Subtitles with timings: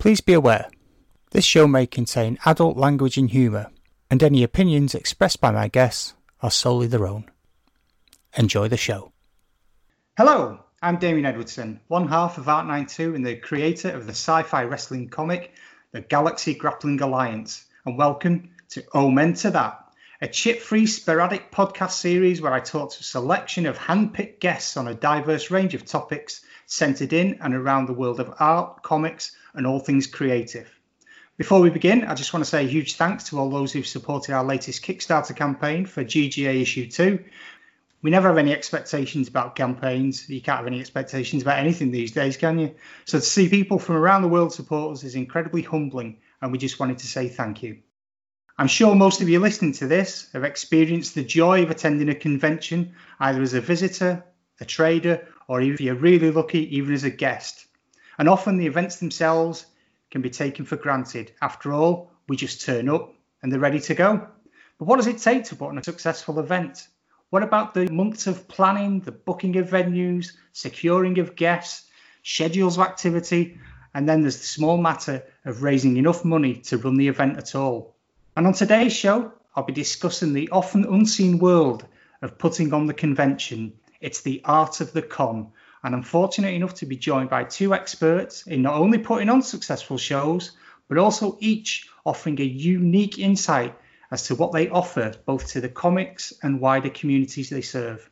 [0.00, 0.70] Please be aware,
[1.32, 3.66] this show may contain adult language and humour,
[4.10, 7.30] and any opinions expressed by my guests are solely their own.
[8.34, 9.12] Enjoy the show.
[10.16, 14.62] Hello, I'm Damien Edwardson, one half of Art92 and the creator of the sci fi
[14.62, 15.52] wrestling comic,
[15.92, 19.79] The Galaxy Grappling Alliance, and welcome to Omen to That,
[20.22, 24.40] a chip free sporadic podcast series where I talk to a selection of hand picked
[24.40, 28.82] guests on a diverse range of topics centered in and around the world of art,
[28.82, 30.70] comics, and all things creative.
[31.38, 33.86] Before we begin, I just want to say a huge thanks to all those who've
[33.86, 37.24] supported our latest Kickstarter campaign for GGA Issue 2.
[38.02, 40.28] We never have any expectations about campaigns.
[40.28, 42.74] You can't have any expectations about anything these days, can you?
[43.06, 46.58] So to see people from around the world support us is incredibly humbling, and we
[46.58, 47.78] just wanted to say thank you.
[48.60, 52.14] I'm sure most of you listening to this have experienced the joy of attending a
[52.14, 54.22] convention, either as a visitor,
[54.60, 57.64] a trader, or if you're really lucky, even as a guest.
[58.18, 59.64] And often the events themselves
[60.10, 61.32] can be taken for granted.
[61.40, 64.28] After all, we just turn up and they're ready to go.
[64.78, 66.86] But what does it take to put on a successful event?
[67.30, 71.88] What about the months of planning, the booking of venues, securing of guests,
[72.24, 73.58] schedules of activity,
[73.94, 77.54] and then there's the small matter of raising enough money to run the event at
[77.54, 77.96] all?
[78.36, 81.84] And on today's show, I'll be discussing the often unseen world
[82.22, 83.72] of putting on the convention.
[84.00, 85.52] It's the art of the con.
[85.82, 89.42] And I'm fortunate enough to be joined by two experts in not only putting on
[89.42, 90.52] successful shows,
[90.88, 93.76] but also each offering a unique insight
[94.10, 98.08] as to what they offer both to the comics and wider communities they serve.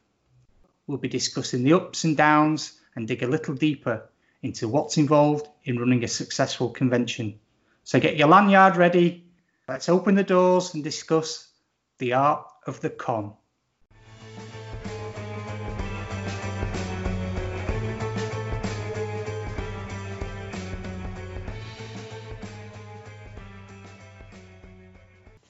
[0.87, 4.09] We'll be discussing the ups and downs and dig a little deeper
[4.43, 7.39] into what's involved in running a successful convention.
[7.85, 9.28] So get your lanyard ready
[9.69, 11.47] Let's open the doors and discuss
[11.99, 13.35] the art of the con.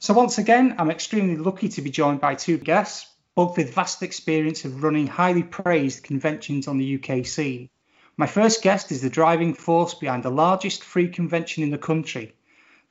[0.00, 4.02] So, once again, I'm extremely lucky to be joined by two guests, both with vast
[4.02, 7.68] experience of running highly praised conventions on the UK scene.
[8.16, 12.34] My first guest is the driving force behind the largest free convention in the country,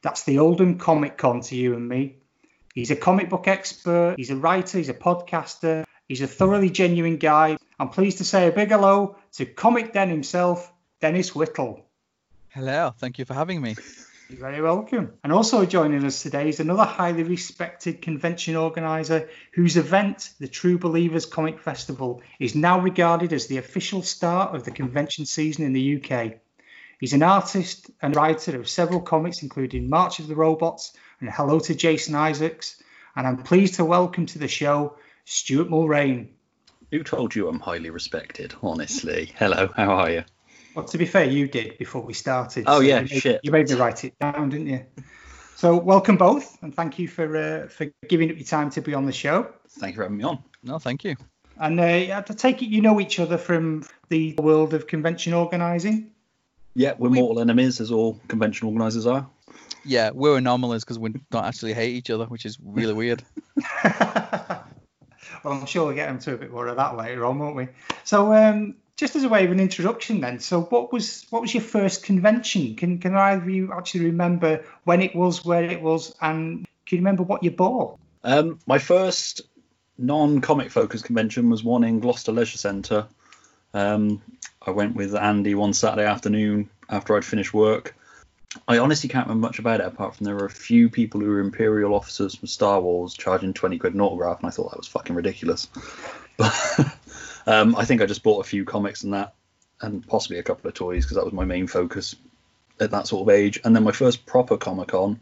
[0.08, 2.16] that's the Oldham Comic Con to you and me.
[2.74, 7.18] He's a comic book expert, he's a writer, he's a podcaster, he's a thoroughly genuine
[7.18, 7.58] guy.
[7.78, 11.86] I'm pleased to say a big hello to Comic Den himself, Dennis Whittle.
[12.48, 13.76] Hello, thank you for having me.
[14.30, 15.12] You're very welcome.
[15.26, 20.78] And also joining us today is another highly respected convention organizer whose event, the True
[20.78, 25.74] Believers Comic Festival, is now regarded as the official start of the convention season in
[25.74, 26.40] the UK.
[27.00, 31.60] He's an artist and writer of several comics, including March of the Robots and Hello
[31.60, 32.82] to Jason Isaacs.
[33.16, 36.30] And I'm pleased to welcome to the show Stuart Mulrain.
[36.92, 38.56] Who told you I'm highly respected?
[38.64, 40.24] Honestly, hello, how are you?
[40.74, 42.64] Well, to be fair, you did before we started.
[42.66, 43.42] Oh so yeah, you made, shit.
[43.44, 44.86] You made me write it down, didn't you?
[45.56, 48.94] So welcome both, and thank you for uh, for giving up your time to be
[48.94, 49.54] on the show.
[49.70, 50.44] Thank you for having me on.
[50.64, 51.16] No, thank you.
[51.60, 56.12] And uh, to take it, you know each other from the world of convention organising.
[56.78, 59.28] Yeah, we're we, mortal enemies, as all convention organisers are.
[59.84, 63.24] Yeah, we're anomalies because we don't actually hate each other, which is really weird.
[63.84, 64.64] well,
[65.44, 67.70] I'm sure we'll get into a bit more of that later on, won't we?
[68.04, 71.52] So, um, just as a way of an introduction, then, so what was what was
[71.52, 72.76] your first convention?
[72.76, 76.98] Can can either of you actually remember when it was, where it was, and can
[76.98, 77.98] you remember what you bought?
[78.24, 79.42] Um, my first
[79.98, 83.08] non-comic focused convention was one in Gloucester Leisure Centre.
[83.74, 84.22] Um,
[84.68, 87.96] I went with Andy one Saturday afternoon after I'd finished work.
[88.68, 91.28] I honestly can't remember much about it apart from there were a few people who
[91.28, 94.78] were Imperial officers from Star Wars charging 20 quid an autograph, and I thought that
[94.78, 95.68] was fucking ridiculous.
[96.38, 96.54] But
[97.48, 99.34] um, I think I just bought a few comics and that,
[99.82, 102.16] and possibly a couple of toys because that was my main focus
[102.80, 103.60] at that sort of age.
[103.64, 105.20] And then my first proper Comic Con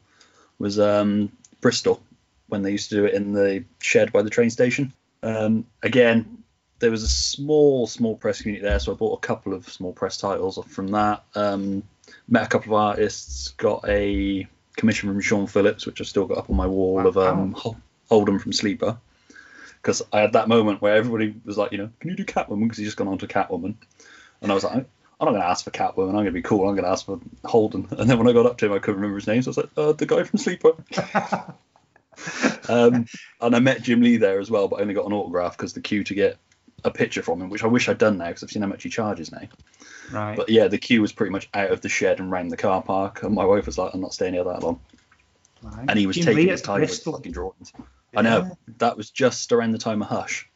[0.60, 1.32] was um,
[1.62, 2.02] Bristol
[2.48, 4.92] when they used to do it in the shed by the train station.
[5.24, 6.44] Um, again,
[6.85, 9.91] there was a small, small press community there, so I bought a couple of small
[9.91, 11.23] press titles from that.
[11.34, 11.81] Um,
[12.28, 14.47] met a couple of artists, got a
[14.78, 17.08] commission from Sean Phillips, which I've still got up on my wall wow.
[17.08, 17.55] of um,
[18.08, 18.99] Holden from Sleeper.
[19.82, 22.66] Because I had that moment where everybody was like, you know, can you do Catwoman?
[22.66, 23.73] Because he's just gone on to Catwoman.
[24.43, 24.85] And I was like, I'm
[25.20, 26.09] not going to ask for Catwoman.
[26.09, 26.70] I'm going to be cool.
[26.70, 27.88] I'm going to ask for Holden.
[27.97, 29.41] And then when I got up to him, I couldn't remember his name.
[29.41, 30.73] So I was like, uh, the guy from Sleeper.
[32.70, 33.08] um,
[33.41, 35.73] and I met Jim Lee there as well, but I only got an autograph because
[35.73, 36.38] the queue to get
[36.85, 38.84] a picture from him, which I wish I'd done now because I've seen how much
[38.84, 39.47] he charges now.
[40.11, 40.37] Right.
[40.37, 42.82] But yeah, the queue was pretty much out of the shed and round the car
[42.82, 44.79] park, and my wife was like, "I'm not staying here that long."
[45.61, 45.85] Right.
[45.90, 47.73] And he was Jim taking his time with fucking drawings.
[48.14, 48.20] Yeah.
[48.20, 50.47] I know that was just around the time of Hush.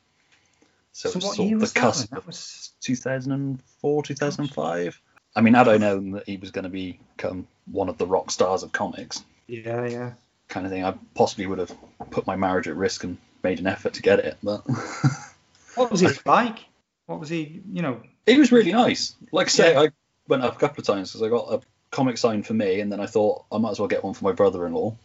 [0.91, 2.15] So, so what year was the cusp that?
[2.15, 5.01] that was 2004, 2005.
[5.35, 8.31] I mean, had I known that he was going to become one of the rock
[8.31, 10.13] stars of comics, Yeah, yeah.
[10.47, 11.71] kind of thing, I possibly would have
[12.11, 14.37] put my marriage at risk and made an effort to get it.
[14.43, 14.65] But
[15.75, 16.59] What was his like?
[17.05, 17.61] What was he?
[17.71, 18.01] You know.
[18.25, 19.15] he was really nice.
[19.31, 19.81] Like I say, Yeah.
[19.81, 19.89] I
[20.27, 21.61] went up a couple of times because I got a
[21.91, 24.25] comic signed for me, and then I thought I might as well get one for
[24.25, 24.95] my brother-in-law.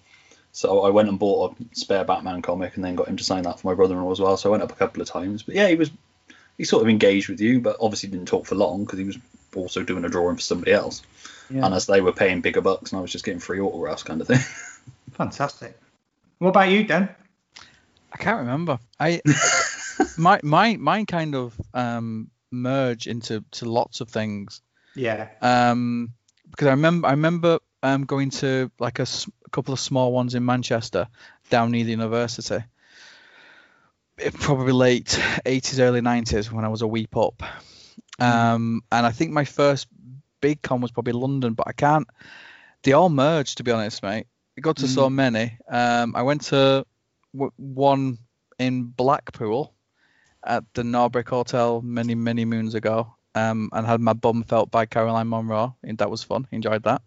[0.53, 3.43] So I went and bought a spare Batman comic, and then got him to sign
[3.43, 4.37] that for my brother-in-law as well.
[4.37, 5.43] So I went up a couple of times.
[5.43, 5.91] But yeah, he was
[6.59, 9.19] he sort of engaged with you, but obviously didn't talk for long because he was
[9.57, 11.03] also doing a drawing for somebody else.
[11.51, 11.65] Yeah.
[11.67, 14.21] And as they were paying bigger bucks, and I was just getting free autographs, kind
[14.21, 14.39] of thing.
[15.13, 15.79] Fantastic.
[16.39, 17.09] What about you, Dan?
[18.13, 18.79] I can't remember.
[18.99, 19.21] I
[20.19, 24.61] my my mine kind of um merge into to lots of things.
[24.95, 25.29] Yeah.
[25.41, 26.13] Um,
[26.51, 29.07] because I remember I remember um going to like a,
[29.47, 31.09] a couple of small ones in Manchester
[31.51, 32.65] down near the university.
[34.17, 35.07] It, probably late
[35.45, 37.43] 80s, early 90s when I was a wee pup.
[38.21, 39.89] Um, and I think my first
[40.41, 42.07] big con was probably London, but I can't.
[42.85, 44.27] They all merged, to be honest, mate.
[44.57, 45.59] I got to so many.
[45.69, 46.87] Um, I went to
[47.33, 48.19] w- one
[48.59, 49.74] in Blackpool
[50.45, 54.87] at the Norbreck Hotel many, many moons ago, um, and had my bum felt by
[54.87, 56.47] Caroline Munro, and that was fun.
[56.53, 57.03] Enjoyed that.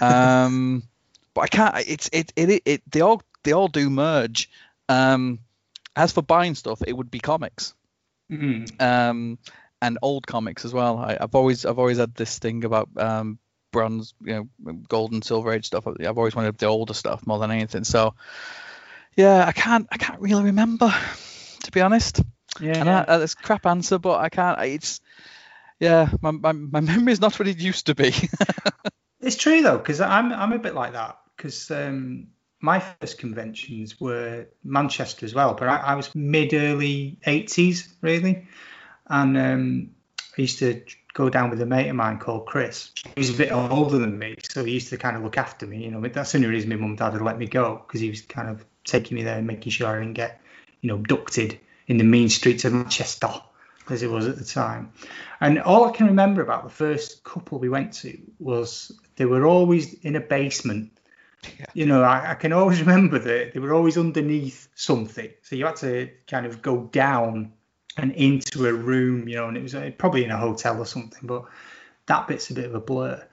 [0.00, 0.82] Um,
[1.34, 1.74] but I can't.
[1.88, 4.50] It's it, it it it they all they all do merge.
[4.88, 5.40] Um,
[5.96, 7.74] as for buying stuff, it would be comics
[8.30, 8.80] Mm.
[8.80, 9.38] um,
[9.80, 10.98] and old comics as well.
[10.98, 13.38] I, I've always I've always had this thing about um,
[13.72, 15.86] bronze, you know, gold and silver age stuff.
[15.86, 17.84] I've always wanted the older stuff more than anything.
[17.84, 18.14] So
[19.16, 20.94] yeah, I can't I can't really remember
[21.64, 22.20] to be honest.
[22.60, 22.80] Yeah.
[22.80, 24.58] And I, that's a crap answer, but I can't.
[24.58, 25.00] I- It's
[25.80, 28.12] yeah, my my, my memory is not what it used to be.
[29.20, 31.18] It's true though, because I'm I'm a bit like that.
[31.36, 32.28] Because um,
[32.60, 38.46] my first conventions were Manchester as well, but I, I was mid early '80s really,
[39.08, 39.90] and um,
[40.36, 40.82] I used to
[41.14, 42.92] go down with a mate of mine called Chris.
[43.16, 45.66] He was a bit older than me, so he used to kind of look after
[45.66, 45.84] me.
[45.84, 48.00] You know, that's the only reason my mum and dad had let me go because
[48.00, 50.40] he was kind of taking me there and making sure I didn't get,
[50.80, 51.58] you know, abducted
[51.88, 53.32] in the mean streets of Manchester
[53.90, 54.92] as it was at the time.
[55.40, 59.46] And all I can remember about the first couple we went to was they were
[59.46, 60.92] always in a basement.
[61.72, 65.30] You know, I, I can always remember that they were always underneath something.
[65.42, 67.52] So you had to kind of go down
[67.96, 70.86] and into a room, you know, and it was uh, probably in a hotel or
[70.86, 71.44] something, but
[72.06, 73.26] that bit's a bit of a blur.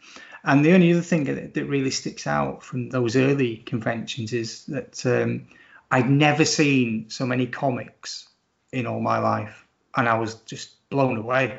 [0.43, 4.65] And the only other thing that, that really sticks out from those early conventions is
[4.67, 5.47] that um,
[5.91, 8.27] I'd never seen so many comics
[8.75, 11.57] in all my life, and I was just blown away.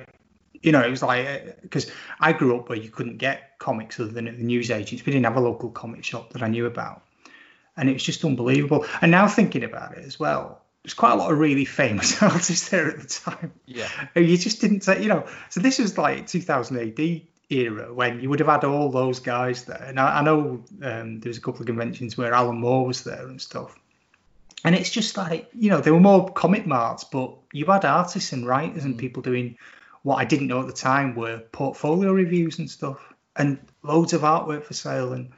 [0.62, 1.90] You know, it was like because
[2.20, 5.04] I grew up where you couldn't get comics other than at the newsagents.
[5.04, 7.02] We didn't have a local comic shop that I knew about,
[7.76, 8.86] and it was just unbelievable.
[9.00, 12.68] And now thinking about it as well, there's quite a lot of really famous artists
[12.68, 13.52] there at the time.
[13.66, 13.88] yeah.
[14.14, 15.26] You just didn't say, you know.
[15.50, 19.64] So this was like 2000 AD era when you would have had all those guys
[19.64, 19.82] there.
[19.84, 23.04] And I, I know um, there was a couple of conventions where Alan Moore was
[23.04, 23.78] there and stuff.
[24.64, 28.32] And it's just like, you know, there were more comic marts, but you had artists
[28.32, 28.98] and writers and mm.
[28.98, 29.56] people doing
[30.02, 32.98] what I didn't know at the time were portfolio reviews and stuff,
[33.34, 35.12] and loads of artwork for sale.
[35.12, 35.30] And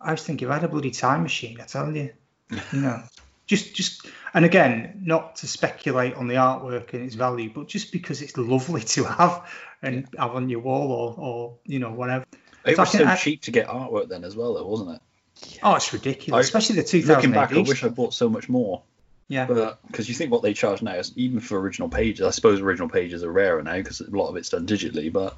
[0.00, 2.12] I was thinking, if I had a bloody time machine, I tell you,
[2.72, 3.02] you know,
[3.46, 7.90] just just and again, not to speculate on the artwork and its value, but just
[7.90, 9.48] because it's lovely to have
[9.82, 12.26] and have on your wall or or you know whatever.
[12.64, 15.02] It So was so I- cheap to get artwork then as well, though, wasn't it?
[15.62, 18.48] Oh, it's ridiculous, I- especially the 2000 Looking back, I wish I bought so much
[18.48, 18.82] more.
[19.28, 22.30] Yeah, But because you think what they charge now, is even for original pages, I
[22.30, 25.12] suppose original pages are rarer now because a lot of it's done digitally.
[25.12, 25.36] But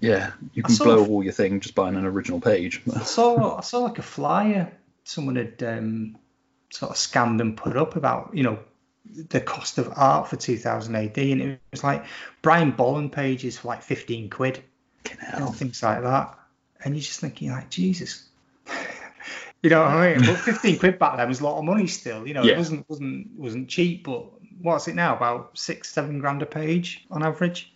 [0.00, 2.82] yeah, you can blow all your thing just buying an original page.
[2.94, 6.16] I saw I saw like a flyer someone had um,
[6.70, 8.60] sort of scanned and put up about you know
[9.04, 12.04] the cost of art for 2000 AD, and it was like
[12.42, 14.62] Brian Bolland pages for like 15 quid,
[15.10, 16.38] you know, things like that,
[16.84, 18.24] and you're just thinking like Jesus.
[19.62, 20.26] You know what I mean?
[20.26, 22.26] But 15 quid back then was a lot of money still.
[22.26, 22.52] You know, Yeah.
[22.52, 24.26] it wasn't wasn't wasn't cheap, but
[24.60, 25.16] what's it now?
[25.16, 27.72] About six, seven grand a page on average.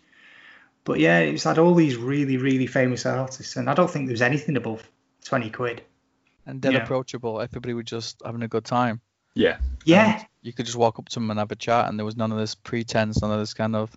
[0.85, 4.15] But yeah, it's had all these really, really famous artists, and I don't think there
[4.15, 4.89] was anything above
[5.25, 5.83] 20 quid.
[6.47, 6.83] And dead Yeah.
[6.83, 7.41] approachable.
[7.41, 9.01] Everybody was just having a good time.
[9.35, 12.05] yeah, Yeah, you could just walk up to them and have a chat and there
[12.05, 13.97] was none of this pretense none of this kind of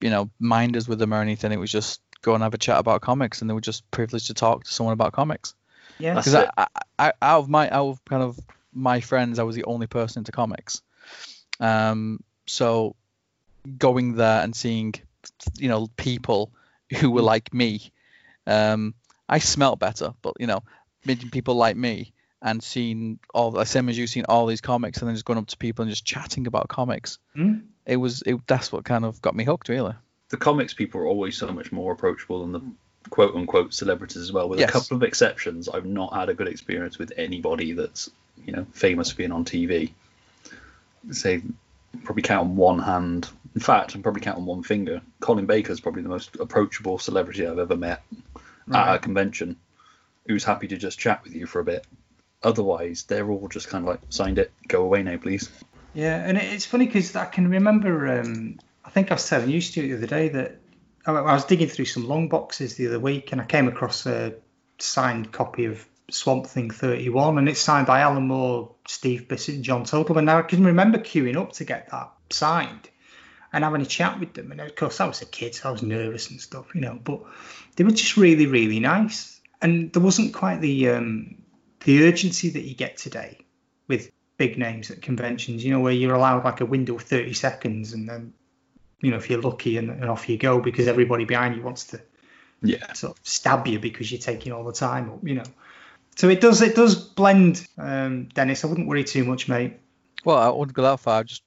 [0.00, 2.78] you know minders with them or anything it was just go and have a chat
[2.78, 5.54] about comics and they were just privileged to talk to someone about comics
[5.98, 6.34] yeah, because.
[6.34, 6.66] I, I,
[6.98, 8.38] I, out of my out of kind of
[8.72, 10.82] my friends i was the only person into comics
[11.60, 12.94] um so
[13.78, 14.94] going there and seeing
[15.58, 16.52] you know people
[17.00, 17.90] who were like me
[18.46, 18.94] um
[19.28, 20.62] i smelt better but you know
[21.04, 22.12] meeting people like me
[22.42, 25.38] and seeing all the same as you seen all these comics and then just going
[25.38, 27.64] up to people and just chatting about comics Mm.
[27.86, 29.94] it was it that's what kind of got me hooked really
[30.28, 32.60] the comics people are always so much more approachable than the
[33.10, 34.48] quote unquote celebrities as well.
[34.48, 34.70] With Yes.
[34.70, 38.10] a couple of exceptions, I've not had a good experience with anybody that's
[38.44, 39.92] you know famous for being on TV.
[41.10, 41.42] Say,
[42.02, 43.28] probably count on one hand.
[43.54, 45.00] In fact, I'm probably count on one finger.
[45.20, 48.02] Colin Baker's probably the most approachable celebrity I've ever met
[48.72, 49.56] at a convention,
[50.26, 51.86] who's happy to just chat with you for a bit.
[52.42, 55.48] Otherwise, they're all just kind of like signed it, go away now, please.
[55.94, 58.18] Yeah, and it's funny because I can remember.
[58.20, 60.58] Um, I think I was telling you, Stuart, the other day that
[61.06, 64.34] I was digging through some long boxes the other week, and I came across a
[64.78, 69.64] signed copy of Swamp Thing 31, and it's signed by Alan Moore, Steve Bissette, and
[69.64, 70.24] John Totleben.
[70.24, 72.90] Now I can remember queuing up to get that signed
[73.52, 74.50] and having a chat with them.
[74.50, 76.98] And of course, I was a kid, so I was nervous and stuff, you know.
[77.02, 77.22] But
[77.76, 81.42] they were just really, really nice, and there wasn't quite the um,
[81.84, 83.38] the urgency that you get today
[83.88, 85.64] with big names at conventions.
[85.64, 88.32] You know, where you're allowed like a window of 30 seconds, and then
[89.00, 91.84] you know if you're lucky, and, and off you go because everybody behind you wants
[91.88, 92.00] to
[92.62, 92.92] Yeah.
[92.94, 95.20] sort of stab you because you're taking all the time up.
[95.22, 95.44] You know.
[96.16, 98.64] So it does it does blend, um, Dennis.
[98.64, 99.74] I wouldn't worry too much, mate.
[100.24, 101.20] Well, I wouldn't go that far.
[101.20, 101.42] I just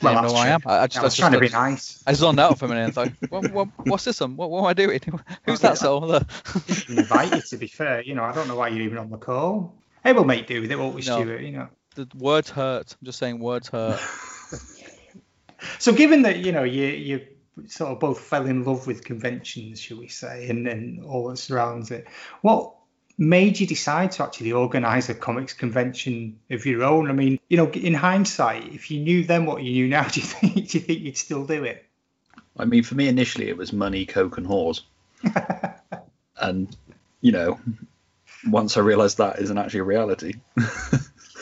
[0.00, 0.60] Well, didn't know who I am.
[0.64, 2.02] I, I I just, I was just trying to be nice.
[2.06, 4.36] I zoned out for a minute and thought, what, what, what's this one?
[4.36, 5.00] What, what am I doing?
[5.44, 6.14] Who's that soul?
[6.14, 6.20] I
[6.66, 8.00] didn't invite you, to be fair.
[8.02, 9.74] You know, I don't know why you're even on the call.
[10.04, 11.20] Hey, we'll make do with it, won't we, No.
[11.20, 11.40] Stuart?
[11.42, 11.68] You know.
[11.96, 12.96] the words hurt.
[13.00, 14.00] I'm just saying words hurt.
[15.78, 17.26] So, given that you know you you
[17.66, 21.36] sort of both fell in love with conventions, shall we say, and and all that
[21.38, 22.06] surrounds it,
[22.40, 22.74] what
[23.18, 27.08] made you decide to actually organise a comics convention of your own?
[27.10, 30.20] I mean, you know, in hindsight, if you knew then what you knew now, do
[30.20, 31.84] you think do you think you'd still do it?
[32.56, 34.82] I mean, for me initially, it was money, coke, and whores.
[36.36, 36.76] and,
[37.22, 37.58] you know,
[38.46, 40.34] once I realised that isn't actually a reality,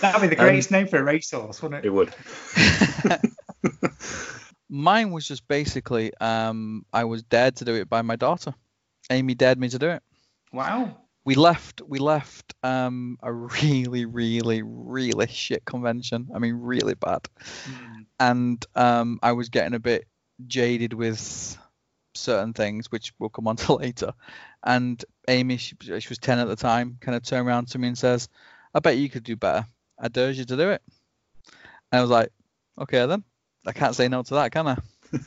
[0.00, 1.90] That'd be the Um, greatest name for a racehorse, wouldn't it it?
[1.90, 2.14] would.
[4.68, 8.54] Mine was just basically um, I was dared to do it by my daughter.
[9.10, 10.02] Amy dared me to do it.
[10.52, 10.96] Wow.
[11.24, 11.82] We left.
[11.86, 16.28] We left um, a really, really, really shit convention.
[16.34, 17.28] I mean, really bad.
[18.18, 20.06] And um, I was getting a bit
[20.46, 21.58] jaded with
[22.14, 24.12] certain things, which we'll come on to later.
[24.64, 27.88] And Amy, she, she was ten at the time, kind of turned around to me
[27.88, 28.28] and says,
[28.74, 29.66] "I bet you could do better.
[29.98, 30.82] I dare you to do it."
[31.92, 32.30] And I was like,
[32.80, 33.24] "Okay then."
[33.66, 34.76] I can't say no to that, can I?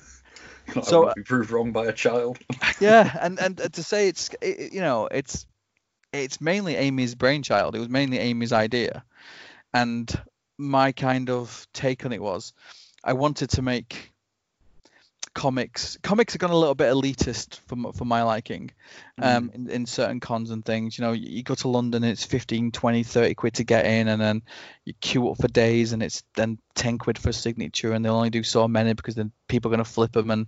[0.84, 2.40] So- be proved wrong by a child.
[2.80, 5.46] yeah, and and to say it's it, it- you know it's
[6.14, 7.76] it's mainly Amy's brainchild.
[7.76, 9.04] It was mainly Amy's idea,
[9.74, 10.10] and
[10.58, 12.54] my kind of take on it was
[13.04, 14.13] I wanted to make
[15.34, 15.98] comics.
[16.02, 18.72] Comics have gone a little bit elitist for for my liking,
[19.22, 20.98] um, in, in certain cons and things.
[20.98, 24.08] You know, you, you go to London, it's 15, 20, 30 quid to get in,
[24.08, 24.42] and then
[24.86, 28.16] you queue up for days, and it's then 10 quid for a signature, and they'll
[28.16, 30.32] only do so many because then people are going to flip them.
[30.32, 30.48] And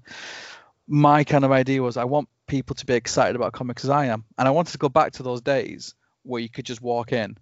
[0.88, 4.06] my kind of idea was I want people to be excited about comics as I
[4.06, 7.12] am, and I wanted to go back to those days where you could just walk
[7.12, 7.38] in,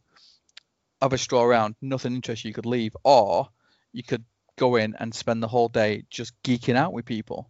[1.01, 3.49] have a stroll around, nothing interests you, you could leave, or
[3.91, 4.23] you could
[4.57, 7.49] go in and spend the whole day just geeking out with people.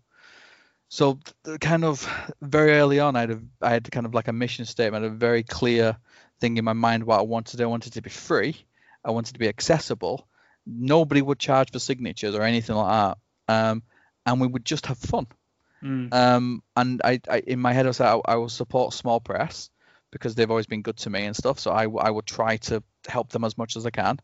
[0.90, 1.20] So
[1.60, 2.08] kind of
[2.42, 5.10] very early on, I had a, I had kind of like a mission statement, a
[5.10, 5.98] very clear
[6.40, 7.62] thing in my mind what I wanted.
[7.62, 8.56] I wanted to be free.
[9.04, 10.28] I wanted to be accessible.
[10.66, 13.18] Nobody would charge for signatures or anything like that.
[13.48, 13.84] Um,
[14.26, 15.28] and we would just have fun.
[15.84, 16.14] Mm.
[16.14, 19.20] Um, and I, I, in my head, I was like, I, I will support small
[19.20, 19.70] press
[20.12, 21.60] because they've always been good to me and stuff.
[21.60, 24.20] So I, I would try to help them as much as I can.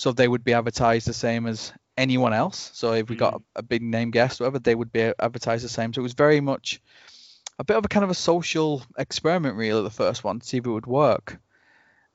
[0.00, 2.70] So they would be advertised the same as anyone else.
[2.72, 5.68] So if we got a, a big name guest, whatever, they would be advertised the
[5.68, 5.92] same.
[5.92, 6.80] So it was very much
[7.58, 10.56] a bit of a kind of a social experiment, really, the first one, to see
[10.56, 11.38] if it would work.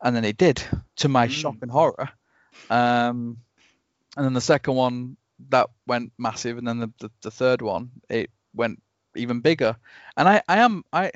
[0.01, 0.63] And then it did,
[0.95, 1.29] to my Mm.
[1.29, 2.09] shock and horror.
[2.71, 3.37] Um,
[4.17, 5.15] and then the second one
[5.49, 8.81] that went massive, and then the, the, the third one it went
[9.15, 9.77] even bigger.
[10.17, 11.11] And I, I am I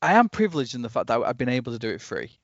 [0.00, 2.38] I am privileged in the fact that I've been able to do it free.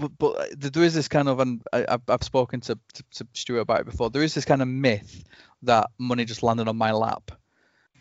[0.00, 3.26] But, but there is this kind of, and I, I've, I've spoken to, to, to
[3.34, 4.10] Stuart about it before.
[4.10, 5.24] There is this kind of myth
[5.62, 7.32] that money just landed on my lap,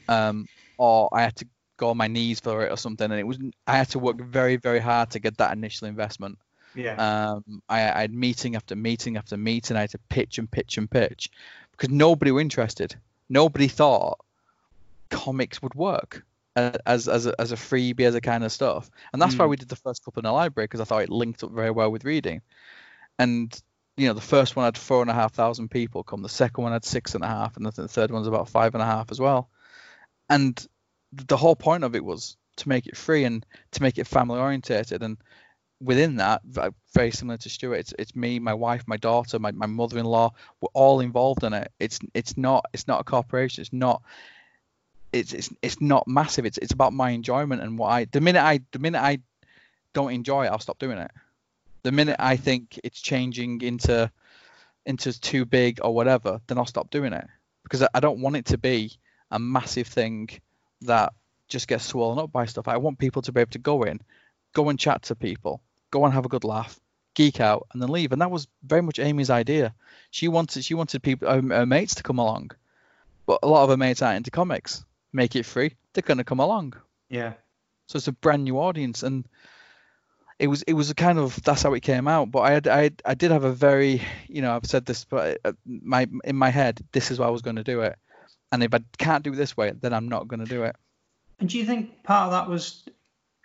[0.08, 3.10] um, or I had to go on my knees for it or something.
[3.10, 6.38] And it was I had to work very very hard to get that initial investment.
[6.76, 6.96] Yeah.
[6.96, 9.76] Um, I, I had meeting after meeting after meeting.
[9.76, 11.30] I had to pitch and pitch and pitch
[11.72, 12.96] because nobody were interested.
[13.30, 14.20] Nobody thought
[15.10, 18.90] comics would work uh, as as a, as a freebie as a kind of stuff.
[19.14, 19.50] And that's why Mm.
[19.50, 21.72] we did the first couple in the library because I thought it linked up very
[21.72, 22.42] well with reading.
[23.18, 23.54] And
[23.98, 26.22] you know, the first one had four and a half thousand people come.
[26.22, 28.74] The second one had six and a half, and the th- third one's about five
[28.76, 29.50] and a half as well.
[30.30, 30.66] And
[31.12, 34.40] the whole point of it was to make it free and to make it family
[34.40, 35.18] orientated and
[35.82, 36.42] within that,
[36.94, 40.32] very similar to Stuart, it's it's me, my wife, my daughter, my, my mother-in-law.
[40.62, 41.72] We're all involved in it.
[41.80, 43.62] It's it's not it's not a corporation.
[43.62, 44.02] It's not
[45.12, 46.46] it's it's it's not massive.
[46.46, 48.06] It's it's about my enjoyment and what I.
[48.06, 49.20] The minute I the minute I
[49.94, 51.12] don't enjoy it, I'll stop doing it.
[51.84, 54.12] The minute I think it's changing into
[54.86, 57.26] into too big or whatever, then I'll stop doing it
[57.64, 58.98] because I don't want it to be
[59.32, 60.30] a massive thing
[60.82, 61.14] that
[61.48, 62.68] just gets swollen up by stuff.
[62.68, 64.02] I want people to be able to go in,
[64.54, 65.62] go and chat to people,
[65.92, 66.80] go and have a good laugh,
[67.14, 68.12] geek out, and then leave.
[68.12, 69.74] And that was very much Amy's idea.
[70.12, 72.52] She wanted she wanted people her, mates to come along,
[73.26, 74.84] but a lot of her mates aren't into comics.
[75.12, 76.74] Make it free, they're gonna come along.
[77.10, 77.34] Yeah.
[77.88, 79.28] So it's a brand new audience, and
[80.38, 82.32] it was it was a kind of that's how it came out.
[82.32, 85.40] But I had, I I did have a very you know I've said this, but
[85.44, 87.98] uh, my in my head this is why I was going to do it,
[88.52, 90.76] and if I can't do it this way, then I'm not going to do it.
[91.40, 92.86] And do you think part of that was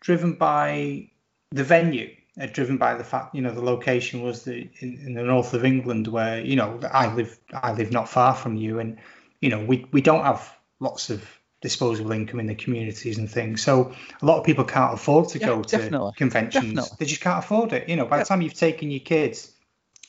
[0.02, 1.10] driven by
[1.50, 5.14] the venue, uh, driven by the fact you know the location was the in, in,
[5.14, 8.78] the north of England, where you know I live I live not far from you,
[8.78, 8.98] and
[9.40, 11.26] you know we we don't have lots of
[11.64, 13.62] disposable income in the communities and things.
[13.62, 16.12] So a lot of people can't afford to yeah, go definitely.
[16.12, 16.74] to conventions.
[16.74, 16.96] Definitely.
[16.98, 17.88] They just can't afford it.
[17.88, 19.50] You know, by the time you've taken your kids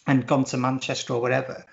[0.06, 1.66] and gone to Manchester or whatever,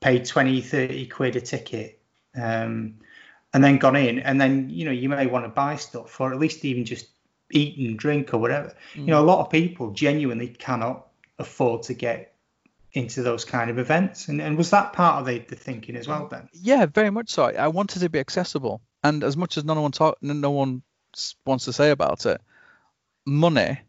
[0.00, 2.00] paid 20, 30 quid a ticket,
[2.34, 2.96] um,
[3.54, 6.32] and then gone in, and then you know you may want to buy stuff or
[6.32, 7.06] at least even just
[7.52, 8.74] eat and drink or whatever.
[8.94, 9.00] Mm.
[9.00, 11.06] You know, a lot of people genuinely cannot
[11.38, 12.34] afford to get
[12.92, 14.26] into those kind of events.
[14.26, 16.48] And, and was that part of the, the thinking as well then?
[16.52, 17.44] Yeah, very much so.
[17.44, 18.80] I wanted to be accessible.
[19.02, 20.82] And as much as no one talk, no one
[21.44, 22.40] wants to say about it,
[23.26, 23.80] money,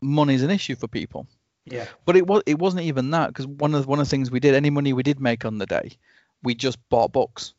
[0.00, 1.26] money is an issue for people.
[1.64, 1.86] Yeah.
[2.04, 4.40] But it was it wasn't even that because one of one of the things we
[4.40, 5.96] did, any money we did make on the day,
[6.42, 7.54] we just bought books.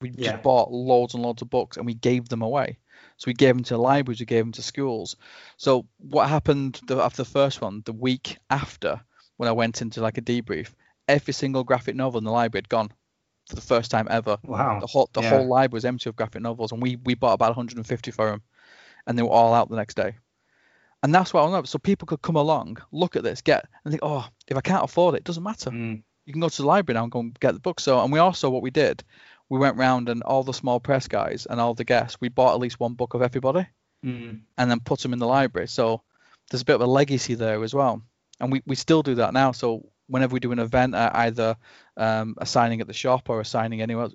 [0.00, 0.32] We yeah.
[0.32, 2.78] just bought loads and loads of books and we gave them away.
[3.18, 5.16] So we gave them to libraries, we gave them to schools.
[5.58, 7.82] So what happened after the first one?
[7.84, 9.00] The week after,
[9.36, 10.72] when I went into like a debrief,
[11.06, 12.92] every single graphic novel in the library had gone
[13.48, 14.38] for the first time ever.
[14.44, 14.80] Wow.
[14.80, 15.30] The whole the yeah.
[15.30, 18.42] whole library was empty of graphic novels, and we we bought about 150 for them,
[19.06, 20.16] and they were all out the next day.
[21.02, 21.64] And that's what I know.
[21.64, 24.84] So people could come along, look at this, get, and think, oh, if I can't
[24.84, 25.70] afford it, it doesn't matter.
[25.70, 26.02] Mm.
[26.26, 27.80] You can go to the library now and go and get the book.
[27.80, 29.02] So, and we also what we did,
[29.48, 32.54] we went round and all the small press guys and all the guests, we bought
[32.54, 33.66] at least one book of everybody,
[34.04, 34.40] mm.
[34.56, 35.66] and then put them in the library.
[35.66, 36.02] So
[36.50, 38.02] there's a bit of a legacy there as well,
[38.38, 39.50] and we we still do that now.
[39.52, 41.56] So whenever we do an event, uh, either
[41.96, 44.08] um, a signing at the shop or a signing anywhere,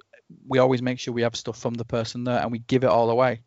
[0.47, 2.89] we always make sure we have stuff from the person there and we give it
[2.89, 3.41] all away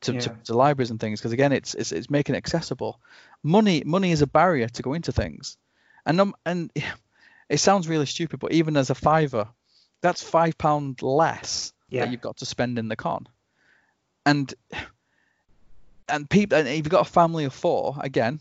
[0.00, 0.20] to, yeah.
[0.20, 3.00] to, to, libraries and things because again, it's, it's it's making it accessible.
[3.42, 5.56] Money money is a barrier to go into things,
[6.04, 6.72] and um, and
[7.48, 9.48] it sounds really stupid, but even as a fiver,
[10.00, 12.04] that's five pound less yeah.
[12.04, 13.28] that you've got to spend in the con,
[14.26, 14.52] and
[16.08, 18.40] and people and if you've got a family of four, again,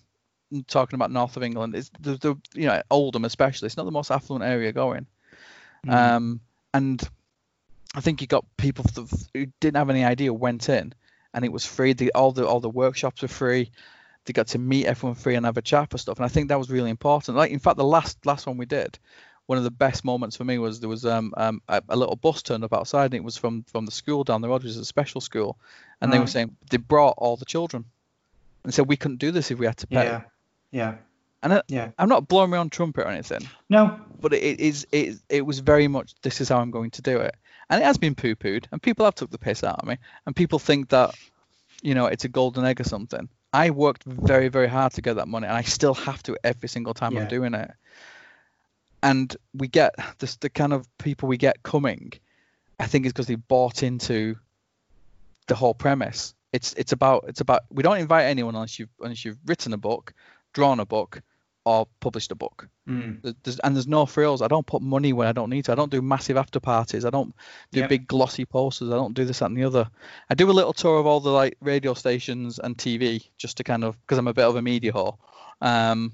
[0.68, 3.68] talking about north of England, it's the, the you know Oldham especially.
[3.68, 5.08] It's not the most affluent area going,
[5.86, 5.94] mm.
[5.94, 6.42] um,
[6.74, 7.02] and
[7.94, 8.86] I think you got people
[9.34, 10.94] who didn't have any idea went in,
[11.34, 11.94] and it was free.
[11.94, 13.72] The, all the all the workshops were free.
[14.26, 16.50] They got to meet everyone free and have a chat for stuff, and I think
[16.50, 17.38] that was really important.
[17.38, 18.98] Like in fact, the last last one we did,
[19.48, 22.16] one of the best moments for me was there was um, um a, a, little
[22.16, 24.72] bus turned up outside, and it was from from the school down the road, which
[24.72, 25.58] is a special school,
[26.00, 26.18] and right.
[26.18, 27.86] they were saying they brought all the children,
[28.64, 30.06] and said we couldn't do this if we had to pay.
[30.06, 30.22] Yeah.
[30.72, 30.96] Yeah.
[31.44, 31.92] And I, yeah.
[31.98, 33.48] I'm not blowing my own trumpet or anything.
[33.70, 34.00] No.
[34.20, 37.20] But it is it it was very much this is how I'm going to do
[37.20, 37.36] it.
[37.70, 39.98] And it has been poo pooed and people have took the piss out of me
[40.26, 41.16] and people think that,
[41.82, 43.30] you know, it's a golden egg or something.
[43.54, 46.70] I worked very, very hard to get that money and I still have to every
[46.70, 47.22] single time yeah.
[47.22, 47.72] I'm doing it.
[49.04, 52.14] And we get this the kind of people we get coming,
[52.80, 54.36] I think is because they bought into
[55.48, 56.36] the whole premise.
[56.54, 59.78] It's it's about it's about we don't invite anyone unless you've unless you've written a
[59.78, 60.14] book
[60.54, 61.22] drawn a book
[61.66, 62.68] or published a book.
[62.88, 63.36] Mm.
[63.44, 64.42] There's, and there's no frills.
[64.42, 65.72] I don't put money where I don't need to.
[65.72, 67.06] I don't do massive after parties.
[67.06, 67.36] I don't
[67.72, 67.90] do yep.
[67.90, 68.90] big glossy posters.
[68.90, 69.90] I don't do this, that, and the other.
[70.30, 73.64] I do a little tour of all the like radio stations and TV just to
[73.64, 75.18] kind of because I'm a bit of a media whore.
[75.62, 76.14] Um,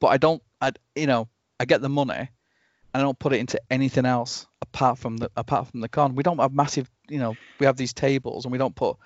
[0.00, 0.42] but I don't.
[0.60, 2.28] I you know I get the money and
[2.94, 6.14] I don't put it into anything else apart from the apart from the con.
[6.14, 6.88] We don't have massive.
[7.08, 8.96] You know we have these tables and we don't put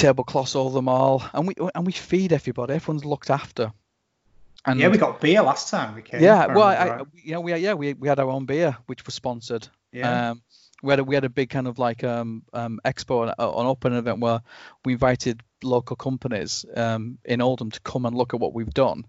[0.00, 2.74] tablecloths over them all, and we and we feed everybody.
[2.74, 3.72] Everyone's looked after.
[4.64, 6.22] And yeah, we got beer last time we came.
[6.22, 7.06] Yeah, well, I, right.
[7.14, 9.68] you know, we yeah we we had our own beer which was sponsored.
[9.92, 10.30] Yeah.
[10.30, 10.42] Um,
[10.82, 13.66] we had a, we had a big kind of like um, um expo on, on
[13.66, 14.40] open event where
[14.84, 19.06] we invited local companies um in Oldham to come and look at what we've done.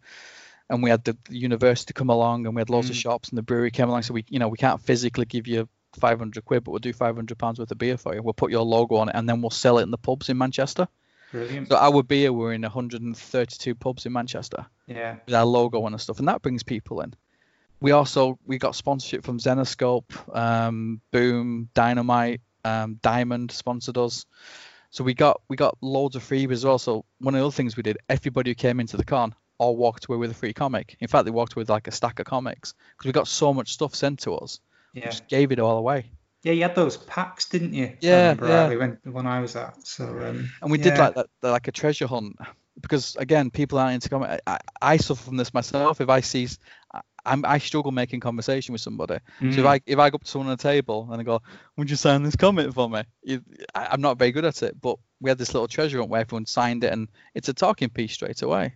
[0.69, 2.91] And we had the university come along, and we had loads mm.
[2.91, 4.03] of shops, and the brewery came along.
[4.03, 5.67] So we, you know, we can't physically give you
[5.99, 8.21] 500 quid, but we'll do 500 pounds worth of beer for you.
[8.21, 10.37] We'll put your logo on it, and then we'll sell it in the pubs in
[10.37, 10.87] Manchester.
[11.31, 11.69] Brilliant.
[11.69, 15.17] So our beer, we're in 132 pubs in Manchester yeah.
[15.25, 17.13] with our logo on and stuff, and that brings people in.
[17.79, 24.25] We also we got sponsorship from Zenescope, um, Boom, Dynamite, um, Diamond sponsored us.
[24.91, 26.77] So we got we got loads of freebies as well.
[26.77, 29.77] So one of the other things we did, everybody who came into the con all
[29.77, 30.97] walked away with a free comic.
[30.99, 33.53] In fact, they walked away with like a stack of comics because we got so
[33.53, 34.59] much stuff sent to us.
[34.93, 35.05] Yeah.
[35.05, 36.11] just gave it all away.
[36.43, 37.95] Yeah, you had those packs, didn't you?
[38.01, 38.75] Yeah, remember yeah.
[38.75, 39.85] When, when I was at.
[39.85, 42.35] So, um, and we did like that, like a treasure hunt
[42.79, 46.47] because again people aren't into comic I, I suffer from this myself if i see
[47.25, 49.67] I'm, i struggle making conversation with somebody so if Mm.
[49.67, 51.41] i if i go up to someone on a table and i go
[51.77, 53.41] would you sign this comment for me you,
[53.75, 56.21] I, i'm not very good at it but we had this little treasure hunt where
[56.21, 58.73] everyone signed it and it's a talking piece straight away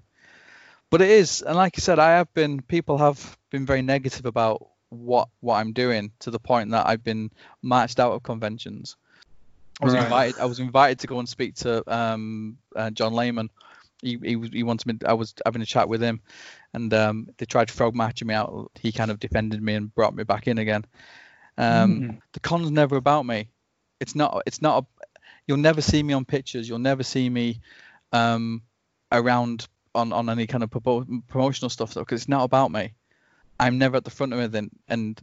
[0.91, 4.25] but it is and like you said i have been people have been very negative
[4.25, 7.30] about what what i'm doing to the point that i've been
[7.62, 8.95] marched out of conventions
[9.82, 10.04] I was Right.
[10.04, 10.39] invited.
[10.39, 13.50] I was invited to go and speak to um, uh, John Lehman.
[14.02, 14.98] He, he was- he wanted me.
[15.06, 16.21] I was having a chat with him,
[16.74, 18.71] and um, they tried to frog match me out.
[18.80, 20.86] He kind of defended me and brought me back in again.
[21.58, 22.21] Um, Mm.
[22.32, 23.50] The con's never about me.
[24.00, 24.43] It's not.
[24.45, 24.86] It's not.
[24.86, 25.08] A,
[25.45, 26.69] you'll never see me on pictures.
[26.69, 27.60] You'll never see me
[28.13, 28.62] um,
[29.12, 30.71] around on on any kind of
[31.28, 32.93] promotional stuff because it's not about me.
[33.60, 35.20] I'm never at the front of anything, and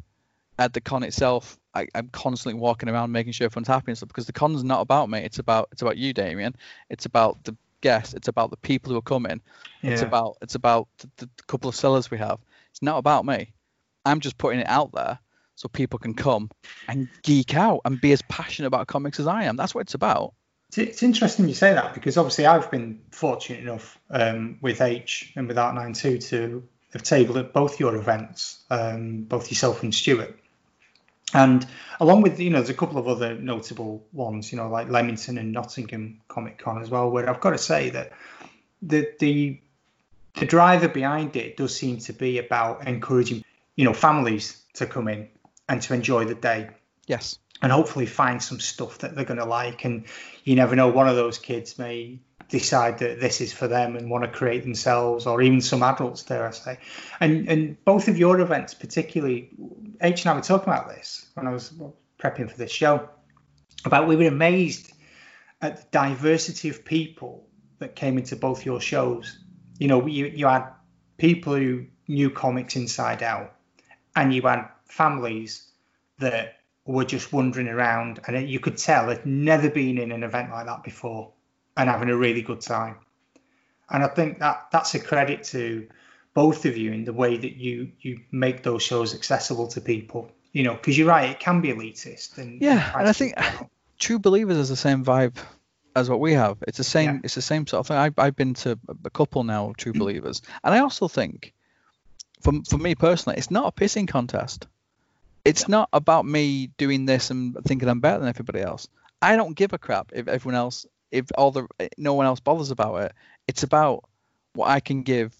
[0.58, 4.08] at the con itself, I, I'm constantly walking around making sure everyone's happy and stuff
[4.08, 5.20] because the con's not about me.
[5.20, 6.54] It's about it's about you, Damien.
[6.90, 8.14] It's about the guests.
[8.14, 9.40] It's about the people who are coming.
[9.82, 12.38] It's about it's about the, the couple of sellers we have.
[12.70, 13.52] It's not about me.
[14.04, 15.18] I'm just putting it out there
[15.54, 16.50] so people can come
[16.88, 19.56] and geek out and be as passionate about comics as I am.
[19.56, 20.34] That's what it's about.
[20.68, 25.32] It's, it's interesting you say that because obviously I've been fortunate enough um, with H
[25.36, 30.38] and with Art92 to have tabled at both your events, um, both yourself and Stuart.
[31.34, 31.66] And
[31.98, 35.38] along with, you know, there's a couple of other notable ones, you know, like Leamington
[35.38, 38.12] and Nottingham Comic Con as well, where I've got to say that
[38.82, 39.58] the the
[40.34, 43.44] the driver behind it does seem to be about encouraging,
[43.76, 45.28] you know, families to come in
[45.68, 46.70] and to enjoy the day
[47.06, 47.38] Yes.
[47.60, 49.84] and hopefully find some stuff that they're going to like.
[49.84, 50.04] And
[50.44, 52.18] you never know, one of those kids may
[52.52, 56.22] decide that this is for them and want to create themselves, or even some adults,
[56.22, 56.78] dare I say.
[57.18, 59.50] And and both of your events, particularly,
[60.00, 61.72] H and I were talking about this when I was
[62.20, 63.08] prepping for this show.
[63.84, 64.92] About we were amazed
[65.62, 69.38] at the diversity of people that came into both your shows.
[69.78, 70.68] You know, you you had
[71.16, 73.54] people who knew comics inside out,
[74.14, 75.70] and you had families
[76.18, 80.50] that were just wandering around, and you could tell had never been in an event
[80.50, 81.31] like that before,
[81.76, 82.96] and having a really good time.
[83.90, 85.86] And I think that that's a credit to
[86.34, 90.30] both of you in the way that you you make those shows accessible to people.
[90.52, 92.38] You know, because you're right, it can be elitist.
[92.38, 93.34] And Yeah, and I think
[93.98, 95.36] True Believers is the same vibe
[95.94, 96.58] as what we have.
[96.66, 97.14] It's the same.
[97.14, 97.20] Yeah.
[97.24, 97.96] It's the same sort of thing.
[97.96, 99.98] I, I've been to a couple now, of True mm.
[99.98, 101.52] Believers, and I also think,
[102.40, 104.66] for for me personally, it's not a pissing contest.
[105.44, 108.86] It's not about me doing this and thinking I'm better than everybody else.
[109.20, 112.40] I don't give a crap if everyone else, if all the eh, no one else
[112.40, 113.12] bothers about it.
[113.46, 114.04] It's about
[114.54, 115.34] what I can give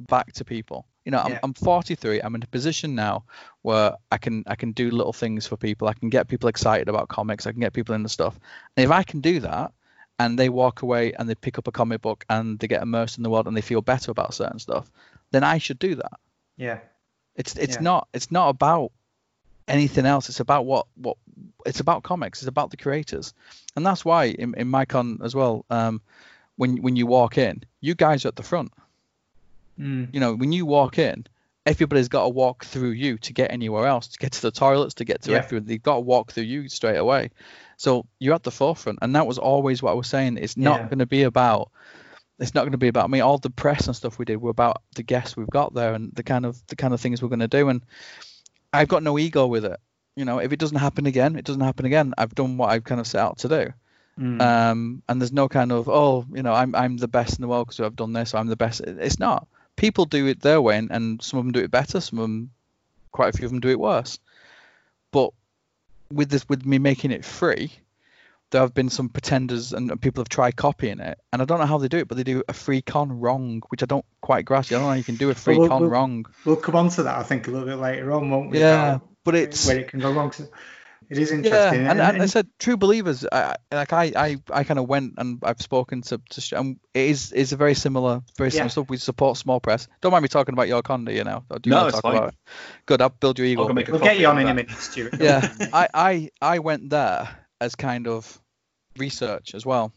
[0.00, 0.86] back to people.
[1.04, 1.40] You know, I'm, Yeah.
[1.42, 2.20] I'm 43.
[2.20, 3.24] I'm in a position now
[3.62, 5.88] where I can I can do little things for people.
[5.88, 7.46] I can get people excited about comics.
[7.46, 8.38] I can get people into stuff.
[8.76, 9.72] And if I can do that,
[10.18, 13.18] and they walk away and they pick up a comic book and they get immersed
[13.18, 14.90] in the world and they feel better about certain stuff,
[15.30, 16.18] then I should do that.
[16.56, 16.80] yeah,
[17.36, 17.82] It's it's Yeah.
[17.82, 18.90] not it's not about
[19.68, 20.28] anything else.
[20.28, 21.16] It's about what what
[21.66, 22.40] it's about comics.
[22.40, 23.34] It's about the creators,
[23.76, 25.64] and that's why in, in my con as well.
[25.70, 26.00] Um,
[26.56, 28.72] when when you walk in, you guys are at the front.
[29.78, 30.12] Mm.
[30.12, 31.26] You know, when you walk in,
[31.64, 34.94] everybody's got to walk through you to get anywhere else, to get to the toilets,
[34.94, 35.38] to get to Yeah.
[35.38, 35.66] everything.
[35.66, 37.30] They've got to walk through you straight away.
[37.76, 40.38] So you're at the forefront, and that was always what I was saying.
[40.38, 40.86] It's not Yeah.
[40.88, 41.70] going to be about.
[42.40, 43.20] It's not going to be about me.
[43.20, 46.12] All the press and stuff we did were about the guests we've got there and
[46.14, 47.68] the kind of the kind of things we're going to do.
[47.68, 47.82] And
[48.72, 49.78] I've got no ego with it.
[50.16, 52.12] You know, if it doesn't happen again, it doesn't happen again.
[52.18, 53.72] I've done what I've kind of set out to do.
[54.18, 54.42] Mm.
[54.42, 57.48] Um, and there's no kind of oh, you know, I'm I'm the best in the
[57.48, 58.34] world because I've done this.
[58.34, 58.80] I'm the best.
[58.80, 59.46] It's not.
[59.76, 62.00] People do it their way, and, and some of them do it better.
[62.00, 62.50] Some of them,
[63.12, 64.18] quite a few of them, do it worse.
[65.12, 65.30] But
[66.10, 67.70] with this, with me making it free,
[68.50, 71.58] there have been some pretenders and and people have tried copying it, and I don't
[71.60, 74.04] know how they do it, but they do a free con wrong, which I don't
[74.20, 74.72] quite grasp.
[74.72, 76.26] I don't know how you can do a free Well, con well, wrong.
[76.44, 78.58] we'll come on to that, I think, a little bit later on, won't we?
[78.58, 80.32] Yeah, about but it's where it can go wrong.
[80.32, 80.46] So
[81.10, 81.86] it is Yeah, interesting.
[81.86, 83.24] and, and I said true believers.
[83.30, 86.78] I, I- like I, I, I kind of went and I've spoken to, to and
[86.94, 88.70] it is is a very similar, very similar Yeah.
[88.70, 88.88] stuff.
[88.88, 89.88] We support small press.
[90.00, 91.44] Don't mind me talking about your con, do you know?
[91.50, 92.16] Do you No, want to it's talk fine.
[92.16, 92.34] about it?
[92.86, 93.62] Good, I'll build your ego.
[93.62, 95.14] I'll go make a we'll get you on in a minute, Stuart.
[95.20, 97.28] yeah, I, I, I went there
[97.60, 98.40] as kind of
[98.96, 99.92] research as well.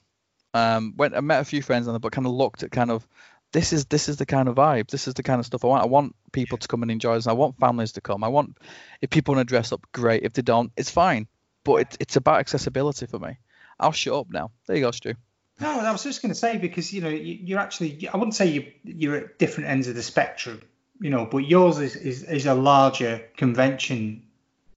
[0.54, 2.92] Um, went I met a few friends on there, but kind of looked at kind
[2.92, 3.08] of
[3.52, 4.90] this is this is the kind of vibe.
[4.90, 5.84] This is the kind of stuff I want.
[5.84, 7.28] I want people to come and enjoy this.
[7.28, 8.24] I want families to come.
[8.24, 8.58] I want
[9.02, 10.24] if people want to dress up, great.
[10.24, 11.28] If they don't, it's fine.
[11.64, 13.38] But it's it's about accessibility for me.
[13.80, 14.52] I'll shut up now.
[14.68, 15.16] There you go, Stu.
[15.60, 18.36] No, I was just going to say because you know you, are actually I wouldn't
[18.36, 20.62] say you you're at different ends of the spectrum,
[21.00, 24.24] you know, but yours is is, is a larger convention,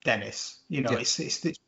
[0.04, 0.58] Dennis.
[0.68, 0.98] You know, yeah.
[0.98, 1.58] it's, it's, it's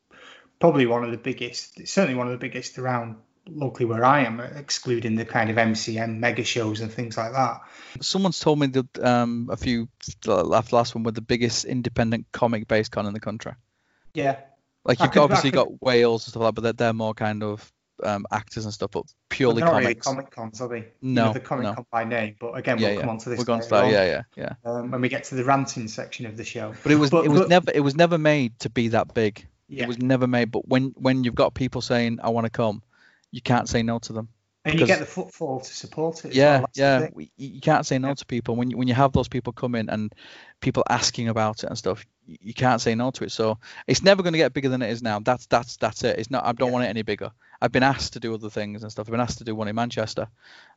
[0.58, 3.16] probably one of the biggest, certainly one of the biggest around
[3.48, 7.60] locally where I am, excluding the kind of MCM mega shows and things like that.
[8.00, 9.88] Someone's told me that um, a few
[10.26, 13.52] last last one were the biggest independent comic based con in the country.
[14.14, 14.38] Yeah.
[14.84, 15.56] Like you've could, obviously could...
[15.56, 18.74] got Wales and stuff like that, but they're, they're more kind of um, actors and
[18.74, 20.06] stuff, but purely well, comics.
[20.06, 20.86] Really comic cons, are they?
[21.02, 21.74] No, you know, the comic no.
[21.74, 23.38] con by name, but again, we'll yeah, come on to this.
[23.38, 24.52] We're going to that, yeah, yeah, yeah.
[24.64, 26.74] Um, when we get to the ranting section of the show.
[26.82, 27.48] But it was but, it was but...
[27.48, 29.46] never it was never made to be that big.
[29.68, 29.84] Yeah.
[29.84, 30.50] It was never made.
[30.50, 32.82] But when when you've got people saying I want to come,
[33.30, 34.28] you can't say no to them.
[34.64, 36.34] And you get the footfall to support it.
[36.34, 36.70] Yeah, well.
[36.74, 37.08] yeah.
[37.36, 38.14] You can't say no yeah.
[38.14, 40.12] to people when you, when you have those people come in and
[40.60, 42.04] people asking about it and stuff.
[42.26, 43.30] You can't say no to it.
[43.30, 45.20] So it's never going to get bigger than it is now.
[45.20, 46.18] That's that's that's it.
[46.18, 46.44] It's not.
[46.44, 46.72] I don't yeah.
[46.72, 47.30] want it any bigger.
[47.60, 49.06] I've been asked to do other things and stuff.
[49.06, 50.26] I've been asked to do one in Manchester,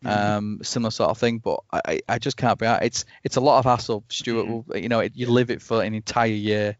[0.03, 0.07] mm-hmm.
[0.07, 1.39] um, similar sort of thing.
[1.39, 2.67] But I, I just can't be.
[2.67, 4.45] It's it's a lot of hassle, Stuart.
[4.45, 4.77] Mm-hmm.
[4.77, 6.77] You know, it, you live it for an entire year,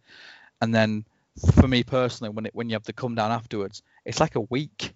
[0.61, 1.05] and then
[1.39, 4.41] for me personally, when it when you have to come down afterwards, it's like a
[4.41, 4.93] week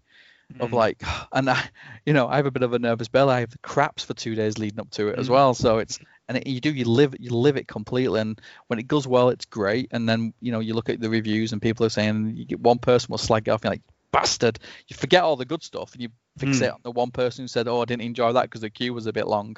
[0.60, 0.74] of mm.
[0.74, 1.02] like,
[1.32, 1.64] and I,
[2.06, 3.34] you know, I have a bit of a nervous belly.
[3.34, 5.32] I have the craps for two days leading up to it as mm.
[5.32, 5.54] well.
[5.54, 8.22] So it's and it, you do you live you live it completely.
[8.22, 9.90] And when it goes well, it's great.
[9.92, 12.60] And then you know you look at the reviews and people are saying you get
[12.60, 13.62] one person will slag it off.
[13.62, 14.60] And you're like bastard.
[14.88, 16.74] You forget all the good stuff and you fix mm.
[16.74, 19.08] on the one person who said, oh, I didn't enjoy that because the queue was
[19.08, 19.58] a bit long.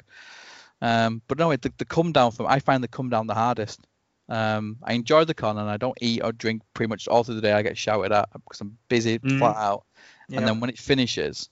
[0.82, 3.80] Um, but no, the, the come down from I find the come down the hardest.
[4.28, 7.36] Um, I enjoy the con and I don't eat or drink pretty much all through
[7.36, 7.52] the day.
[7.52, 9.38] I get shouted at because I'm busy mm.
[9.38, 9.84] flat out.
[10.28, 10.38] Yeah.
[10.38, 11.48] And then when it finishes,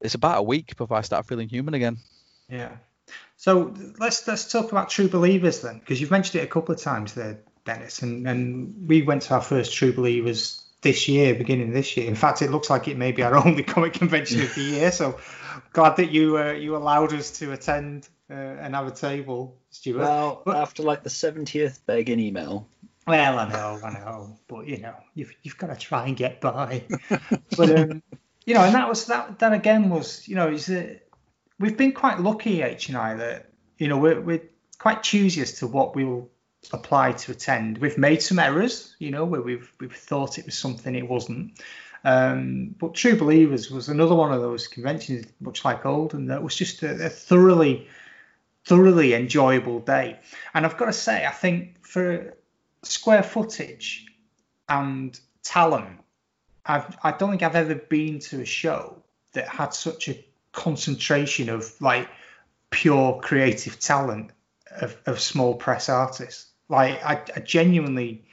[0.00, 1.98] it's about a week before I start feeling human again.
[2.48, 2.76] Yeah.
[3.36, 6.80] So let's let's talk about True Believers then, because you've mentioned it a couple of
[6.80, 11.72] times there, Dennis, and and we went to our first True Believers this year, beginning
[11.72, 12.06] this year.
[12.06, 14.92] In fact, it looks like it may be our only comic convention of the year.
[14.92, 15.18] So
[15.72, 20.00] glad that you uh, you allowed us to attend uh, and have a table, Stuart.
[20.00, 22.68] Well, but, after like the seventieth begging email.
[23.06, 26.40] Well, I know, I know, but you know, you've you've got to try and get
[26.40, 26.84] by.
[27.56, 28.02] but um,
[28.46, 29.38] you know, and that was that.
[29.40, 31.06] That again was, you know, is that
[31.58, 34.42] we've been quite lucky, H and I, that you know we're we're
[34.78, 36.30] quite choosy as to what we'll
[36.72, 37.78] apply to attend.
[37.78, 41.60] We've made some errors, you know, where we've we've thought it was something it wasn't.
[42.04, 46.42] Um, but True Believers was another one of those conventions, much like Old, and that
[46.42, 47.88] was just a, a thoroughly,
[48.64, 50.18] thoroughly enjoyable day.
[50.54, 52.34] And I've got to say, I think for
[52.82, 54.06] square footage
[54.68, 56.00] and talent,
[56.64, 61.50] I've, I don't think I've ever been to a show that had such a concentration
[61.50, 62.08] of like
[62.70, 64.30] pure creative talent
[64.80, 66.46] of, of small press artists.
[66.68, 68.24] Like I, I, genuinely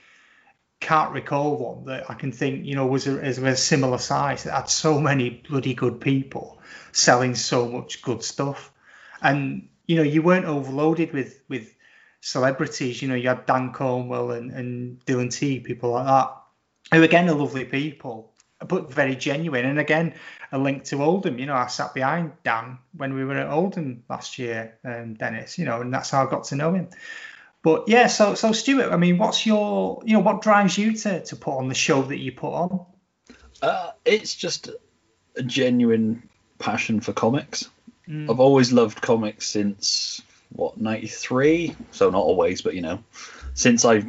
[0.79, 4.43] can't recall one that I can think you know was a, was a similar size
[4.43, 6.61] that had so many bloody good people
[6.93, 8.71] selling so much good stuff,
[9.21, 11.75] and you know you weren't overloaded with with
[12.21, 13.01] celebrities.
[13.01, 16.31] You know, you had Dan Cornwell and, and Dylan T, people like that,
[16.95, 18.31] who again are lovely people,
[18.65, 19.65] but very genuine.
[19.65, 20.13] And again,
[20.53, 21.39] a link to Oldham.
[21.39, 25.59] You know, I sat behind Dan when we were at Oldham last year, um, Dennis.
[25.59, 26.87] You know, and that's how I got to know him.
[27.61, 31.21] But yeah, so so Stuart, I mean, what's your, you know, what drives you to
[31.25, 32.85] to put on the show that you put on?
[33.61, 34.69] Uh, it's just
[35.35, 37.69] a genuine passion for comics.
[38.11, 38.29] Mm.
[38.29, 40.21] I've always loved comics since
[40.53, 43.01] what 93 so not always but you know
[43.53, 44.03] since i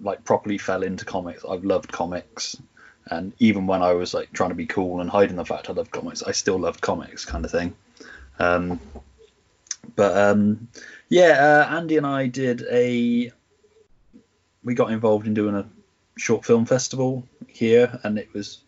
[0.00, 2.56] like properly fell into comics i've loved comics.
[3.08, 5.72] And even when i was like trying to be cool and hiding the fact i
[5.72, 7.74] loved comics i still loved comics kind of thing.
[8.38, 8.80] Um,
[9.96, 10.68] but um,
[11.10, 13.30] yeah uh, andy and i did a
[14.64, 15.68] we got involved in doing a
[16.16, 18.60] short film festival here and it was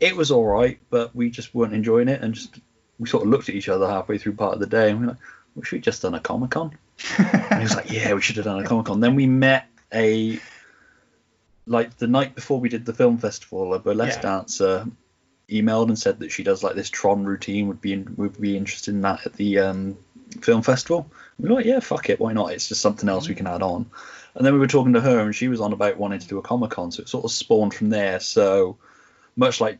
[0.00, 2.58] it was all right but we just weren't enjoying it and just
[2.98, 5.06] we sort of looked at each other halfway through part of the day and we
[5.06, 5.18] are like
[5.54, 6.76] we should just done a Comic Con.
[7.18, 9.00] and he was like, yeah, we should have done a Comic Con.
[9.00, 10.40] Then we met a
[11.66, 14.22] like the night before we did the film festival, a burlesque yeah.
[14.22, 14.86] dancer
[15.50, 18.56] emailed and said that she does like this Tron routine would be in, would be
[18.56, 19.96] interested in that at the um,
[20.40, 21.10] film festival.
[21.38, 22.52] We were like, yeah, fuck it, why not?
[22.52, 23.90] It's just something else we can add on.
[24.34, 26.38] And then we were talking to her, and she was on about wanting to do
[26.38, 28.18] a Comic Con, so it sort of spawned from there.
[28.20, 28.76] So
[29.36, 29.78] much like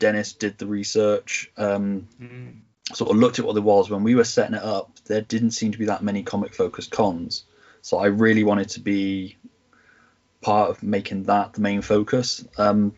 [0.00, 2.52] Dennis did the research, um, mm
[2.92, 4.90] sort of looked at what there was when we were setting it up.
[5.04, 7.44] There didn't seem to be that many comic focused cons,
[7.82, 9.36] so I really wanted to be
[10.40, 12.44] part of making that the main focus.
[12.58, 12.92] Um,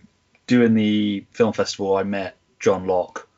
[0.47, 3.29] doing the film festival, I met John Locke,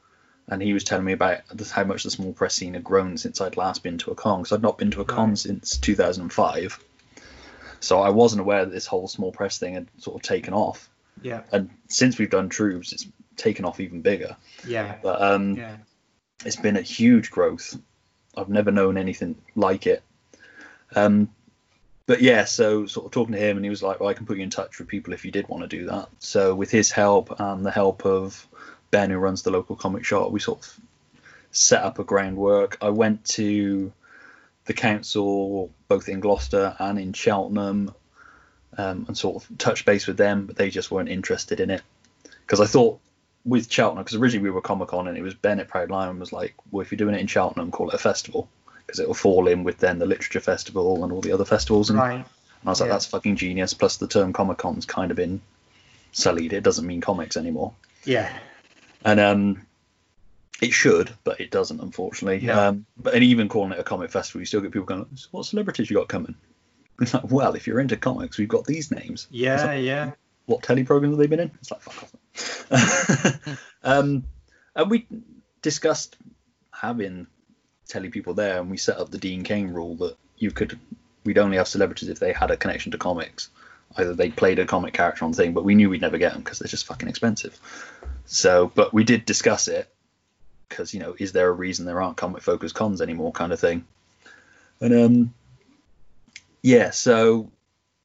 [0.46, 1.40] and he was telling me about
[1.72, 4.42] how much the small press scene had grown since I'd last been to a con.
[4.42, 5.38] Because I'd not been to a con Right.
[5.38, 6.79] since 2005,
[7.81, 10.88] so I wasn't aware that this whole small press thing had sort of taken off.
[11.20, 11.42] Yeah.
[11.50, 14.37] And since we've done troops, it's taken off even bigger.
[14.66, 14.97] Yeah.
[15.03, 15.77] But um, Yeah.
[16.44, 17.79] it's been a huge growth.
[18.37, 20.03] I've never known anything like it.
[20.94, 21.31] Um,
[22.07, 24.27] but yeah, so sort of talking to him, and he was like, "Well, I can
[24.27, 26.70] put you in touch with people if you did want to do that." So with
[26.70, 28.47] his help and the help of
[28.90, 30.81] Ben, who runs the local comic shop, we sort of
[31.51, 32.77] set up a groundwork.
[32.83, 33.92] I went to
[34.66, 37.94] the council both in Gloucester and in Cheltenham,
[38.77, 41.83] um, and sort of touched base with them, but they just weren't interested in it
[42.42, 43.01] because I thought
[43.44, 46.18] with Cheltenham, because originally we were Comic Con and it was Ben at Proud Lion
[46.18, 48.48] was like, well, if you're doing it in Cheltenham, call it a festival
[48.87, 51.90] because it will fall in with then the literature festival and all the other festivals.
[51.90, 52.14] And, Right.
[52.16, 52.24] and
[52.64, 52.94] I was like, Yeah.
[52.94, 53.74] that's fucking genius.
[53.74, 55.40] Plus the term Comic Con's kind of been
[56.12, 56.52] sullied.
[56.52, 57.72] It doesn't mean comics anymore.
[58.04, 58.30] Yeah.
[59.04, 59.66] And um,
[60.62, 62.46] it should, but it doesn't, unfortunately.
[62.46, 62.68] No.
[62.68, 65.28] Um, but and even calling it a comic festival, you still get people going, "So
[65.33, 66.35] what celebrities you got coming?
[67.00, 69.26] It's like, well, if you're into comics, we've got these names.
[69.30, 69.72] Yeah.
[69.72, 70.12] Yeah.
[70.46, 71.50] What telly programs have they been in?
[71.61, 73.59] It's like fuck off.
[73.83, 74.24] um,
[74.74, 75.07] and we
[75.62, 76.16] discussed
[76.72, 77.26] having
[77.88, 80.78] telly people there, and we set up the Dean Cain rule that you could
[81.24, 83.48] we'd only have celebrities if they had a connection to comics.
[83.96, 86.42] Either they played a comic character on thing, but we knew we'd never get them
[86.42, 87.59] because they're just fucking expensive.
[88.26, 89.88] So, but we did discuss it
[90.68, 93.61] because you know, is there a reason there aren't comic focused cons anymore, kind of
[93.61, 93.85] thing.
[94.80, 95.35] And um,
[96.62, 97.50] yeah, so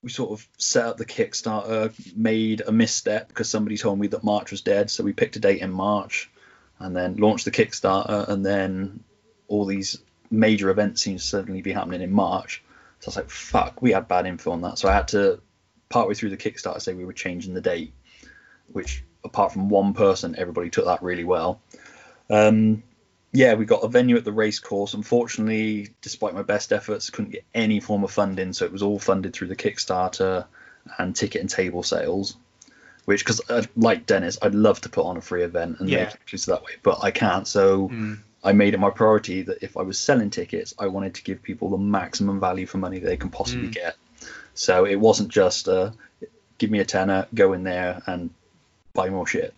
[0.01, 4.23] we sort of set up the Kickstarter, made a misstep because somebody told me that
[4.23, 6.29] March was dead, so we picked a date in March,
[6.79, 9.03] and then launched the Kickstarter, and then
[9.47, 9.99] all these
[10.31, 12.63] major events seem to suddenly be happening in March.
[12.99, 14.77] So I was like, fuck, we had bad info on that.
[14.77, 15.41] So I had to,
[15.89, 17.93] partway through the Kickstarter, say we were changing the date,
[18.67, 21.61] which apart from one person, everybody took that really well.
[22.29, 22.83] Um,
[23.31, 24.93] yeah, we got a venue at the race course.
[24.93, 28.99] Unfortunately, despite my best efforts, couldn't get any form of funding, so it was all
[28.99, 30.45] funded through the Kickstarter
[30.97, 32.35] and ticket and table sales.
[33.05, 33.41] Which, because
[33.75, 36.05] like Dennis, I'd love to put on a free event and Yeah.
[36.05, 37.47] make it that way, but I can't.
[37.47, 38.19] So Mm.
[38.43, 41.41] I made it my priority that if I was selling tickets, I wanted to give
[41.41, 43.73] people the maximum value for money they can possibly Mm.
[43.73, 43.95] get.
[44.53, 45.91] So it wasn't just uh,
[46.57, 48.29] give me a tenner, go in there and
[48.93, 49.53] buy more shit.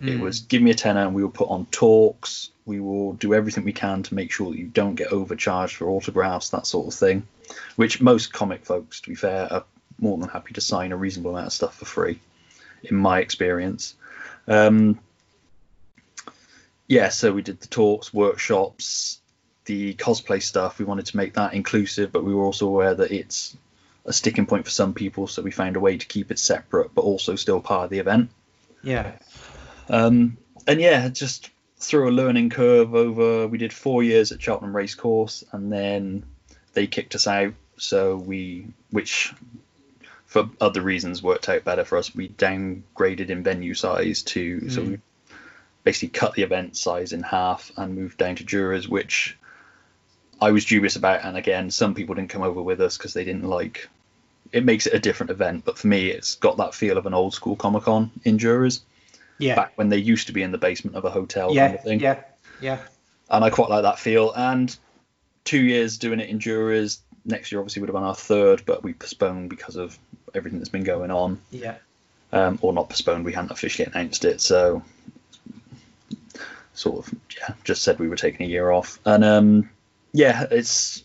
[0.00, 0.20] It Mm.
[0.20, 2.50] was give me a tenner and we will put on talks.
[2.68, 5.88] We will do everything we can to make sure that you don't get overcharged for
[5.88, 7.26] autographs, that sort of thing.
[7.76, 9.64] Which most comic folks, to be fair, are
[9.98, 12.20] more than happy to sign a reasonable amount of stuff for free,
[12.84, 13.94] in my experience.
[14.46, 15.00] Um,
[16.86, 19.20] yeah, so we did the talks, workshops,
[19.64, 20.78] the cosplay stuff.
[20.78, 23.56] We wanted to make that inclusive, but we were also aware that it's
[24.04, 26.94] a sticking point for some people, so we found a way to keep it separate,
[26.94, 28.30] but also still part of the event.
[28.82, 29.12] Yeah.
[29.88, 34.74] Um, and yeah, just through a learning curve over, we did four years at Cheltenham
[34.76, 36.24] Racecourse, and then
[36.72, 37.54] they kicked us out.
[37.76, 39.32] So we, which
[40.26, 42.14] for other reasons worked out better for us.
[42.14, 44.88] We downgraded in venue size to, so Mm.
[44.88, 44.98] we
[45.84, 49.36] basically cut the event size in half and moved down to Jurys, which
[50.40, 51.24] I was dubious about.
[51.24, 53.88] And again, some people didn't come over with us because they didn't like.
[54.52, 57.14] It makes it a different event, but for me, it's got that feel of an
[57.14, 58.80] old school Comic Con in Jurys
[59.38, 59.54] Yeah.
[59.54, 61.66] back when they used to be in the basement of a hotel yeah.
[61.66, 62.00] kind of thing.
[62.00, 62.22] Yeah.
[62.60, 62.78] Yeah.
[63.30, 64.32] And I quite like that feel.
[64.32, 64.74] And
[65.44, 66.98] two years doing it in Jurys.
[67.24, 69.98] Next year obviously would have been our third, but we postponed because of
[70.34, 71.40] everything that's been going on.
[71.50, 71.76] Yeah.
[72.32, 74.82] Um, or not postponed, we hadn't officially announced it, so
[76.74, 78.98] sort of yeah, just said we were taking a year off.
[79.04, 79.70] And um,
[80.12, 81.04] yeah, it's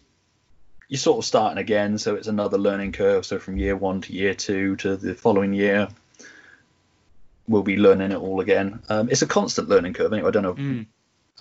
[0.87, 3.25] you're sort of starting again, so it's another learning curve.
[3.25, 5.87] So from year one to year two to the following year,
[7.47, 8.81] we'll be learning it all again.
[8.89, 10.13] Um, it's a constant learning curve.
[10.13, 10.85] Anyway, I don't know Mm.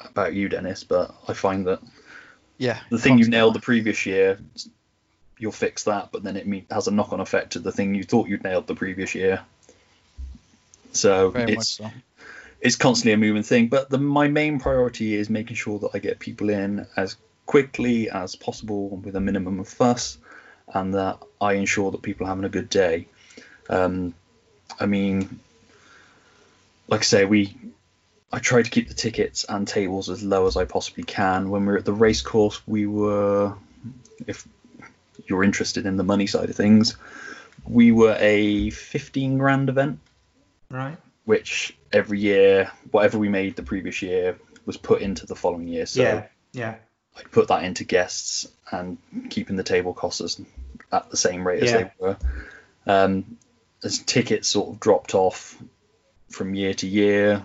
[0.05, 1.81] about you, Dennis, but I find that
[2.59, 2.81] Yeah.
[2.91, 4.39] the thing you nailed the previous year,
[5.39, 8.29] you'll fix that, but then it has a knock-on effect to the thing you thought
[8.29, 9.43] you'd nailed the previous year.
[10.93, 11.91] So Very it's so.
[12.61, 13.69] it's constantly a moving thing.
[13.69, 18.09] But the, my main priority is making sure that I get people in as quickly
[18.09, 20.19] as possible with a minimum of fuss,
[20.73, 23.09] and that I ensure that people are having a good day.
[23.69, 24.15] Um,
[24.79, 25.41] I mean,
[26.93, 27.57] like I say, we
[28.31, 31.49] I try to keep the tickets and tables as low as I possibly can.
[31.49, 33.55] When we were at the race course, we were,
[34.27, 34.47] if
[35.27, 36.97] you're interested in the money side of things,
[37.67, 40.01] we were a 15 grand event
[40.71, 40.97] Right.
[41.25, 45.87] which every year, whatever we made the previous year, was put into the following year.
[45.87, 46.27] So yeah.
[46.53, 46.75] Yeah.
[47.17, 48.99] I put that into guests and
[49.31, 50.41] keeping the table costs
[50.91, 52.17] at the same rate as they were.
[52.87, 53.39] Um,
[53.83, 55.57] as tickets sort of dropped off
[56.33, 57.43] from year to year,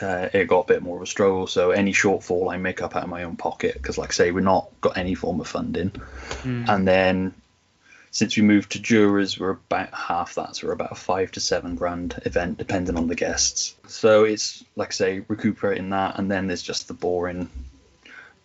[0.00, 1.46] uh, it got a bit more of a struggle.
[1.46, 4.30] So any shortfall I make up out of my own pocket because, like I say,
[4.30, 5.90] we're not got any form of funding.
[5.90, 6.68] Mm.
[6.68, 7.34] And then
[8.10, 11.40] since we moved to jurors, we're about half that, so we're about a five to
[11.40, 13.74] seven grand event, depending on the guests.
[13.88, 17.50] So it's like I say, recuperating that, and then there's just the boring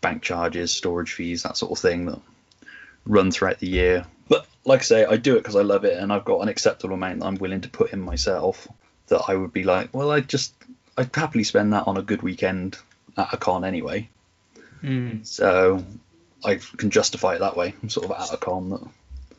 [0.02, 2.20] bank charges, storage fees, that sort of thing that
[3.06, 4.06] run throughout the year.
[4.28, 6.50] But like I say, I do it because I love it, and I've got an
[6.50, 8.68] acceptable amount that I'm willing to put in myself.
[9.12, 10.54] That I would be like, well, I just
[10.98, 12.78] I'd happily spend that on a good weekend
[13.18, 14.10] at a con anyway.
[14.82, 15.26] Mm.
[15.28, 15.86] So
[16.44, 17.76] I can justify it that way.
[17.84, 18.82] I'm sort of at a con that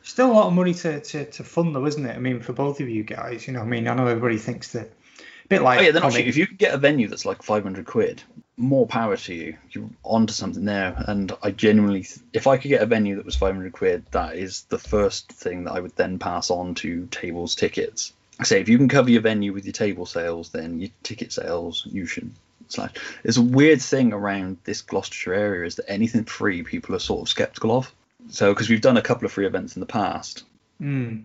[0.03, 2.13] Still a lot of money to, to, to fund, though, isn't it?
[2.13, 4.73] I mean, for both of you guys, you know, I mean, I know everybody thinks
[4.73, 7.25] that a bit like Oh yeah, not comic- If you can get a venue that's
[7.25, 8.21] like 500 quid,
[8.57, 9.57] more power to you.
[9.71, 11.01] You're onto something there.
[11.07, 14.63] And I genuinely, if I could get a venue that was 500 quid, that is
[14.63, 18.11] the first thing that I would then pass on to tables tickets.
[18.45, 21.87] Say if you can cover your venue with your table sales, then your ticket sales
[21.91, 22.31] you should.
[22.69, 22.91] Slash.
[23.23, 27.21] There's a weird thing around this Gloucestershire area is that anything free people are sort
[27.21, 27.91] of skeptical of.
[28.29, 30.43] So because we've done a couple of free events in the past,
[30.81, 31.23] Mm.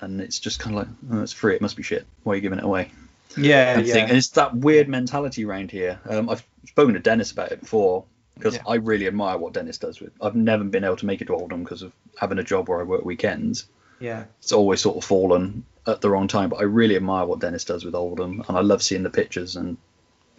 [0.00, 2.06] and it's just kind of like, oh, it's free, it must be shit.
[2.22, 2.90] Why are you giving it away?
[3.36, 3.92] Yeah, and yeah.
[3.94, 4.04] thing.
[4.08, 5.98] And it's that weird mentality around here.
[6.08, 8.04] Um, I've spoken to Dennis about it before
[8.34, 8.62] because Yeah.
[8.68, 10.12] I really admire what Dennis does with.
[10.20, 12.80] I've never been able to make it to Oldham because of having a job where
[12.80, 13.66] I work weekends.
[14.00, 14.24] yeah.
[14.40, 17.64] It's always sort of fallen at the wrong time, but I really admire what Dennis
[17.64, 19.76] does with Oldham, and I love seeing the pictures and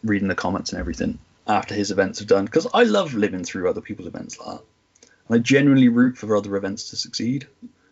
[0.04, 3.70] reading the comments and everything after his events have done because I love living through
[3.70, 4.64] other people's events like that.
[5.28, 7.48] And I genuinely root for other events to succeed.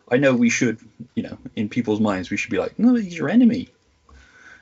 [0.10, 0.80] I know we should,
[1.16, 3.70] you know, in people's minds, we should be like, no, he's your enemy.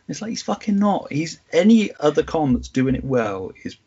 [0.07, 1.11] It's like he's fucking not.
[1.11, 3.77] He's any other con that's doing it well is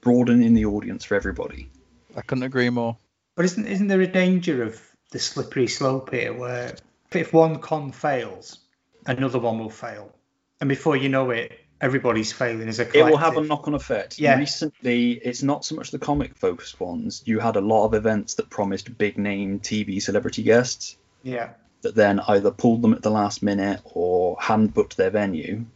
[0.00, 1.68] broadening the audience for everybody.
[2.16, 2.96] I couldn't agree more.
[3.34, 4.80] But isn't isn't there a danger of
[5.10, 6.76] the slippery slope here where
[7.14, 8.58] if one con fails,
[9.06, 10.12] another one will fail,
[10.60, 13.10] and before you know it, everybody's failing as a It collective.
[13.10, 14.18] will have a knock-on effect.
[14.18, 14.38] Yeah.
[14.38, 17.22] Recently, it's not so much the comic-focused ones.
[17.26, 21.50] You had a lot of events that promised big-name TV celebrity guests Yeah.
[21.82, 25.66] that then either pulled them at the last minute or hadn't booked their venue,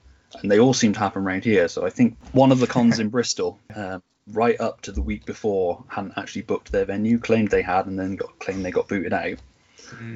[0.40, 1.68] and they all seem to happen around here.
[1.68, 4.02] So I think one of the cons in Bristol, um,
[4.32, 7.98] right up to the week before, hadn't actually booked their venue, claimed they had, and
[7.98, 9.36] then got claimed they got booted out.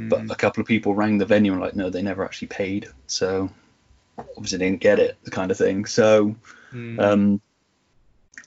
[0.09, 2.49] But a couple of people rang the venue and were like, no, they never actually
[2.49, 3.51] paid, so
[4.37, 5.85] obviously didn't get it, the kind of thing.
[5.87, 6.37] So,
[6.73, 7.01] Mm.
[7.01, 7.41] um,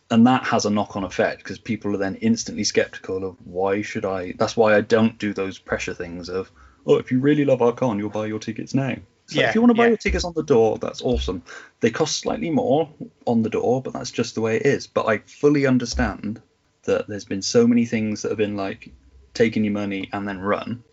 [0.10, 4.06] and that has a knock-on effect because people are then instantly skeptical of why should
[4.06, 4.34] I?
[4.38, 6.52] That's why I don't do those pressure things of,
[6.86, 8.96] oh, if you really love our con, you'll buy your tickets now.
[9.26, 9.90] So Yeah, if you want to buy yeah.
[9.90, 11.44] your tickets on the door, that's awesome.
[11.82, 12.90] They cost slightly more
[13.26, 14.88] on the door, but that's just the way it is.
[14.88, 16.42] But I fully understand
[16.84, 18.90] that there's been so many things that have been like
[19.34, 20.84] taking your money and then run.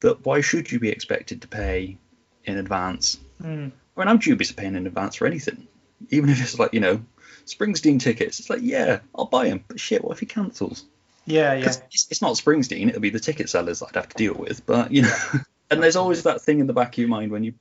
[0.00, 1.96] That why should you be expected to pay
[2.44, 3.18] in advance?
[3.42, 3.72] Mm.
[3.96, 5.66] I mean, I'm dubious of paying in advance for anything,
[6.10, 7.02] even if it's like you know,
[7.46, 8.40] Springsteen tickets.
[8.40, 10.84] It's like, yeah, I'll buy them, but shit, what if he cancels?
[11.24, 11.66] Yeah, yeah.
[11.90, 14.64] it's, it's not Springsteen; it'll be the ticket sellers that I'd have to deal with.
[14.66, 15.16] But you know,
[15.70, 17.54] and there's always that thing in the back of your mind when you,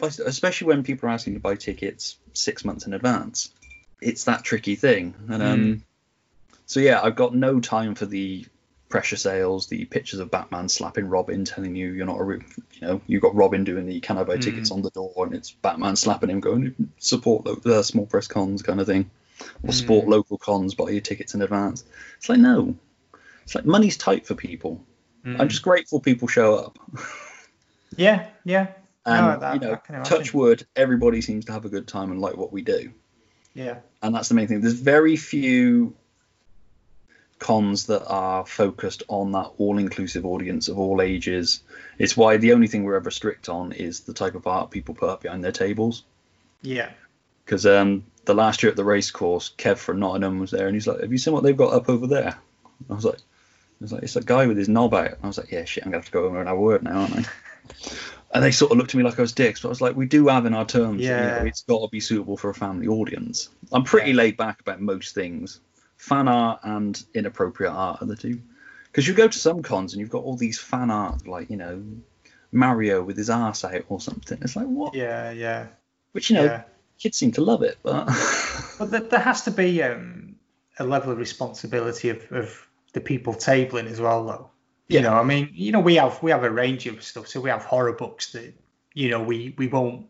[0.00, 3.50] especially when people are asking to buy tickets six months in advance.
[4.00, 5.84] It's that tricky thing, and um,
[6.64, 8.46] so yeah, I've got no time for the
[8.90, 13.00] pressure sales, the pictures of Batman slapping Robin, telling you you're not a, you know,
[13.06, 15.96] you've got Robin doing the can I buy tickets on the door, and it's Batman
[15.96, 19.10] slapping him, going support lo- uh, small press cons kind of thing,
[19.62, 21.84] or support local cons, buy your tickets in advance.
[22.18, 22.76] It's like no,
[23.44, 24.84] it's like money's tight for people.
[25.24, 26.78] I'm just grateful people show up.
[27.96, 28.68] Yeah, yeah.
[29.04, 30.16] And No, that- you know, I can imagine.
[30.18, 32.92] touch wood, everybody seems to have a good time and like what we do.
[33.54, 33.78] Yeah.
[34.02, 34.60] And that's the main thing.
[34.60, 35.96] There's very few
[37.40, 41.62] cons that are focused on that all-inclusive audience of all ages.
[41.98, 44.94] It's why the only thing we're ever strict on is the type of art people
[44.94, 46.04] put up behind their tables.
[46.62, 46.90] Yeah.
[47.44, 50.76] Because um, the last year at the race course, Kev from Nottingham was there, and
[50.76, 52.38] he's like, "Have you seen what they've got up over there?"
[52.88, 53.20] I was like, "I
[53.80, 55.90] was like, it's a guy with his knob out." I was like, "Yeah, shit, I'm
[55.90, 57.24] gonna have to go over and have a word now, aren't I?"
[58.32, 59.96] And they sort of looked at me like I was dicks, but I was like,
[59.96, 61.38] "We do have in our terms, Yeah.
[61.38, 64.16] you know, it's got to be suitable for a family audience." I'm pretty Yeah.
[64.18, 65.58] laid back about most things.
[66.00, 68.40] Fan art and inappropriate art are the two.
[68.86, 71.58] Because you go to some cons and you've got all these fan art, like you
[71.58, 71.84] know,
[72.52, 74.38] Mario with his arse out or something.
[74.40, 74.94] It's like what?
[74.94, 75.66] Yeah, yeah.
[76.12, 76.62] Which you know, Yeah.
[76.98, 78.06] kids seem to love it, but
[78.78, 80.36] But there, there has to be um,
[80.78, 84.50] a level of responsibility of, of the people tabling as well, though.
[84.88, 85.10] You Yeah.
[85.10, 87.28] know, I mean, you know, we have we have a range of stuff.
[87.28, 88.54] So we have horror books that,
[88.94, 90.06] you know, we we won't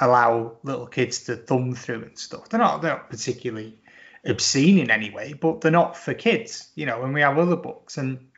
[0.00, 2.48] allow little kids to thumb through and stuff.
[2.48, 3.78] They're not they're not particularly
[4.28, 6.70] obscene in any way, but they're not for kids.
[6.74, 8.28] You know, and we have other books, and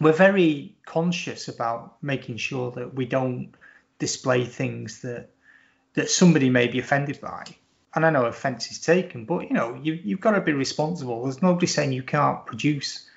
[0.00, 3.52] we're very conscious about making sure that we don't
[3.98, 5.30] display things that
[5.94, 7.44] that somebody may be offended by.
[7.94, 11.24] and I know offence is taken, but you know, you you've got to be responsible.
[11.24, 13.08] There's nobody saying you can't produce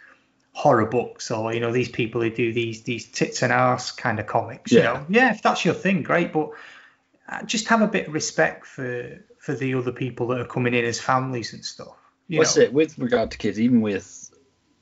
[0.51, 4.19] horror books or you know these people who do these these tits and ass kind
[4.19, 4.71] of comics.
[4.71, 4.78] Yeah.
[4.78, 6.51] You know, yeah, if that's your thing, great, but
[7.28, 10.73] uh, just have a bit of respect for for the other people that are coming
[10.73, 11.95] in as families and stuff.
[12.30, 12.63] What's know?
[12.63, 13.59] it with regard to kids?
[13.59, 14.32] Even with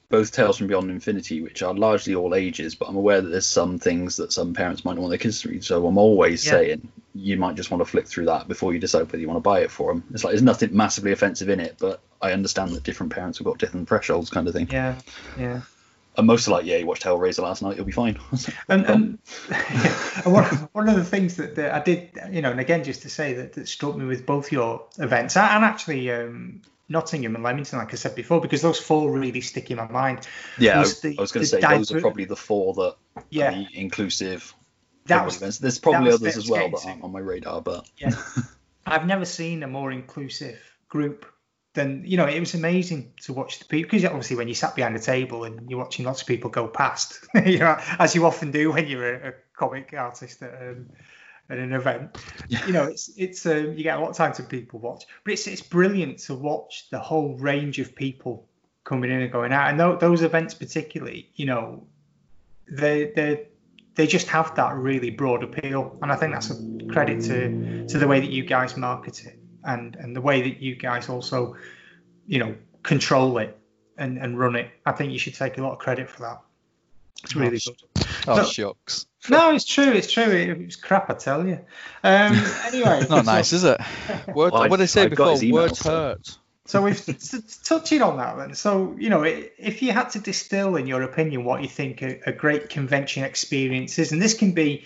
[0.10, 3.48] both Tales from Beyond Infinity, which are largely all ages, but I'm aware that there's
[3.48, 5.64] some things that some parents might not want their kids to read.
[5.64, 6.52] So I'm always Yeah.
[6.52, 9.38] saying you might just want to flick through that before you decide whether you want
[9.38, 10.04] to buy it for them.
[10.14, 13.46] It's like there's nothing massively offensive in it, but I understand that different parents have
[13.46, 14.68] got different thresholds, kind of thing.
[14.70, 15.00] Yeah,
[15.38, 15.62] yeah.
[16.16, 18.20] And most are like, yeah, you watched Hellraiser last night, you'll be fine.
[18.70, 19.20] And, and,
[19.50, 23.02] and one, one of the things that, that I did, you know, and again, just
[23.02, 27.36] to say that, that struck me with both your events and and actually um, Nottingham
[27.36, 30.28] and Leamington, like I said before, because those four really stick in my mind.
[30.60, 32.96] yeah, I, was the- I was going to say those are probably the four that
[33.30, 34.54] Yeah, are the inclusive.
[35.06, 35.58] that was events.
[35.60, 38.16] There's probably others as well that aren't on my radar, but Yeah.
[38.86, 40.60] I've never seen a more inclusive
[40.90, 41.26] group
[41.74, 42.26] than you know.
[42.26, 45.46] It was amazing to watch the people because obviously when you sat behind a table
[45.46, 48.88] and you're watching lots of people go past, you know, as you often do when
[48.88, 50.90] you're a, a comic artist at, um,
[51.54, 52.18] at an event.
[52.50, 52.66] Yeah.
[52.66, 55.34] You know, it's it's um, you get a lot of time to people watch, but
[55.34, 58.48] it's it's brilliant to watch the whole range of people
[58.84, 61.86] coming in and going out, and tho- those events particularly, you know,
[62.70, 63.48] they they
[63.96, 66.56] they just have that really broad appeal, and I think that's a
[66.92, 70.62] credit to to the way that you guys market it and and the way that
[70.62, 71.56] you guys also,
[72.28, 73.58] you know, control it
[73.98, 74.70] and and run it.
[74.86, 76.42] I think you should take a lot of credit for that.
[77.24, 78.06] It's really Oh, good.
[78.28, 78.44] Oh, No.
[78.44, 79.06] shucks.
[79.30, 79.92] No, it's true.
[79.92, 80.24] It's true.
[80.24, 81.60] It, it was crap, I tell you.
[82.04, 82.34] Um,
[82.66, 83.80] anyway, It's not nice, is it?
[84.28, 85.32] Word, Well, what did I say I've before?
[85.32, 86.38] his Words so- hurt.
[86.66, 88.56] So we've t- touching on that then.
[88.56, 92.22] So you know, if you had to distill, in your opinion, what you think a,
[92.26, 94.86] a great convention experience is, and this can be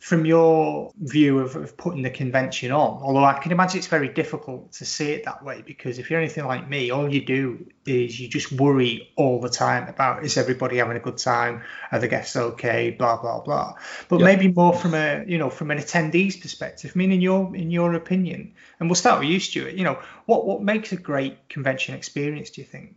[0.00, 3.02] from your view of, of putting the convention on.
[3.02, 6.18] Although I can imagine it's very difficult to see it that way because if you're
[6.18, 10.38] anything like me, all you do is you just worry all the time about is
[10.38, 13.74] everybody having a good time, are the guests okay, blah blah blah.
[14.08, 14.24] But Yeah.
[14.24, 16.92] maybe more from a you know from an attendee's perspective.
[16.94, 19.74] I mean, in your in your opinion, and we'll start with you, Stuart.
[19.74, 22.50] You know, what what makes a great convention experience?
[22.50, 22.96] Do you think?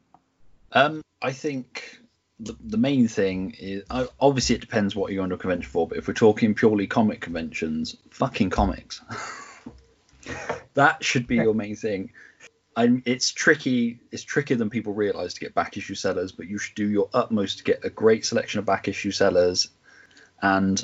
[0.72, 2.00] Um, I think
[2.40, 3.84] the, the main thing is
[4.20, 6.88] obviously it depends what you're going to a convention for, but if we're talking purely
[6.88, 9.02] comic conventions, fucking comics.
[10.74, 12.12] that should be your main thing.
[12.76, 14.00] I'm, it's tricky.
[14.12, 17.10] It's trickier than people realise to get back issue sellers, but you should do your
[17.14, 19.70] utmost to get a great selection of back issue sellers
[20.42, 20.84] and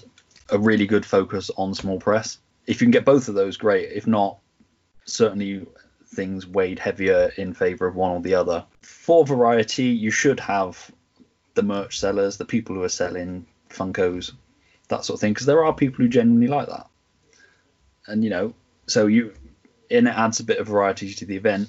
[0.51, 2.37] a really good focus on small press.
[2.67, 3.91] If you can get both of those, great.
[3.91, 4.37] If not,
[5.05, 5.65] certainly
[6.05, 8.65] things weighed heavier in favour of one or the other.
[8.81, 10.91] For variety, you should have
[11.60, 14.32] the merch sellers, the people who are selling Funkos,
[14.88, 16.88] that sort of thing, because there are people who genuinely like that.
[18.07, 18.53] And you know,
[18.88, 19.34] so you
[19.91, 21.68] and it adds a bit of variety to the event.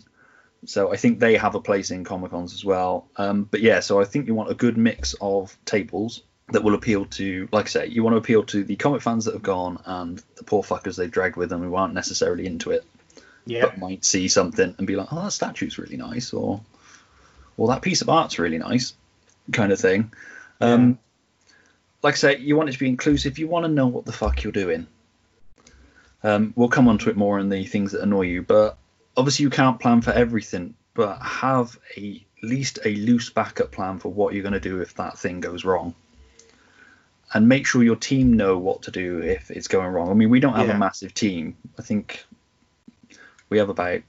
[0.66, 3.08] So I think they have a place in Comic Cons as well.
[3.16, 6.22] Um, but yeah, so I think you want a good mix of tables
[6.52, 9.24] that will appeal to, like I say, you want to appeal to the comic fans
[9.24, 12.72] that have gone and the poor fuckers they've dragged with them who aren't necessarily into
[12.72, 12.84] it
[13.46, 13.62] Yeah.
[13.66, 16.60] but might see something and be like, "Oh, that statue's really nice," or
[17.56, 18.92] "Well, that piece of art's really nice,"
[19.52, 20.12] kind of thing.
[20.60, 20.98] Um,
[22.02, 23.38] like I say, you want it to be inclusive.
[23.38, 24.86] You want to know what the fuck you're doing.
[26.22, 28.76] Um, we'll come on to it more in the things that annoy you, but
[29.16, 30.74] obviously you can't plan for everything.
[30.94, 34.80] But have a at least a loose backup plan for what you're going to do
[34.80, 35.94] if that thing goes wrong,
[37.32, 40.10] and make sure your team know what to do if it's going wrong.
[40.10, 40.76] I mean, we don't have Yeah.
[40.76, 41.56] a massive team.
[41.78, 42.24] I think
[43.48, 44.00] we have about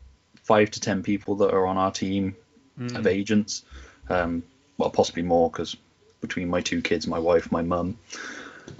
[0.43, 2.35] five to ten people that are on our team
[2.79, 2.97] Mm.
[2.97, 3.63] of agents.
[4.09, 4.43] Um,
[4.81, 5.77] well, possibly more because
[6.21, 7.97] between my two kids, my wife, my mum,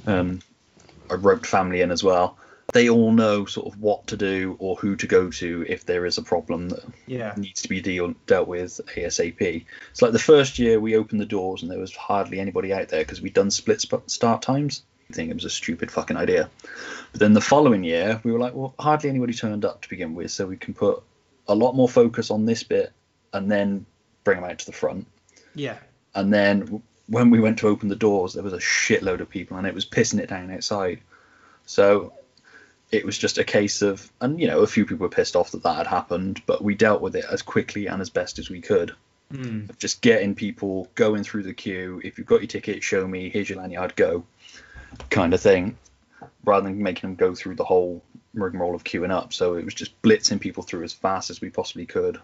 [0.07, 0.39] um,
[1.09, 2.37] I roped family in as well.
[2.73, 6.05] They all know sort of what to do or who to go to if there
[6.05, 7.33] is a problem that Yeah.
[7.37, 9.65] needs to be deal, dealt with ASAP.
[9.91, 12.87] It's like the first year we opened the doors and there was hardly anybody out
[12.87, 14.83] there because we'd done split sp- start times.
[15.09, 16.49] I think it was a stupid fucking idea.
[17.11, 20.15] But then the following year we were like, well, hardly anybody turned up to begin
[20.15, 21.03] with, so we can put
[21.49, 22.93] a lot more focus on this bit
[23.33, 23.85] and then
[24.23, 25.05] bring them out to the front.
[25.55, 25.77] Yeah.
[26.13, 29.57] And then when we went to open the doors, there was a shitload of people
[29.57, 30.99] and it was pissing it down outside.
[31.65, 32.13] So
[32.91, 35.51] it was just a case of, and you know, a few people were pissed off
[35.51, 38.49] that that had happened, but we dealt with it as quickly and as best as
[38.49, 38.93] we could.
[39.31, 39.77] Mm.
[39.77, 42.01] Just getting people going through the queue.
[42.03, 43.29] If you've got your ticket, show me.
[43.29, 44.25] Here's your lanyard, go,
[45.09, 45.77] kind of thing,
[46.43, 48.03] rather than making them go through the whole
[48.33, 49.31] rigmarole of queuing up.
[49.31, 52.19] So it was just blitzing people through as fast as we possibly could,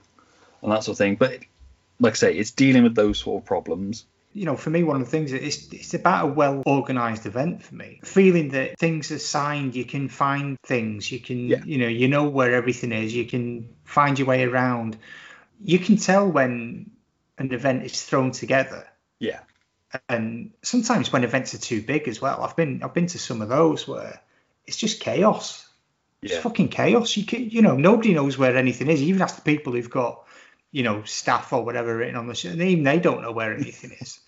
[0.62, 1.16] and that sort of thing.
[1.16, 1.40] But
[2.00, 4.06] like I say, it's dealing with those sort of problems
[4.38, 7.64] you know, for me, one of the things it's it's about a well organized event
[7.64, 8.00] for me.
[8.04, 11.64] Feeling that things are signed, you can find things, you can, Yeah.
[11.66, 14.96] you know, you know where everything is, you can find your way around.
[15.64, 16.92] You can tell when
[17.40, 18.86] an event is thrown together,
[19.18, 19.40] Yeah.
[20.08, 22.44] and sometimes when events are too big as well.
[22.44, 24.22] I've been I've been to some of those where
[24.68, 25.68] it's just chaos.
[26.22, 26.36] Yeah.
[26.36, 27.18] It's fucking chaos.
[27.18, 29.02] You can, you know, nobody knows where anything is.
[29.02, 30.27] Even ask the people who've got,
[30.72, 33.54] you know, staff or whatever written on the show, and even they don't know where
[33.54, 34.20] anything is.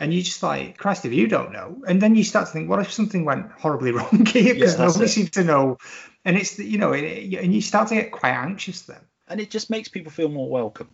[0.00, 2.68] And you just like, Christ, if you don't know, and then you start to think,
[2.68, 5.08] what if something went horribly wrong here because Yeah, nobody it.
[5.08, 5.78] seems to know,
[6.24, 9.00] and it's the- you know, it, and you start to get quite anxious then.
[9.28, 10.88] and it just makes people feel more welcome.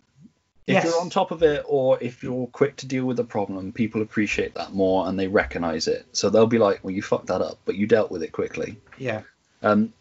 [0.67, 0.85] If Yes.
[0.85, 4.03] you're on top of it, or if you're quick to deal with a problem, people
[4.03, 6.05] appreciate that more and they recognize it.
[6.11, 8.77] So they'll be like, "Well, you fucked that up, but you dealt with it quickly."
[8.99, 9.23] Yeah,
[9.63, 9.91] Um,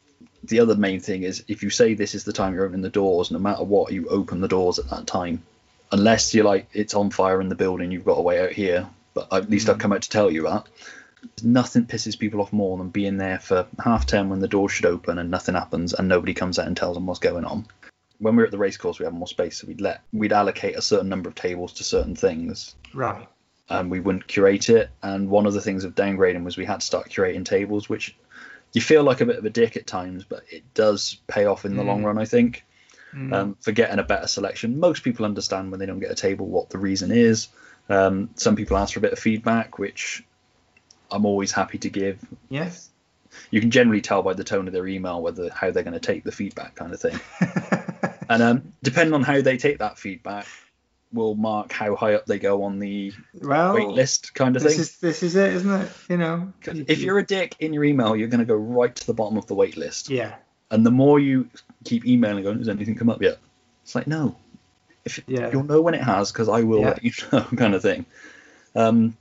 [0.45, 2.89] the other main thing is if you say this is the time you're opening the
[2.89, 5.43] doors, no matter what, you open the doors at that time.
[5.91, 8.89] Unless you're like it's on fire in the building, you've got a way out here.
[9.15, 9.81] But at least I've mm.
[9.81, 10.67] come out to tell you that.
[11.43, 14.87] Nothing pisses people off more than being there for half ten when the door should
[14.87, 17.67] open and nothing happens and nobody comes out and tells them what's going on.
[18.19, 20.33] When we were at the race course, we had more space, so we'd let we'd
[20.33, 23.27] allocate a certain number of tables to certain things right.
[23.69, 24.91] and we wouldn't curate it.
[25.03, 28.15] And one of the things of downgrading was we had to start curating tables, which
[28.73, 31.65] you feel like a bit of a dick at times, but it does pay off
[31.65, 32.07] in the long Mm.
[32.07, 32.65] run, I think,
[33.15, 33.33] Mm.
[33.33, 34.79] um, for getting a better selection.
[34.79, 37.49] Most people understand when they don't get a table what the reason is.
[37.89, 40.23] Um, some people ask for a bit of feedback, which
[41.11, 42.19] I'm always happy to give.
[42.51, 42.91] yes.
[43.51, 46.01] You can generally tell by the tone of their email whether how they're going to
[46.01, 47.19] take the feedback, kind of thing.
[48.31, 50.47] And um, depending on how they take that feedback,
[51.13, 54.69] will mark how high up they go on the well, wait list, kind of thing.
[54.69, 54.83] this thing.
[54.83, 55.91] is this is it, isn't it?
[56.09, 59.07] You know, if you're a dick in your email, you're going to go right to
[59.07, 60.11] the bottom of the wait list.
[60.11, 60.37] yeah,
[60.71, 61.49] And the more you
[61.85, 63.39] keep emailing, going, has anything come up yet?
[63.85, 64.37] It's like, no.
[65.05, 65.51] If Yeah.
[65.51, 66.89] you'll know when it has, because I will Yeah.
[66.91, 68.05] let you know, kind of thing.
[68.75, 69.17] Um,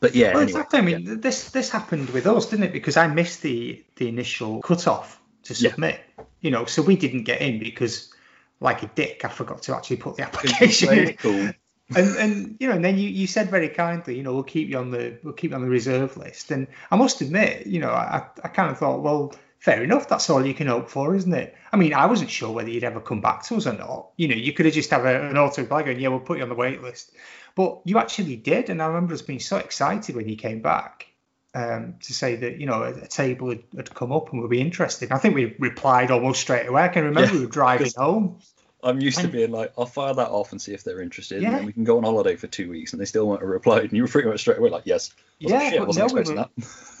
[0.00, 0.78] but yeah, Well, anyway, exactly.
[0.78, 2.72] I mean, this this happened with us, didn't it?
[2.72, 5.70] Because I missed the the initial cutoff to Yeah.
[5.70, 6.00] submit.
[6.40, 8.12] You know, so we didn't get in because,
[8.60, 11.14] like a dick, I forgot to actually put the application in.
[11.14, 11.50] cool.
[11.96, 14.68] And and you know, and then you, you said very kindly, you know, we'll keep
[14.68, 16.50] you on the we'll keep you on the reserve list.
[16.50, 20.06] And I must admit, you know, I I kind of thought, well, fair enough.
[20.06, 21.56] That's all you can hope for, isn't it?
[21.72, 24.10] I mean, I wasn't sure whether you'd ever come back to us or not.
[24.16, 26.36] You know, you could have just have a, an auto reply going, yeah, we'll put
[26.36, 27.14] you on the wait list.
[27.54, 31.06] But you actually did, and I remember us being so excited when you came back
[31.54, 34.50] um, to say that you know a, a table had, had come up and we'd
[34.50, 35.10] be interested.
[35.12, 36.82] I think we replied almost straight away.
[36.82, 38.38] I can remember Yeah, we were driving home.
[38.80, 41.48] I'm used to being like, I'll fire that off and see if they're interested, Yeah.
[41.48, 43.48] and then we can go on holiday for two weeks, and they still won't have
[43.48, 45.10] replied, and you were pretty much straight away like, yes.
[45.42, 46.48] Was like, Yeah, shit, but no, we were-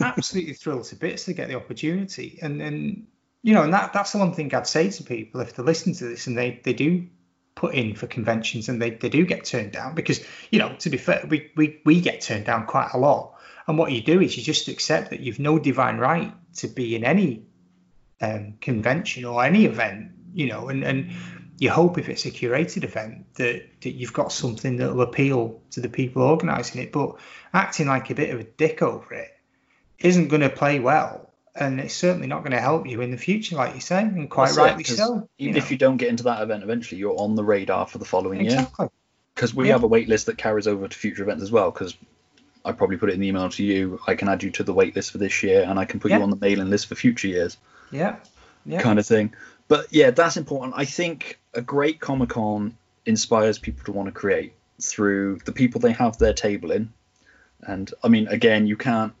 [0.00, 2.40] absolutely thrilled to bits to get the opportunity.
[2.42, 3.06] And and
[3.42, 5.94] you know, and that that's the one thing I'd say to people if they're listening
[5.96, 7.06] to this and they they do
[7.54, 10.20] put in for conventions and they, they do get turned down because
[10.50, 13.34] you know to be fair we, we we get turned down quite a lot
[13.68, 16.96] and what you do is you just accept that you've no divine right to be
[16.96, 17.42] in any
[18.20, 21.10] um, convention or any event you know and and
[21.60, 25.60] you hope if it's a curated event that, that you've got something that will appeal
[25.72, 27.16] to the people organising it but
[27.52, 29.30] acting like a bit of a dick over it
[29.98, 33.16] isn't going to play well and it's certainly not going to help you in the
[33.16, 36.08] future like you say and quite That's it, so Even you if you don't get
[36.08, 38.52] into that event eventually, you're on the radar for the following year.
[38.60, 38.88] exactly
[39.34, 39.72] because we Yeah.
[39.74, 41.70] have a wait list that carries over to future events as well.
[41.72, 41.96] Because
[42.68, 43.98] I probably put it in the email to you.
[44.06, 46.10] I can add you to the wait list for this year, and I can put
[46.10, 46.18] Yeah.
[46.18, 47.56] you on the mailing list for future years,
[47.90, 48.16] yeah
[48.66, 49.32] yeah kind of thing.
[49.68, 50.74] But yeah, that's important.
[50.76, 55.80] I think a great Comic Con inspires people to want to create through the people
[55.80, 56.92] they have their table in,
[57.62, 59.12] and I mean, again, you can't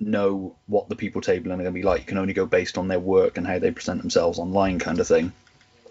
[0.00, 2.00] know what the people tabling are going to be like.
[2.02, 5.00] You can only go based on their work and how they present themselves online, kind
[5.00, 5.32] of thing.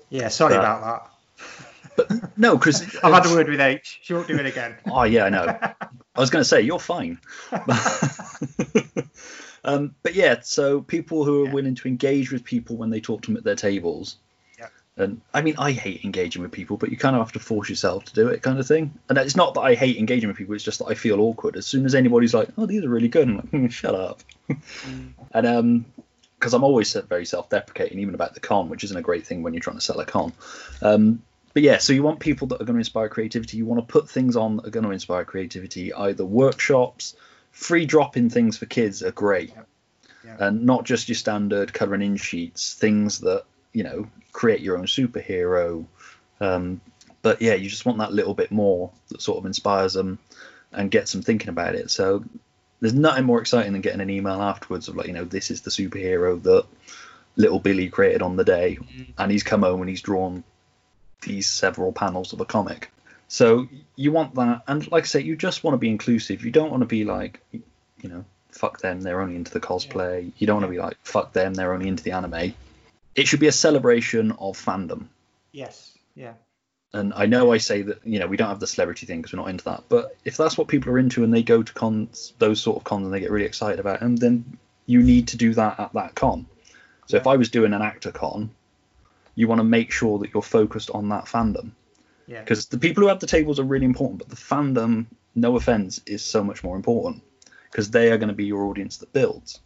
[0.09, 1.11] yeah sorry Uh, about that
[2.35, 3.99] No, because I've had a word with H.
[4.03, 4.75] She won't do it again.
[4.85, 5.45] Oh yeah, I know.
[6.15, 7.19] I was going to say you're fine.
[9.63, 11.53] um, but yeah, so people who are Yeah.
[11.53, 14.17] willing to engage with people when they talk to them at their tables.
[14.57, 14.67] Yeah.
[14.95, 17.69] And I mean, I hate engaging with people, but you kind of have to force
[17.69, 18.93] yourself to do it, kind of thing.
[19.09, 21.55] And it's not that I hate engaging with people; it's just that I feel awkward
[21.55, 24.21] as soon as anybody's like, "Oh, these are really good," I'm like, "Hmm, "Shut up."
[25.33, 25.85] and um,
[26.39, 29.53] because I'm always very self-deprecating, even about the con, which isn't a great thing when
[29.53, 30.33] you're trying to sell a con.
[30.81, 31.23] Um,
[31.57, 33.57] but yeah, so you want people that are going to inspire creativity.
[33.57, 37.15] You want to put things on that are going to inspire creativity, either workshops,
[37.49, 39.55] free drop-in things for kids are great,
[40.37, 42.75] and not just your standard colouring in sheets.
[42.75, 45.87] Things that you know create your own superhero.
[46.39, 46.79] Um,
[47.23, 50.19] but yeah, you just want that little bit more that sort of inspires them
[50.71, 51.89] and gets them thinking about it.
[51.89, 52.23] So
[52.81, 55.61] there's nothing more exciting than getting an email afterwards of like, you know, this is
[55.61, 56.67] the superhero that
[57.35, 58.77] little Billy created on the day,
[59.17, 60.43] and he's come home and he's drawn
[61.21, 62.91] these several panels of a comic.
[63.27, 66.45] So you want that, and like I say, you just want to be inclusive.
[66.45, 70.31] You don't want to be like, you know, fuck them, they're only into the cosplay.
[70.37, 72.53] You don't want to be like, fuck them, they're only into the anime.
[73.15, 75.07] It should be a celebration of fandom.
[75.51, 75.97] Yes.
[76.15, 76.33] Yeah.
[76.93, 79.33] And I know I say that you know we don't have the celebrity thing because
[79.33, 81.73] we're not into that, but if that's what people are into and they go to
[81.73, 85.27] cons, those sort of cons, and they get really excited about them, then you need
[85.29, 86.45] to do that at that con.
[87.07, 88.51] So if I was doing an actor con,
[89.37, 91.71] you want to make sure that you're focused on that fandom.
[92.25, 92.41] Yeah.
[92.41, 96.01] Because the people who have the tables are really important, but the fandom, no offense,
[96.07, 97.21] is so much more important
[97.71, 99.61] because they are going to be your audience that builds.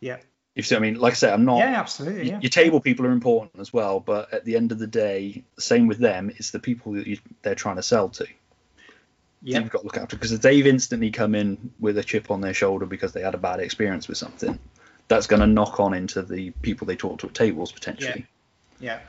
[0.00, 0.18] Yeah.
[0.56, 1.58] You see, I mean, like I said, I'm not.
[1.58, 2.28] Yeah, absolutely.
[2.28, 2.40] Yeah.
[2.40, 5.86] Your table people are important as well, but at the end of the day, same
[5.86, 6.30] with them.
[6.30, 8.26] It's the people that you, they're trying to sell to.
[9.42, 9.60] Yeah.
[9.60, 12.54] You've got to look after because they've instantly come in with a chip on their
[12.54, 14.58] shoulder because they had a bad experience with something,
[15.08, 18.26] that's going to knock on into the people they talk to at tables potentially.
[18.80, 19.00] Yeah.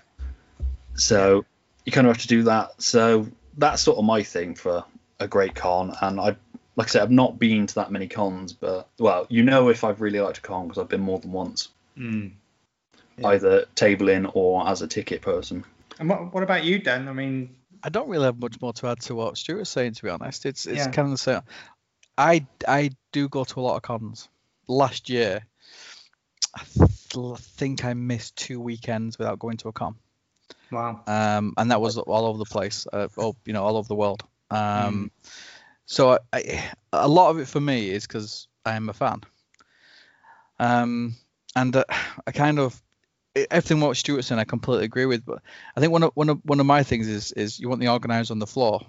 [0.95, 1.45] So
[1.85, 2.81] you kind of have to do that.
[2.81, 3.27] So
[3.57, 4.83] that's sort of my thing for
[5.19, 5.95] a great con.
[6.01, 6.35] And I,
[6.75, 9.83] like I said, I've not been to that many cons, but well, you know if
[9.83, 12.33] I've really liked a con because I've been more than once, Mm.
[13.17, 13.29] Yeah.
[13.29, 15.63] either tabling or as a ticket person.
[15.99, 17.07] And what, what about you, Dan?
[17.07, 19.93] I mean, I don't really have much more to add to what Stuart was saying.
[19.93, 20.91] To be honest, it's it's Yeah.
[20.91, 21.41] kind of the same.
[22.19, 24.29] I I do go to a lot of cons.
[24.67, 25.41] Last year,
[26.57, 29.95] I th- think I missed two weekends without going to a con.
[30.71, 31.01] wow.
[31.07, 33.95] um, and that was all over the place, uh, all, you know, all over the
[33.95, 34.23] world.
[34.51, 35.11] Um,
[35.85, 39.21] So I, I, a lot of it for me is because I am a fan,
[40.59, 41.15] um,
[41.55, 41.85] and uh,
[42.25, 42.81] I kind of
[43.51, 45.25] everything what Stuart said I completely agree with.
[45.25, 45.41] But
[45.75, 47.87] I think one of one of one of my things is is you want the
[47.89, 48.81] organisers on the floor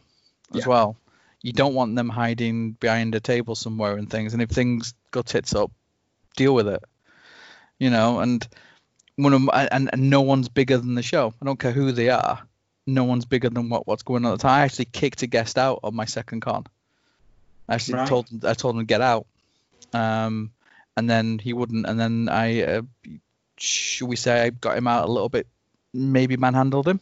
[0.55, 0.67] as Yeah.
[0.67, 0.97] well.
[1.41, 4.33] You don't want them hiding behind a table somewhere and things.
[4.33, 5.71] And if things go tits up,
[6.37, 6.83] deal with it.
[7.79, 8.47] You know, and
[9.17, 11.35] one of and, and no one's bigger than the show.
[11.41, 12.43] I don't care who they are.
[12.87, 14.61] No one's bigger than what, what's going on at the time.
[14.61, 16.67] I actually kicked a guest out on my second con.
[17.69, 18.09] I actually Right.
[18.09, 19.27] told I told him to get out,
[19.93, 20.51] um,
[20.97, 21.87] and then he wouldn't.
[21.87, 22.83] And then I, uh,
[23.59, 25.47] should we say, I got him out a little bit,
[25.93, 27.01] maybe manhandled him,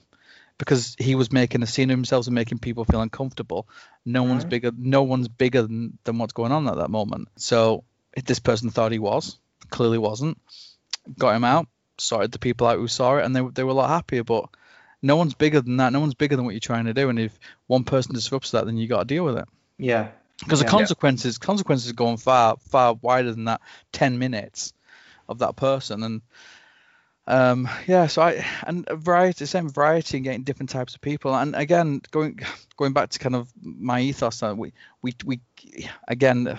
[0.59, 3.69] because he was making a scene of himself and making people feel uncomfortable.
[4.05, 4.73] No one's bigger.
[4.77, 7.29] No one's bigger than, than what's going on at that moment.
[7.37, 7.85] So
[8.17, 9.37] if this person thought he was,
[9.71, 10.39] clearly wasn't.
[11.19, 13.75] Got him out, sorted the people out who saw it, and they they were a
[13.75, 14.25] lot happier.
[14.25, 14.49] But
[15.03, 15.93] no one's bigger than that.
[15.93, 17.09] No one's bigger than what you're trying to do.
[17.09, 19.49] And if one person disrupts that, then you got to deal with it
[19.79, 20.09] Yeah.
[20.41, 20.67] because Yeah.
[20.67, 23.61] the consequences consequences are going far far wider than that
[23.93, 24.73] 10 minutes
[25.29, 26.23] of that person and
[27.27, 31.35] um yeah so i and a variety same variety and getting different types of people
[31.35, 32.39] and again going
[32.77, 35.41] going back to kind of my ethos we we we
[36.07, 36.59] again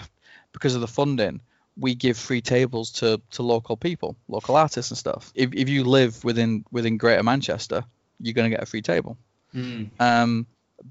[0.52, 1.40] because of the funding
[1.80, 5.84] we give free tables to to local people local artists and stuff if, if you
[5.84, 7.84] live within within greater manchester
[8.20, 9.18] you're going to get a free table
[9.56, 9.90] Mm.
[10.00, 10.46] um,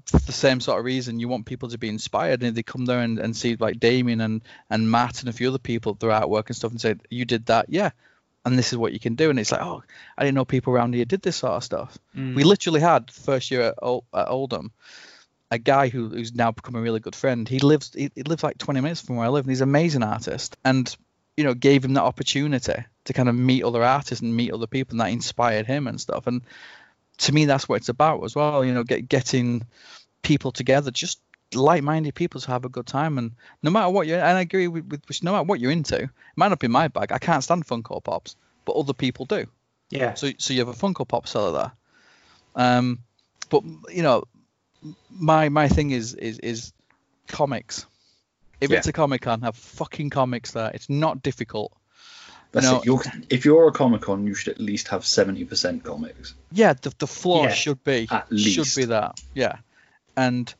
[0.05, 2.63] for the same sort of reason you want people to be inspired and if they
[2.63, 5.93] come there and, and see like Damien and, and Matt and a few other people
[5.93, 7.91] their artwork and stuff and say you did that yeah
[8.45, 9.83] and this is what you can do and it's like oh
[10.17, 12.35] I didn't know people around here did this sort of stuff Mm.
[12.35, 13.75] we literally had first year at,
[14.13, 14.71] at Oldham
[15.49, 17.47] a guy who, who's now become a really good friend.
[17.47, 19.69] He lives he, he lives like 20 minutes from where I live and he's an
[19.69, 20.57] amazing artist.
[20.65, 20.93] And
[21.37, 24.67] you know gave him that opportunity to kind of meet other artists and meet other
[24.67, 26.27] people and that inspired him and stuff.
[26.27, 26.41] And
[27.19, 29.65] to me that's what it's about as well you know get, getting
[30.21, 31.19] people together just
[31.53, 33.17] like-minded people to have a good time.
[33.17, 33.31] And
[33.63, 36.09] no matter what you're and i agree with, with no matter what you're into it
[36.35, 37.11] might not be my bag.
[37.11, 38.35] I can't stand funko pops
[38.65, 39.45] but other people do.
[39.89, 40.15] Yeah.
[40.15, 41.71] so so you have a funko pop seller there.
[42.55, 42.99] Um
[43.49, 44.23] but you know
[45.09, 46.73] my my thing is is is
[47.27, 47.85] comics
[48.61, 48.77] if Yeah.
[48.77, 51.71] it's a comic con have fucking comics there it's not difficult
[52.51, 52.85] That's it.
[52.85, 56.33] You're, if you're a Comic Con, you should at least have 70% comics.
[56.51, 59.19] Yeah, the the floor Yeah, should be at should be that.
[59.35, 59.57] Yeah,
[60.15, 60.55] and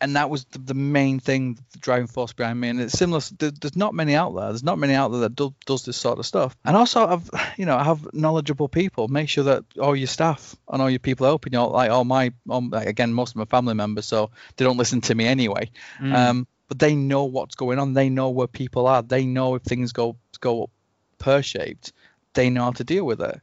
[0.00, 2.68] and that was the, the main thing, the driving force behind me.
[2.68, 3.20] And it's similar.
[3.38, 4.48] There, there's not many out there.
[4.48, 6.56] There's not many out there that do, does this sort of stuff.
[6.64, 9.08] And also, I've you know, I have knowledgeable people.
[9.08, 12.32] Make sure that all your staff and all your people helping you, like all my,
[12.48, 15.70] all, like, again, most of my family members, so they don't listen to me anyway.
[16.00, 16.14] Mm.
[16.14, 17.94] Um, but they know what's going on.
[17.94, 19.02] They know where people are.
[19.02, 20.70] They know if things go go
[21.18, 21.92] pear shaped.
[22.34, 23.40] They know how to deal with it.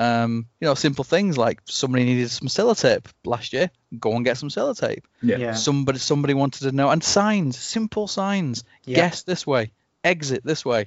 [0.00, 3.70] Um, you know, simple things like somebody needed some sellotape last year.
[3.98, 5.02] Go and get some sellotape.
[5.20, 5.36] Yeah.
[5.36, 5.52] yeah.
[5.52, 8.64] Somebody somebody wanted to know and signs, simple signs.
[8.86, 8.96] Yeah.
[8.96, 9.72] Guess this way,
[10.02, 10.86] exit this way.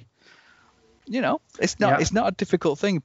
[1.06, 2.00] You know, it's not Yeah.
[2.00, 3.04] it's not a difficult thing.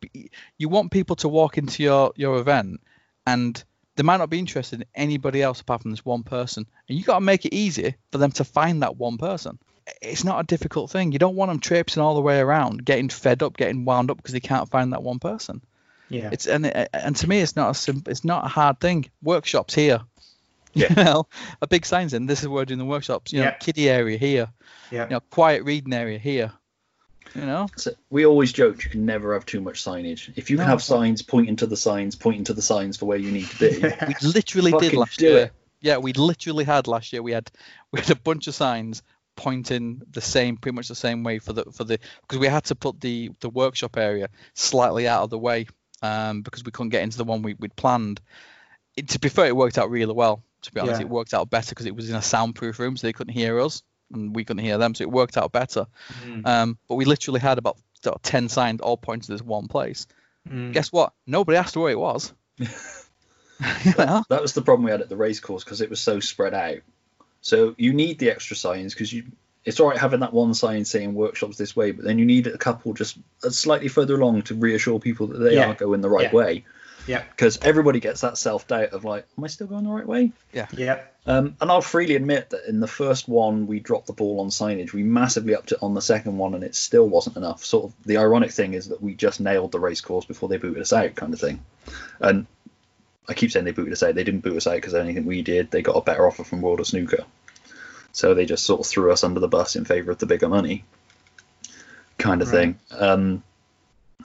[0.58, 2.82] You want people to walk into your your event
[3.28, 3.64] and
[3.96, 6.66] they might not be interested in anybody else apart from this one person.
[6.88, 9.60] And you got to make it easy for them to find that one person.
[10.02, 11.12] It's not a difficult thing.
[11.12, 14.18] You don't want them traipsing all the way around, getting fed up, getting wound up
[14.18, 15.62] because they can't find that one person.
[16.10, 16.30] Yeah.
[16.32, 19.10] It's and uh, and to me, it's not a simple, it's not a hard thing.
[19.22, 20.02] Workshops here,
[20.74, 20.88] Yeah.
[20.90, 21.28] you know,
[21.62, 22.26] a big signs in.
[22.26, 23.32] This is where we're doing the workshops.
[23.34, 23.52] You know, Yeah.
[23.56, 24.48] kiddie area here.
[24.92, 25.04] yeah.
[25.06, 26.52] You know, quiet reading area here.
[27.36, 30.32] You know, So we always joked you can never have too much signage.
[30.36, 30.64] If you No.
[30.64, 33.58] have signs pointing to the signs, pointing to the signs for where you need to
[33.60, 35.38] be, we literally did last year.
[35.38, 35.54] it.
[35.80, 37.22] Yeah, we literally had last year.
[37.22, 37.52] We had
[37.92, 39.04] we had a bunch of signs
[39.36, 42.64] pointing the same, pretty much the same way for the for the because we had
[42.66, 45.68] to put the the workshop area slightly out of the way
[46.02, 48.22] um, because we couldn't get into the one we we'd planned.
[48.96, 50.44] It, to be fair, it worked out really well.
[50.64, 51.06] To be honest, Yeah.
[51.06, 53.60] it worked out better because it was in a soundproof room, so they couldn't hear
[53.60, 53.82] us
[54.12, 55.86] and we couldn't hear them, so it worked out better.
[56.26, 56.46] Mm.
[56.46, 60.08] Um, but we literally had about of ten signs all pointing to this one place.
[60.50, 60.74] Mm.
[60.74, 61.14] Guess what?
[61.28, 62.34] Nobody asked where it was.
[62.60, 64.24] you know?
[64.30, 66.54] that was the problem we had at the race course because it was so spread
[66.54, 66.80] out.
[67.42, 69.26] So you need the extra signs because you.
[69.66, 72.48] It's all right having that one sign saying workshops this way, but then you need
[72.48, 73.18] a couple just
[73.50, 75.70] slightly further along to reassure people that they Yeah.
[75.72, 76.36] are going the right Yeah.
[76.36, 76.66] way.
[77.08, 77.24] Yeah.
[77.30, 80.32] Because everybody gets that self doubt of like, am I still going the right way?
[80.54, 81.02] Yeah.
[81.26, 84.48] Um, and I'll freely admit that in the first one we dropped the ball on
[84.50, 84.94] signage.
[84.94, 87.64] We massively upped it on the second one, and it still wasn't enough.
[87.64, 90.58] Sort of the ironic thing is that we just nailed the race course before they
[90.58, 91.64] booted us out, kind of thing.
[92.20, 92.48] And
[93.28, 94.16] I keep saying they booted us out.
[94.16, 95.70] They didn't boot us out because of anything we did.
[95.70, 97.26] They got a better offer from World of Snooker,
[98.12, 100.50] so they just sort of threw us under the bus in favour of the bigger
[100.50, 100.84] money,
[102.18, 102.76] kind of Right.
[102.76, 102.80] thing.
[102.92, 103.44] Um,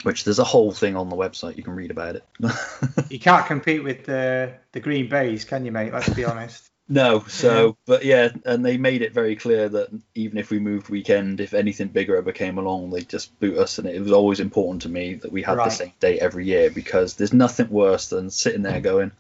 [0.03, 2.24] which there's a whole thing on the website you can read about it.
[3.11, 5.93] You can't compete with the the Green Baize, can you, mate?
[5.93, 6.68] Let's be honest.
[6.89, 10.89] No, so but yeah, and they made it very clear that even if we moved
[10.89, 13.78] weekend, if anything bigger ever came along, they'd just boot us.
[13.78, 15.64] And it was always important to me that we had Right.
[15.70, 19.12] the same date every year because there's nothing worse than sitting there going,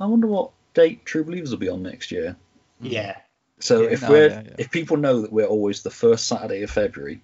[0.00, 2.34] I wonder what date True Believers will be on next year.
[2.80, 3.16] Yeah.
[3.60, 4.54] So Yeah, if no, we're yeah, yeah.
[4.58, 7.20] if people know that we're always the first Saturday of February,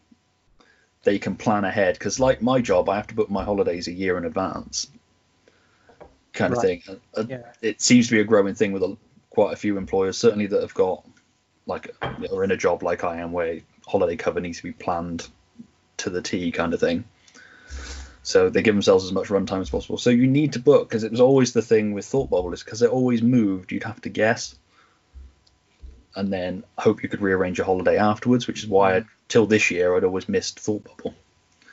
[1.05, 1.95] they can plan ahead.
[1.99, 4.89] Because like my job, I have to book my holidays a year in advance,
[6.32, 6.82] kind of Right.
[6.82, 7.01] thing.
[7.16, 7.53] Uh, Yeah.
[7.62, 8.97] It seems to be a growing thing with a,
[9.30, 11.07] quite a few employers, certainly that have got
[11.66, 15.26] like are in a job like I am, where holiday cover needs to be planned
[15.99, 17.05] to the T, kind of thing.
[18.22, 19.99] So they give themselves as much runtime as possible.
[19.99, 22.62] So you need to book because it was always the thing with Thought Bubble is
[22.62, 23.70] because it always moved.
[23.70, 24.55] You'd have to guess
[26.16, 29.70] and then hope you could rearrange your holiday afterwards, which is why I, till this
[29.70, 31.14] year I'd always missed Thought Bubble.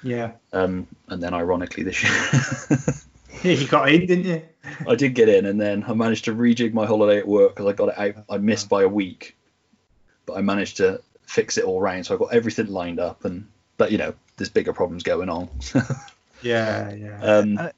[0.04, 0.32] Yeah.
[0.52, 2.80] Um, and then ironically this year
[3.58, 4.42] You got in, didn't you?
[4.88, 7.66] I did get in, and then I managed to rejig my holiday at work because
[7.68, 8.24] I got it out.
[8.30, 9.36] I missed by a week,
[10.28, 13.26] but I managed to fix it all round, so I got everything lined up.
[13.26, 15.50] And but you know, there's bigger problems going on.
[16.44, 17.20] Yeah, yeah.
[17.22, 17.70] um, Uh,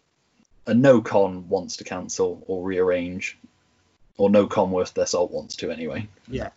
[0.68, 3.38] and no con wants to cancel or rearrange,
[4.18, 6.08] or no con worth their salt wants to anyway.
[6.28, 6.50] yeah.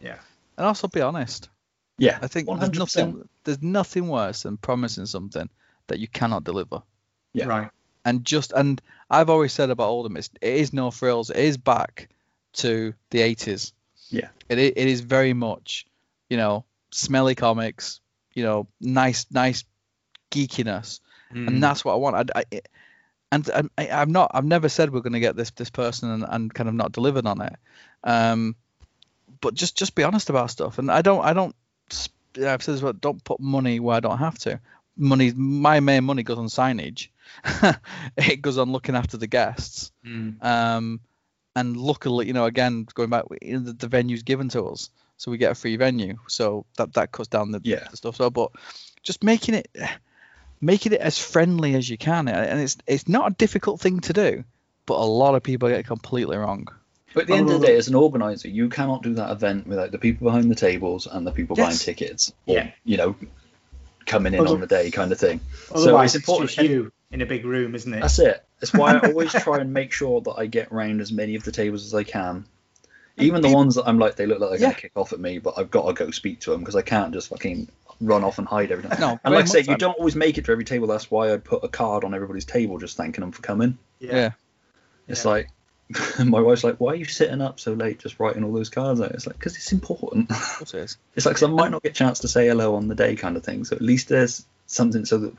[0.00, 0.18] Yeah.
[0.56, 1.48] And also be honest.
[1.98, 3.14] Yeah, I think there's hundred percent.
[3.14, 5.48] nothing there's nothing worse than promising something
[5.88, 6.82] that you cannot deliver.
[7.34, 7.44] Yeah.
[7.46, 7.70] Right.
[8.04, 8.80] And just and
[9.10, 11.28] I've always said about Oldham, it's, it is no frills.
[11.30, 12.08] It is back
[12.54, 13.72] to the 80s.
[14.08, 14.28] Yeah.
[14.48, 15.86] It it is very much,
[16.30, 18.00] you know, smelly comics,
[18.34, 19.64] you know, nice nice
[20.30, 21.00] geekiness,
[21.32, 21.46] Mm.
[21.46, 22.30] and that's what I want.
[22.34, 22.60] I, I,
[23.32, 24.30] and and I, I'm not.
[24.34, 26.92] I've never said we're going to get this this person and, and kind of not
[26.92, 27.56] delivered on it.
[28.04, 28.56] Um,
[29.40, 30.78] but just just be honest about stuff.
[30.78, 31.54] And I don't I don't.
[32.36, 34.60] I've said this, but don't put money where I don't have to.
[34.96, 37.08] Money, my main money goes on signage.
[38.16, 39.90] it goes on looking after the guests.
[40.06, 40.42] Mm.
[40.44, 41.00] Um,
[41.56, 44.90] and luckily, you know, again going back, you know, the, the venue's given to us,
[45.16, 46.16] so we get a free venue.
[46.28, 47.88] So that that cuts down the, Yeah.
[47.90, 48.16] the stuff.
[48.16, 48.52] So, but
[49.02, 49.68] just making it
[50.60, 54.12] making it as friendly as you can, and it's it's not a difficult thing to
[54.12, 54.44] do,
[54.86, 56.68] but a lot of people get it completely wrong.
[57.12, 59.66] But at the end of the day, as an organizer, you cannot do that event
[59.66, 62.70] without the people behind the tables and the people buying tickets, or Yeah.
[62.84, 63.16] you know,
[64.06, 65.40] coming in Other- on the day, kind of thing.
[65.74, 66.50] Otherwise, so it's, it's important.
[66.50, 68.00] just you in a big room, isn't it?
[68.00, 68.44] That's it.
[68.60, 71.42] That's why I always try and make sure that I get round as many of
[71.42, 72.44] the tables as I can.
[73.16, 75.18] Even the ones that I'm like, they look like they're going to kick off at
[75.20, 77.68] me, but I've got to go speak to them because I can't just fucking
[78.00, 79.00] run off and hide every time.
[79.00, 80.86] No, and like I say, you don't always make it to every table.
[80.86, 83.78] That's why I'd put a card on everybody's table just thanking them for coming.
[83.98, 84.30] Yeah.
[85.08, 85.30] It's Yeah.
[85.30, 85.48] like,
[86.24, 89.00] my wife's like, why are you sitting up so late just writing all those cards
[89.00, 89.10] out?
[89.12, 90.30] It's like, because it's important.
[90.30, 90.96] Of course it is.
[91.16, 93.16] It's like, 'cause I might not get a chance to say hello on the day
[93.16, 93.64] kind of thing.
[93.64, 95.32] So at least there's something so that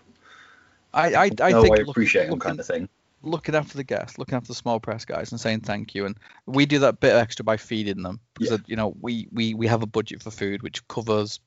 [0.93, 2.89] I I, I no, think I look- appreciate them kind of thing.
[3.24, 6.05] looking after the guests, looking after the small press guys, and saying thank you.
[6.05, 8.57] And we do that bit extra by feeding them because Yeah.
[8.68, 11.39] you know we, we we have a budget for food which covers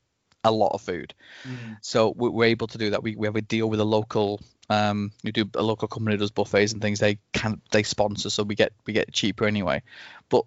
[0.44, 1.14] a lot of food,
[1.44, 1.76] Mm.
[1.80, 3.02] so we- we're able to do that.
[3.02, 4.40] We, we have a deal with a local
[4.70, 6.98] um we do a local company does buffets and things.
[7.00, 9.82] They can they sponsor, so we get we get cheaper anyway.
[10.28, 10.44] But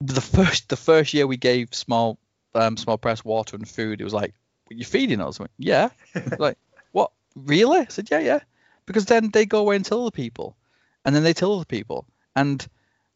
[0.00, 2.18] the first the first year we gave small
[2.54, 4.34] um small press water and food, it was like
[4.70, 5.40] you're feeding us.
[5.40, 5.88] I went, yeah.
[6.38, 6.58] like
[6.92, 7.78] what really?
[7.80, 8.40] I said yeah yeah.
[8.86, 10.56] because then they go away and tell other people,
[11.04, 12.06] and then they tell other people.
[12.36, 12.66] And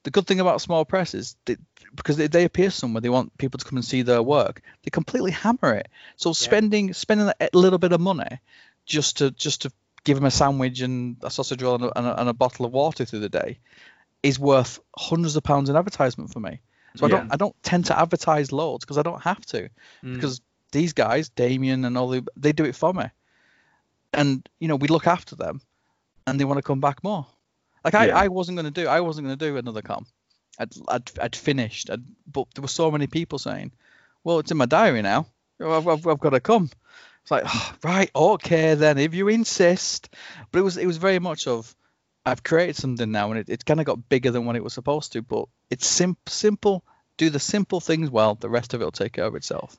[0.04, 1.56] the good thing about small press is they,
[1.94, 4.62] because they, they appear somewhere, they want people to come and see their work.
[4.82, 5.88] They completely hammer it.
[6.16, 8.40] So spending spending a little bit of money
[8.86, 9.72] just to just to
[10.04, 12.64] give them a sandwich and a sausage roll and a, and a, and a bottle
[12.64, 13.58] of water through the day
[14.22, 16.60] is worth hundreds of pounds in advertisement for me.
[16.96, 19.68] So I don't I don't tend to advertise loads because I don't have to
[20.02, 20.14] Mm.
[20.14, 20.40] because
[20.70, 23.04] these guys, Damien and all the they do it for me,
[24.12, 25.60] and you know we look after them,
[26.26, 27.26] and they want to come back more.
[27.92, 28.18] Like I, Yeah.
[28.18, 30.06] I wasn't gonna do I wasn't gonna do another com.
[30.58, 33.72] I'd I'd, I'd finished, I'd, but there were so many people saying,
[34.24, 35.26] "Well, it's in my diary now.
[35.60, 36.70] I've, I've, I've got to come."
[37.22, 40.14] It's like, "Oh, right, okay, then if you insist.
[40.50, 41.74] But it was it was very much of
[42.26, 44.74] I've created something now, and it, it kind of got bigger than what it was
[44.74, 45.22] supposed to.
[45.22, 46.84] But it's sim- simple.
[47.16, 48.34] Do the simple things well.
[48.34, 49.76] The rest of it will take care of itself.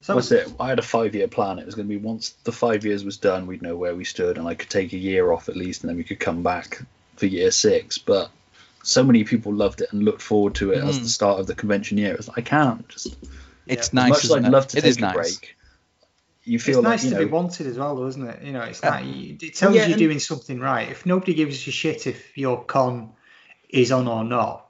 [0.00, 0.52] So That's it.
[0.58, 1.60] I had a five year plan.
[1.60, 4.04] It was going to be once the five years was done, we'd know where we
[4.04, 6.42] stood, and I could take a year off at least, and then we could come
[6.42, 6.82] back
[7.22, 7.98] for year six.
[7.98, 8.30] But
[8.82, 11.02] so many people loved it and looked forward to it as Mm.
[11.04, 12.14] the start of the convention year.
[12.14, 12.88] It's like, I can't.
[12.88, 13.16] Just
[13.66, 14.00] It's Yeah.
[14.02, 14.10] nice.
[14.10, 14.50] much as I'd it?
[14.50, 15.14] love to It take a nice.
[15.14, 15.56] break.
[16.44, 18.42] You feel it's like nice you to be wanted as well, though, isn't it?
[18.42, 20.90] You know, it's that it tells yeah, you and- doing something right.
[20.90, 23.12] If nobody gives you shit if your con
[23.68, 24.66] is on or not,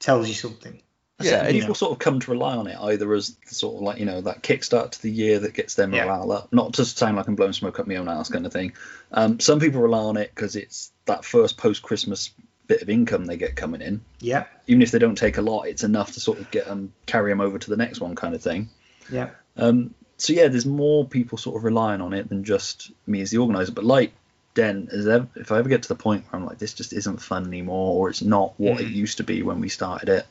[0.00, 0.82] tells you something.
[1.18, 1.52] That's Yeah, it.
[1.52, 4.20] people sort of come to rely on it either as sort of like you know
[4.20, 6.04] that kickstart to the year that gets their Yeah.
[6.04, 6.52] morale up.
[6.52, 8.72] Not to sound like I'm blowing smoke up my own ass kind of thing.
[9.12, 12.32] Um, some people rely on it because it's that first post Christmas
[12.66, 14.00] bit of income they get coming in.
[14.20, 16.92] Yeah, Even if they don't take a lot, it's enough to sort of get them
[17.06, 18.68] carry them over to the next one kind of thing.
[19.08, 23.20] yeah, Um, so yeah, there's more people sort of relying on it than just me
[23.20, 23.72] as the organizer.
[23.72, 24.12] But like
[24.54, 27.46] Den, if I ever get to the point where I'm like, this just isn't fun
[27.46, 28.94] anymore, or it's not what it Mm.
[28.94, 30.26] used to be when we started it,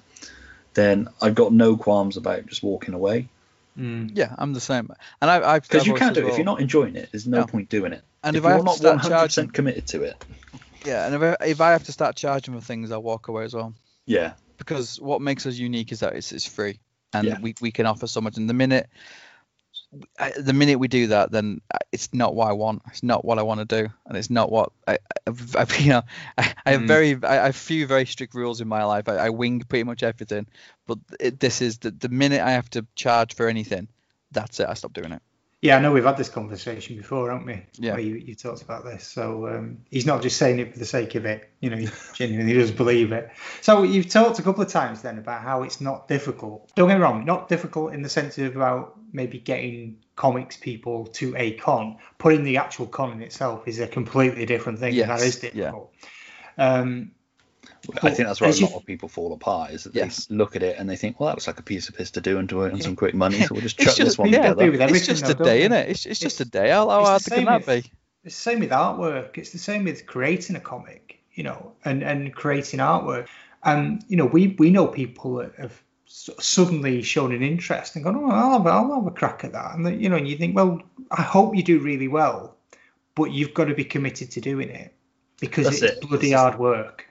[0.76, 3.28] then I've got no qualms about just walking away.
[3.78, 4.12] mm.
[4.14, 4.90] Yeah, I'm the same.
[5.22, 7.10] And I, I've Because you can't do it if you're not enjoying it.
[7.12, 7.48] There's no, No.
[7.48, 8.04] point doing it.
[8.24, 10.16] And if, if, I you're not start 100% charging, committed to it,
[10.86, 13.44] yeah, and if I, if I have to start charging for things, I'll walk away
[13.46, 13.74] as well.
[14.06, 16.80] yeah, Because what makes us unique is that it's, it's free,
[17.14, 17.40] and Yeah.
[17.42, 18.38] we, we can offer so much.
[18.38, 18.98] And the minute I-
[20.38, 22.82] the minute we do that, then uh, it's not what I want.
[22.88, 26.02] It's not what I want to do, and it's not what I, I've you know.
[26.38, 26.88] I, I have Mm.
[26.88, 29.08] very, I, I have few very strict rules in my life.
[29.08, 30.48] I, I wing pretty much everything,
[30.88, 33.88] but it, this is the the minute I have to charge for anything,
[34.32, 34.68] that's it.
[34.68, 35.22] I stop doing it.
[35.62, 37.66] Yeah, I know we've had this conversation before, haven't we?
[37.80, 37.93] Yeah.
[37.93, 39.03] Where you, you talked about this.
[39.08, 41.49] So um, he's not just saying it for the sake of it.
[41.60, 43.32] You know, he genuinely does believe it.
[43.62, 46.70] So you've talked a couple of times then about how it's not difficult.
[46.76, 51.08] Don't get me wrong, not difficult in the sense of about maybe getting comics people
[51.08, 51.97] to a con.
[52.20, 54.99] Putting the actual con in itself is a completely different thing.
[54.99, 55.49] and that Yes, is yeah.
[55.51, 55.93] difficult.
[56.60, 57.12] Um,
[58.04, 59.72] I think that's where a as you- lot of people fall apart.
[59.72, 60.26] Is that Yes.
[60.26, 62.12] they look at it and they think, well, that looks like a piece of piss
[62.12, 64.30] to do and to earn some quick money, so we'll just It's chuck this one
[64.30, 64.66] yeah, together.
[64.66, 65.60] do with It's everything, just a day, they?
[65.62, 65.90] isn't it?
[65.90, 66.70] It's, it's just a day.
[66.70, 67.92] How, how it's the hard can same that with- be?
[68.24, 69.38] It's the same with artwork.
[69.38, 73.28] It's the same with creating a comic, you know, and, and creating artwork.
[73.64, 78.16] And you know, we we know people that have suddenly shown an interest and gone,
[78.16, 79.76] oh, I'll have, a- I'll have a crack at that.
[79.76, 80.82] And then, you know, and you think, well,
[81.12, 82.56] I hope you do really well,
[83.16, 84.94] but you've got to be committed to doing it
[85.40, 86.02] because That's it's it.
[86.08, 87.05] bloody It's- hard work.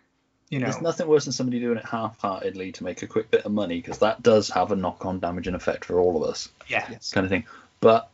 [0.51, 3.45] You know, There's nothing worse than somebody doing it half-heartedly to make a quick bit
[3.45, 6.87] of money because that does have a knock-on damaging effect for all of us, yeah,
[6.91, 7.11] Yes.
[7.13, 7.45] kind of thing.
[7.81, 8.09] But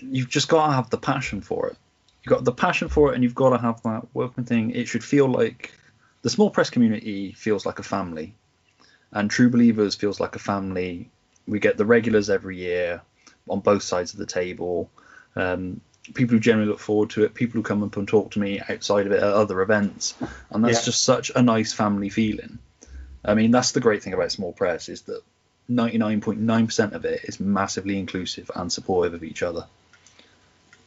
[0.00, 1.76] you've just got to have the passion for it.
[2.22, 4.70] You've got the passion for it, and you've got to have that working thing.
[4.70, 5.72] It should feel like
[6.22, 8.34] the small press community feels like a family,
[9.12, 11.10] and True Believers feels like a family.
[11.46, 13.02] We get the regulars every year
[13.48, 14.90] on both sides of the table.
[15.36, 15.82] Um,
[16.12, 18.60] people who generally look forward to it, people who come up and talk to me
[18.68, 20.14] outside of it at other events,
[20.50, 20.84] and that's Yeah.
[20.84, 22.58] just such a nice family feeling.
[23.24, 25.22] I mean, that's the great thing about small press is that
[25.70, 29.66] 99.9% of it is massively inclusive and supportive of each other.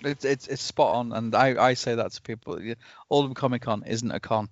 [0.02, 2.62] It's it's it's spot on, and I, I say that to people.
[2.62, 2.76] yeah,
[3.10, 4.48] Oldham Comic Con isn't a con,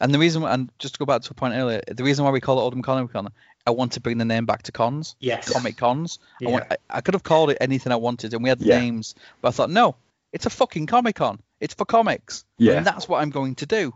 [0.00, 2.30] and the reason and just to go back to a point earlier, the reason why
[2.30, 3.28] we call it Oldham Comic Con,
[3.66, 6.20] I want to bring the name back to cons, yes, comic cons.
[6.46, 8.78] I, want, I, I could have called it anything I wanted, and we had Yeah.
[8.78, 9.96] names, but I thought no,
[10.34, 11.38] it's a fucking Comic Con.
[11.60, 12.74] It's for comics, Yeah.
[12.74, 13.92] and that's what I'm going to do.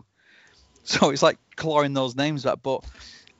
[0.84, 2.82] So it's like clawing those names back, but.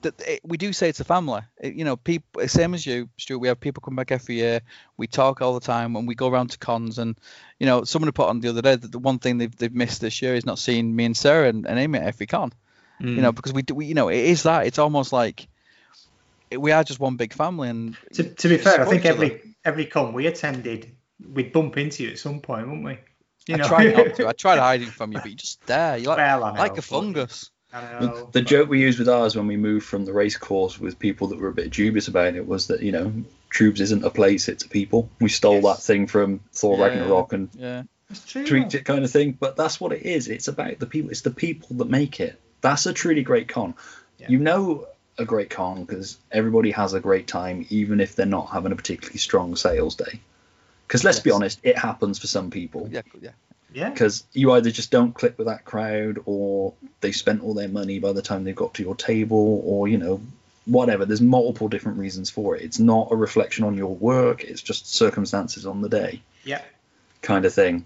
[0.03, 1.41] That it, we do say it's a family.
[1.61, 3.41] It- you know, people same as you, Stuart.
[3.41, 4.61] We have people come back every year.
[4.97, 6.99] We talk all the time, and we go around to cons.
[6.99, 7.19] And
[7.59, 10.01] you know, someone put on the other day that the one thing they've, they've missed
[10.01, 12.53] this year is not seeing me and Sarah and, and Amy at every con.
[13.03, 13.17] Mm.
[13.17, 14.67] You know, because we do, we, you know, it is that.
[14.69, 15.49] It's almost like
[16.57, 17.69] we are just one big family.
[17.69, 19.25] And To, to be fair, I think each other.
[19.25, 20.95] every every con we attended,
[21.33, 22.99] we'd bump into you at some point, wouldn't we?
[23.47, 24.29] You I tried not to.
[24.29, 25.97] I tried hiding from you, but you're just there.
[25.97, 27.51] You're like well, know, like a fungus.
[27.73, 28.17] The, know.
[28.33, 30.99] the but- joke we used with ours when we moved from the race course with
[30.99, 33.13] people that were a bit dubious about it was that, you know,
[33.51, 35.11] Troops isn't a place, it's a people.
[35.21, 35.65] We stole Yes.
[35.65, 36.85] that thing from Thor Yeah.
[36.85, 37.83] Ragnarok and Yeah.
[38.27, 39.33] true, it kind of thing.
[39.39, 40.29] But that's what it is.
[40.29, 41.11] It's about the people.
[41.11, 42.39] It's the people that make it.
[42.61, 43.75] That's a truly great con.
[44.19, 44.27] Yeah.
[44.29, 48.51] You know a great con because everybody has a great time, even if they're not
[48.51, 50.21] having a particularly strong sales day.
[50.89, 52.89] Because let's be honest, it happens for some people.
[52.91, 53.31] Yeah, yeah.
[53.75, 53.91] Yeah.
[53.91, 56.73] Because you either just don't click with that crowd, or
[57.03, 59.99] they've spent all their money by the time they've got to your table, or you
[59.99, 60.23] know,
[60.65, 61.05] whatever.
[61.05, 62.63] There's multiple different reasons for it.
[62.63, 64.43] It's not a reflection on your work.
[64.43, 66.63] It's just circumstances on the day, Yeah.
[67.21, 67.85] kind of thing.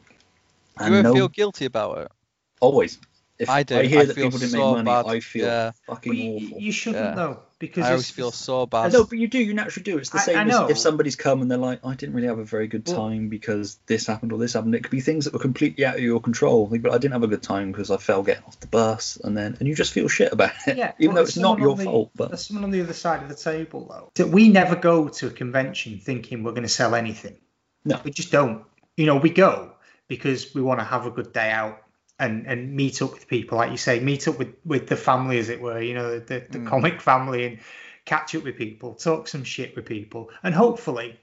[0.78, 2.12] Do you ever no- feel guilty about it?
[2.60, 2.98] always.
[3.42, 3.76] If I do.
[3.78, 5.06] I hear I that feel people didn't so make money, bad.
[5.14, 5.70] I feel Yeah.
[5.86, 6.58] fucking But you, awful.
[6.60, 7.14] you shouldn't Yeah.
[7.14, 8.92] though, because I always feel so bad.
[8.92, 9.38] No, but you do.
[9.38, 9.98] You naturally do.
[9.98, 12.28] It's the I- same I as if somebody's come and they're like, "I didn't really
[12.28, 15.00] have a very good Well- time because this happened or this happened." It could be
[15.00, 16.68] things that were completely out of your control.
[16.70, 19.18] Like, but I didn't have a good time because I fell getting off the bus,
[19.24, 21.58] and then and you just feel shit about it, Yeah, even but though it's not
[21.58, 22.10] your the- fault.
[22.14, 24.10] But There's someone on the other side of the table, though.
[24.16, 27.36] So we never go to a convention thinking we're going to sell anything.
[27.84, 28.00] No.
[28.04, 28.62] we just don't.
[28.96, 29.72] You know, we go
[30.08, 31.78] because we want to have a good day out
[32.22, 35.38] and and meet up with people, like you say, meet up with with the family,
[35.38, 35.80] as it were.
[35.82, 36.66] You know, the the, Mm.
[36.66, 37.58] comic family, and
[38.04, 41.18] catch up with people, talk some shit with people, and hopefully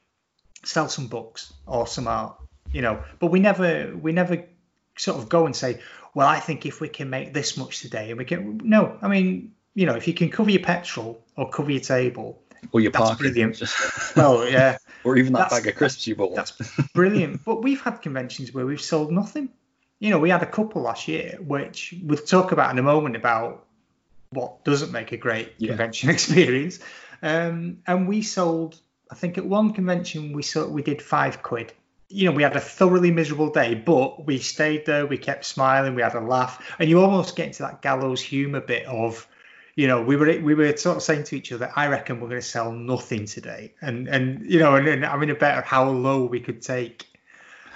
[0.63, 2.35] sell some books or some art.
[2.71, 4.45] You know, but we never we never
[4.97, 5.79] sort of go and say,
[6.13, 9.07] well, I think if we can make this much today, and we can no, I
[9.07, 12.41] mean, you know, if you can cover your petrol or cover your table,
[12.71, 13.63] or your That's parking, brilliant.
[14.15, 16.35] well, yeah, or even that that's- bag of crisps you bought.
[16.35, 16.51] that's
[16.93, 17.43] brilliant.
[17.49, 19.49] but we've had conventions where we've sold nothing.
[19.99, 23.15] You know, we had a couple last year, which we'll talk about in a moment
[23.15, 23.65] about
[24.31, 25.69] what doesn't make a great Yeah.
[25.69, 26.79] convention experience.
[27.21, 28.79] Um, and we sold,
[29.11, 31.73] I think, at one convention we sold, we did five quid.
[32.07, 35.95] You know, we had a thoroughly miserable day, but we stayed there, we kept smiling,
[35.95, 39.27] we had a laugh, and you almost get into that gallows humour bit of,
[39.75, 42.29] you know, we were we were sort of saying to each other, I reckon we're
[42.29, 45.65] going to sell nothing today, and and you know, and, and having a bet of
[45.65, 47.05] how low we could take.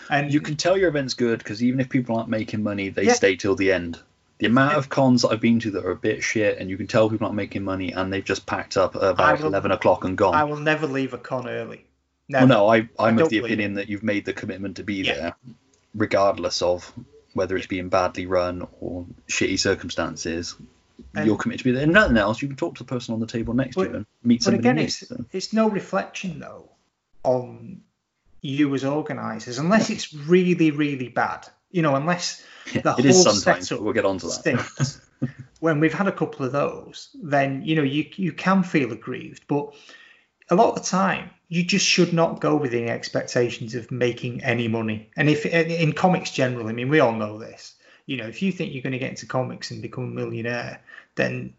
[0.09, 3.03] And you can tell your event's good because even if people aren't making money, they
[3.05, 3.13] Yeah.
[3.13, 3.99] stay till the end.
[4.39, 6.75] The amount of cons that I've been to that are a bit shit, and you
[6.77, 9.71] can tell people aren't making money, and they've just packed up at about will- eleven
[9.71, 10.33] o'clock and gone.
[10.35, 11.85] I will never leave a con early.
[12.29, 14.95] Well, no, I, I'm don't of the opinion that you've made the commitment to be
[14.95, 15.13] Yeah.
[15.13, 15.35] there,
[15.95, 16.91] regardless of
[17.33, 20.55] whether it's being badly run or shitty circumstances.
[21.15, 21.83] And- you're committed to be there.
[21.83, 23.89] And nothing else, you can talk to the person on the table next But- to
[23.89, 24.83] you and meet But somebody again, new.
[24.83, 25.25] it's so.
[25.31, 26.69] it's no reflection though
[27.23, 27.81] on
[28.43, 31.47] you as organisers, unless it's really really bad.
[31.71, 34.31] You know, unless the it is whole sometimes, setup we'll get on to that.
[34.31, 35.01] stinks.
[35.59, 39.45] when we've had a couple of those, then you know you you can feel aggrieved,
[39.47, 39.73] but
[40.49, 44.43] a lot of the time you just should not go with any expectations of making
[44.43, 45.09] any money.
[45.15, 47.75] And if in comics generally, I mean, we all know this.
[48.05, 50.81] You know, if you think you're going to get into comics and become a millionaire,
[51.15, 51.53] then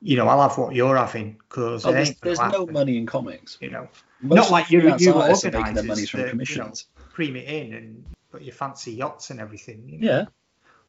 [0.00, 3.58] you know I'll have what you're having because Oh, there's there's no money in comics.
[3.60, 3.88] You know,
[4.20, 6.30] Most not like you freelance you artists are making their money from that, you know,
[6.32, 6.86] commissions.
[7.12, 9.88] cream it in and put your fancy yachts and everything.
[9.88, 10.06] You know?
[10.06, 10.24] Yeah,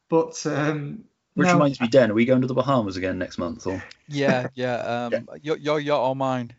[0.08, 1.04] But um,
[1.34, 3.66] which no, reminds me, Dan, are we going to the Bahamas again next month?
[3.66, 5.08] Or Yeah, yeah.
[5.12, 6.52] Um, Your, your yacht or mine?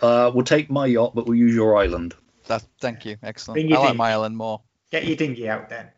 [0.00, 2.14] uh, we'll take my yacht, but we'll use your island.
[2.48, 3.16] That, thank you.
[3.22, 3.72] Excellent.
[3.72, 4.60] I like my island more.
[4.90, 5.88] get your dinghy out then.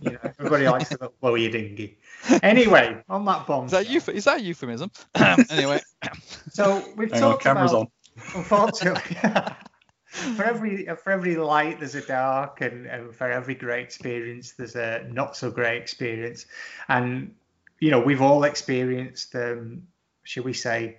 [0.00, 1.98] You know, everybody likes to blow your dinghy.
[2.42, 3.66] Anyway, on that bomb.
[3.66, 4.90] Is that, euph- is that a euphemism?
[5.50, 5.80] anyway,
[6.50, 7.88] So we've Hang on, camera's about, on.
[8.34, 9.16] unfortunately,
[10.04, 14.76] for every for every light there's a dark, and, and for every great experience there's
[14.76, 16.46] a not so great experience,
[16.88, 17.34] and
[17.80, 19.82] you know we've all experienced, um,
[20.24, 20.98] shall we say,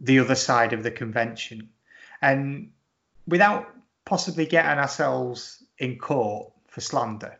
[0.00, 1.70] the other side of the convention,
[2.20, 2.70] and
[3.26, 3.68] without
[4.04, 7.38] possibly getting ourselves in court for slander,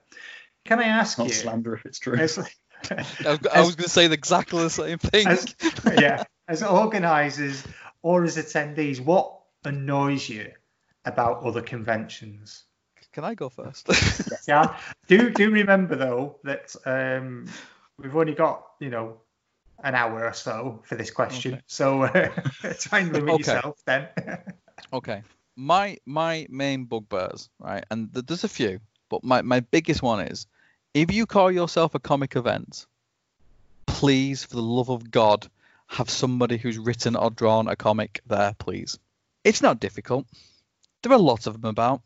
[0.64, 1.32] can I ask Not you?
[1.32, 2.16] slander if it's true.
[2.16, 2.38] as-
[3.24, 5.26] I was, going to say exactly the same thing.
[5.26, 5.54] as,
[5.96, 7.64] yeah, as organisers
[8.02, 10.50] or as attendees, what annoys you
[11.06, 12.64] about other conventions?
[13.12, 13.88] Can I go first?
[14.48, 14.76] Yeah,
[15.06, 17.46] do do remember though that um,
[17.98, 19.20] we've only got you know
[19.82, 21.62] an hour or so for this question, Okay.
[21.66, 22.28] so uh,
[22.78, 23.38] try and limit Okay.
[23.38, 24.08] yourself then.
[24.92, 25.22] okay
[25.56, 30.20] my my main bugbears right and th- there's a few but my, my biggest one
[30.20, 30.46] is
[30.94, 32.86] if you call yourself a comic event
[33.86, 35.48] please for the love of god
[35.86, 38.98] have somebody who's written or drawn a comic there please.
[39.44, 40.26] It's not difficult.
[41.02, 42.02] There are lots of them about.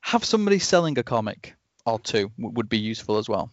[0.00, 1.54] Have somebody selling a comic
[1.86, 3.50] or two would be useful as well.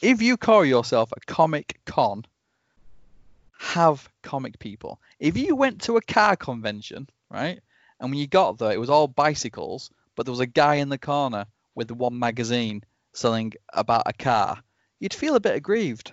[0.00, 2.24] If you call yourself a comic con
[3.58, 4.98] have comic people.
[5.20, 7.60] If you went to a car convention right
[8.00, 10.88] and when you got there, it was all bicycles, but there was a guy in
[10.88, 12.82] the corner with one magazine
[13.12, 14.62] selling about a car.
[15.00, 16.12] You'd feel a bit aggrieved.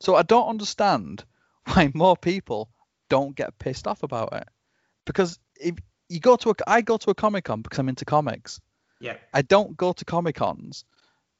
[0.00, 1.24] So I don't understand
[1.64, 2.70] why more people
[3.08, 4.48] don't get pissed off about it.
[5.04, 5.76] Because if
[6.08, 8.60] you go to a, I go to a comic con because I'm into comics.
[9.00, 9.16] Yeah.
[9.32, 10.84] I don't go to Comic Cons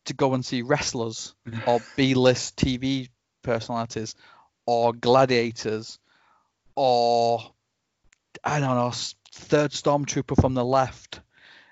[0.05, 1.35] to go and see wrestlers
[1.66, 3.09] or B-list TV
[3.43, 4.14] personalities
[4.66, 5.98] or gladiators
[6.74, 7.40] or
[8.44, 8.93] I don't know,
[9.32, 11.20] third stormtrooper from the left.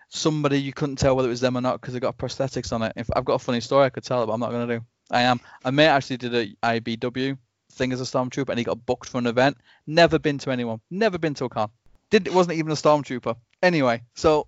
[0.09, 2.83] Somebody you couldn't tell whether it was them or not because they got prosthetics on
[2.83, 2.93] it.
[2.97, 4.79] If I've got a funny story, I could tell it, but I'm not going to
[4.79, 4.85] do.
[5.11, 5.41] I am.
[5.65, 7.37] A mate actually did a IBW
[7.73, 9.57] thing as a stormtrooper, and he got booked for an event.
[9.87, 10.81] Never been to anyone.
[10.91, 11.71] Never been to a con.
[12.11, 13.37] Did it wasn't even a stormtrooper.
[13.63, 14.47] Anyway, so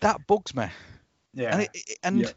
[0.00, 0.66] that bugs me.
[1.34, 1.52] Yeah.
[1.52, 2.30] And it, and Yeah.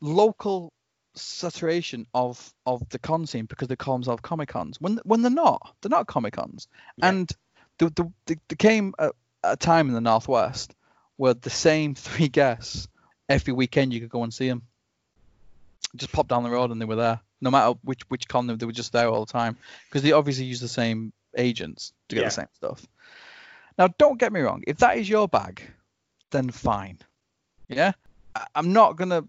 [0.00, 0.72] local
[1.14, 5.30] saturation of of the con scene because they call themselves comic cons when when they're
[5.30, 7.10] not they're not comic cons Yeah.
[7.10, 7.30] and
[7.78, 9.10] there the, there came a,
[9.44, 10.74] a time in the northwest
[11.16, 12.88] where the same three guests
[13.28, 14.62] every weekend you could go and see them
[15.96, 18.54] just pop down the road and they were there no matter which which con they,
[18.54, 19.56] they were just there all the time
[19.88, 22.28] because they obviously use the same agents to get Yeah.
[22.28, 22.86] the same stuff.
[23.78, 25.62] Now don't get me wrong if that is your bag
[26.30, 26.98] then fine.
[27.68, 27.92] Yeah?
[28.34, 29.22] I- i'm not gonna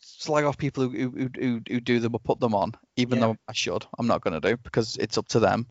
[0.00, 3.26] slag off people who who, who, who do them or put them on even Yeah.
[3.28, 3.84] though i should.
[3.98, 5.66] I'm not gonna do because it's up to them.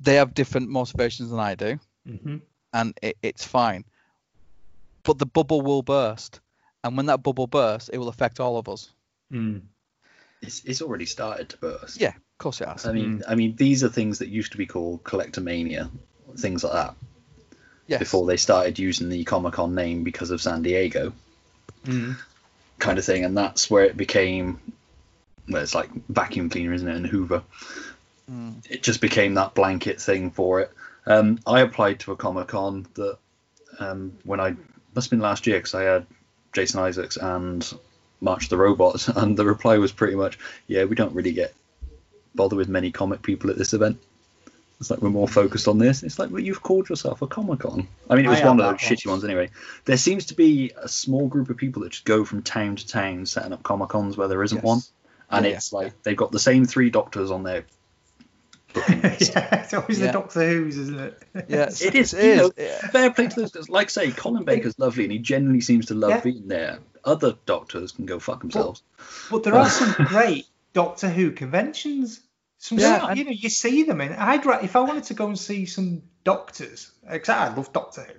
[0.00, 1.78] They have different motivations than i do.
[2.06, 2.36] Hmm
[2.74, 3.84] and it, it's fine
[5.04, 6.40] but the bubble will burst
[6.84, 8.90] and when that bubble bursts it will affect all of us
[9.32, 9.62] Mm.
[10.42, 12.00] It's, it's already started to burst.
[12.00, 14.58] yeah of course it has I mean, I mean, these are things that used to
[14.58, 15.88] be called Collectormania,
[16.36, 16.94] things like that,
[17.86, 21.12] yes before they started using the Comic Con name because of San Diego,
[21.84, 22.16] Mm.
[22.78, 24.60] kind of thing, and that's where it became.
[25.48, 27.42] Well, it's like vacuum cleaner, isn't it, and Hoover.
[28.30, 28.64] Mm.
[28.70, 30.72] It just became that blanket thing for it.
[31.06, 33.18] Um, I applied to a Comic Con that
[33.80, 34.54] um, when I
[34.94, 36.06] must have been last year because I had
[36.52, 37.72] Jason Isaacs and
[38.20, 41.54] March the Robots, and the reply was pretty much, "Yeah, we don't really get
[42.34, 43.98] bother with many comic people at this event.
[44.80, 46.02] It's like we're more focused on this.
[46.02, 47.86] It's like, well, you've called yourself a Comic Con.
[48.10, 49.50] I mean, it was had one of those shitty ones anyway.
[49.84, 52.86] There seems to be a small group of people that just go from town to
[52.86, 54.64] town setting up Comic Cons where there isn't Yes.
[54.64, 54.80] one,
[55.30, 57.64] and Yeah, it's like they've got the same three doctors on their.
[58.72, 59.32] Booking list.
[59.34, 60.06] yeah, it's always Yeah.
[60.06, 61.22] the Doctor Who's, isn't it?
[61.48, 62.78] yeah It is, it you is know, yeah.
[62.88, 63.52] fair play to those.
[63.52, 63.68] guys.
[63.68, 66.20] Like I say, Colin Baker's lovely, and he generally seems to love Yeah.
[66.20, 66.78] being there.
[67.04, 68.82] Other doctors can go fuck themselves.
[69.30, 72.20] But there are some great Doctor Who conventions.
[72.58, 74.12] Some, Yeah, you know, you see them in.
[74.12, 78.02] I'd ra- if I wanted to go and see some doctors, except I love Doctor
[78.02, 78.12] Who.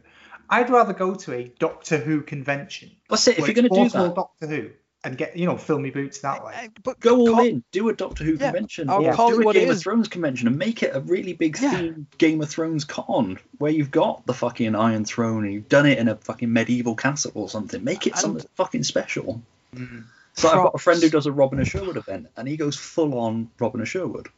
[0.50, 2.92] I'd rather go to a Doctor Who convention.
[3.08, 3.40] What's it?
[3.40, 4.70] If you're going to do all that, Doctor Who
[5.06, 6.70] and get you know filmy boots that way.
[6.84, 7.64] But go all call- in.
[7.72, 8.90] Do a Doctor Who Yeah, convention.
[8.90, 9.80] I'll or call do it a what it Game of.
[9.82, 11.74] Thrones convention and make it a really big Yeah.
[11.74, 15.86] themed Game of Thrones con where you've got the fucking Iron Throne and you've done
[15.86, 17.84] it in a fucking medieval castle or something.
[17.84, 19.42] Make it And- something fucking special.
[19.76, 20.04] Mm.
[20.36, 22.76] So I've got a friend who does a Robin of Sherwood event and he goes
[22.76, 24.30] full on Robin of Sherwood.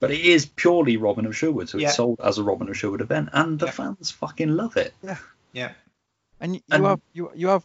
[0.00, 1.86] But it is purely Robin of Sherwood, so Yeah.
[1.88, 3.72] it's sold as a Robin of Sherwood event, and the Yeah.
[3.72, 4.92] fans fucking love it.
[5.02, 5.16] Yeah.
[5.52, 5.72] Yeah.
[6.40, 7.64] And you, you And- have you you have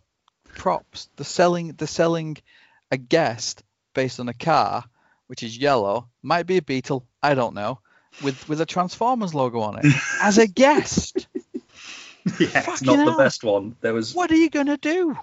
[0.56, 1.10] props.
[1.16, 2.38] The selling the selling
[2.92, 3.64] a guest
[3.94, 4.84] based on a car
[5.28, 7.80] which is yellow, might be a Beetle, I don't know,
[8.24, 11.28] with with a Transformers logo on it as a guest.
[12.38, 12.48] Yeah.
[12.54, 13.76] It's Fucking not the best one.
[13.82, 15.18] There was What are you gonna do?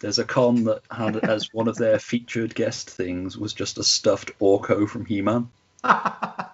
[0.00, 3.84] There's a con that had as one of their featured guest things was just a
[3.84, 5.50] stuffed Orko from He-Man.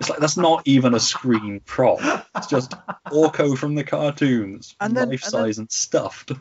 [0.01, 2.01] It's like that's not even a screen prop.
[2.37, 2.73] It's just
[3.09, 6.33] Orko from the cartoons, And then- life and size and stuffed.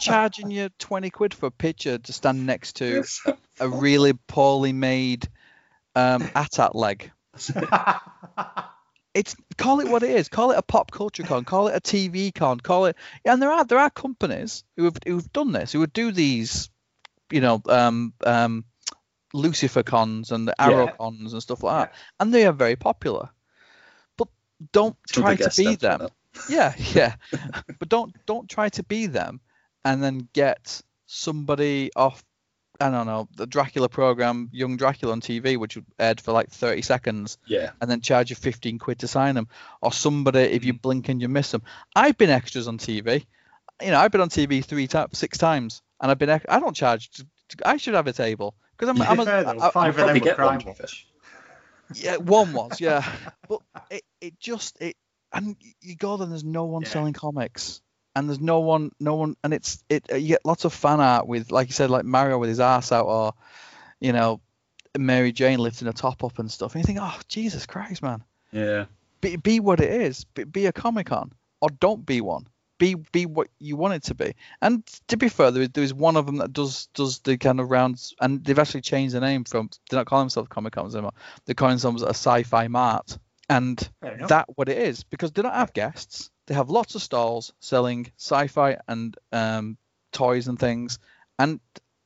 [0.00, 3.04] Charging you twenty quid for a picture to stand next to
[3.60, 5.28] a really poorly made
[5.94, 7.10] um, ATAT leg.
[9.12, 10.28] It's call it what it is.
[10.28, 11.44] Call it a pop culture con.
[11.44, 12.60] Call it a TV con.
[12.60, 12.96] Call it.
[13.24, 15.72] And there are there are companies who have who've done this.
[15.72, 16.70] Who would do these,
[17.28, 18.64] you know, um, um,
[19.34, 20.96] Lucifer cons and the Arrow Yeah.
[20.96, 23.30] cons and stuff like that, and they are very popular.
[24.16, 24.28] But
[24.72, 26.08] don't Till try to be them.
[26.48, 27.16] Yeah, yeah.
[27.80, 29.40] but don't don't try to be them
[29.84, 32.22] and then get somebody off
[32.82, 36.80] I don't know, the Dracula program, Young Dracula on TV, which aired for like 30
[36.80, 39.48] seconds, Yeah, and then charge you 15 quid to sign them.
[39.82, 40.80] Or somebody, if you mm.
[40.80, 41.62] blink and you miss them.
[41.94, 43.26] I've been extras on TV.
[43.82, 46.74] You know, I've been on TV three times, six times, and I've been I don't
[46.74, 47.10] charge.
[47.64, 49.02] I should have a table because I'm.
[49.02, 50.60] I'm a, Fair though, I- I- five of them were get one.
[50.60, 51.06] crime watch.
[51.94, 53.04] yeah, one was, yeah.
[53.48, 54.96] but it, it just it
[55.32, 56.88] and you go there, and there's no one Yeah.
[56.88, 57.82] selling comics,
[58.14, 60.06] and there's no one, no one, and it's it.
[60.12, 62.92] You get lots of fan art with, like you said, like Mario with his ass
[62.92, 63.34] out, or
[64.00, 64.40] you know,
[64.98, 66.74] Mary Jane lifting a top up and stuff.
[66.74, 68.22] And you think, oh Jesus Christ, man,
[68.52, 68.86] yeah.
[69.20, 70.24] be be what it is.
[70.24, 72.46] Be, be a Comic Con, or don't be one.
[72.78, 74.34] Be be what you want it to be.
[74.62, 77.36] And to be fair, there is, there is one of them that does does the
[77.36, 79.70] kind of rounds, and they've actually changed the name from.
[79.88, 81.12] They're not calling themselves Comic Cons anymore.
[81.44, 83.18] They're calling themselves a Sci-Fi Mart,
[83.50, 83.90] and
[84.28, 86.30] that what it is because they don't have guests.
[86.46, 89.76] They have lots of stalls selling sci-fi and um,
[90.12, 91.00] toys and things.
[91.38, 91.60] And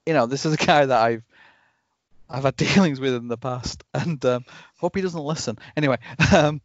[0.07, 1.23] you know, this is a guy that I've
[2.31, 4.45] I've had dealings with in the past, and um,
[4.79, 5.59] hope he doesn't listen.
[5.77, 5.99] Anyway,
[6.35, 6.63] um,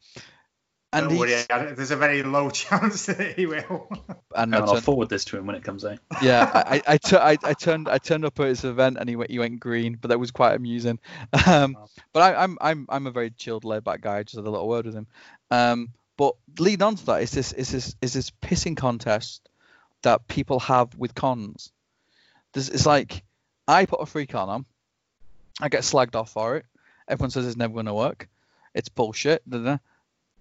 [0.92, 1.36] and Don't worry,
[1.76, 3.90] there's a very low chance that he will.
[4.36, 6.00] and I'll forward this to him when it comes out.
[6.22, 9.30] Yeah, I, I, I, I, turned I turned up at his event and he went
[9.30, 11.00] he went green, but that was quite amusing.
[11.48, 11.78] Um,
[12.14, 14.18] but I, am I'm, I'm I'm a very chilled, laid back guy.
[14.18, 15.08] I just had a little word with him.
[15.52, 19.48] Um, but leading on to that is this is this is this pissing contest
[20.02, 21.72] that people have with cons.
[22.54, 23.24] This it's like
[23.68, 24.66] I put a free con on,
[25.62, 26.66] I get slagged off for it.
[27.08, 28.28] Everyone says it's never going to work.
[28.74, 29.48] It's bullshit.
[29.50, 29.78] Da-da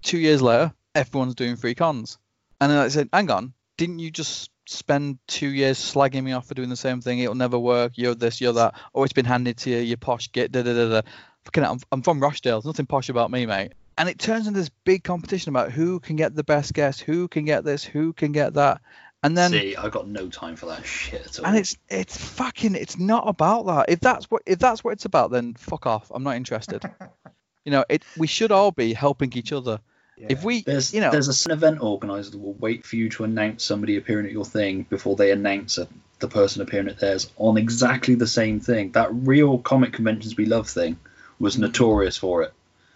[0.02, 2.18] two years later, everyone's doing free cons.
[2.60, 6.46] And then I said, hang on, didn't you just spend two years slagging me off
[6.46, 7.20] for doing the same thing?
[7.20, 7.92] It'll never work.
[7.96, 8.74] You're this, you're that.
[8.94, 9.78] Oh, it's been handed to you.
[9.78, 10.52] You posh git.
[10.52, 11.02] Da da da da.
[11.44, 12.56] Fucking, I'm, I'm from Rochdale.
[12.60, 13.72] There's nothing posh about me, mate.
[13.96, 17.26] And it turns into this big competition about who can get the best guest, who
[17.26, 18.80] can get this, who can get that.
[19.22, 21.46] And then see, I got no time for that shit at all.
[21.46, 23.86] And it's it's fucking it's not about that.
[23.88, 26.12] If that's what if that's what it's about, then fuck off.
[26.14, 26.84] I'm not interested.
[27.68, 29.78] you know, it we should all be helping each other.
[30.16, 33.24] If we, there's, you know, there's an event organizer that will wait for you to
[33.24, 35.86] announce somebody appearing at your thing before they announce a,
[36.18, 38.92] the person appearing at theirs on exactly the same thing.
[38.92, 40.98] That real comic conventions we love thing
[41.38, 41.64] was mm-hmm.
[41.64, 42.54] notorious for it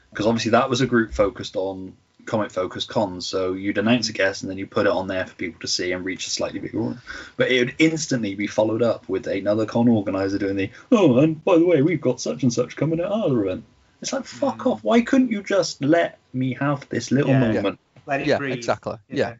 [0.08, 1.94] because obviously that was a group focused on
[2.24, 3.26] comic focused cons.
[3.26, 5.68] So you'd announce a guest and then you put it on there for people to
[5.68, 7.02] see and reach a slightly bigger audience.
[7.36, 11.44] But it would instantly be followed up with another con organizer doing the oh, and
[11.44, 13.64] by the way, we've got such and such coming at our event.
[14.02, 14.72] It's like fuck mm.
[14.72, 14.84] off.
[14.84, 17.40] Why couldn't you just let me have this little yeah.
[17.40, 17.78] moment?
[18.04, 18.54] Let it yeah, breathe.
[18.54, 18.96] exactly.
[19.08, 19.16] Yeah.
[19.16, 19.34] yeah.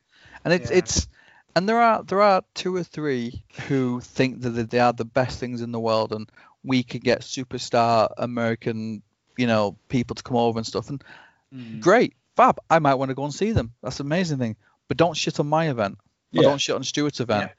[0.44, 0.78] and it's yeah.
[0.78, 1.08] it's
[1.54, 5.40] and there are there are two or three who think that they are the best
[5.40, 6.30] things in the world, and
[6.64, 9.02] we could get superstar American,
[9.36, 10.88] you know, people to come over and stuff.
[10.88, 11.04] And
[11.52, 11.80] mm.
[11.80, 12.58] great, fab.
[12.70, 13.72] I might want to go and see them.
[13.82, 14.56] That's an amazing thing.
[14.86, 15.98] But don't shit on my event.
[16.36, 17.50] Or don't shit on Stuart's event.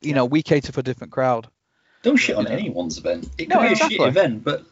[0.00, 1.48] You know, we cater for a different crowd.
[2.02, 3.28] Don't shit on anyone's event.
[3.36, 3.96] It could no, be exactly.
[3.96, 4.64] a shit event, but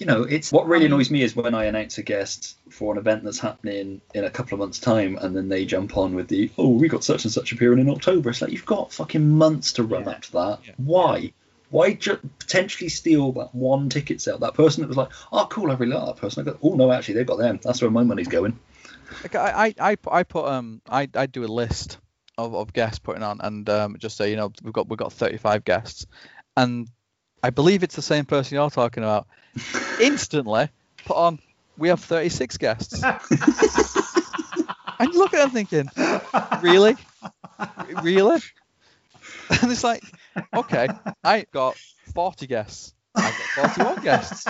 [0.00, 2.98] you know, it's what really annoys me is when I announce a guest for an
[2.98, 6.28] event that's happening in a couple of months' time, and then they jump on with
[6.28, 8.30] the, oh, we got such and such appearing in October.
[8.30, 10.10] It's like you've got fucking months to run yeah.
[10.10, 10.58] up to that.
[10.64, 10.72] Yeah.
[10.78, 11.32] Why?
[11.68, 14.38] Why ju- potentially steal that one ticket sale?
[14.38, 16.48] That person that was like, oh, cool, I really like that person.
[16.48, 17.60] I go, oh no, actually, they've got them.
[17.62, 18.58] That's where my money's going.
[19.22, 21.98] Like I, I, I put um, I, I do a list
[22.38, 25.12] of, of guests putting on, and um, just say, you know, we've got we've got
[25.12, 26.06] 35 guests,
[26.56, 26.88] and
[27.42, 29.26] I believe it's the same person you're talking about
[30.00, 30.68] instantly
[31.04, 31.38] put on,
[31.76, 33.02] we have 36 guests.
[33.02, 33.18] and
[35.12, 35.90] you look at them thinking,
[36.62, 36.96] really?
[38.02, 38.40] Really?
[39.62, 40.02] And it's like,
[40.54, 40.88] okay,
[41.24, 41.76] I got
[42.14, 42.94] 40 guests.
[43.14, 44.46] I got 41 guests.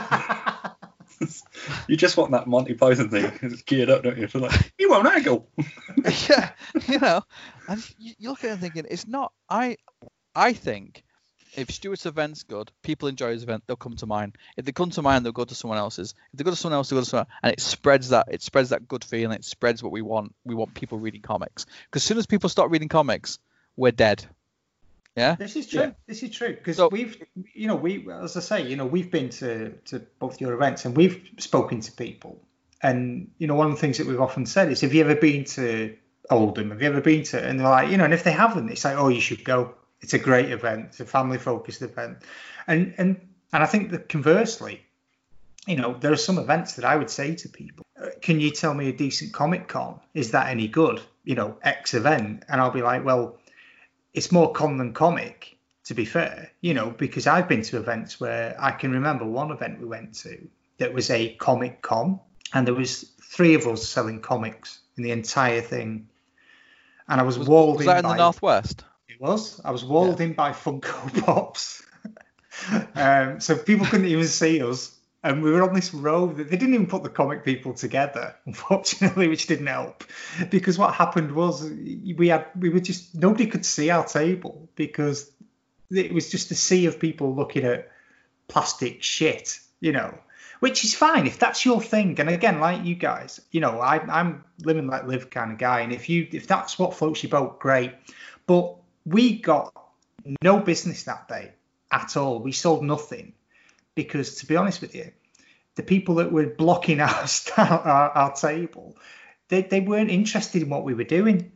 [1.89, 3.33] you just want that Monty Python thing.
[3.43, 4.29] It's geared up, don't you?
[4.29, 5.49] For like, you won't haggle.
[6.29, 6.51] yeah,
[6.89, 7.23] you know,
[7.69, 9.33] and you, you look at it thinking, it's not.
[9.49, 9.77] I,
[10.35, 11.05] I think
[11.57, 14.33] if Stuart's event's good, people enjoy his event, they'll come to mine.
[14.57, 16.15] If they come to mine, they'll go to someone else's.
[16.33, 17.39] If they go to someone else, they go to someone, else.
[17.43, 19.37] and it spreads that it spreads that good feeling.
[19.37, 20.35] It spreads what we want.
[20.45, 21.67] We want people reading comics.
[21.87, 23.39] Because as soon as people start reading comics,
[23.77, 24.25] we're dead.
[25.17, 25.35] Yeah.
[25.35, 25.81] This is true.
[25.81, 25.91] Yeah.
[26.07, 27.21] This is true because so, we've,
[27.53, 30.85] you know, we, as I say, you know, we've been to to both your events
[30.85, 32.41] and we've spoken to people,
[32.83, 35.17] and you know, one of the things that we've often said is, have you ever
[35.17, 35.97] been to
[36.31, 36.71] Oldham?
[36.71, 37.43] Have you ever been to?
[37.43, 39.75] And they're like, you know, and if they haven't, it's like, oh, you should go
[40.01, 40.87] it's a great event.
[40.87, 42.19] It's a family focused event,
[42.67, 44.83] and and and I think that conversely,
[45.67, 48.51] you know, there are some events that I would say to people, uh, "Can you
[48.51, 50.01] tell me a decent comic con?
[50.15, 53.39] Is that any good?" You know, X event, and I'll be like, "Well,
[54.15, 58.21] it's more con than comic." To be fair, you know, because I've been to events
[58.21, 60.47] where I can remember one event we went to
[60.79, 62.21] that was a comic con,
[62.55, 66.09] and there was three of us selling comics in the entire thing,
[67.09, 68.85] and I was, was walled was that in, in the northwest?
[69.21, 69.61] Was.
[69.65, 70.27] I was walled yeah.
[70.27, 71.83] in by Funko Pops.
[72.95, 74.97] um, so people couldn't even see us.
[75.23, 76.29] And we were on this row.
[76.29, 80.03] That they didn't even put the comic people together, unfortunately, which didn't help.
[80.51, 85.31] Because what happened was we had we were just nobody could see our table because
[85.91, 87.91] it was just a sea of people looking at
[88.49, 90.19] plastic shit, you know
[90.61, 92.21] which is fine if that's your thing.
[92.21, 95.81] And again, like you guys, you know, I, I'm living like live kind of guy,
[95.81, 97.93] and if you if that's what floats your boat, great.
[98.47, 99.73] But we got
[100.43, 101.53] no business that day
[101.91, 102.41] at all.
[102.41, 103.35] We sold nothing
[103.95, 105.13] because, to be honest with you,
[105.77, 108.97] the people that were blocking our our, our table,
[109.49, 111.53] they, they weren't interested in what we were doing.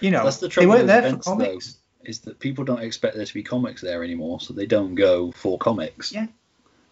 [0.00, 1.72] You know, That's the trouble they weren't there events, for comics.
[1.72, 4.94] Though, is that people don't expect there to be comics there anymore, so they don't
[4.94, 6.12] go for comics.
[6.12, 6.26] Yeah.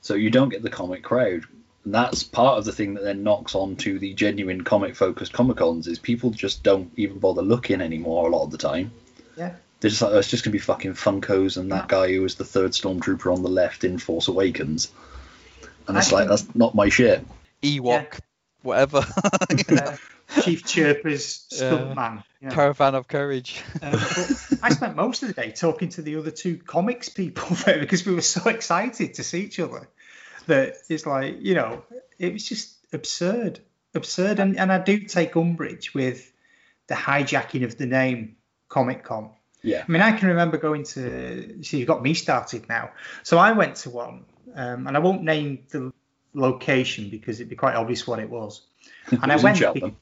[0.00, 1.44] So you don't get the comic crowd.
[1.84, 5.32] And that's part of the thing that then knocks on to the genuine comic focused
[5.32, 8.90] comic cons is people just don't even bother looking anymore a lot of the time.
[9.36, 9.54] Yeah
[9.86, 12.34] They're just like, oh, it's just gonna be fucking Funkos and that guy who was
[12.34, 14.90] the third stormtrooper on the left in Force Awakens.
[15.86, 17.24] And it's I like think- that's not my shit.
[17.62, 18.18] Ewok,
[18.62, 19.06] whatever.
[20.28, 21.70] Uh, Chief Chirpa's Yeah.
[21.70, 22.24] stuntman.
[22.40, 22.54] you know.
[22.56, 23.62] Caravan of Courage.
[23.80, 23.92] Um,
[24.60, 28.04] I spent most of the day talking to the other two comics people there because
[28.04, 29.88] we were so excited to see each other
[30.48, 31.84] that it's like, you know,
[32.18, 33.60] it was just absurd.
[33.94, 34.40] Absurd.
[34.40, 36.32] And, and I do take umbrage with
[36.88, 38.34] the hijacking of the name
[38.68, 39.30] Comic Con.
[39.66, 39.84] Yeah.
[39.86, 41.62] I mean, I can remember going to.
[41.62, 42.90] See, you've got me started now.
[43.24, 44.24] So I went to one,
[44.54, 45.92] um, and I won't name the
[46.34, 48.62] location because it'd be quite obvious what it was.
[49.10, 49.60] And It I went.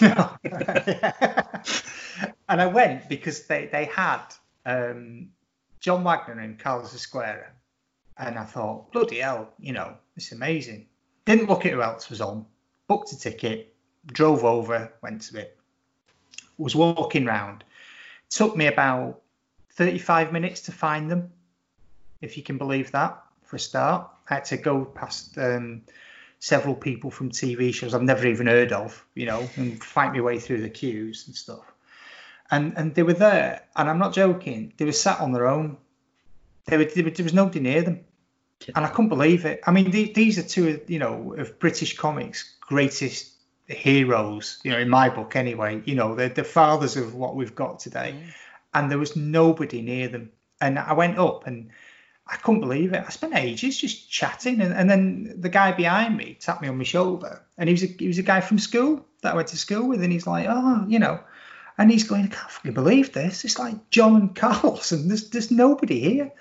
[0.00, 0.30] No.
[2.48, 4.20] and I went because they they had
[4.66, 5.30] um,
[5.80, 7.46] John Wagner and Carlos Ezquerra,
[8.18, 10.86] and I thought, bloody hell, you know, it's amazing.
[11.24, 12.44] Didn't look at who else was on.
[12.88, 13.74] Booked a ticket,
[14.06, 15.56] drove over, went to it.
[16.58, 17.64] Was walking round.
[18.32, 19.20] Took me about
[19.74, 21.32] 35 minutes to find them,
[22.22, 24.08] if you can believe that, for a start.
[24.30, 25.82] I had to go past um,
[26.38, 30.22] several people from TV shows I've never even heard of, you know, and fight my
[30.22, 31.64] way through the queues and stuff.
[32.50, 34.72] And and they were there, and I'm not joking.
[34.78, 35.76] They were sat on their own.
[36.64, 38.00] They were, they were, there was nobody near them,
[38.74, 39.60] and I couldn't believe it.
[39.66, 43.31] I mean, the, these are two, of, you know, of British comics' greatest
[43.72, 45.82] heroes, you know, in my book anyway.
[45.84, 48.32] You know, they're the fathers of what we've got today, mm.
[48.74, 50.30] and there was nobody near them.
[50.60, 51.70] And I went up and
[52.26, 53.04] I couldn't believe it.
[53.04, 56.78] I spent ages just chatting, and, and then the guy behind me tapped me on
[56.78, 59.48] my shoulder, and he was a, he was a guy from school that I went
[59.48, 61.20] to school with, and he's like, oh, you know,
[61.78, 63.44] and he's going, I can't fucking believe this.
[63.44, 66.32] It's like John and Carlos, and there's there's nobody here,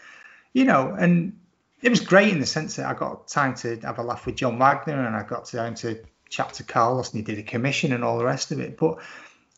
[0.54, 1.38] you know, and
[1.82, 4.36] it was great in the sense that I got time to have a laugh with
[4.36, 6.00] John Wagner, and I got time to
[6.32, 8.78] chat to Carlos, and he did a commission and all the rest of it.
[8.78, 8.98] But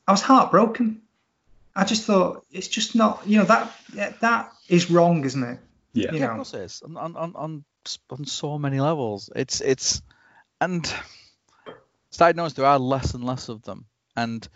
[0.06, 1.02] I was heartbroken.
[1.76, 3.72] I just thought it's just not, you know, that
[4.20, 5.60] that is wrong, isn't it?
[5.94, 6.12] Yeah.
[6.12, 6.82] You Yeah, of course it is.
[6.84, 7.64] On, on, on, on,
[8.10, 9.30] on so many levels.
[9.36, 10.02] It's, it's,
[10.60, 10.94] and
[12.12, 13.86] started notice there are less and less of them.
[14.16, 14.48] And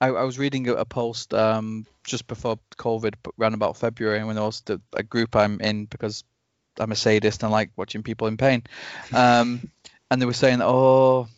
[0.00, 4.22] I, I was reading a, a post um, just before COVID, but around about February,
[4.24, 6.24] when there was the, a group I'm in because
[6.78, 8.62] I'm a sadist and I like watching people in pain.
[9.12, 9.70] Um,
[10.10, 11.37] and they were saying, oh, s-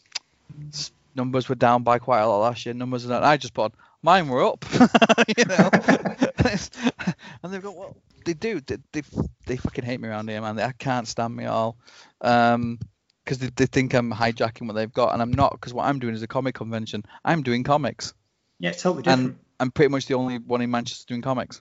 [1.15, 2.75] numbers were down by quite a lot last year.
[2.75, 3.25] Numbers are down.
[3.25, 3.73] I just put,
[4.03, 4.65] mine were up.
[5.37, 5.71] you know?
[7.43, 8.61] and they've got, well, they do.
[8.61, 9.03] They, they,
[9.47, 10.57] they fucking hate me around here, man.
[10.57, 11.77] They I can't stand me all.
[12.21, 12.79] Um,
[13.25, 15.53] because they, they think I'm hijacking what they've got, and I'm not.
[15.53, 17.05] Because what I'm doing is a comic convention.
[17.25, 18.15] I'm doing comics,
[18.59, 19.27] Yeah, it's totally different.
[19.31, 21.61] and I'm pretty much the only one in Manchester doing comics.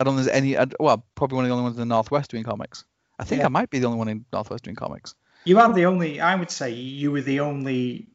[0.00, 0.56] I don't think there's any.
[0.78, 2.84] Well, probably one of the only ones in the northwest doing comics.
[3.18, 3.46] I think Yeah.
[3.46, 5.14] I might be the only one in northwest doing comics.
[5.48, 8.08] You are the only, I would say, you were the only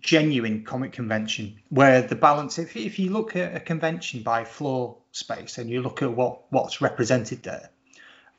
[0.00, 2.60] genuine comic convention where the balance.
[2.60, 6.42] If if you look at a convention by floor space and you look at what
[6.50, 7.70] what's represented there,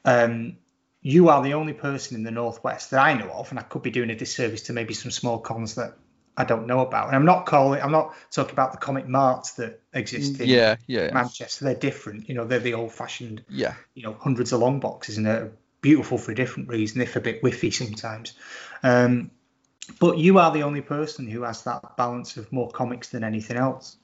[0.05, 0.55] um,
[1.01, 3.81] you are the only person in the northwest that I know of, and I could
[3.81, 5.97] be doing a disservice to maybe some small cons that
[6.37, 7.07] I don't know about.
[7.07, 10.77] And I'm not calling, I'm not talking about the comic marts that exist in Yeah,
[10.87, 11.11] yeah.
[11.13, 11.65] Manchester.
[11.65, 12.29] They're different.
[12.29, 13.73] You know, they're the old-fashioned yeah.
[13.93, 15.51] you know hundreds of long boxes and they're
[15.87, 18.33] beautiful for a different reason if a bit whiffy sometimes
[18.83, 19.31] um,
[19.99, 23.57] but you are the only person who has that balance of more comics than anything
[23.57, 23.97] else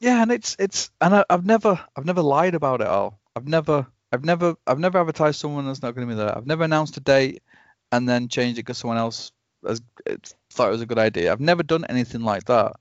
[0.00, 3.18] Yeah, and it's it's and I, I've never I've never lied about it all.
[3.34, 6.36] I've never I've never I've never advertised someone that's not going to be there.
[6.36, 7.42] I've never announced a date
[7.90, 9.32] and then changed it because someone else
[9.66, 9.80] has
[10.52, 11.32] thought it was a good idea.
[11.32, 12.72] I've never done anything like that,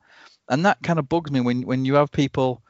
[0.50, 2.62] and that kind of bugs me when when you have people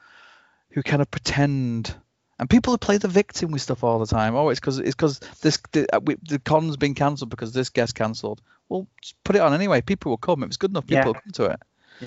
[0.72, 1.96] who kind of pretend.
[2.40, 4.36] And people who play the victim with stuff all the time.
[4.36, 7.70] Oh, it's because it's because this the, uh, we, the con's been cancelled because this
[7.70, 8.42] guest cancelled.
[8.70, 9.82] Well, just put it on anyway.
[9.82, 10.44] People will come.
[10.44, 11.06] If it's good enough, people Yeah.
[11.06, 11.60] will come to it.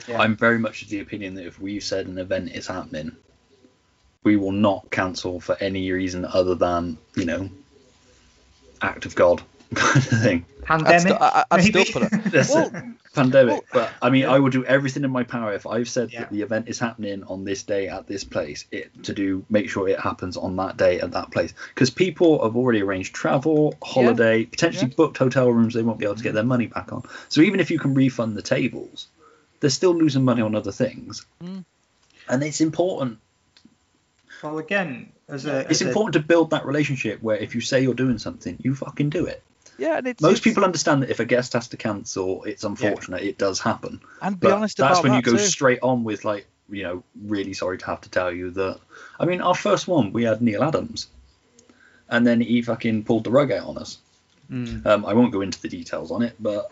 [0.09, 0.21] yeah.
[0.21, 3.17] I'm very much of the opinion that if we've said an event is happening,
[4.25, 7.49] we will not cancel for any reason other than, you know,
[8.83, 9.43] act of God
[9.75, 10.47] kind of thing.
[10.69, 12.49] I'd, pandemic I, I'd still put it.
[12.51, 12.93] Well.
[13.15, 13.53] Pandemic.
[13.53, 16.21] well, but I mean, I will do everything in my power if I've said Yeah.
[16.21, 19.71] that the event is happening on this day at this place, it to do make
[19.71, 23.75] sure it happens on that day at that place because people have already arranged travel,
[23.83, 24.97] holiday, potentially Yeah.
[24.97, 27.05] booked hotel rooms they won't be able to get their money back on.
[27.31, 29.07] So even if you can refund the tables,
[29.61, 31.65] they're still losing money on other things, Mm.
[32.29, 33.19] and it's important.
[34.43, 37.63] well again as a It's as a- important to build that relationship where if you
[37.63, 39.43] say you're doing something, you fucking do it.
[39.79, 42.65] Yeah, and it's, Most it's- people understand that if a guest has to cancel, it's
[42.65, 43.23] unfortunate.
[43.23, 44.01] It does happen.
[44.23, 45.45] and be But honest that's about when that you go too.
[45.45, 48.81] straight on with like, you know, really sorry to have to tell you that.
[49.21, 51.09] I mean, our first one we had Neal Adams,
[52.09, 53.99] and then he fucking pulled the rug out on us.
[54.51, 54.85] Mm.
[54.87, 56.71] Um, I won't go into the details on it, but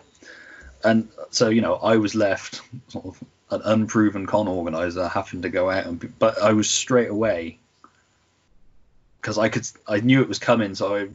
[0.82, 5.48] and so you know, I was left sort of an unproven con organizer, having to
[5.48, 6.18] go out and.
[6.18, 7.58] But I was straight away
[9.20, 11.12] because I could I knew it was coming, so I, well,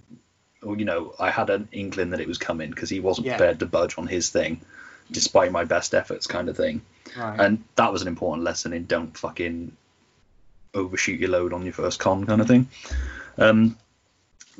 [0.63, 3.37] you know, I had an inkling that it was coming because he wasn't Yeah.
[3.37, 4.61] prepared to budge on his thing,
[5.11, 6.81] despite my best efforts, kind of thing.
[7.17, 7.39] Right.
[7.39, 9.71] And that was an important lesson in don't fucking
[10.73, 12.67] overshoot your load on your first con kind of thing.
[13.37, 13.77] Um,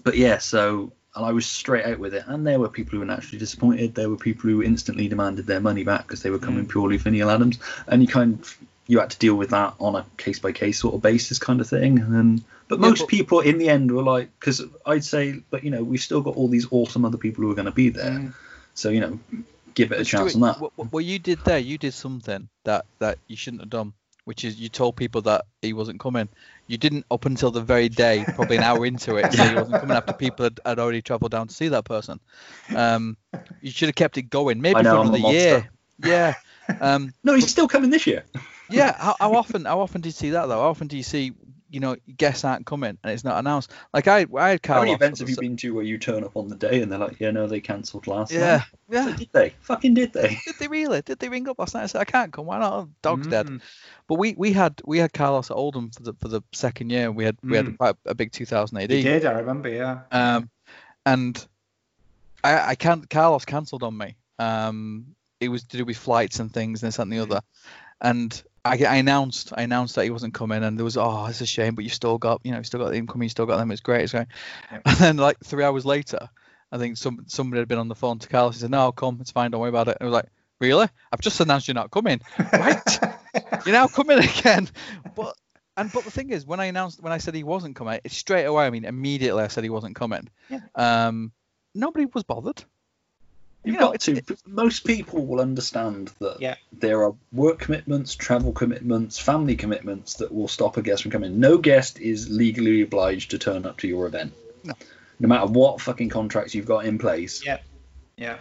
[0.04, 3.00] but yeah, so and I was straight out with it, and there were people who
[3.00, 3.96] were naturally disappointed.
[3.96, 7.10] There were people who instantly demanded their money back because they were coming purely for
[7.10, 8.58] Neal Adams, and you kind of
[8.88, 11.62] you had to deal with that on a case by case sort of basis kind
[11.62, 12.00] of thing.
[12.00, 15.64] And but Yeah, most but- people in the end were like, because I'd say, but
[15.66, 17.90] you know, we've still got all these awesome other people who are going to be
[17.90, 18.34] there, Mm.
[18.76, 19.20] so you know,
[19.74, 20.62] give it a chance on that.
[20.62, 23.92] What, what- you did there, you did something that that you shouldn't have done,
[24.24, 26.30] which is you told people that he wasn't coming.
[26.68, 29.82] You didn't up until the very day, probably an hour into it, say he wasn't
[29.82, 32.20] coming after people had, had already travelled down to see that person.
[32.76, 33.18] Um,
[33.62, 35.70] you should have kept it going, maybe know, for another year.
[36.04, 36.36] Yeah.
[36.82, 38.24] Um, No, he's still coming this year.
[38.70, 38.96] yeah.
[38.96, 39.66] How, how often?
[39.66, 40.62] How often do you see that though?
[40.62, 41.34] How often do you see,
[41.70, 43.72] you know, guests aren't coming and it's not announced?
[43.94, 44.82] Like I, I had How Carlos.
[44.86, 46.82] many events have the you s- been to where you turn up on the day
[46.82, 48.58] and they're like, yeah, no, they cancelled last Yeah.
[48.58, 48.66] night?
[48.90, 49.06] Yeah.
[49.06, 49.50] So did they?
[49.62, 50.38] Fucking did they?
[50.46, 51.02] Did they really?
[51.02, 52.46] Did they ring up last night and say I can't come?
[52.48, 52.90] Why not?
[53.02, 53.48] Dog's dead.
[53.48, 53.62] Mm.
[54.08, 57.12] But we, we had we had Carlos at Oldham for the for the second year.
[57.12, 57.78] We had we had Mm.
[57.78, 58.92] quite a big 2000 AD.
[58.92, 60.00] You did, I remember, yeah.
[60.12, 60.50] Um,
[61.06, 61.46] and
[62.44, 64.16] I I can't Carlos cancelled on me.
[64.40, 67.42] Um, it was to do with flights and things and this and the other.
[68.02, 71.42] And I, I announced I announced that he wasn't coming, and there was oh it's
[71.42, 73.46] a shame, but you still got you know you still got him coming, you still
[73.46, 73.72] got them.
[73.72, 74.28] It's great, it's great.
[74.86, 76.30] And then like three hours later,
[76.72, 78.56] I think some somebody had been on the phone to Carlos.
[78.56, 79.18] He said, "No, I'll come.
[79.22, 79.52] It's fine.
[79.52, 80.30] Don't worry about it." And I was like,
[80.60, 80.88] "Really?
[81.12, 82.22] I've just announced you're not coming.
[82.54, 83.00] Right?
[83.66, 84.70] you're now coming again."
[85.16, 85.36] But
[85.78, 88.18] and but the thing is, when I announced when I said he wasn't coming, it's
[88.18, 88.66] straight away.
[88.66, 90.30] I mean, immediately I said he wasn't coming.
[90.50, 90.60] Yeah.
[90.76, 91.32] Um,
[91.74, 92.64] nobody was bothered.
[93.64, 94.22] You've You know, got to.
[94.48, 96.56] Most people will understand that Yeah.
[96.72, 101.40] there are work commitments, travel commitments, family commitments that will stop a guest from coming.
[101.40, 104.34] No guest is legally obliged to turn up to your event.
[104.64, 104.74] No.
[105.20, 107.46] No matter what fucking contracts you've got in place.
[107.46, 107.60] Yeah.
[108.16, 108.38] Yeah.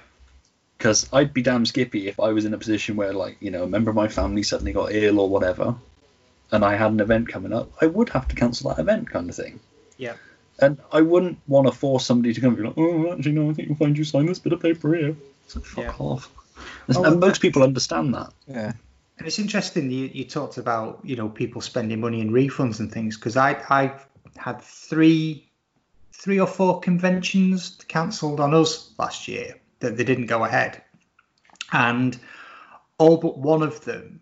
[0.76, 3.64] Because I'd be damn skippy if I was in a position where, like, you know,
[3.64, 5.74] a member of my family suddenly got ill or whatever,
[6.52, 7.72] and I had an event coming up.
[7.80, 9.58] I would have to cancel that event, kind of thing.
[9.96, 10.14] Yeah.
[10.60, 13.50] And I wouldn't want to force somebody to come and be like, oh, actually, no,
[13.50, 15.16] I think you'll find you sign this bit of paper here.
[15.44, 15.94] It's like, fuck Yeah.
[15.98, 16.30] off.
[16.58, 18.32] Oh, and well, most people understand that.
[18.46, 18.72] Yeah.
[19.18, 22.90] And it's interesting you, you talked about you know people spending money in refunds and
[22.90, 23.94] things because I I
[24.36, 25.50] had three
[26.12, 30.82] three or four conventions cancelled on us last year that they didn't go ahead,
[31.72, 32.18] and
[32.98, 34.20] all but one of them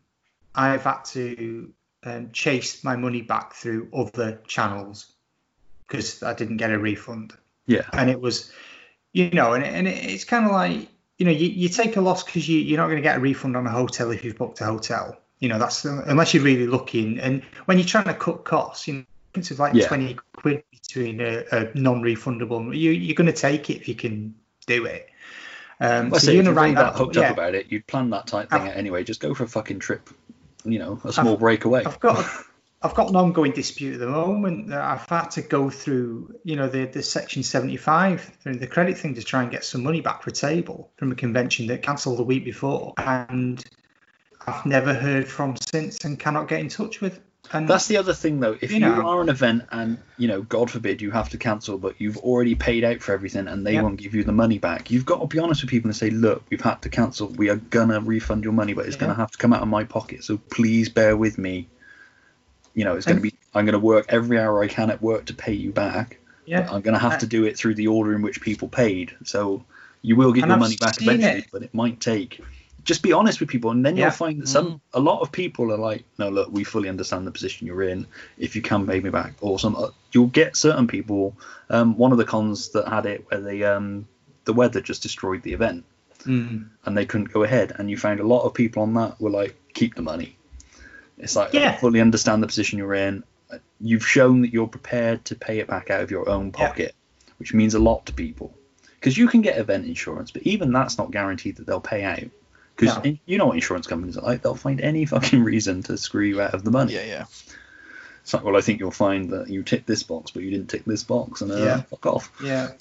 [0.55, 1.73] I've had to
[2.05, 5.13] um, chase my money back through other channels
[5.87, 7.33] because I didn't get a refund
[7.67, 7.83] Yeah.
[7.93, 8.51] and it was
[9.13, 10.89] you know and, and it's kind of like
[11.19, 13.21] you know you, you take a loss because you, you're not going to get a
[13.21, 16.67] refund on a hotel if you've booked a hotel you know that's unless you're really
[16.67, 19.05] looking and when you're trying to cut costs you know
[19.35, 19.87] it's like Yeah.
[19.89, 24.35] 20 quid between a, a non-refundable you, you're going to take it if you can
[24.67, 25.09] do it
[25.79, 28.27] um, I so you're going to that hooked yeah, up about it, you'd plan that
[28.27, 29.05] type thing I've- out anyway.
[29.05, 30.09] Just go for a fucking trip,
[30.65, 31.85] you know, a small breakaway.
[31.85, 32.25] I've got
[32.87, 34.69] I've got an ongoing dispute at the moment.
[34.69, 39.15] that I've had to go through, you know, the, the section 75, the credit thing
[39.17, 42.19] to try and get some money back for a table from a convention that cancelled
[42.19, 42.95] the week before.
[42.99, 43.63] And
[44.47, 47.21] I've never heard from since and cannot get in touch with.
[47.53, 48.57] And That's the other thing, though.
[48.61, 49.07] If You you, know.
[49.07, 52.55] are an event and you know, God forbid, you have to cancel, but you've already
[52.55, 53.83] paid out for everything and they Yeah.
[53.83, 56.11] won't give you the money back, you've got to be honest with people and say,
[56.11, 57.29] "Look, we've had to cancel.
[57.29, 59.03] We are gonna refund your money, but it's Yeah.
[59.03, 60.25] gonna have to come out of my pocket.
[60.25, 61.69] So please bear with me.
[62.77, 63.33] You know, it's gonna be.
[63.55, 66.19] I'm gonna work every hour I can at work to pay you back.
[66.45, 69.17] yeah, I'm gonna have Uh, to do it through the order in which people paid.
[69.25, 69.65] So
[70.03, 71.47] you will get your I've money back eventually, it.
[71.51, 72.41] but it might take.
[72.85, 74.05] Just be honest with people, and then Yeah.
[74.05, 77.27] you'll find that some a lot of people are like, "No, look, we fully understand
[77.27, 78.07] the position you're in.
[78.39, 81.35] If you can pay me back, or some, uh, you'll get certain people.
[81.71, 84.07] Um, one of the cons that had it where they um,
[84.45, 85.83] the weather just destroyed the event,
[86.25, 86.67] Mm.
[86.85, 89.31] and they couldn't go ahead, and you found a lot of people on that were
[89.31, 90.37] like, "Keep the money."
[91.19, 93.25] It's like, I fully understand the position you're in.
[93.81, 96.69] You've shown that you're prepared to pay it back out of your own Yeah.
[96.69, 96.95] pocket,
[97.39, 98.55] which means a lot to people.
[98.95, 102.25] Because you can get event insurance, but even that's not guaranteed that they'll pay out.
[102.77, 103.17] Because No.
[103.25, 106.41] you know what insurance companies are like; they'll find any fucking reason to screw you
[106.43, 106.95] out of the money.
[106.95, 107.25] Yeah, yeah.
[108.23, 110.69] It's like, well, I think you'll find that you ticked this box, but you didn't
[110.69, 111.83] tick this box, and uh, Yeah.
[111.83, 112.73] fuck off, yeah.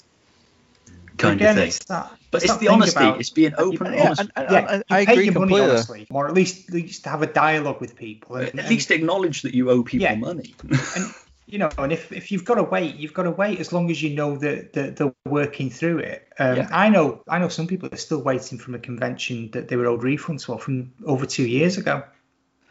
[1.16, 1.66] Kind Again, of thing.
[1.68, 4.20] It's that, But it's that the honesty; about- it's being open and Yeah, honest.
[4.20, 6.74] and, and, yeah, and you I pay agree your money honestly, or at least, at
[6.74, 8.36] least have a dialogue with people.
[8.36, 10.14] And, At and- least acknowledge that you owe people Yeah.
[10.16, 10.54] money.
[10.96, 11.12] and
[11.48, 13.88] you know, and if, if you've got to wait, you've got to wait as long
[13.90, 16.26] as you know that, that they're working through it.
[16.40, 16.68] Um, Yeah.
[16.72, 19.86] I know I know some people are still waiting from a convention that they were
[19.86, 22.02] owed refunds for from over two years ago,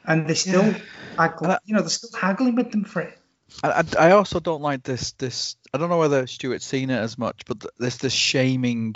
[0.06, 0.76] and they still,
[1.18, 3.18] haggle, And you know, they're still haggling with them for it.
[3.64, 5.12] I, I also don't like this.
[5.14, 8.96] This I don't know whether Stuart's seen it as much, but there's this shaming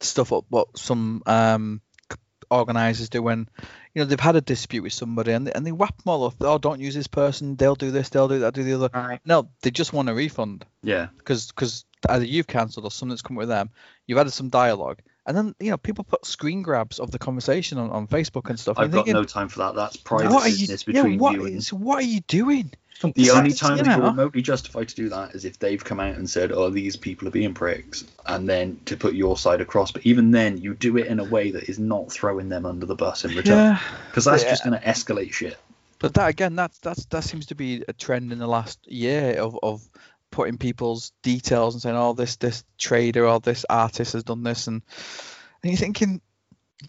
[0.00, 0.32] stuff.
[0.32, 1.80] up What some um,
[2.50, 3.48] organisers do when
[3.94, 6.24] you know they've had a dispute with somebody and they, and they whap them all
[6.24, 6.34] up.
[6.40, 7.56] Oh, don't use this person.
[7.56, 8.08] They'll do this.
[8.08, 8.54] They'll do that.
[8.54, 8.90] Do the other.
[8.92, 9.20] Right.
[9.24, 10.64] No, they just want a refund.
[10.82, 11.08] Yeah.
[11.16, 13.70] Because because either you've cancelled or something's come with them.
[14.06, 17.78] You've added some dialogue, and then you know people put screen grabs of the conversation
[17.78, 18.78] on, on Facebook and stuff.
[18.78, 19.74] I've and got thinking, no time for that.
[19.74, 20.66] That's private what are you?
[20.66, 22.70] business Yeah, between what you and is- what are you doing?
[23.00, 26.00] The only time you that you're remotely justified to do that is if they've come
[26.00, 29.60] out and said, "Oh, these people are being pricks," and then to put your side
[29.60, 29.92] across.
[29.92, 32.86] But even then, you do it in a way that is not throwing them under
[32.86, 34.50] the bus in return, Yeah, because that's Yeah.
[34.50, 35.58] just going to escalate shit.
[35.98, 39.38] but that again, that's that's that seems to be a trend in the last year
[39.38, 39.82] of of
[40.30, 44.66] putting people's details and saying, "Oh, this this trader or this artist has done this,"
[44.66, 44.82] and
[45.62, 46.20] and you're thinking,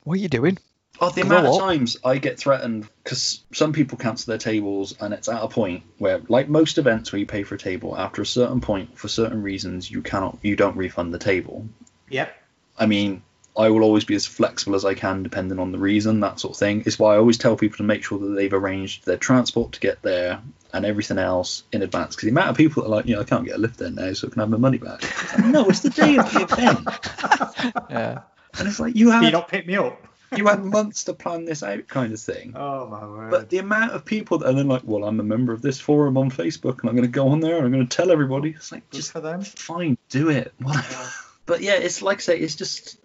[0.04, 0.58] "What are you doing?"
[1.00, 5.14] Oh, the amount of times I get threatened because some people cancel their tables, and
[5.14, 8.22] it's at a point where, like most events where you pay for a table, after
[8.22, 11.68] a certain point, for certain reasons, you cannot, you don't refund the table.
[12.10, 12.36] Yep.
[12.80, 13.22] I mean,
[13.58, 16.54] I will always be as flexible as I can, depending on the reason, that sort
[16.54, 16.84] of thing.
[16.86, 19.80] It's why I always tell people to make sure that they've arranged their transport to
[19.80, 20.42] get there
[20.74, 22.16] and everything else in advance.
[22.16, 23.78] Because the amount of people that are like, you know, I can't get a lift
[23.78, 25.04] there now, so I can have my money back.
[25.04, 28.22] It's like, no, it's the day of the event, Yeah,
[28.60, 30.07] and it's like you Can you not pick me up?
[30.36, 32.54] You had months to plan this out, kind of thing.
[32.56, 33.32] Oh my word.
[33.32, 35.80] But the amount of people that are then like, well, I'm a member of this
[35.80, 38.12] forum on Facebook, and I'm going to go on there and I'm going to tell
[38.12, 38.50] everybody.
[38.50, 39.42] It's like, Good just for them.
[39.42, 40.54] fine, do it.
[40.62, 41.10] Whatever.
[41.46, 43.00] But yeah, it's like I say, it's just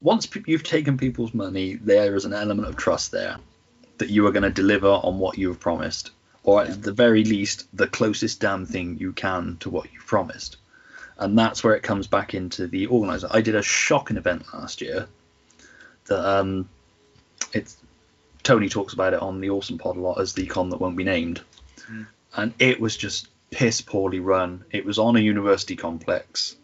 [0.00, 3.36] once you've taken people's money, there is an element of trust there
[3.98, 6.10] that you are going to deliver on what you have promised,
[6.42, 10.56] or at the very least, the closest damn thing you can to what you've promised.
[11.16, 13.28] And that's where it comes back into the organizer.
[13.30, 15.06] I did a shocking event last year
[16.06, 16.68] that um,
[17.52, 17.76] it's
[18.42, 20.96] Tony talks about it on the Awesome Pod a lot as the con that won't
[20.96, 21.40] be named,
[22.34, 24.64] and it was just piss poorly run.
[24.70, 26.56] It was on a university complex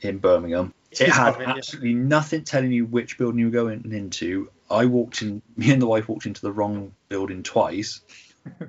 [0.00, 0.74] in Birmingham.
[0.90, 1.54] It had yeah.
[1.56, 4.50] absolutely nothing telling you which building you were going into.
[4.70, 8.00] I walked in, me and the wife walked into the wrong building twice.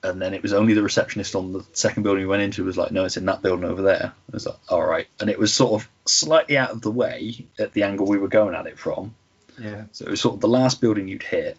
[0.00, 2.76] And then it was only the receptionist on the second building we went into was
[2.76, 4.12] like, no, it's in that building over there.
[4.14, 5.08] I was like, all right.
[5.18, 8.28] And it was sort of slightly out of the way at the angle we were
[8.28, 9.16] going at it from.
[9.58, 9.84] Yeah.
[9.92, 11.56] So it was sort of the last building you'd hit.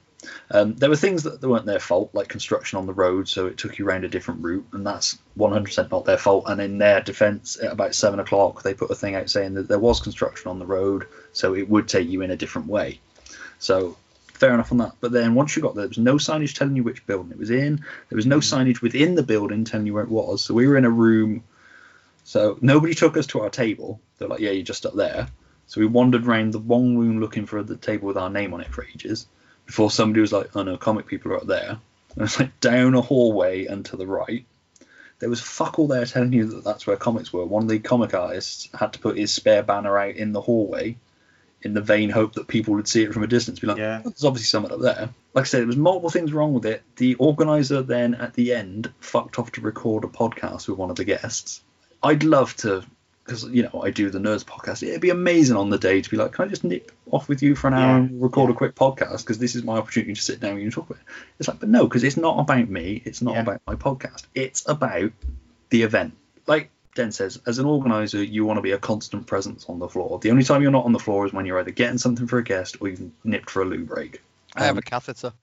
[0.51, 3.57] Um, there were things that, weren't their fault, like construction on the road, so it
[3.57, 6.45] took you around a different route, and that's 100% not their fault.
[6.47, 9.69] And in their defence, at about seven o'clock, they put a thing out saying that
[9.69, 12.99] there was construction on the road, so it would take you in a different way.
[13.59, 13.97] So
[14.39, 14.93] fair enough on that.
[15.01, 17.37] But then once you got there, there was no signage telling you which building it
[17.37, 17.83] was in.
[18.09, 20.41] There was no signage within the building telling you where it was.
[20.41, 21.43] So we were in a room.
[22.23, 23.99] So nobody took us to our table.
[24.17, 25.27] They're like, yeah, you're just up there.
[25.69, 28.61] So we wandered around the wrong room looking for the table with our name on
[28.61, 29.27] it for ages
[29.67, 31.77] before somebody was like, oh no, comic people are up there.
[32.15, 34.43] And it's like down a hallway and to the right.
[35.19, 37.45] There was fuck all there telling you that that's where comics were.
[37.45, 40.97] One of the comic artists had to put his spare banner out in the hallway
[41.61, 43.59] in the vain hope that people would see it from a distance.
[43.59, 44.01] Be like, Yeah.
[44.03, 45.09] "Oh, there's obviously someone up there.
[45.35, 46.81] Like I said, there was multiple things wrong with it.
[46.95, 50.95] The organizer then at the end fucked off to record a podcast with one of
[50.95, 51.61] the guests.
[52.01, 52.83] I'd love to,
[53.29, 54.81] because you know I do the Nerds podcast.
[54.81, 57.43] It'd be amazing on the day to be like, can I just nip off with
[57.43, 58.55] you for an hour Yeah, and record yeah.
[58.55, 59.19] a quick podcast?
[59.19, 61.05] Because this is my opportunity to sit down with you and talk about it.
[61.37, 63.01] It's like, but no, because it's not about me.
[63.05, 63.41] It's not Yeah.
[63.41, 64.23] about my podcast.
[64.33, 65.11] It's about
[65.69, 66.15] the event.
[66.47, 69.87] Like Den says, as an organizer, you want to be a constant presence on the
[69.87, 70.17] floor.
[70.19, 72.39] The only time you're not on the floor is when you're either getting something for
[72.39, 74.21] a guest or you've nipped for a loo break.
[74.55, 75.33] I have Um, a catheter.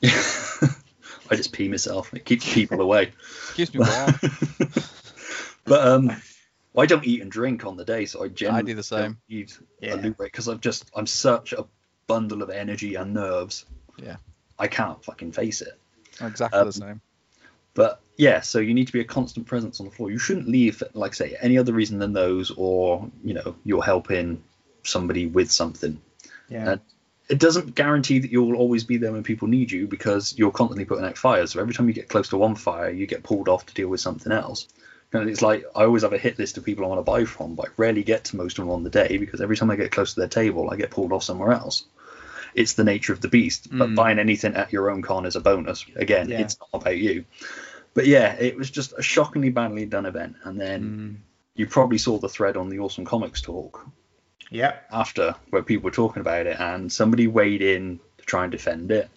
[0.00, 0.10] Yeah.
[1.30, 2.12] I just pee myself.
[2.14, 3.12] It keeps people away.
[3.54, 3.84] Keeps me.
[5.66, 6.12] But um,
[6.76, 9.00] I don't eat and drink on the day, so I generally do the same.
[9.02, 9.94] don't need Yeah.
[9.94, 11.66] a loo break because I'm just I'm such a
[12.06, 13.64] bundle of energy and nerves.
[13.96, 14.16] Yeah.
[14.58, 15.78] I can't fucking face it.
[16.20, 17.00] exactly Um, the same.
[17.74, 20.10] But yeah, so you need to be a constant presence on the floor.
[20.10, 23.82] You shouldn't leave, like I say, any other reason than those, or you know, you're
[23.82, 24.42] helping
[24.84, 26.00] somebody with something.
[26.48, 26.72] Yeah.
[26.72, 26.80] And
[27.28, 30.84] it doesn't guarantee that you'll always be there when people need you because you're constantly
[30.84, 31.52] putting out fires.
[31.52, 33.88] So every time you get close to one fire, you get pulled off to deal
[33.88, 34.68] with something else.
[35.14, 37.24] And it's like I always have a hit list of people I want to buy
[37.24, 39.70] from, but I rarely get to most of them on the day because every time
[39.70, 41.84] I get close to their table, I get pulled off somewhere else.
[42.54, 43.68] It's the nature of the beast.
[43.70, 43.94] But Mm.
[43.94, 45.84] buying anything at your own con is a bonus.
[45.96, 46.42] Again, Yeah.
[46.42, 47.24] it's not about you.
[47.94, 50.36] But yeah, it was just a shockingly badly done event.
[50.42, 51.16] And then Mm.
[51.54, 53.86] you probably saw the thread on the Awesome Comics talk
[54.50, 54.74] Yeah.
[54.90, 58.90] after where people were talking about it and somebody weighed in to try and defend
[58.90, 59.08] it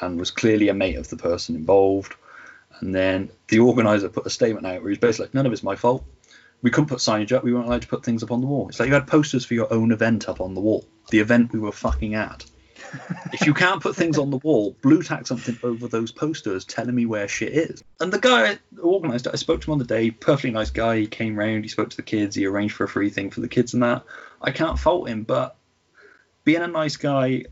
[0.00, 2.14] and was clearly a mate of the person involved
[2.80, 5.62] and then the organizer put a statement out where he's basically like none of it's
[5.62, 6.04] my fault
[6.62, 8.68] we couldn't put signage up we weren't allowed to put things up on the wall
[8.68, 11.52] it's like you had posters for your own event up on the wall the event
[11.52, 12.44] we were fucking at
[13.32, 16.94] if you can't put things on the wall, Blu Tack something over those posters telling
[16.94, 17.82] me where shit is.
[18.00, 20.98] And the guy organised it, I spoke to him on the day, perfectly nice guy.
[20.98, 23.40] He came round, he spoke to the kids, he arranged for a free thing for
[23.40, 24.04] the kids and that.
[24.40, 25.56] I can't fault him, but
[26.44, 27.44] being a nice guy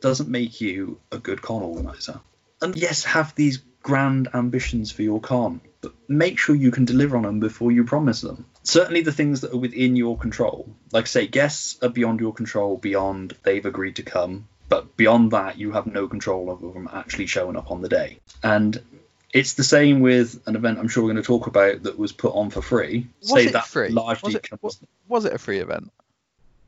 [0.00, 2.20] doesn't make you a good con organizer.
[2.62, 7.16] And yes, have these grand ambitions for your con, but make sure you can deliver
[7.16, 8.44] on them before you promise them.
[8.62, 10.68] Certainly the things that are within your control.
[10.92, 15.58] Like say, guests are beyond your control, beyond they've agreed to come, but beyond that,
[15.58, 18.18] you have no control over them actually showing up on the day.
[18.42, 18.80] And
[19.32, 22.12] it's the same with an event I'm sure we're going to talk about that was
[22.12, 23.08] put on for free.
[23.20, 23.88] Was say it that free?
[23.88, 24.80] Largely was it, comes...
[25.08, 25.90] was it a free event?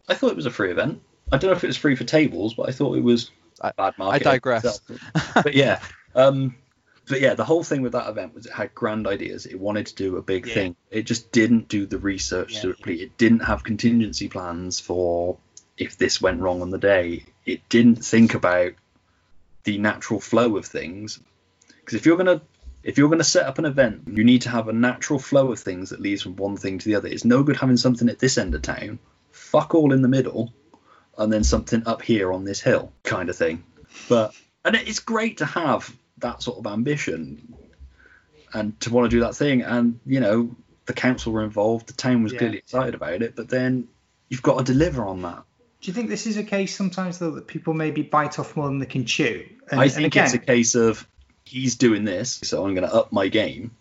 [0.08, 1.02] I thought it was a free event.
[1.30, 3.30] I don't know if it was free for tables, but I thought it was
[3.60, 4.26] I, bad market.
[4.26, 4.80] I digress.
[5.34, 5.80] but yeah,
[6.14, 6.56] um,
[7.12, 9.44] but yeah, the whole thing with that event was it had grand ideas.
[9.44, 10.54] It wanted to do a big yeah.
[10.54, 10.76] thing.
[10.90, 13.02] It just didn't do the research yeah, to complete.
[13.02, 15.36] It didn't have contingency plans for
[15.76, 17.26] if this went wrong on the day.
[17.44, 18.72] It didn't think about
[19.64, 21.20] the natural flow of things.
[21.80, 22.40] Because if you're gonna
[22.82, 25.60] if you're gonna set up an event, you need to have a natural flow of
[25.60, 27.08] things that leads from one thing to the other.
[27.08, 29.00] It's no good having something at this end of town,
[29.32, 30.54] fuck all in the middle,
[31.18, 33.64] and then something up here on this hill, kind of thing.
[34.08, 34.34] But
[34.64, 37.54] and it's great to have that sort of ambition
[38.54, 39.62] and to want to do that thing.
[39.62, 41.88] And you know, the council were involved.
[41.88, 42.38] The town was yeah.
[42.38, 43.88] clearly excited about it, but then
[44.28, 45.44] you've got to deliver on that.
[45.80, 48.66] Do you think this is a case sometimes though that people maybe bite off more
[48.66, 49.48] than they can chew?
[49.70, 51.06] And, I think again, it's a case of
[51.44, 53.72] he's doing this, so I'm going to up my game.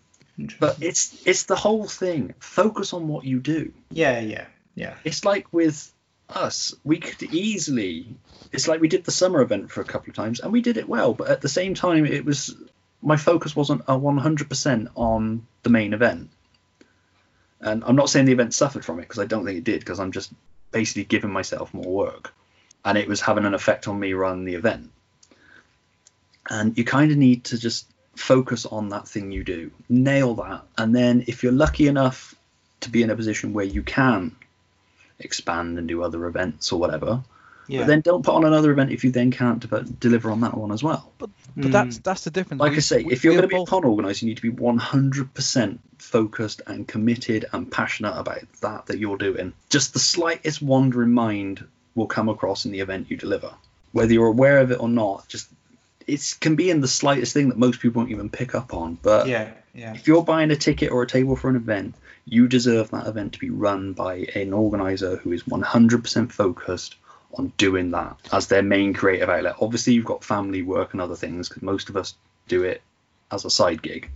[0.58, 2.34] But it's it's the whole thing.
[2.38, 3.72] Focus on what you do.
[3.90, 4.96] Yeah, yeah, yeah.
[5.04, 5.92] It's like with
[6.28, 8.06] us, we could easily.
[8.52, 10.76] It's like we did the summer event for a couple of times, and we did
[10.76, 11.14] it well.
[11.14, 12.54] But at the same time, it was
[13.02, 16.30] my focus wasn't a 100% on the main event.
[17.60, 19.80] And I'm not saying the event suffered from it because I don't think it did,
[19.80, 20.32] because I'm just
[20.70, 22.34] basically giving myself more work,
[22.84, 24.90] and it was having an effect on me running the event.
[26.50, 27.86] And you kind of need to just
[28.16, 32.34] focus on that thing you do, nail that, and then if you're lucky enough
[32.80, 34.34] to be in a position where you can
[35.18, 37.22] expand and do other events or whatever.
[37.68, 37.80] Yeah.
[37.80, 40.56] But then don't put on another event if you then can't de- deliver on that
[40.56, 41.12] one as well.
[41.18, 41.72] But but mm.
[41.72, 42.60] that's that's the difference.
[42.60, 44.50] Like we, I say, if you're going to be a con organizer, you need to
[44.50, 49.52] be 100% focused and committed and passionate about that that you're doing.
[49.68, 51.64] Just the slightest wandering mind
[51.94, 53.54] will come across in the event you deliver,
[53.92, 55.28] whether you're aware of it or not.
[55.28, 55.48] Just
[56.06, 58.98] it can be in the slightest thing that most people won't even pick up on.
[59.00, 59.94] But yeah, yeah.
[59.94, 63.34] if you're buying a ticket or a table for an event, you deserve that event
[63.34, 66.96] to be run by an organizer who is 100% focused
[67.34, 69.56] on doing that as their main creative outlet.
[69.60, 72.14] Obviously, you've got family work and other things because most of us
[72.48, 72.82] do it
[73.30, 74.10] as a side gig.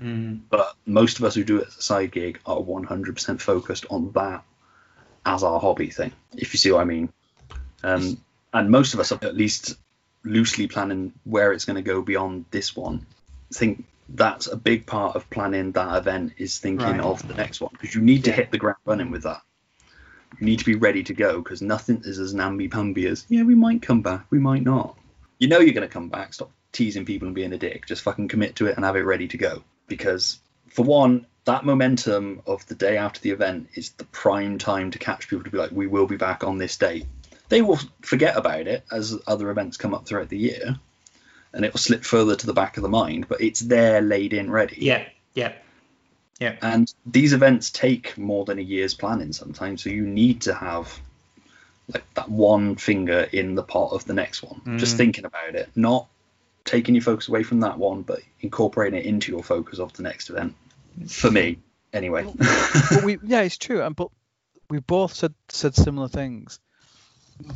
[0.00, 0.40] Mm.
[0.48, 4.12] But most of us who do it as a side gig are 100% focused on
[4.12, 4.44] that
[5.26, 7.12] as our hobby thing, if you see what I mean.
[7.82, 8.18] Um,
[8.52, 9.76] and most of us are at least
[10.24, 13.06] loosely planning where it's going to go beyond this one.
[13.52, 13.84] I think
[14.14, 17.00] that's a big part of planning that event is thinking right.
[17.00, 19.42] of the next one because you need to hit the ground running with that.
[20.38, 23.54] You need to be ready to go because nothing is as namby-pamby as yeah we
[23.54, 24.96] might come back, we might not.
[25.38, 26.34] You know you're going to come back.
[26.34, 27.86] Stop teasing people and being a dick.
[27.86, 29.62] Just fucking commit to it and have it ready to go.
[29.86, 34.90] Because for one, that momentum of the day after the event is the prime time
[34.90, 37.06] to catch people to be like, we will be back on this date.
[37.48, 40.78] They will forget about it as other events come up throughout the year
[41.52, 44.32] and it will slip further to the back of the mind, but it's there laid
[44.32, 44.76] in ready.
[44.78, 45.52] Yeah, yeah.
[46.38, 46.56] Yeah.
[46.62, 50.98] And these events take more than a year's planning sometimes, so you need to have
[51.92, 54.60] like that one finger in the pot of the next one.
[54.64, 54.78] Mm.
[54.78, 56.08] Just thinking about it, not
[56.64, 60.02] taking your focus away from that one, but incorporating it into your focus of the
[60.02, 60.54] next event.
[61.08, 61.58] For me,
[61.92, 62.24] anyway.
[62.90, 63.82] but we, yeah, it's true.
[63.82, 64.08] And but
[64.68, 66.58] we both said said similar things.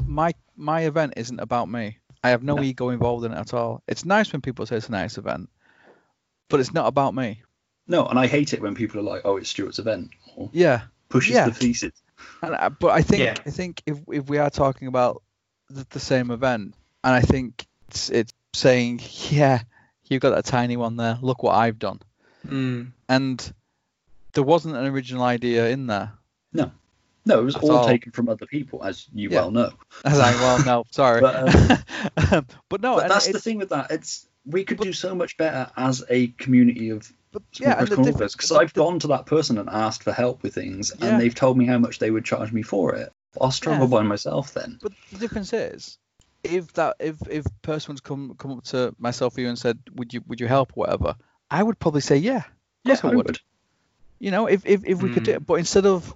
[0.04, 1.98] My my event isn't about me.
[2.24, 3.82] I have no, no, ego involved in it at all.
[3.86, 5.50] It's nice when people say it's a nice event,
[6.48, 7.42] but it's not about me.
[7.86, 10.84] No, and I hate it when people are like, "Oh, it's Stuart's event." Or yeah,
[11.10, 11.44] pushes yeah.
[11.44, 11.92] the thesis.
[12.40, 13.34] And, uh, but I think yeah.
[13.44, 15.22] I think if if we are talking about
[15.68, 16.74] the, the same event,
[17.04, 19.60] and I think it's, it's saying, "Yeah,
[20.08, 21.18] you've got that tiny one there.
[21.20, 22.00] Look what I've done,"
[22.46, 22.90] mm.
[23.06, 23.52] and
[24.32, 26.12] there wasn't an original idea in there.
[26.54, 26.72] No.
[27.26, 29.40] No, it was all, all, taken from other people, as you yeah.
[29.40, 29.72] well know.
[30.04, 31.22] As I well know, sorry.
[31.22, 31.36] but,
[32.32, 33.90] um, but no, but that's the thing with that.
[33.90, 38.52] It's we could but, do so much better as a community of but, yeah, because
[38.52, 41.06] I've the, gone to that person and asked for help with things, yeah.
[41.06, 43.12] and they've told me how much they would charge me for it.
[43.40, 43.90] I'll struggle yeah.
[43.90, 44.78] by myself then.
[44.80, 45.98] But the difference is,
[46.44, 50.14] if that if if person's come come up to myself or you and said, "Would
[50.14, 51.16] you would you help?" or whatever,
[51.50, 52.44] I would probably say, "Yeah,
[52.84, 53.26] yes, I, I would.
[53.26, 53.40] would.
[54.20, 55.14] You know, if if, if we mm.
[55.14, 55.36] could do hmm.
[55.36, 56.14] it, but instead of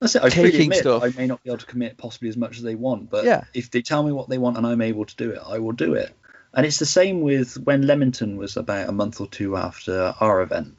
[0.00, 0.22] That's it.
[0.22, 1.02] I fully taking admit stuff.
[1.02, 3.44] I may not be able to commit possibly as much as they want, but Yeah.
[3.54, 5.72] if they tell me what they want and I'm able to do it, I will
[5.72, 6.14] do it.
[6.52, 10.40] And it's the same with when Leamington was about a month or two after our
[10.42, 10.74] event.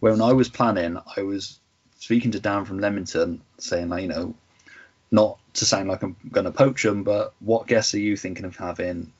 [0.00, 1.58] When I was planning, I was
[1.98, 4.34] speaking to Dan from Leamington, saying, like, you know,
[5.10, 8.44] not to sound like I'm going to poach them, but what guests are you thinking
[8.44, 9.12] of having?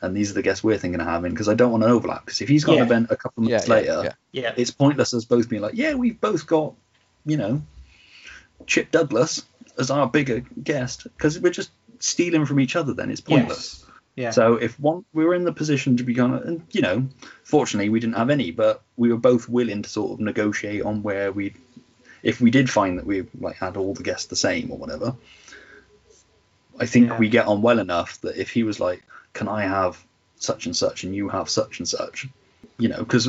[0.00, 2.24] And these are the guests we're thinking of having because I don't want an overlap.
[2.24, 2.80] Because if he's got Yeah.
[2.82, 4.12] an event a couple of months yeah, later, yeah.
[4.32, 4.54] Yeah.
[4.56, 6.74] it's pointless as both being like, yeah, we've both got,
[7.24, 7.62] you know,
[8.66, 9.44] Chip Douglas
[9.78, 12.94] as our bigger guest because we're just stealing from each other.
[12.94, 13.80] Then it's pointless.
[13.80, 13.92] Yes.
[14.16, 14.30] Yeah.
[14.30, 17.06] So if one, we were in the position to be kind of, and you know,
[17.44, 21.02] fortunately we didn't have any, but we were both willing to sort of negotiate on
[21.02, 21.52] where we,
[22.22, 25.14] if we did find that we like had all the guests the same or whatever.
[26.78, 27.18] I think Yeah.
[27.18, 29.02] we get on well enough that if he was like,
[29.32, 30.02] "Can I have
[30.38, 32.26] such and such and you have such and such,"
[32.78, 33.24] you know, because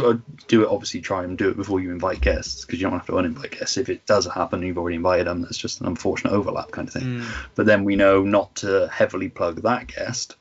[0.47, 3.07] do it obviously try and do it before you invite guests because you don't have
[3.07, 3.77] to uninvite guests.
[3.77, 5.41] If it does happen, and you've already invited them.
[5.41, 7.03] That's just an unfortunate overlap kind of thing.
[7.03, 7.25] Mm.
[7.55, 10.35] But then we know not to heavily plug that guest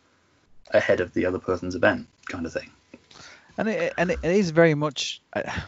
[0.70, 2.70] ahead of the other person's event, kind of thing.
[3.58, 5.22] and it and it, is very much.
[5.34, 5.62] I,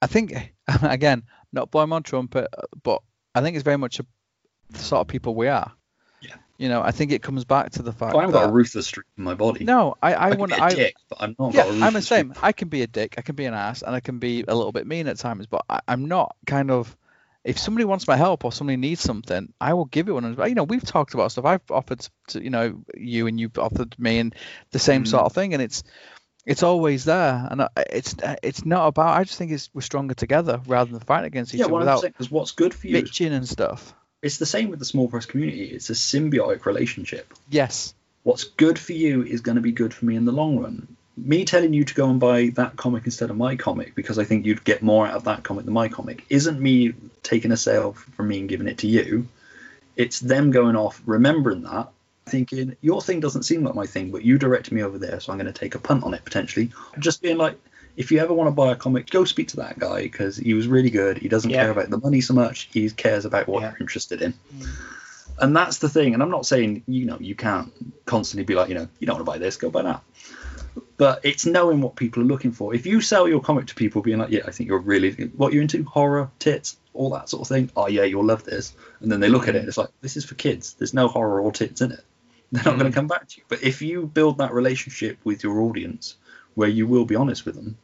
[0.00, 0.32] I think
[0.82, 2.48] again, not blowing my trumpet,
[2.82, 3.02] but
[3.34, 4.06] I think it's very much a,
[4.70, 5.72] the sort of people we are.
[6.58, 8.52] You know, I think it comes back to the fact I haven't that got a
[8.52, 9.64] ruthless streak in my body.
[9.64, 11.54] no, I I, I, want I dick, but I'm not.
[11.54, 12.32] yeah, I'm the same.
[12.32, 12.44] streak.
[12.44, 14.54] I can be a dick, I can be an ass, and I can be a
[14.54, 15.46] little bit mean at times.
[15.46, 16.96] But I, I'm not kind of.
[17.44, 20.36] If somebody wants my help or somebody needs something, I will give it one.
[20.46, 21.44] You know, we've talked about stuff.
[21.44, 24.34] I've offered to you know you, and you've offered me, and
[24.70, 25.08] the same Mm.
[25.08, 25.52] sort of thing.
[25.52, 25.82] And it's
[26.46, 29.16] it's always there, and it's it's not about.
[29.16, 31.80] I just think it's we're stronger together rather than fighting against each Yeah, other one
[31.80, 33.94] without Because what's good for you, bitching and stuff.
[34.22, 35.64] It's the same with the small press community.
[35.64, 37.32] It's a symbiotic relationship.
[37.50, 40.58] Yes, What's good for you is going to be good for me in the long
[40.58, 40.96] run.
[41.16, 44.24] Me telling you to go and buy that comic instead of my comic because I
[44.24, 47.56] think you'd get more out of that comic than my comic isn't me taking a
[47.56, 49.26] sale from me and giving it to you.
[49.96, 51.88] It's them going off, remembering that,
[52.26, 55.32] thinking your thing doesn't seem like my thing, but you directed me over there, so
[55.32, 56.70] I'm going to take a punt on it potentially.
[56.98, 57.58] Just being like,
[57.96, 60.54] if you ever want to buy a comic, go speak to that guy because he
[60.54, 61.18] was really good.
[61.18, 61.62] He doesn't Yeah.
[61.62, 63.70] care about the money so much; he cares about what Yeah.
[63.70, 64.34] you're interested in.
[64.56, 64.66] Mm.
[65.38, 66.14] And that's the thing.
[66.14, 67.72] And I'm not saying you know you can't
[68.06, 70.02] constantly be like you know you don't want to buy this, go buy that.
[70.96, 72.74] But it's knowing what people are looking for.
[72.74, 75.52] If you sell your comic to people, being like, yeah, I think you're really what
[75.52, 77.70] you're into, horror, tits, all that sort of thing.
[77.76, 78.74] Oh yeah, you'll love this.
[79.00, 80.74] And then they look at it, and it's like this is for kids.
[80.74, 82.04] There's no horror or tits in it.
[82.52, 82.94] They're not going to mm.
[82.94, 83.44] come back to you.
[83.48, 86.16] But if you build that relationship with your audience,
[86.54, 87.76] where you will be honest with them,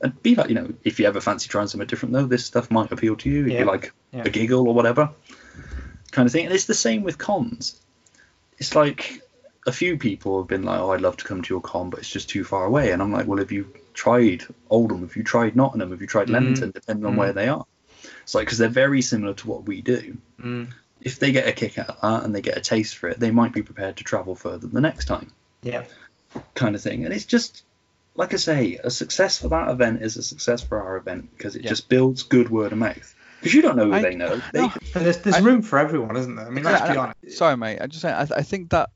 [0.00, 2.70] and be like, you know, if you ever fancy trying something different, though, this stuff
[2.70, 3.46] might appeal to you.
[3.46, 3.58] If Yeah.
[3.60, 4.22] you like Yeah.
[4.24, 5.10] a giggle or whatever,
[6.12, 6.46] kind of thing.
[6.46, 7.80] And it's the same with cons.
[8.58, 9.22] It's like
[9.66, 12.00] a few people have been like, "Oh, I'd love to come to your con, but
[12.00, 15.00] it's just too far away." And I'm like, "Well, have you tried Oldham?
[15.00, 15.90] Have you tried Nottingham?
[15.90, 16.34] Have you tried Mhm.
[16.34, 16.70] Leamington?
[16.70, 17.18] Depending on Mhm.
[17.18, 17.66] where they are."
[18.22, 20.16] It's like because they're very similar to what we do.
[20.40, 20.68] Mm.
[21.00, 23.20] If they get a kick out of that and they get a taste for it,
[23.20, 25.30] they might be prepared to travel further the next time
[25.62, 25.84] Yeah.
[26.54, 27.04] kind of thing.
[27.04, 27.62] And it's just,
[28.16, 31.56] like I say, a success for that event is a success for our event because
[31.56, 31.68] it Yeah.
[31.70, 33.14] just builds good word of mouth.
[33.40, 34.40] Because you don't know who I- they know.
[34.52, 34.72] They, no.
[34.94, 36.46] But there's there's I- room for everyone, isn't there?
[36.46, 37.38] I mean, let's Yeah, be honest.
[37.38, 37.78] Sorry, mate.
[37.80, 38.14] I just saying.
[38.16, 38.90] I, th- I think that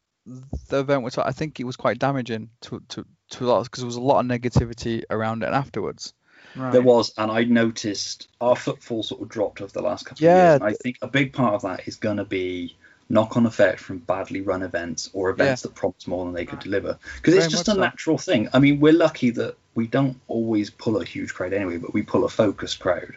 [0.68, 1.16] the event was.
[1.18, 4.00] I think it was quite damaging to to to a lot because there was a
[4.00, 6.14] lot of negativity around it afterwards.
[6.56, 6.72] Right.
[6.72, 10.30] There was, and I noticed our footfall sort of dropped over the last couple Yeah.
[10.30, 10.54] of years.
[10.62, 12.76] And I think a big part of that is going to be
[13.10, 16.98] knock-on effect from badly run events or events that promise more than they could deliver.
[17.16, 17.80] Because it's just a so.
[17.80, 18.48] natural thing.
[18.52, 22.02] I mean, we're lucky that we don't always pull a huge crowd anyway, but we
[22.02, 23.16] pull a focused crowd.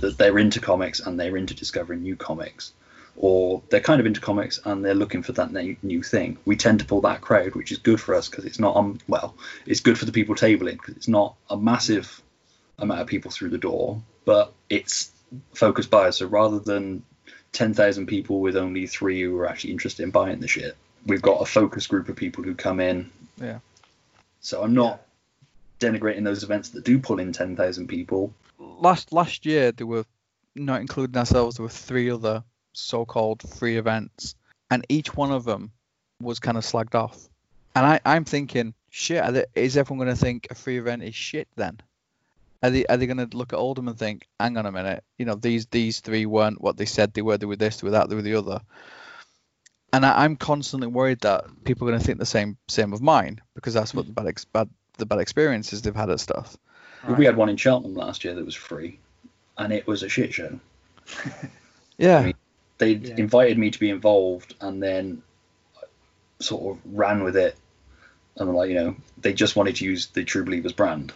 [0.00, 2.72] That they're into comics and they're into discovering new comics.
[3.16, 6.38] Or they're kind of into comics and they're looking for that new, new thing.
[6.44, 9.00] We tend to pull that crowd, which is good for us because it's not, um,
[9.08, 9.34] well,
[9.66, 12.22] it's good for the people tabling because it's not a massive
[12.78, 15.10] amount of people through the door, but it's
[15.54, 16.18] focused by us.
[16.18, 17.02] So rather than
[17.52, 20.76] 10,000 people with only three who are actually interested in buying the shit,
[21.06, 23.10] we've got a focus group of people who come in.
[23.40, 23.58] Yeah.
[24.40, 25.02] So I'm not
[25.80, 28.32] denigrating those events that do pull in 10,000 people.
[28.58, 30.04] Last last year there were,
[30.54, 32.42] not including ourselves, there were three other
[32.72, 34.34] so-called free events,
[34.70, 35.72] and each one of them
[36.20, 37.16] was kind of slagged off.
[37.74, 41.48] And I I'm thinking, shit, is everyone going to think a free event is shit
[41.56, 41.80] then?
[42.62, 45.04] Are they are they going to look at Oldham and think, hang on a minute,
[45.16, 47.38] you know these these three weren't what they said they were.
[47.38, 48.60] They were this, they were that, they were the other.
[49.92, 53.00] And I, I'm constantly worried that people are going to think the same same of
[53.00, 54.68] mine because that's what the bad, ex- bad
[54.98, 56.56] the bad experiences they've had at stuff.
[57.16, 58.98] We had one in Cheltenham last year that was free,
[59.56, 60.58] and it was a shit show.
[61.96, 62.18] Yeah.
[62.18, 62.34] I mean,
[62.78, 63.14] They Yeah.
[63.16, 65.22] invited me to be involved, and then
[66.38, 67.56] sort of ran with it.
[68.36, 71.12] And like you know, they just wanted to use the True Believers brand,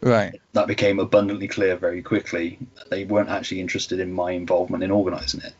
[0.00, 0.40] Right.
[0.52, 2.58] That became abundantly clear very quickly.
[2.90, 5.54] They weren't actually interested in my involvement in organising it.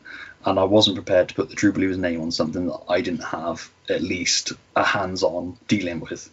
[0.45, 3.23] And I wasn't prepared to put the True Believers name on something that I didn't
[3.23, 6.29] have at least a hands on dealing with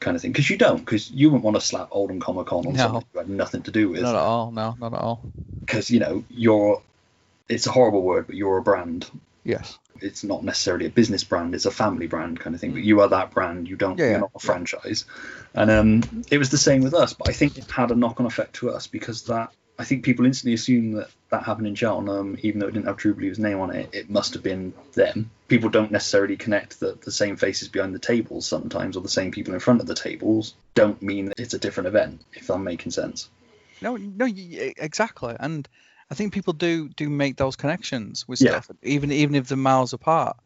[0.00, 0.32] kind of thing.
[0.32, 2.78] Because you don't, because you wouldn't want to slap Oldham Comic Con on No.
[2.78, 4.02] something you had nothing to do with.
[4.02, 4.50] Not at all.
[4.50, 5.26] No, not at all.
[5.66, 6.80] Because, you know, you're,
[7.48, 9.10] it's a horrible word, but you're a brand.
[9.48, 9.78] Yes.
[10.02, 12.72] It's not necessarily a business brand, it's a family brand kind of thing.
[12.72, 15.06] But you are that brand, you don't, Yeah, you're not a franchise.
[15.54, 18.20] And um, it was the same with us, but I think it had a knock
[18.20, 21.74] on effect to us because that, I think people instantly assume that that happened in
[21.74, 24.74] Cheltenham, even though it didn't have True Believer's name on it, it must have been
[24.92, 25.30] them.
[25.48, 29.30] People don't necessarily connect that the same faces behind the tables sometimes, or the same
[29.30, 32.64] people in front of the tables, don't mean that it's a different event, if I'm
[32.64, 33.30] making sense.
[33.80, 35.36] No, no, exactly.
[35.40, 35.66] And
[36.10, 38.60] I think people do do make those connections with Yeah.
[38.60, 40.36] stuff, even even if they're miles apart.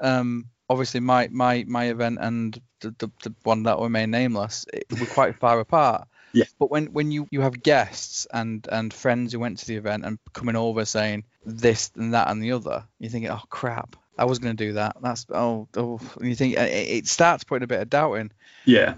[0.00, 4.86] Um, obviously, my my my event and the, the, the one that remain nameless, it,
[4.98, 6.08] we're quite far apart.
[6.32, 6.44] Yeah.
[6.58, 10.04] But when when you you have guests and and friends who went to the event
[10.04, 14.24] and coming over saying this and that and the other, you're thinking, oh crap, I
[14.24, 14.96] was going to do that.
[15.00, 16.00] That's oh oh.
[16.18, 18.32] And you think it, it starts putting a bit of doubt in
[18.66, 18.94] Yeah.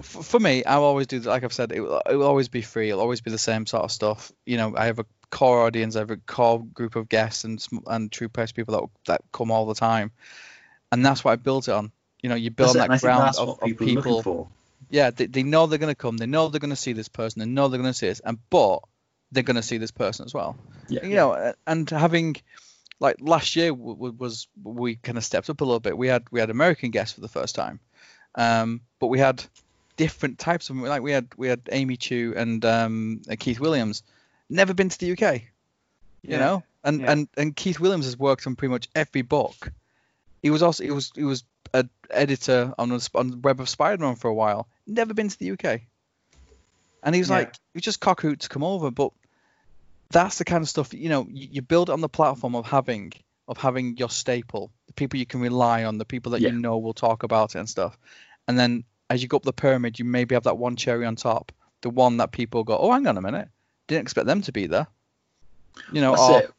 [0.00, 1.72] for, for me, I'll always do like I've said.
[1.72, 2.88] It will, it will always be free.
[2.88, 4.32] It'll always be the same sort of stuff.
[4.46, 5.96] You know, I have a core audience.
[5.96, 9.50] I have a core group of guests and and true press people that that come
[9.50, 10.10] all the time,
[10.92, 11.92] and that's what I built it on.
[12.22, 14.22] You know, you build That's it, on I that ground of, of people, are people.
[14.22, 14.48] for.
[14.90, 16.16] Yeah, they, they know they're going to come.
[16.16, 17.40] They know they're going to see this person.
[17.40, 18.80] They know they're going to see this, and but
[19.32, 20.56] they're going to see this person as well.
[20.88, 21.06] Yeah.
[21.06, 22.36] You know, uh, and having
[22.98, 25.96] like last year w- w- was we kind of stepped up a little bit.
[25.96, 27.80] We had we had American guests for the first time,
[28.34, 29.42] um, but we had
[29.96, 34.02] different types of like we had we had Amy Chu and um, Keith Williams,
[34.50, 35.42] never been to the UK,
[36.22, 37.12] you know, and yeah.
[37.12, 39.72] and and Keith Williams has worked on pretty much every book.
[40.42, 43.68] He was also he was he was a editor on the, on the Web of
[43.68, 44.68] Spider-Man for a while.
[44.86, 45.82] Never been to the UK,
[47.02, 47.36] and he was Yeah.
[47.36, 49.12] like was just cockhoot to come over, but
[50.10, 53.12] that's the kind of stuff you know you, you build on the platform of having
[53.48, 56.78] of having your staple the people you can rely on the people that you know
[56.78, 57.96] will talk about it and stuff
[58.48, 61.16] and then as you go up the pyramid you maybe have that one cherry on
[61.16, 61.52] top
[61.82, 63.48] the one that people go oh hang on a minute
[63.90, 64.86] didn't expect them to be there
[65.92, 66.50] you know it.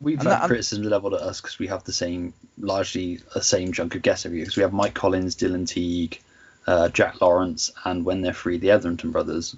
[0.00, 3.72] We've had that- criticism leveled at us because we have the same, largely the same
[3.72, 4.46] chunk of guests every year.
[4.46, 6.18] Because we have Mike Collins, Dylan Teague,
[6.66, 9.54] uh, Jack Lawrence, and when they're free, the Etherington brothers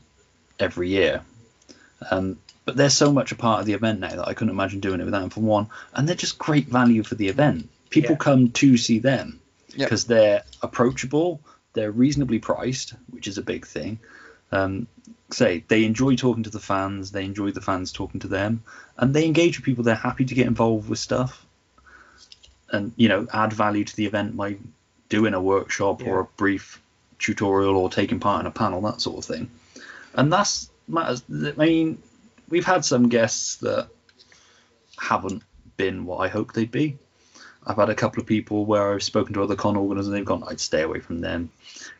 [0.58, 1.22] every year.
[2.10, 4.80] Um, but they're so much a part of the event now that I couldn't imagine
[4.80, 5.30] doing it without them.
[5.30, 7.68] For one, and they're just great value for the event.
[7.90, 8.24] People Yeah.
[8.28, 9.38] come to see them
[9.76, 9.88] Yep.
[9.88, 11.40] because they're approachable,
[11.74, 14.00] they're reasonably priced, which is a big thing.
[14.50, 14.88] Um,
[15.32, 18.62] say they enjoy talking to the fans, they enjoy the fans talking to them,
[18.96, 19.84] and they engage with people.
[19.84, 21.44] They're happy to get involved with stuff,
[22.70, 24.56] and you know, add value to the event by
[25.08, 26.80] doing a workshop or a brief
[27.18, 29.50] tutorial or taking part in a panel, that sort of thing.
[30.14, 31.22] And that's matters.
[31.30, 32.02] I mean,
[32.48, 33.88] we've had some guests that
[34.98, 35.42] haven't
[35.76, 36.98] been what I hoped they'd be.
[37.64, 40.24] I've had a couple of people where I've spoken to other con organisers and they've
[40.24, 41.50] gone, I'd stay away from them.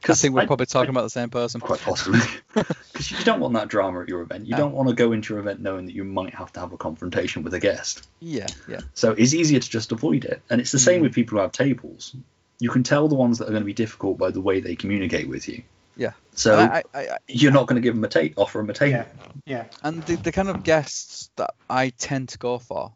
[0.08, 2.20] i think we're I- probably talking about the same person quite possibly
[2.92, 4.58] because you don't want that drama at your event you No.
[4.58, 6.76] don't want to go into your event knowing that you might have to have a
[6.76, 10.72] confrontation with a guest yeah yeah so it's easier to just avoid it and it's
[10.72, 11.02] the same Mm.
[11.04, 12.14] with people who have tables
[12.58, 14.76] you can tell the ones that are going to be difficult by the way they
[14.76, 15.62] communicate with you
[15.96, 16.12] Yeah.
[16.34, 18.74] so I, I, I, you're not going to give them a ta- offer them a
[18.74, 22.92] table Yeah, yeah, And the, the kind of guests that I tend to go for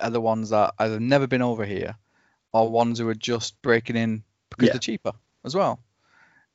[0.00, 1.96] are the ones that either have never been over here
[2.52, 4.72] or ones who are just breaking in because Yeah.
[4.72, 5.12] they're cheaper
[5.44, 5.80] as well.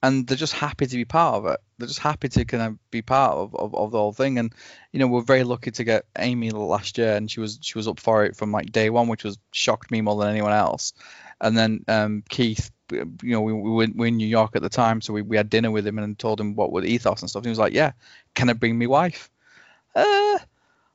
[0.04, 1.60] And they're just happy to be part of it.
[1.78, 4.40] They're just happy to kind of be part of, of, of the whole thing.
[4.40, 4.54] And
[4.92, 7.88] you know, we're very lucky to get Amy last year, and she was she was
[7.88, 10.94] up for it from like day one, which was shocked me more than anyone else.
[11.42, 14.62] And then um, Keith, you know, we, we were, we were in New York at
[14.62, 17.22] the time, so we, we had dinner with him and told him what were ethos
[17.22, 17.42] and stuff.
[17.42, 17.92] And he was like, "Yeah,
[18.34, 19.30] can I bring my wife?"
[19.94, 20.40] Uh,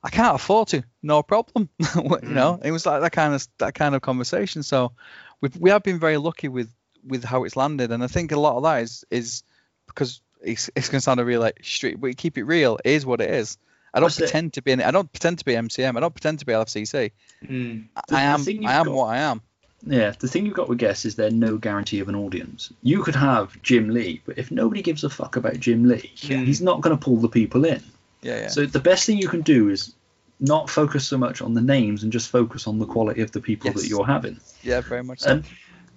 [0.02, 0.82] I can't afford to.
[1.02, 1.68] No problem.
[1.78, 4.62] you know, it was like that kind of that kind of conversation.
[4.62, 4.92] So
[5.40, 6.72] we we have been very lucky with
[7.04, 9.42] with how it's landed, and I think a lot of that is is
[9.86, 12.78] because it's, it's gonna sound a real like street, but keep it real.
[12.84, 13.58] It is what it is.
[13.92, 14.22] I don't That's it.
[14.22, 14.72] pretend to be.
[14.72, 15.96] An, I don't pretend to be MCM.
[15.96, 17.10] I don't pretend to be LFCC.
[17.44, 17.86] Mm.
[17.96, 18.40] I- The- I am.
[18.66, 19.42] I am got- what I am.
[19.86, 22.70] Yeah, the thing you've got with guests is there's no guarantee of an audience.
[22.82, 26.36] You could have Jim Lee, but if nobody gives a fuck about Jim Lee, Yeah.
[26.36, 27.82] he's not going to pull the people in.
[28.20, 28.48] Yeah, yeah.
[28.48, 29.94] So the best thing you can do is
[30.38, 33.40] not focus so much on the names and just focus on the quality of the
[33.40, 33.80] people Yes.
[33.80, 34.38] that you're having.
[34.62, 35.30] yeah, very much so.
[35.30, 35.44] And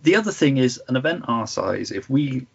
[0.04, 2.46] the other thing is an event our size, if we,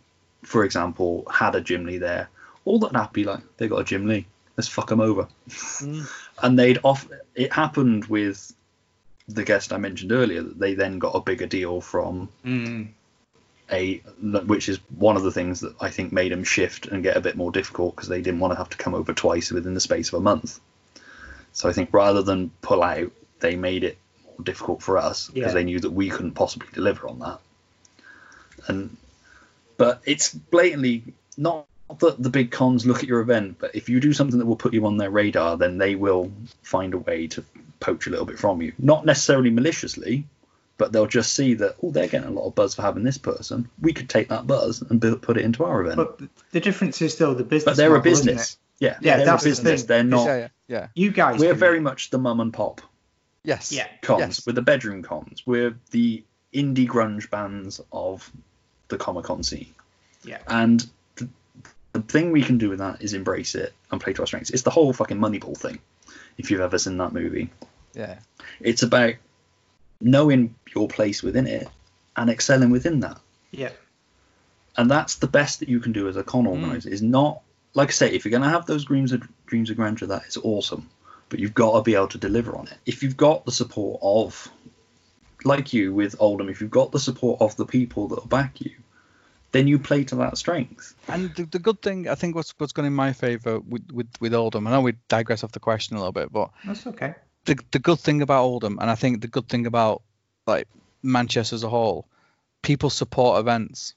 [0.43, 2.29] for example, had a Jim Lee there,
[2.65, 5.29] all that would be like, they got a Jim Lee, let's fuck them over.
[5.49, 6.07] Mm.
[6.43, 7.09] And they'd off.
[7.35, 8.53] It happened with
[9.27, 12.89] the guest I mentioned earlier that they then got a bigger deal from Mm.
[13.73, 13.97] a
[14.47, 17.21] which is one of the things that I think made them shift and get a
[17.21, 19.81] bit more difficult because they didn't want to have to come over twice within the
[19.81, 20.61] space of a month.
[21.53, 23.11] So I think rather than pull out,
[23.41, 25.55] they made it more difficult for us because Yeah.
[25.55, 27.41] they knew that we couldn't possibly deliver on that.
[28.69, 28.97] And
[29.79, 31.03] but it's blatantly
[31.39, 31.67] not
[32.01, 34.57] that the big cons look at your event, but if you do something that will
[34.57, 36.31] put you on their radar, then they will
[36.63, 37.43] find a way to
[37.81, 38.75] poach a little bit from you.
[38.79, 40.27] Not necessarily maliciously,
[40.77, 43.17] but they'll just see that oh, they're getting a lot of buzz for having this
[43.17, 43.71] person.
[43.81, 45.97] We could take that buzz and put it into our event.
[45.97, 47.65] But, But the difference is still the business.
[47.65, 48.59] But they're a model, isn't business.
[48.81, 49.81] Yeah, Yeah, they're that's a the business.
[49.83, 49.89] thing.
[49.89, 50.27] They're not.
[50.27, 50.87] Yeah, yeah, yeah.
[50.95, 51.41] You guys.
[51.41, 52.81] We're can- very much the mum and pop
[53.45, 53.73] Yes.
[53.73, 53.87] Yeah.
[54.03, 54.21] cons.
[54.21, 54.47] Yes.
[54.47, 55.43] We're the bedroom cons.
[55.47, 56.23] We're the
[56.53, 58.31] indie grunge bands of
[58.89, 59.75] the Comic Con scene.
[60.25, 60.39] Yeah.
[60.47, 60.85] And
[61.17, 61.29] the,
[61.93, 64.51] the thing we can do with that is embrace it and play to our strengths.
[64.51, 65.79] It's the whole fucking Moneyball thing.
[66.37, 67.51] If you've ever seen that movie,
[67.95, 68.19] Yeah.
[68.61, 69.15] it's about
[70.01, 71.69] knowing your place within it
[72.17, 73.19] and excelling within that.
[73.51, 73.71] Yeah.
[74.77, 76.51] And that's the best that you can do as a con mm.
[76.51, 76.89] organizer.
[76.89, 77.41] Is not
[77.75, 80.27] like I say, if you're going to have those dreams of dreams of grandeur, that
[80.27, 80.89] is awesome.
[81.29, 82.77] But you've got to be able to deliver on it.
[82.87, 84.51] If you've got the support of,
[85.45, 88.61] like you with Oldham, if you've got the support of the people that will back
[88.61, 88.73] you,
[89.53, 90.95] then you play to that strength.
[91.09, 94.09] And the, the good thing, I think, what's what's gone in my favour with, with
[94.21, 94.67] with Oldham.
[94.67, 97.15] I know we digress off the question a little bit, but That's okay.
[97.45, 100.03] the the good thing about Oldham, and I think the good thing about
[100.47, 100.69] like
[101.03, 102.07] Manchester as a whole,
[102.63, 103.95] people support events.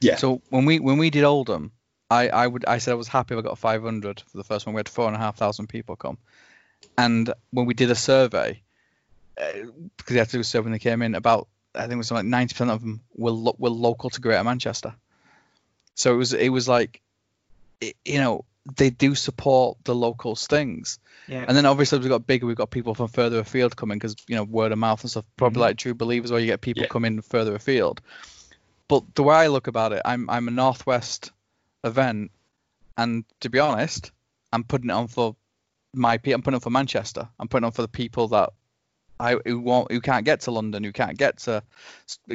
[0.00, 0.16] Yeah.
[0.16, 1.72] So when we when we did Oldham,
[2.10, 4.66] I I would I said I was happy if I got 500 for the first
[4.66, 4.74] one.
[4.74, 6.18] We had four and a half thousand people come,
[6.96, 8.62] and when we did a survey,
[9.36, 11.96] because they had to do a survey when they came in, about I think it
[11.96, 14.94] was like 90 percent of them were lo- were local to Greater Manchester.
[15.94, 17.00] So it was it was like,
[17.80, 18.44] it, you know,
[18.76, 20.98] they do support the locals things.
[21.28, 21.44] Yeah.
[21.46, 24.36] And then obviously we've got bigger, we've got people from further afield coming because you
[24.36, 25.24] know word of mouth and stuff.
[25.36, 25.62] Probably mm-hmm.
[25.62, 26.88] like True Believers, where you get people Yeah.
[26.88, 28.00] coming further afield.
[28.86, 31.32] But the way I look about it, I'm I'm a northwest
[31.82, 32.30] event,
[32.96, 34.12] and to be honest,
[34.52, 35.36] I'm putting it on for
[35.94, 36.14] my.
[36.14, 37.28] I'm putting it on for Manchester.
[37.38, 38.50] I'm putting it on for the people that
[39.20, 41.62] I who won't who can't get to London, who can't get to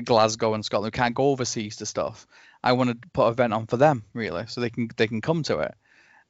[0.03, 2.27] Glasgow and Scotland, who can't go overseas to stuff.
[2.63, 5.21] I want to put an event on for them really, so they can they can
[5.21, 5.75] come to it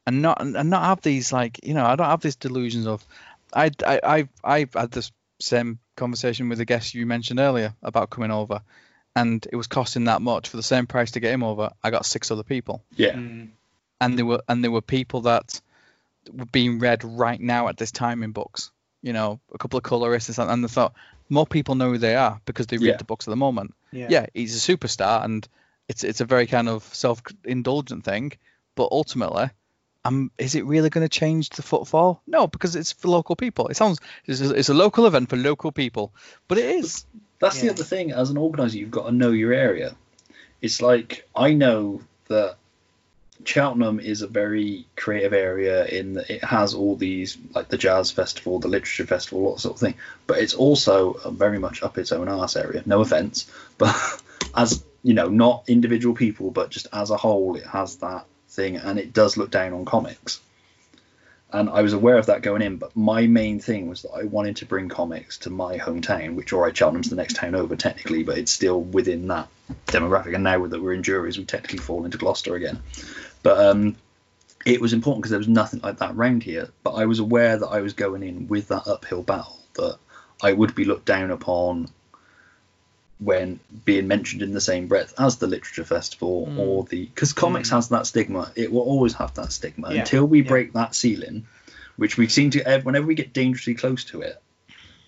[0.05, 3.05] and not and not have these like you know I don't have these delusions of
[3.53, 8.09] I I I've, I've had this same conversation with the guest you mentioned earlier about
[8.09, 8.61] coming over,
[9.15, 11.71] and it was costing that much for the same price to get him over.
[11.83, 13.13] I got six other people, Yeah.
[13.13, 13.49] Mm.
[14.01, 15.61] and there were and there were people that
[16.31, 18.71] were being read right now at this time in books.
[19.01, 20.93] You know, a couple of colorists and, stuff, and I thought
[21.29, 22.97] more people know who they are because they read Yeah.
[22.97, 24.07] the books at the moment Yeah.
[24.09, 25.47] yeah, he's a superstar, and
[25.87, 28.33] it's it's a very kind of self-indulgent thing.
[28.75, 29.49] But ultimately,
[30.05, 32.21] um, is it really going to change the footfall?
[32.27, 33.67] No, because it's for local people.
[33.67, 36.13] It sounds it's a, it's a local event for local people,
[36.47, 37.05] but it is.
[37.39, 38.11] That's the other thing.
[38.11, 39.95] As an organizer, you've got to know your area.
[40.61, 42.57] It's like I know that
[43.45, 48.11] Cheltenham is a very creative area in that it has all these like the jazz
[48.11, 49.95] festival, the literature festival, all that sort of thing.
[50.27, 52.83] But it's also very much up its own arse area.
[52.85, 53.95] No offense, but
[54.55, 58.75] as you know, not individual people, but just as a whole, it has that thing,
[58.75, 60.41] and it does look down on comics.
[61.51, 64.23] And I was aware of that going in, but my main thing was that I
[64.23, 67.75] wanted to bring comics to my hometown, which, all right, Cheltenham's the next town over
[67.75, 69.47] technically, but it's still within that
[69.87, 70.35] demographic.
[70.35, 72.83] And now that we're in Jurys, we technically fall into Gloucester again.
[73.43, 73.95] But um,
[74.65, 76.69] it was important because there was nothing like that around here.
[76.83, 79.97] But I was aware that I was going in with that uphill battle, that
[80.41, 81.89] I would be looked down upon
[83.19, 86.57] when being mentioned in the same breath as the literature festival Mm.
[86.57, 90.25] or the because comics has that stigma it will always have that stigma Yeah, until
[90.25, 90.47] we yeah.
[90.47, 91.45] break that ceiling
[91.97, 94.41] which we seem to ev- whenever we get dangerously close to it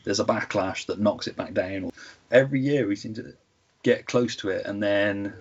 [0.04, 1.90] there's a backlash that knocks it back down
[2.30, 3.34] every year we seem to
[3.82, 5.34] get close to it and then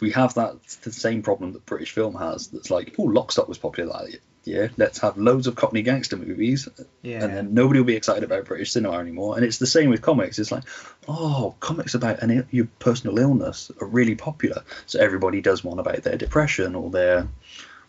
[0.00, 3.48] we have that the same problem that british film has that's like oh Lock Stock
[3.48, 6.68] was popular that year let's have loads of cockney gangster movies
[7.02, 7.24] Yeah.
[7.24, 9.36] and then nobody will be excited about British cinema anymore.
[9.36, 10.38] And it's the same with comics.
[10.38, 10.64] It's like,
[11.08, 15.78] oh, comics about an, Ill- your personal illness are really popular, so everybody does one
[15.78, 17.28] about their depression or their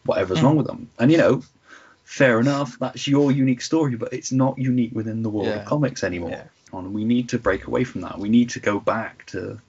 [0.03, 0.57] whatever's wrong mm.
[0.57, 0.89] with them.
[0.97, 1.43] And you know,
[2.03, 5.59] fair enough, that's your unique story, but it's not unique within the world Yeah.
[5.59, 6.31] of comics anymore.
[6.31, 6.43] Yeah.
[6.73, 8.17] And we need to break away from that.
[8.19, 9.59] We need to go back to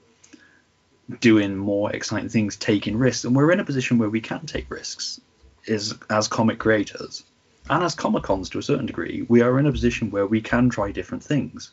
[1.19, 4.69] doing more exciting things, taking risks, and we're in a position where we can take
[4.69, 5.19] risks,
[5.65, 7.23] is as comic creators
[7.69, 10.41] and as comic cons to a certain degree, we are in a position where we
[10.41, 11.71] can try different things.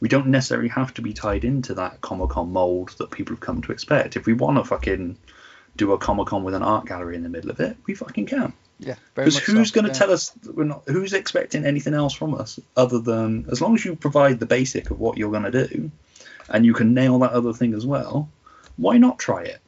[0.00, 3.40] We don't necessarily have to be tied into that Comic Con mold that people have
[3.40, 4.16] come to expect.
[4.16, 5.16] If we want to fucking
[5.76, 8.26] do a Comic Con with an art gallery in the middle of it, we fucking
[8.26, 8.52] can.
[8.78, 9.98] Yeah, Because who's so, going to yeah.
[9.98, 10.82] tell us we're not?
[10.86, 14.90] Who's expecting anything else from us other than as long as you provide the basic
[14.90, 15.90] of what you're going to do,
[16.48, 18.28] and you can nail that other thing as well,
[18.76, 19.60] why not try it?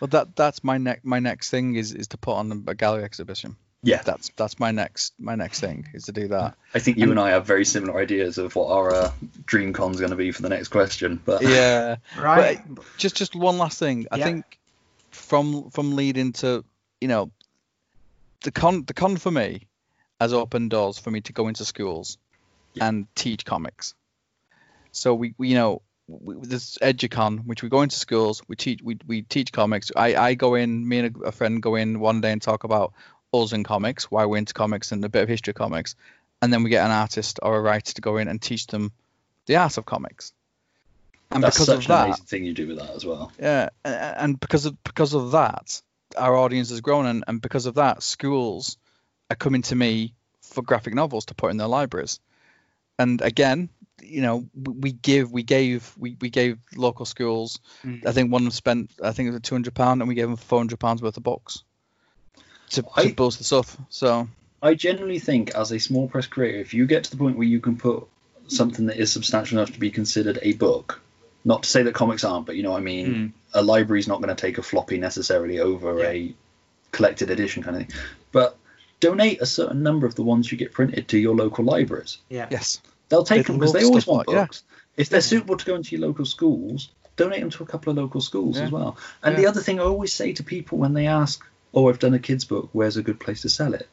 [0.00, 3.04] Well, that that's my next my next thing is is to put on a gallery
[3.04, 3.56] exhibition.
[3.82, 6.56] Yeah, that's that's my next my next thing is to do that.
[6.74, 9.12] I think you and, and I have very similar ideas of what our uh,
[9.46, 11.20] dream con's going to be for the next question.
[11.24, 12.60] But yeah, right.
[12.68, 14.06] But just just one last thing.
[14.10, 14.24] I yeah.
[14.24, 14.58] think
[15.10, 16.64] from from leading to
[17.00, 17.30] you know
[18.42, 19.68] the con the con for me
[20.20, 22.18] has opened doors for me to go into schools
[22.74, 22.88] yeah.
[22.88, 23.94] and teach comics.
[24.90, 28.80] So we, we you know we, this Educon, which we go into schools, we teach
[28.82, 29.92] we, we teach comics.
[29.94, 32.64] I, I go in, me and a, a friend go in one day and talk
[32.64, 32.94] about
[33.32, 35.94] us and comics, why we're into comics and a bit of history of comics,
[36.40, 38.90] and then we get an artist or a writer to go in and teach them
[39.46, 40.32] the art of comics.
[41.30, 43.30] And That's because such of that, an amazing thing you do with that as well.
[43.38, 45.82] Yeah, and because of because of that,
[46.16, 48.78] our audience has grown, and, and because of that, schools
[49.30, 52.18] are coming to me for graphic novels to put in their libraries.
[52.98, 53.68] And again,
[54.02, 57.60] you know, we give, we gave, we, we gave local schools.
[57.84, 58.06] Mm.
[58.06, 60.36] I think one spent, I think it was two hundred pound, and we gave them
[60.36, 61.64] four hundred pounds worth of books
[62.70, 63.76] to, to I, boost the stuff.
[63.88, 64.28] So
[64.62, 67.46] I generally think, as a small press creator, if you get to the point where
[67.46, 68.06] you can put
[68.48, 71.00] something that is substantial enough to be considered a book,
[71.44, 73.32] not to say that comics aren't, but you know, what I mean, mm.
[73.54, 76.08] a library's not going to take a floppy necessarily over yeah.
[76.08, 76.34] a
[76.90, 78.00] collected edition kind of thing,
[78.32, 78.56] but
[79.00, 82.18] donate a certain number of the ones you get printed to your local libraries.
[82.28, 82.48] Yeah.
[82.50, 82.80] Yes.
[83.08, 84.62] They'll take them because they always want like, books.
[84.68, 85.02] Yeah.
[85.02, 87.96] If they're suitable to go into your local schools, donate them to a couple of
[87.96, 88.64] local schools yeah.
[88.64, 88.96] as well.
[89.22, 89.42] And yeah.
[89.42, 92.18] the other thing I always say to people when they ask, "Oh, I've done a
[92.18, 92.68] kids book.
[92.72, 93.88] Where's a good place to sell it?"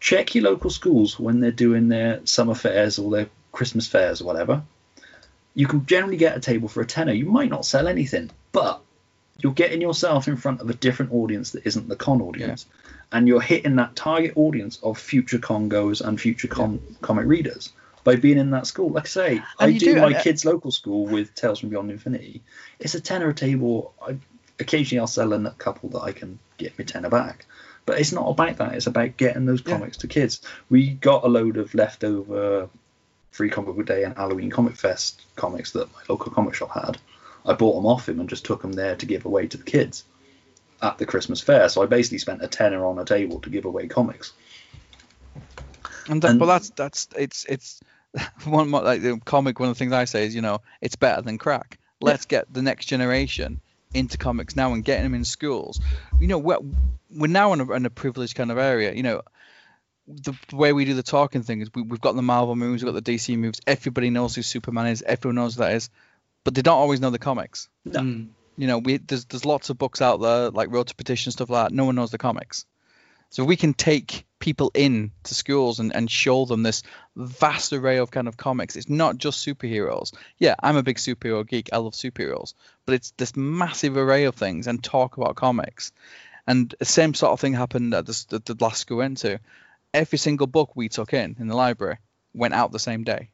[0.00, 4.24] Check your local schools when they're doing their summer fairs or their Christmas fairs or
[4.24, 4.62] whatever.
[5.54, 7.12] You can generally get a table for a tenner.
[7.12, 8.82] You might not sell anything, but
[9.38, 12.92] you're getting yourself in front of a different audience that isn't the con audience, yeah.
[13.12, 16.76] and you're hitting that target audience of future con goers and future yeah.
[17.00, 17.72] comic readers
[18.06, 18.90] by being in that school.
[18.90, 21.70] Like I say, and I do, do, my uh, kids' local school with Tales from
[21.70, 22.42] Beyond Infinity.
[22.78, 23.94] It's a tenner a table.
[24.00, 24.16] I,
[24.60, 27.46] occasionally, I'll sell a couple that I can get me tenner back.
[27.84, 28.74] But it's not about that.
[28.74, 30.02] It's about getting those comics yeah.
[30.02, 30.40] to kids.
[30.70, 32.68] We got a load of leftover
[33.32, 36.98] Free Comic Book Day and Halloween Comic Fest comics that my local comic shop had
[37.44, 39.64] I bought them off him and just took them there to give away to the
[39.64, 40.04] kids
[40.82, 41.68] at the Christmas fair.
[41.68, 44.32] So I basically spent a tenner on a table to give away comics.
[46.08, 47.80] And, that, and but that's that's it's it's
[48.44, 49.58] one like the comic.
[49.60, 51.78] One of the things I say is you know it's better than crack.
[52.00, 53.60] Let's get the next generation
[53.94, 55.80] into comics now and getting them in schools.
[56.20, 56.58] You know we're
[57.10, 58.92] we're now in a, in a privileged kind of area.
[58.92, 59.22] You know
[60.06, 62.94] the way we do the talking thing is we, have got the Marvel movies, we've
[62.94, 63.60] got the DC movies.
[63.66, 65.02] Everybody knows who Superman is.
[65.02, 65.90] Everyone knows who that is
[66.46, 67.68] but they don't always know the comics.
[67.84, 67.98] No.
[67.98, 68.28] Mm.
[68.56, 71.50] You know, we there's there's lots of books out there like Road to Perdition stuff
[71.50, 71.74] like that.
[71.74, 72.66] No one knows the comics.
[73.30, 76.82] So we can take people in to schools and, and show them this
[77.16, 78.76] vast array of kind of comics.
[78.76, 80.14] It's not just superheroes.
[80.38, 81.70] Yeah, I'm a big superhero geek.
[81.72, 82.54] I love superheroes,
[82.84, 85.92] but it's this massive array of things and talk about comics.
[86.46, 89.40] And the same sort of thing happened at the, the, the last school went to.
[89.92, 91.98] Every single book we took in in the library
[92.34, 93.30] went out the same day.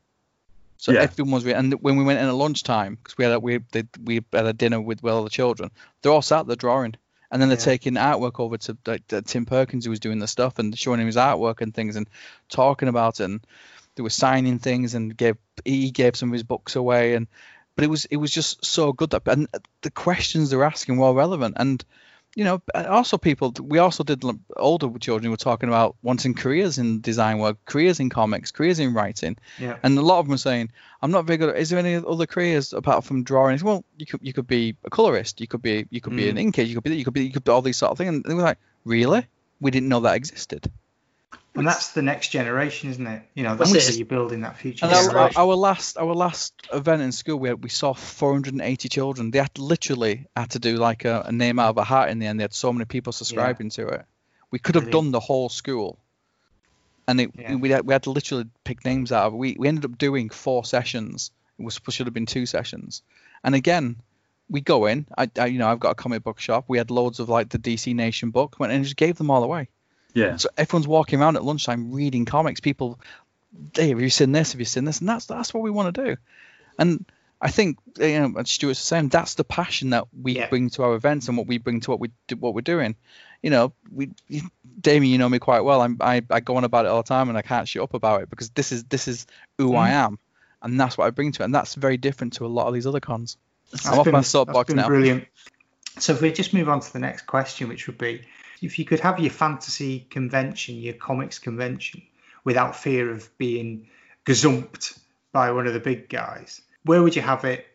[0.78, 1.00] So yeah.
[1.00, 3.60] everyone was, and when we went in at lunchtime, because we had a, we
[4.02, 5.70] we had a dinner with well the children,
[6.00, 6.96] they're all sat there drawing,
[7.32, 7.64] and then they're yeah.
[7.64, 11.06] taking artwork over to like, Tim Perkins who was doing the stuff and showing him
[11.06, 12.08] his artwork and things and
[12.50, 13.40] talking about it, and
[13.96, 17.14] they were signing things and gave he gave some of his books away.
[17.14, 17.26] And
[17.74, 19.48] but it was it was just so good that and
[19.80, 21.56] the questions they're asking were relevant.
[21.58, 21.82] And
[22.34, 24.22] you know, also people, we also did
[24.56, 28.94] older children were talking about wanting careers in design work, careers in comics, careers in
[28.94, 29.36] writing.
[29.58, 29.76] Yeah.
[29.82, 30.70] And a lot of them were saying,
[31.02, 31.54] I'm not very good.
[31.56, 33.58] Is there any other careers apart from drawing?
[33.62, 35.40] Well, you could, you could be a colorist.
[35.40, 36.16] You could be, you could mm.
[36.16, 36.52] be an mm.
[36.52, 36.66] inker.
[36.66, 38.08] You could be, you could be, you could be all these sort of things.
[38.08, 39.26] And they were like, really?
[39.60, 40.70] We didn't know that existed
[41.54, 43.22] and that's the next generation, isn't it?
[43.34, 43.96] You know, that's it.
[43.96, 44.86] You're building that future.
[44.86, 49.30] And our, our, last our last event in school, we had, we saw 480 children.
[49.30, 52.18] They had literally had to do like a, a, name out of a hat in
[52.18, 52.40] the end.
[52.40, 53.84] They had so many people subscribing yeah.
[53.84, 54.04] to it.
[54.50, 55.98] We could have done the whole school,
[57.06, 57.54] and it, yeah.
[57.54, 59.36] we had, we had to literally pick names out of it.
[59.36, 61.30] We we ended up doing four sessions.
[61.58, 63.02] It was should have been two sessions,
[63.44, 63.96] and again.
[64.50, 65.06] We go in.
[65.16, 66.66] I, I, you know, I've got a comic book shop.
[66.68, 69.42] We had loads of like the DC Nation book, went and just gave them all
[69.42, 69.68] away.
[70.14, 70.36] Yeah.
[70.36, 72.60] So everyone's walking around at lunchtime reading comics.
[72.60, 73.00] People,
[73.74, 74.52] hey, have you seen this?
[74.52, 75.00] Have you seen this?
[75.00, 76.16] And that's that's what we want to do.
[76.78, 77.04] And
[77.40, 80.48] I think you know, as Stuart's saying, that's the passion that we yeah.
[80.48, 82.94] bring to our events and what we bring to what we do, what we're doing.
[83.42, 84.12] You know, we,
[84.80, 85.80] Damien, you know me quite well.
[85.80, 87.94] I'm, I I go on about it all the time, and I can't shut up
[87.94, 89.26] about it because this is this is
[89.58, 89.78] who mm.
[89.78, 90.18] I am,
[90.62, 92.74] and that's what I bring to it, and that's very different to a lot of
[92.74, 93.36] these other cons.
[93.72, 94.86] That's I'm off my soapbox now.
[94.86, 95.26] Brilliant.
[95.98, 98.22] So if we just move on to the next question, which would be,
[98.62, 102.02] if you could have your fantasy convention, your comics convention,
[102.44, 103.88] without fear of being
[104.24, 104.98] gazumped
[105.32, 107.66] by one of the big guys, where would you have it?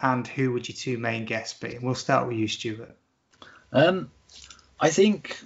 [0.00, 1.74] and who would your two main guests be?
[1.74, 2.94] And we'll start with you, Stuart.
[3.72, 4.10] Um,
[4.78, 5.40] I think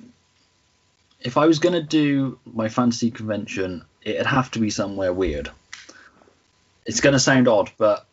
[1.20, 5.50] if I was going to do my fantasy convention, it'd have to be somewhere weird.
[6.86, 8.06] It's going to sound odd, but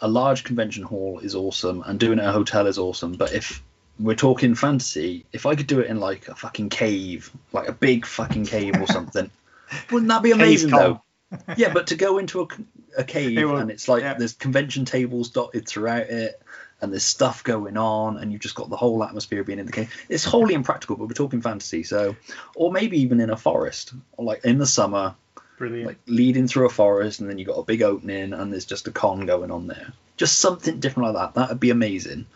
[0.00, 3.14] a large convention hall is awesome, and doing it in a hotel is awesome.
[3.14, 3.62] But if
[3.98, 7.72] we're talking fantasy, if I could do it in like a fucking cave, like a
[7.72, 9.30] big fucking cave or something,
[9.90, 11.02] wouldn't that be amazing though?
[11.56, 12.48] yeah, but to go into a,
[12.98, 14.14] a cave It will- and it's like yeah.
[14.14, 16.40] there's convention tables dotted throughout it,
[16.80, 19.72] and there's stuff going on, and you've just got the whole atmosphere being in the
[19.72, 19.92] cave.
[20.08, 22.16] It's wholly impractical, but we're talking fantasy, so
[22.54, 25.14] or maybe even in a forest, or like in the summer,
[25.56, 25.86] Brilliant.
[25.86, 28.88] like leading through a forest, and then you've got a big opening, and there's just
[28.88, 29.92] a con going on there.
[30.16, 31.40] Just something different like that.
[31.40, 32.26] That would be amazing.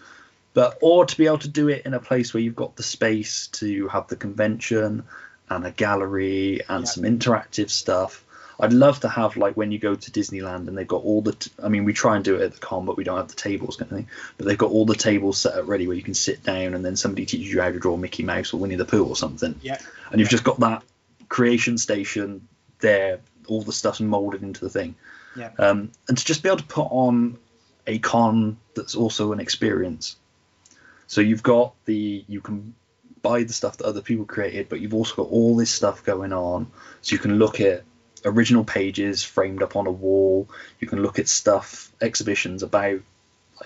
[0.55, 2.83] But or to be able to do it in a place where you've got the
[2.83, 5.05] space to have the convention
[5.51, 6.91] and a gallery and Yeah.
[6.91, 8.25] some interactive stuff.
[8.61, 11.33] I'd love to have like when you go to Disneyland and they've got all the.
[11.33, 13.29] T- I mean, we try and do it at the con, but we don't have
[13.29, 14.09] the tables kind of thing.
[14.37, 16.85] But they've got all the tables set up ready where you can sit down and
[16.85, 19.55] then somebody teaches you how to draw Mickey Mouse or Winnie the Pooh or something
[19.63, 19.79] yeah.
[20.11, 20.83] and you've just got that
[21.29, 22.49] creation station
[22.81, 23.21] there.
[23.47, 24.95] All the stuff's molded into the thing,
[25.37, 25.51] Yeah.
[25.59, 27.39] um, and to just be able to put on
[27.87, 30.17] a con that's also an experience.
[31.09, 32.75] So you've got the you can
[33.23, 36.33] buy the stuff that other people created, but you've also got all this stuff going
[36.33, 36.71] on.
[37.03, 37.83] So you can look at
[38.25, 40.49] original pages framed up on a wall.
[40.79, 43.01] You can look at stuff exhibitions about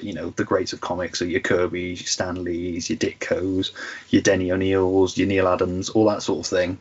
[0.01, 3.73] you know the greats of comics, so your Kirby's, your Stan Lee's, your Ditko's,
[4.09, 6.79] your Denny O'Neil's, your Neal Adams, all that sort of thing.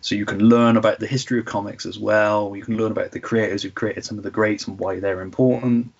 [0.00, 2.56] So you can learn about the history of comics as well.
[2.56, 5.20] You can learn about the creators who've created some of the greats and why they're
[5.20, 5.92] important.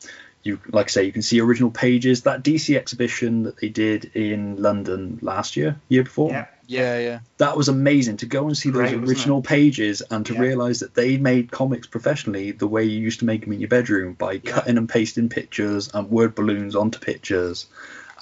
[0.44, 2.22] You, like I say, you can see original pages.
[2.22, 6.46] That DC exhibition that they did in London last year, year before, Yeah.
[6.66, 7.18] Yeah, yeah.
[7.36, 10.40] that was amazing to go and see Great, those original pages and to Yeah.
[10.40, 13.68] realize that they made comics professionally the way you used to make them in your
[13.68, 14.40] bedroom by Yeah.
[14.52, 17.66] cutting and pasting pictures and word balloons onto pictures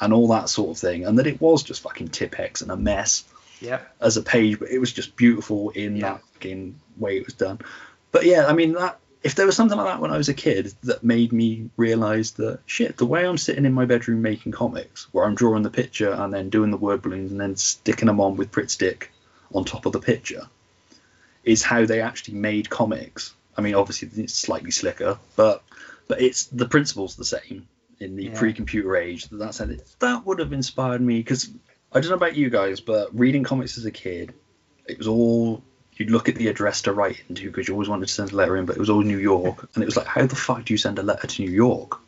[0.00, 2.76] and all that sort of thing and that it was just fucking Tipp-Ex and a
[2.76, 3.24] mess
[3.60, 3.80] Yeah.
[4.00, 6.14] as a page but it was just beautiful in Yeah.
[6.14, 7.60] that fucking way it was done
[8.10, 10.34] but yeah i mean that if there was something like that when i was a
[10.34, 14.52] kid that made me realize that shit the way i'm sitting in my bedroom making
[14.52, 18.06] comics where i'm drawing the picture and then doing the word balloons and then sticking
[18.06, 19.12] them on with Pritt stick
[19.54, 20.46] on top of the picture
[21.44, 25.62] is how they actually made comics i mean obviously it's slightly slicker but
[26.08, 27.66] but it's the principle's the same
[28.00, 28.38] in the Yeah.
[28.38, 31.50] pre-computer age that's how it, that would have inspired me because
[31.92, 34.32] i don't know about you guys but reading comics as a kid
[34.86, 35.62] it was all
[36.00, 38.36] you'd look at the address to write into because you always wanted to send a
[38.36, 40.64] letter in but it was all new york and it was like how the fuck
[40.64, 42.00] do you send a letter to new york?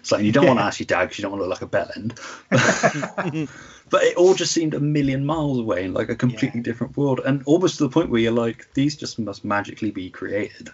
[0.00, 1.60] It's like you don't want to ask your dad because you don't want to look
[1.60, 3.48] like a bellend
[3.90, 6.64] but it all just seemed a million miles away in like a completely Yeah.
[6.64, 10.10] different world and almost to the point where you're like these just must magically be
[10.10, 10.68] created.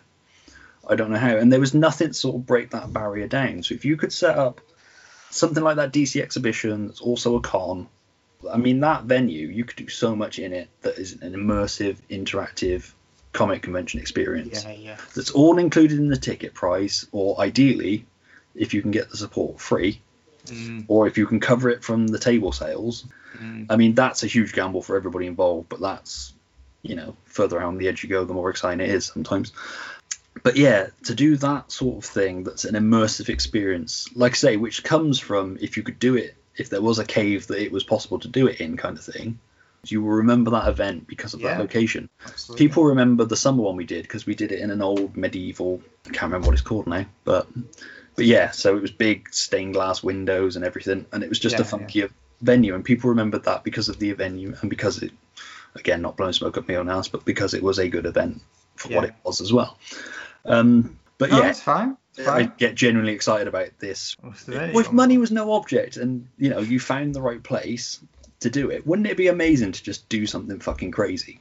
[0.86, 3.62] I don't know how and there was nothing to sort of break that barrier down.
[3.62, 4.60] So if you could set up
[5.30, 7.88] something like that dc exhibition that's also a con
[8.50, 11.96] i mean that venue you could do so much in it that is an immersive
[12.10, 12.92] interactive
[13.32, 14.72] comic convention experience Yeah.
[14.72, 14.96] Yeah.
[15.14, 18.04] that's all included in the ticket price or ideally
[18.54, 20.00] if you can get the support free
[20.46, 23.04] Mm, or if you can cover it from the table sales
[23.38, 23.64] mm.
[23.70, 26.34] I mean, that's a huge gamble for everybody involved, but that's,
[26.82, 29.52] you know, further out on the edge you go, the more exciting it is sometimes.
[30.42, 34.56] But yeah, to do that sort of thing that's an immersive experience, like I say,
[34.56, 37.72] which comes from if you could do it, if there was a cave that it
[37.72, 39.38] was possible to do it in, kind of thing,
[39.88, 41.54] you will remember that event because of Yeah.
[41.54, 42.08] that location.
[42.26, 42.68] Absolutely.
[42.68, 45.82] People remember the summer one we did because we did it in an old medieval.
[46.06, 47.46] I can't remember what it's called now, but
[48.14, 51.58] but yeah, so it was big stained glass windows and everything, and it was just
[51.58, 52.08] a Yeah,
[52.42, 55.12] venue, and people remembered that because of the venue and because it,
[55.74, 58.42] again, not blowing smoke up my own ass, but because it was a good event
[58.76, 59.78] for what it was as well.
[60.44, 61.96] Um, but No, yeah, it's fine.
[62.16, 64.16] It's I get genuinely excited about this.
[64.20, 64.46] What's?
[64.46, 68.00] Well, if money was no object, and you know you found the right place
[68.40, 71.40] to do it, wouldn't it be amazing to just do something fucking crazy?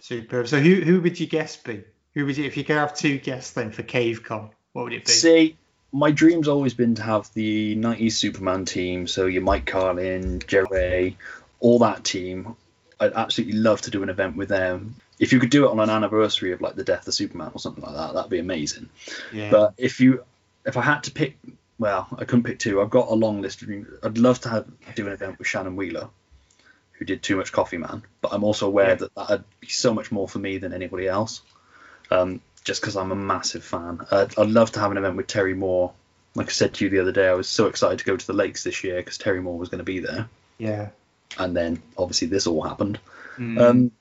[0.00, 0.48] Superb.
[0.48, 1.84] So who who would your guest be?
[2.14, 4.50] Who would you if you could have two guests then for CaveCon?
[4.72, 5.12] What would it be?
[5.12, 5.56] See,
[5.92, 11.16] my dream's always been to have the 90s Superman team, so your Mike Carlin, Jerry,
[11.58, 12.56] all that team.
[12.98, 14.96] I'd absolutely love to do an event with them.
[15.20, 17.60] If you could do it on an anniversary of like the death of Superman or
[17.60, 18.88] something like that, that'd be amazing.
[19.32, 19.50] yeah.
[19.50, 20.24] But if you,
[20.66, 21.36] if I had to pick,
[21.78, 22.80] well, I couldn't pick two.
[22.80, 23.68] I've got a long list of.
[24.02, 24.66] I'd love to have
[24.96, 26.08] do an event with Shannon Wheeler,
[26.92, 28.02] who did Too Much Coffee Man.
[28.20, 28.94] But I'm also aware Yeah.
[28.96, 31.42] that that'd be so much more for me than anybody else.
[32.10, 34.00] Um, just because I'm a massive fan.
[34.10, 35.92] I'd, I'd love to have an event with Terry Moore.
[36.34, 38.26] Like I said to you the other day, I was so excited to go to
[38.26, 40.28] the lakes this year because Terry Moore was going to be there,
[40.58, 40.90] yeah.
[41.38, 43.00] and then obviously this all happened.
[43.36, 43.60] Mm.
[43.60, 43.92] Um,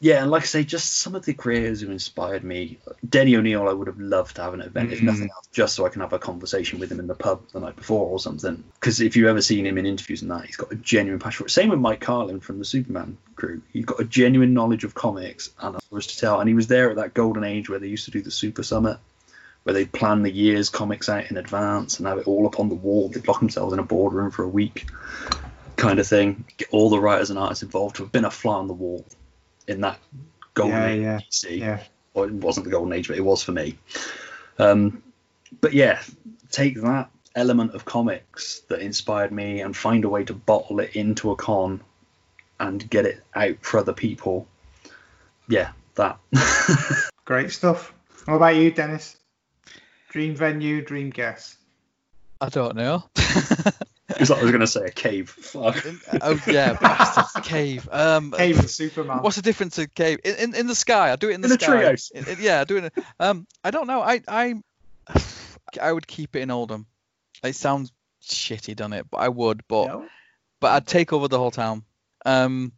[0.00, 2.78] yeah, and like I say, just some of the creators who inspired me.
[3.08, 5.04] Denny O'Neil, I would have loved to have an event, if Mm.
[5.04, 7.58] nothing else, just so I can have a conversation with him in the pub the
[7.58, 8.62] night before or something.
[8.74, 11.38] Because if you've ever seen him in interviews and that, he's got a genuine passion
[11.38, 11.50] for it.
[11.50, 13.60] Same with Mike Carlin from the Superman crew.
[13.72, 16.38] He's got a genuine knowledge of comics and a stories to tell.
[16.38, 18.62] And he was there at that golden age where they used to do the Super
[18.62, 18.98] Summit,
[19.64, 22.68] where they'd plan the year's comics out in advance and have it all up on
[22.68, 23.08] the wall.
[23.08, 24.88] They'd lock themselves in a boardroom for a week,
[25.74, 26.44] kind of thing.
[26.56, 29.04] Get all the writers and artists involved to have been a fly on the wall
[29.68, 29.98] in that
[30.54, 31.58] golden Yeah, age yeah, of DC.
[31.58, 31.80] Yeah.
[32.14, 33.78] Well, it wasn't the golden age, but it was for me.
[34.58, 35.02] Um,
[35.60, 36.00] but yeah,
[36.50, 40.96] take that element of comics that inspired me and find a way to bottle it
[40.96, 41.80] into a con
[42.58, 44.48] and get it out for other people.
[45.48, 46.18] Yeah, that.
[47.24, 47.94] Great stuff.
[48.24, 49.16] What about you, Dennis?
[50.10, 51.56] Dream venue, dream guest.
[52.40, 53.04] I don't know.
[54.18, 55.30] Like I was going to say a cave.
[55.30, 55.84] Fuck.
[56.22, 57.44] oh yeah, bastard.
[57.44, 57.88] Cave.
[57.90, 59.18] Um, Cave and Superman.
[59.22, 60.18] What's the difference to cave?
[60.24, 61.12] In, in, in the sky.
[61.12, 61.66] I do it in the In sky.
[61.72, 62.10] treehouse.
[62.12, 62.92] In- in- yeah, I do it.
[62.96, 64.00] In, um, I don't know.
[64.02, 64.54] I I
[65.80, 66.86] I would keep it in Oldham.
[67.44, 67.92] It sounds
[68.22, 69.06] shitty, doesn't it?
[69.10, 69.62] But I would.
[69.68, 70.06] But No?
[70.60, 71.84] but I'd take over the whole town.
[72.26, 72.72] Um,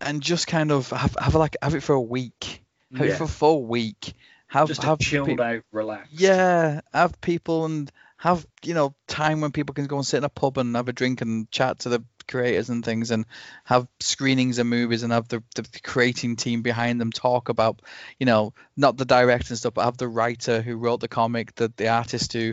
[0.00, 2.62] and just kind of have have like have it for a week.
[2.96, 3.12] Have Yeah.
[3.14, 4.14] it for a full week.
[4.48, 6.12] Have Just have chilled out, relaxed.
[6.12, 7.90] yeah, have people and
[8.22, 10.88] have you know time when people can go and sit in a pub and have
[10.88, 13.26] a drink and chat to the creators and things and
[13.64, 17.82] have screenings of movies and have the, the creating team behind them talk about
[18.20, 21.52] you know not the director and stuff but have the writer who wrote the comic
[21.56, 22.52] the the artist who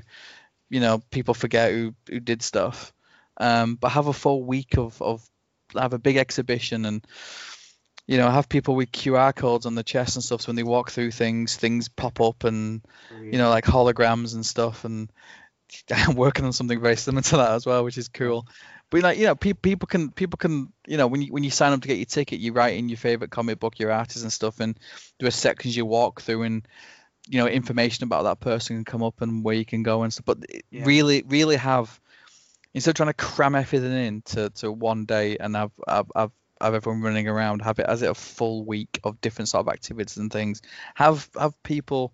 [0.72, 2.92] you know people forget who who did stuff
[3.38, 5.24] um but have a full week of of
[5.76, 7.06] have a big exhibition and
[8.08, 10.64] you know have people with QR codes on the chest and stuff so when they
[10.64, 12.82] walk through things things pop up and
[13.32, 14.84] you know, like holograms and stuff.
[14.84, 15.12] And
[15.92, 18.46] I'm working on something very similar to that as well, which is cool.
[18.90, 21.52] But like, you know, people people can people can you know when you when you
[21.52, 24.24] sign up to get your ticket, you write in your favorite comic book, your artist
[24.24, 24.80] and stuff, and
[25.20, 26.68] there are sections you walk through and
[27.28, 30.12] you know information about that person can come up and where you can go and
[30.12, 30.26] stuff.
[30.26, 30.40] But
[30.72, 30.86] Yeah.
[30.86, 32.00] really really have
[32.74, 36.32] instead of trying to cram everything in to, to one day and have have, have
[36.62, 39.74] have everyone running around, have it as it a full week of different sort of
[39.74, 40.62] activities and things.
[40.96, 42.14] Have have people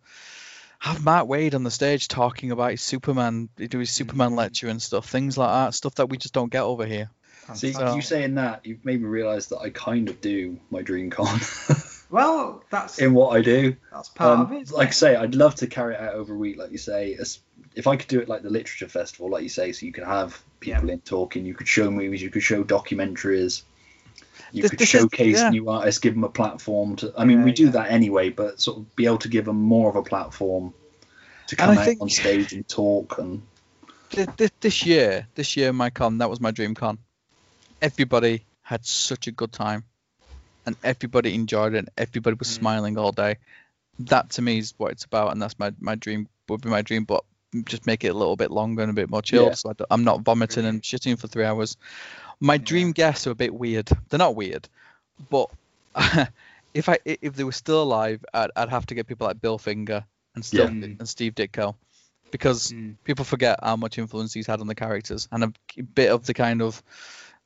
[0.85, 4.81] have Mark Waid on the stage talking about his Superman, do his Superman lecture and
[4.81, 7.09] stuff, things like that, stuff that we just don't get over here.
[7.53, 10.81] See, So- you saying that, you've made me realise that I kind of do my
[10.81, 11.39] dream con
[12.11, 13.75] Well, that's in what I do.
[13.91, 14.61] that's part Um, of it.
[14.61, 16.77] isn't like I say, I'd love to carry it out over a week, like you
[16.77, 17.15] say.
[17.15, 17.39] As,
[17.75, 20.03] if I could do it like the literature festival, like you say, so you could
[20.05, 23.63] have people in talking, you could show movies, you could show documentaries,
[24.56, 25.49] you This- could this is- showcase yeah.
[25.49, 27.14] new artists, give them a platform to.
[27.18, 27.72] I mean, Yeah, we do yeah.
[27.72, 30.73] that anyway, but sort of be able to give them more of a platform
[31.48, 33.41] to come out think- on stage and talk and.
[34.11, 36.98] Th- th- This year, this year, my con, that was my dream con.
[37.82, 39.84] Everybody had such a good time,
[40.65, 41.80] and everybody enjoyed it.
[41.80, 42.60] And everybody was Mm.
[42.60, 43.38] smiling all day.
[43.99, 46.82] That to me is what it's about, and that's my my dream would be my
[46.82, 47.03] dream.
[47.03, 47.23] But
[47.65, 50.03] just make it a little bit longer and a bit more chilled, so I I'm
[50.03, 51.77] not vomiting and shitting for three hours.
[52.39, 53.89] My dream guests are a bit weird.
[54.09, 54.67] They're not weird,
[55.29, 55.49] but
[56.73, 59.57] if I if they were still alive, I'd, I'd have to get people like Bill
[59.57, 60.03] Finger
[60.35, 60.85] and still Yeah.
[60.99, 61.75] and Steve Ditko,
[62.31, 62.95] because Mm.
[63.03, 65.53] people forget how much influence he's had on the characters and a
[65.95, 66.81] bit of the kind of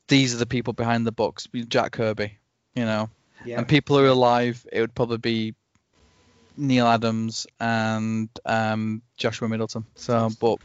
[0.08, 1.48] these are the people behind the books.
[1.68, 2.38] Jack Kirby,
[2.76, 3.10] you know,
[3.46, 3.60] Yeah.
[3.60, 5.56] and people who are alive, it would probably be
[6.58, 9.86] Neal Adams and um, Joshua Middleton.
[9.96, 10.58] So, but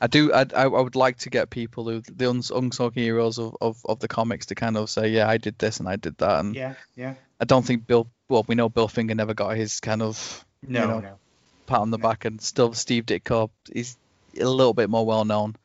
[0.00, 3.56] I do, I, I I would like to get people who the unsung heroes of,
[3.60, 6.18] of, of the comics to kind of say, yeah, I did this and I did
[6.18, 7.14] that, and yeah, yeah.
[7.40, 8.06] I don't think Bill.
[8.28, 11.18] Well, we know Bill Finger never got his kind of No, you know, no.
[11.66, 12.02] pat on the No.
[12.08, 13.96] back, and still Steve Ditko is
[14.40, 15.56] a little bit more well known.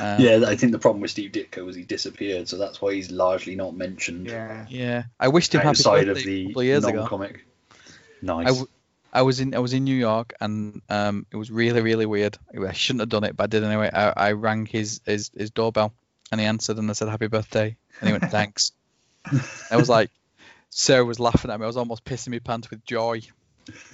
[0.00, 2.94] Um, Yeah, I think the problem with Steve Ditko was he disappeared, so that's why
[2.94, 4.66] he's largely not mentioned Yeah.
[4.68, 6.98] Yeah, I wished him happy outside birthday of a the couple of years ago.
[7.00, 7.46] non-comic.
[8.22, 8.46] Nice.
[8.46, 8.68] I, w-
[9.14, 12.36] I was in I was in New York and um it was really really weird.
[12.52, 13.88] I shouldn't have done it, but I did anyway.
[13.92, 15.94] I, I rang his, his his doorbell
[16.32, 18.72] and he answered and I said happy birthday and he went thanks.
[19.70, 20.10] I was like,
[20.68, 21.64] Sarah was laughing at me.
[21.64, 23.20] I was almost pissing my pants with joy.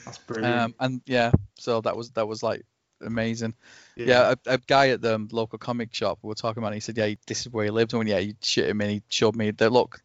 [0.06, 0.62] That's brilliant.
[0.62, 2.64] Um and yeah, so that was that was like
[3.02, 3.54] amazing.
[3.96, 6.72] Yeah, a, a guy at the local comic shop we were talking about.
[6.72, 8.80] it, He said, "Yeah, this is where he lived." And when yeah, he shit him
[8.80, 10.00] and he showed me the look.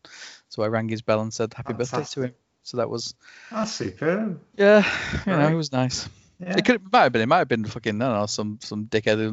[0.49, 2.33] So I rang his bell and said, "Happy birthday to him."
[2.65, 3.13] So that was
[3.51, 4.41] That's superb.
[4.57, 4.83] yeah,
[5.25, 5.51] you know, Right.
[5.53, 6.09] it was nice.
[6.39, 6.57] Yeah.
[6.57, 8.59] It could it might have been it might have been fucking I don't know some
[8.61, 9.31] some dickhead who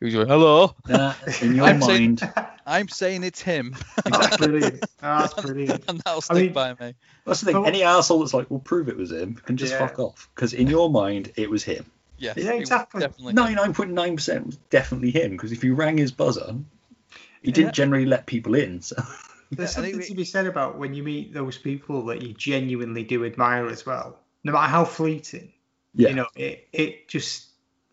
[0.00, 0.74] who was going hello.
[0.88, 2.32] Nah, in your I'm saying- mind,
[2.66, 4.82] I'm saying it's him, That's brilliant.
[5.02, 5.84] Oh, that's brilliant.
[5.88, 6.94] and that'll I stick mean- by me.
[7.26, 7.54] that's the thing.
[7.62, 9.86] But- Any asshole that's like, "We'll prove it was him," can just Yeah.
[9.86, 10.28] fuck off.
[10.34, 11.84] Because in your mind, it was him.
[12.18, 13.06] Yes, Yeah, exactly.
[13.20, 15.32] Ninety-nine point nine percent was definitely him.
[15.32, 16.54] Because if you rang his buzzer,
[17.42, 17.72] he didn't Yeah.
[17.72, 18.80] generally let people in.
[18.82, 18.96] So
[19.56, 23.24] There's something to be said about when you meet those people that you genuinely do
[23.24, 25.52] admire as well, no matter how fleeting.
[25.94, 26.08] Yeah.
[26.08, 27.48] You know, it it just.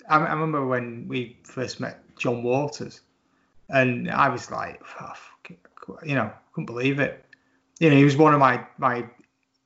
[0.10, 3.02] I, I remember when we first met John Waters,
[3.70, 5.14] and I was like, oh,
[6.04, 7.24] you know, couldn't believe it.
[7.80, 9.06] You know, he was one of my my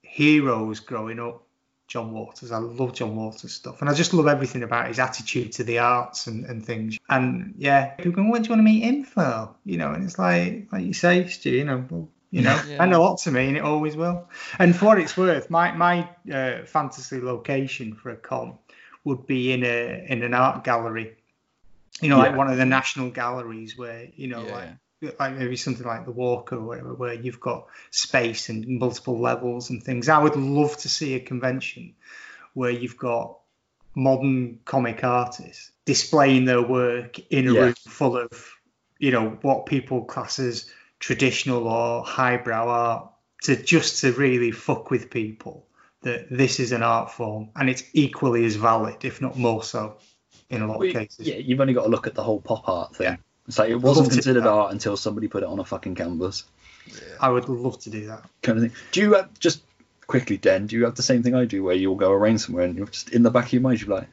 [0.01, 1.44] heroes growing up.
[1.87, 2.51] John Waters.
[2.51, 5.79] I love John Waters stuff, and I just love everything about his attitude to the
[5.79, 6.97] arts and, and things.
[7.09, 10.03] And yeah, people go, "What do you want to meet him for?" You know, and
[10.03, 11.51] it's like, like you say, Stu.
[11.51, 12.79] You know, well, you know, Yeah.
[12.79, 14.27] meant a lot to me, and it always will.
[14.59, 18.57] And for what it's worth, my my uh, fantasy location for a con
[19.03, 21.15] would be in a in an art gallery.
[22.01, 24.51] You know, like one of the national galleries where you know, Yeah.
[24.53, 24.69] like
[25.19, 29.69] like maybe something like the Walker or whatever, where you've got space and multiple levels
[29.69, 30.09] and things.
[30.09, 31.95] I would love to see a convention
[32.53, 33.37] where you've got
[33.95, 37.61] modern comic artists displaying their work in a Yeah.
[37.61, 38.29] room full of,
[38.99, 40.69] you know, what people class as
[40.99, 43.11] traditional or highbrow art
[43.43, 45.67] to just to really fuck with people
[46.01, 49.97] that this is an art form and it's equally as valid, if not more so,
[50.49, 51.27] in a lot Well, of cases.
[51.27, 53.05] Yeah, you've only got to look at the whole pop art thing.
[53.05, 53.15] Yeah.
[53.47, 56.43] It's like it wasn't considered art until somebody put it on a fucking canvas,
[57.19, 58.23] I would love to do that.
[58.41, 58.73] kind of thing.
[58.91, 59.61] Do you have, just
[60.07, 60.67] quickly, Den?
[60.67, 62.87] Do you have the same thing I do, where you'll go arrange somewhere and you're
[62.87, 64.07] just in the back of your mind, you're like,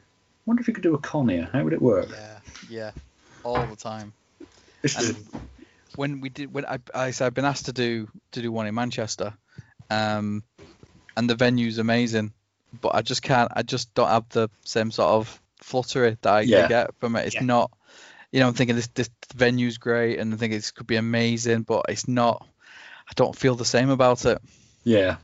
[0.45, 1.49] wonder if you could do a con here.
[1.51, 2.09] How would it work?
[2.11, 2.37] Yeah,
[2.69, 2.91] yeah,
[3.43, 4.13] all the time.
[4.39, 4.47] And
[4.91, 5.15] just-
[5.95, 8.65] when we did, when I, I said I've been asked to do to do one
[8.65, 9.33] in Manchester,
[9.91, 10.43] um,
[11.15, 12.33] and the venue's amazing,
[12.81, 13.51] but I just can't.
[13.55, 16.67] I just don't have the same sort of fluttery that I, I Yeah.
[16.67, 17.27] get from it.
[17.27, 17.43] It's Yeah.
[17.43, 17.71] not,
[18.33, 21.61] you know, I'm thinking this this venue's great, and I think it could be amazing,
[21.61, 22.45] but it's not.
[23.07, 24.39] I don't feel the same about it.
[24.83, 25.17] yeah,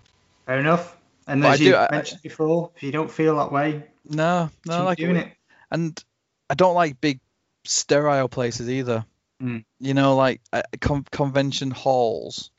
[0.45, 0.95] Fair enough.
[1.27, 3.83] And But as I you do- I- mentioned before, if you don't feel that way,
[4.05, 5.33] No, no, keep like doing it.
[5.71, 6.03] and
[6.49, 7.19] I don't like big
[7.65, 9.05] sterile places either.
[9.41, 9.63] Mm.
[9.79, 12.51] You know, like uh, con- convention halls,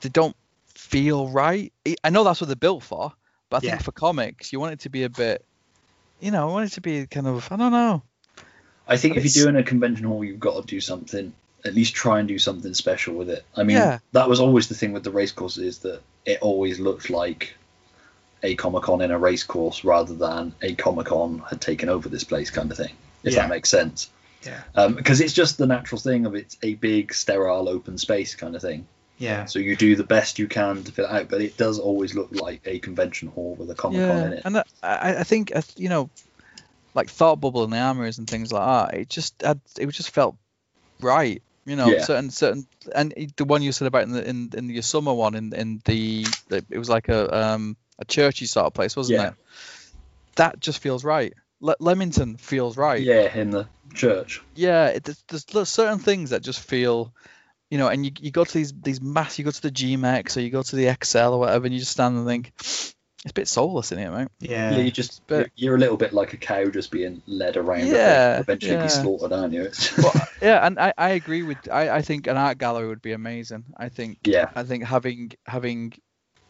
[0.00, 0.36] they don't
[0.74, 1.72] feel right.
[1.86, 3.12] I- I know that's what they're built for,
[3.50, 3.70] but I Yeah.
[3.72, 5.44] think for comics, you want it to be a bit,
[6.20, 8.02] you know, I want it to be kind of, I don't know.
[8.86, 11.32] I think if It's- you're doing a convention hall, you've got to do something.
[11.64, 13.42] At least try and do something special with it.
[13.56, 13.98] I mean, Yeah.
[14.12, 17.54] that was always the thing with the race courses is that it always looked like
[18.42, 22.10] a Comic Con in a race course rather than a Comic Con had taken over
[22.10, 22.92] this place kind of thing.
[23.22, 23.40] If Yeah.
[23.42, 24.10] that makes sense.
[24.44, 24.88] Yeah.
[24.88, 28.60] because it's just the natural thing of it's a big sterile open space kind of
[28.60, 28.86] thing.
[29.16, 29.46] Yeah.
[29.46, 32.14] So you do the best you can to fill it out, but it does always
[32.14, 34.42] look like a convention hall with a Comic Con in it.
[34.44, 36.10] and I- I, I think uh, you know,
[36.94, 38.98] like Thought Bubble and the Armories and things like that.
[38.98, 40.36] It just had, it just felt
[41.00, 41.42] right.
[41.66, 42.04] You know, Yeah.
[42.04, 45.34] certain certain, and the one you said about in the in, in your summer one
[45.34, 49.28] in in the, it was like a um a churchy sort of place, wasn't Yeah.
[49.28, 49.34] it?
[50.36, 51.32] That just feels right.
[51.60, 53.00] Le- Leamington feels right.
[53.00, 54.42] Yeah, in the church.
[54.54, 57.14] Yeah, it, there's, there's there's certain things that just feel,
[57.70, 60.36] you know, and you, you go to these these mass, you go to the G-Mex
[60.36, 62.52] or you go to the ExCeL or whatever, and you just stand and think,
[63.24, 64.28] it's a bit soulless in here, mate.
[64.40, 64.72] Yeah.
[64.72, 67.56] Yeah, you just But- you're, you're a little bit like a cow just being led
[67.56, 67.86] around.
[67.86, 68.82] Yeah, eventually yeah.
[68.82, 69.62] be slaughtered, aren't you?
[69.64, 73.02] It's, But yeah, and I, I agree with I, I think an art gallery would
[73.02, 73.64] be amazing.
[73.76, 75.94] I think yeah, I think having having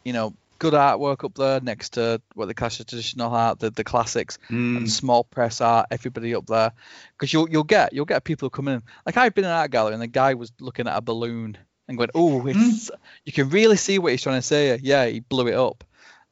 [0.05, 3.71] you know good artwork up there next to what the class of traditional art, the,
[3.71, 4.77] the classics, Mm.
[4.79, 6.73] and small press art, everybody up there,
[7.17, 8.83] because you'll you'll get you'll get people who come in.
[9.07, 11.57] Like I've been in an art gallery and the guy was looking at a balloon
[11.87, 12.91] and going, oh, it's
[13.25, 14.77] you can really see what he's trying to say.
[14.83, 15.85] Yeah, he blew it up.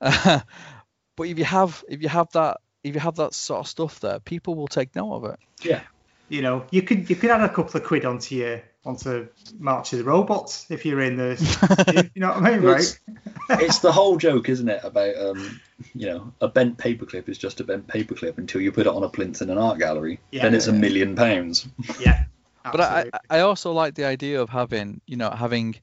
[1.17, 4.01] but if you have if you have that if you have that sort of stuff
[4.01, 5.39] there, people will take note of it.
[5.63, 5.83] yeah.
[6.29, 9.93] You know, you could you could add a couple of quid onto your onto March
[9.93, 12.11] of the Robots if you're in the.
[12.15, 12.81] you know what I mean, right?
[12.81, 13.01] It's,
[13.51, 14.81] it's the whole joke, isn't it?
[14.83, 15.61] About um,
[15.95, 19.03] you know, a bent paperclip is just a bent paperclip until you put it on
[19.03, 20.21] a plinth in an art gallery.
[20.31, 20.45] Yeah.
[20.45, 21.69] then it's a million pounds.
[22.01, 22.25] Yeah.
[22.65, 25.77] But I I also like the idea of having, you know, having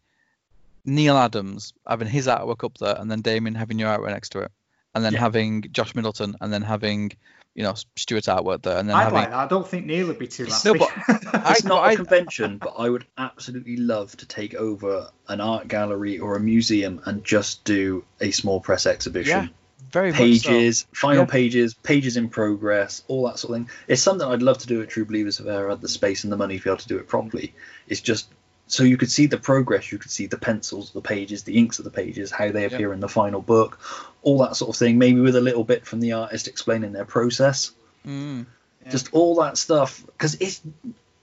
[0.85, 4.39] Neal Adams having his artwork up there, and then Damien having your artwork next to
[4.39, 4.51] it,
[4.95, 5.19] and then Yeah.
[5.19, 7.11] having Josh Middleton, and then having,
[7.56, 9.15] you know, Stuart's artwork there, and then I'd having.
[9.19, 9.38] like that.
[9.38, 10.80] I don't think Neal would be too It's- happy.
[10.80, 10.88] No,
[11.34, 15.41] I- It's not a I- convention, but I would absolutely love to take over an
[15.41, 19.51] art gallery or a museum and just do a small press exhibition.
[19.91, 20.23] very much so.
[20.23, 21.31] pages, final Yeah.
[21.31, 23.69] pages, pages in progress, all that sort of thing.
[23.88, 26.23] It's something I'd love to do at True Believers if I ever had the space
[26.23, 27.56] and the money to be able to do it properly.
[27.88, 28.27] It's just
[28.70, 31.80] so you could see the progress, you could see the pencils, the pages, the inks
[31.80, 33.80] of the pages, how they appear in the final book,
[34.22, 34.98] all that sort of thing.
[34.98, 37.72] Maybe with a little bit from the artist explaining their process,
[38.08, 38.46] Mm.
[38.86, 38.91] Yeah.
[38.91, 40.62] just all that stuff because it's.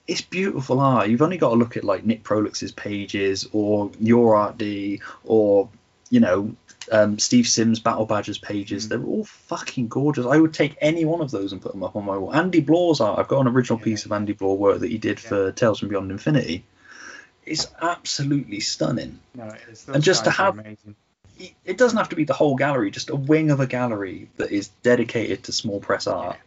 [0.08, 1.08] It's beautiful art.
[1.08, 5.68] You've only got to look at like Nick prolix's pages, or your art D, or
[6.10, 6.54] you know
[6.92, 8.86] um, Steve Sims Battle Badgers pages.
[8.86, 8.88] Mm.
[8.88, 10.24] They're all fucking gorgeous.
[10.24, 12.32] I would take any one of those and put them up on my wall.
[12.32, 13.18] Andy Blaw's art.
[13.18, 15.88] I've got an original piece of Andy Blaw work that he did for Tales from
[15.88, 16.62] Beyond Infinity.
[17.46, 19.18] It's absolutely stunning.
[19.34, 19.88] No, it is.
[19.88, 20.96] And just to have- amazing.
[21.64, 24.50] It- doesn't have to be the whole gallery, just a wing of a gallery that
[24.50, 26.38] is dedicated to small press art.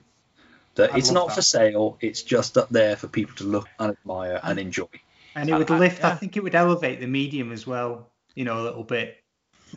[0.76, 1.36] That I it's not that.
[1.36, 4.88] for sale, it's just up there for people to look and admire and enjoy.
[5.36, 6.04] and it would I- I- lift.
[6.04, 8.10] I think it would elevate the medium as well.
[8.36, 9.18] You know, a little bit.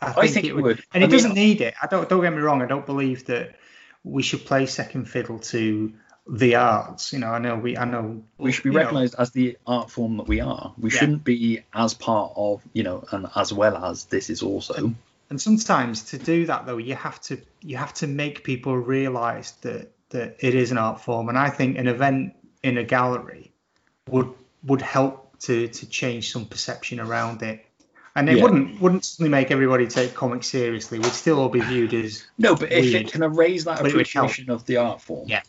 [0.01, 0.83] I think it would.
[0.93, 1.75] and I it mean- doesn't need it.
[1.81, 2.09] I don't.
[2.09, 2.61] Don't get me wrong.
[2.63, 3.55] I don't believe that
[4.03, 5.93] we should play second fiddle to
[6.27, 7.11] the arts.
[7.13, 7.77] You know, I know we.
[7.77, 10.73] I know we should be recognized as the art form that we are.
[10.77, 10.99] We Yeah.
[10.99, 14.93] shouldn't be as part of, you know, and as well as this is also.
[15.29, 19.51] And sometimes to do that though, you have to you have to make people realise
[19.61, 21.27] that that it is an art form.
[21.29, 23.51] And I think an event in a gallery
[24.09, 24.29] would
[24.63, 27.65] would help to to change some perception around it.
[28.15, 28.43] And it Yeah.
[28.43, 30.99] wouldn't wouldn't suddenly make everybody take comics seriously.
[30.99, 33.07] We'd still all be viewed as No, but if Weird.
[33.07, 34.25] it can erase that But it would help.
[34.27, 35.41] appreciation of the art form, Yeah.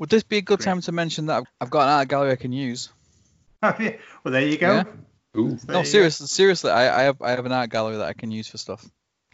[0.00, 2.36] Would this be a good time to mention that I've got an art gallery I
[2.36, 2.88] can use?
[3.62, 4.72] well, there you go.
[4.72, 4.84] Yeah.
[5.36, 5.48] Ooh.
[5.50, 5.82] There no, you go.
[5.82, 8.56] seriously, seriously, I, I have I have an art gallery that I can use for
[8.56, 8.84] stuff.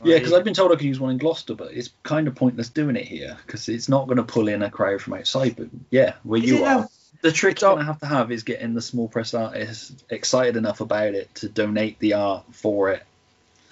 [0.02, 2.34] Yeah, because I've been told I could use one in Gloucester, but it's kind of
[2.34, 5.54] pointless doing it here because it's not going to pull in a crowd from outside.
[5.56, 6.88] But yeah, where Is you it are, though?
[7.22, 9.94] the trick It's you're going to have to have is getting the small press artists
[10.10, 13.04] excited enough about it to donate the art for it.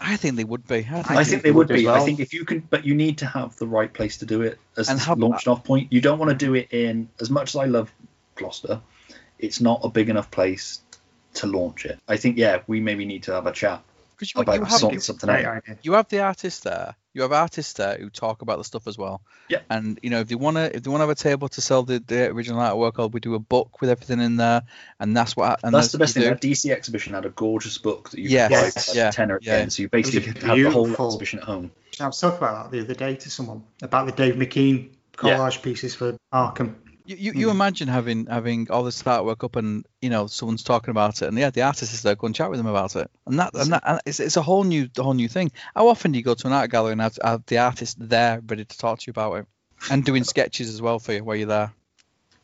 [0.06, 0.76] I think they would be.
[0.90, 1.86] I think, I, think they would be.
[1.86, 1.94] well.
[1.94, 4.43] I think if you can, but you need to have the right place to do
[4.43, 5.93] it as And the have- launch off point.
[5.93, 7.93] You don't want to do it in as much as I love
[8.35, 8.81] Gloucester.
[9.39, 10.81] It's not a big enough place
[11.35, 11.98] to launch it.
[12.06, 13.82] I think yeah, we maybe need to have a chat
[14.19, 15.62] 'cause you, about you have sorting something out.
[15.82, 16.95] you have the artists there.
[17.12, 19.23] You have artists there who talk about the stuff as well.
[19.49, 19.61] Yeah.
[19.70, 21.99] And you know, if they wanna if they wanna have a table to sell the,
[22.01, 24.62] the original artwork, or we do a book with everything in there,
[24.99, 26.24] and that's what and That's the best thing.
[26.24, 28.97] you That DC exhibition had a gorgeous book that you Yes, could buy yes, for
[28.97, 29.55] yeah, like tenner yeah.
[29.55, 29.70] again.
[29.70, 31.70] So you basically could have the whole exhibition at home.
[32.01, 35.62] I was talking about that the other day to someone about the Dave McKean collage
[35.62, 36.74] pieces for Arkham.
[37.06, 37.56] You, you, you Hmm.
[37.56, 41.36] imagine having having all this artwork up and you know someone's talking about it and
[41.36, 43.72] yeah the artist is there go and chat with them about it and that and
[43.72, 45.52] that and it's, it's a whole new a whole new thing.
[45.74, 48.40] How often do you go to an art gallery and have, have the artist there
[48.47, 49.47] ready to talk to you about it
[49.90, 51.72] and doing sketches as well for you while you're there?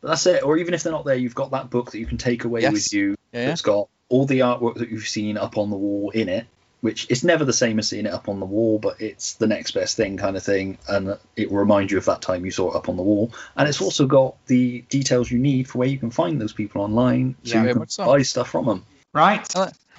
[0.02, 0.42] But that's it.
[0.42, 2.60] Or even if they're not there, you've got that book that you can take away
[2.60, 2.72] Yes.
[2.72, 3.14] with you.
[3.32, 3.46] Yeah, yeah.
[3.46, 6.46] That's got all the artwork that you've seen up on the wall in it.
[6.80, 9.46] Which it's never the same as seeing it up on the wall, but it's the
[9.46, 12.50] next best thing kind of thing, and it will remind you of that time you
[12.50, 13.32] saw it up on the wall.
[13.54, 16.80] And it's also got the details you need for where you can find those people
[16.80, 18.06] online, so Yeah, you can much so.
[18.06, 18.86] buy stuff from them.
[19.12, 19.46] Right.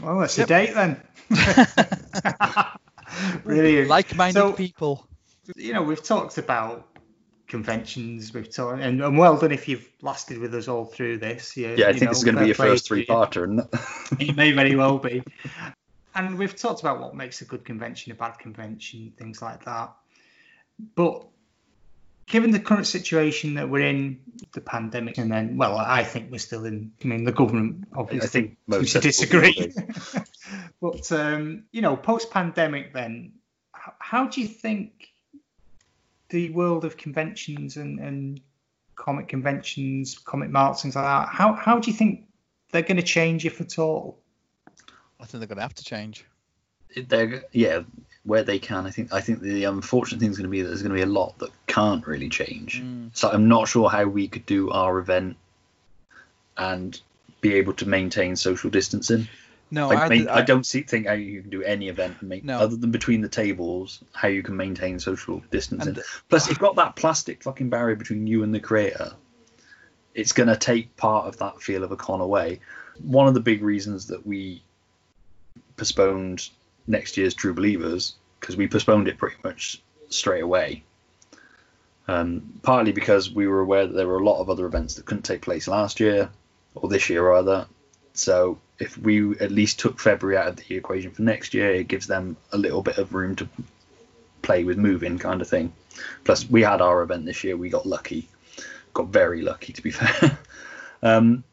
[0.02, 0.46] Well, that's yep.
[0.46, 1.00] a date then.
[3.44, 3.90] Brilliant.
[3.90, 5.08] Like-minded So- people.
[5.56, 6.88] you know, we've talked about
[7.48, 8.34] conventions.
[8.34, 11.56] We've talked, and, and well done if you've lasted with us all through this.
[11.58, 13.60] You, Yeah, I you think know, this is going to be your first three-parter, isn't
[13.60, 14.30] it?
[14.30, 15.24] It may very well be.
[16.14, 19.94] And we've talked about what makes a good convention, a bad convention, things like that.
[20.96, 21.26] But
[22.32, 24.20] given the current situation that we're in,
[24.54, 26.92] the pandemic, and then, well, I think we're still in.
[27.04, 30.24] I mean, the government obviously I think most seems to people disagree.
[30.82, 33.34] but um, you know, post-pandemic, then,
[33.74, 35.10] how do you think
[36.30, 38.42] the world of conventions and, and
[38.96, 42.28] comic conventions, comic marts, things like that, how how do you think
[42.72, 44.21] they're going to change, if at all?
[45.22, 46.26] I think they're going to have to change.
[47.08, 47.82] they're yeah
[48.24, 50.68] where they can i think i think the unfortunate thing is going to be that
[50.68, 53.10] there's going to be a lot that can't really change Mm.
[53.14, 55.38] so i'm not sure how we could do our event
[56.58, 57.00] and
[57.40, 59.28] be able to maintain social distancing
[59.72, 62.18] No, I, I, mean, I, I don't see think how you can do any event
[62.20, 62.60] and make No.
[62.60, 66.76] other than between the tables how you can maintain social distancing And- plus you've got
[66.76, 69.14] that plastic fucking barrier between you and the creator
[70.14, 72.60] it's going to take part of that feel of a con away
[73.02, 74.62] one of the big reasons that we
[75.82, 76.48] postponed
[76.86, 80.84] next year's True Believers because we postponed it pretty much straight away.
[82.08, 85.08] Um, partly because we were aware that there were a lot of other events that
[85.08, 86.30] couldn't take place last year
[86.76, 87.66] or this year rather.
[88.14, 91.88] So if we at least took February out of the equation for next year, it
[91.88, 93.50] gives them a little bit of room to
[94.44, 95.74] play with moving kind of thing.
[96.26, 97.58] Plus, we had our event this year.
[97.58, 98.30] We got lucky,
[98.94, 100.38] got very lucky to be fair.
[101.02, 101.44] um,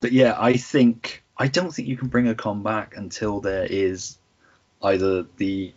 [0.00, 3.64] but yeah, I think I don't think you can bring a con back until there
[3.64, 4.16] is
[4.82, 5.72] either the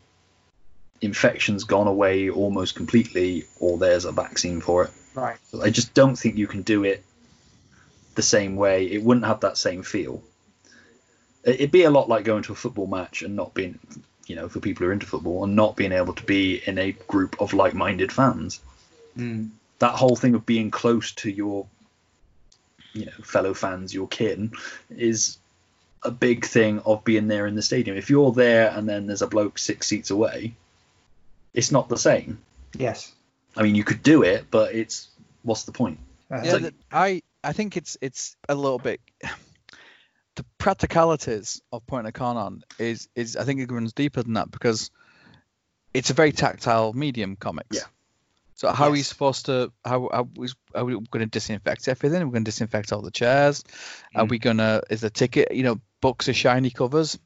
[1.02, 4.92] infection's gone away almost completely or there's a vaccine for it.
[5.16, 5.38] Right.
[5.61, 7.03] I just don't think you can do it
[8.16, 8.86] the same way.
[8.86, 10.22] It wouldn't have that same feel.
[11.44, 13.80] It- It'd be a lot like going to a football match and not being,
[14.27, 16.77] you know, for people who are into football and not being able to be in
[16.77, 18.60] a group of like-minded fans.
[19.18, 19.50] Mm.
[19.80, 21.68] That whole thing of being close to your,
[22.94, 24.52] you know, fellow fans, your kin,
[24.90, 25.38] is
[26.03, 27.98] a big thing of being there in the stadium.
[27.98, 30.53] If you're there and then there's a bloke six seats away,
[31.53, 32.40] it's not the same.
[32.77, 33.11] Yes.
[33.56, 35.08] I mean, you could do it, but it's
[35.43, 36.00] what's the point?
[36.32, 39.01] Uh, yeah, So- that- I I think it's it's a little bit.
[40.35, 44.34] The practicalities of putting a con on is is I think it runs deeper than
[44.34, 44.92] that because
[45.95, 47.77] it's a very tactile medium comics.
[47.77, 47.88] Yeah.
[48.58, 52.19] So how are you supposed to how how is are we going to disinfect everything?
[52.26, 53.64] We're going to disinfect all the chairs?
[54.16, 54.30] Are Mm.
[54.30, 57.19] we gonna is the ticket you know books are shiny covers?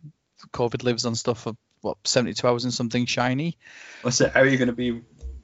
[0.54, 3.58] COVID lives on stuff for what 72 hours and something shiny.
[4.02, 4.34] What's it?
[4.34, 5.02] How are you going to be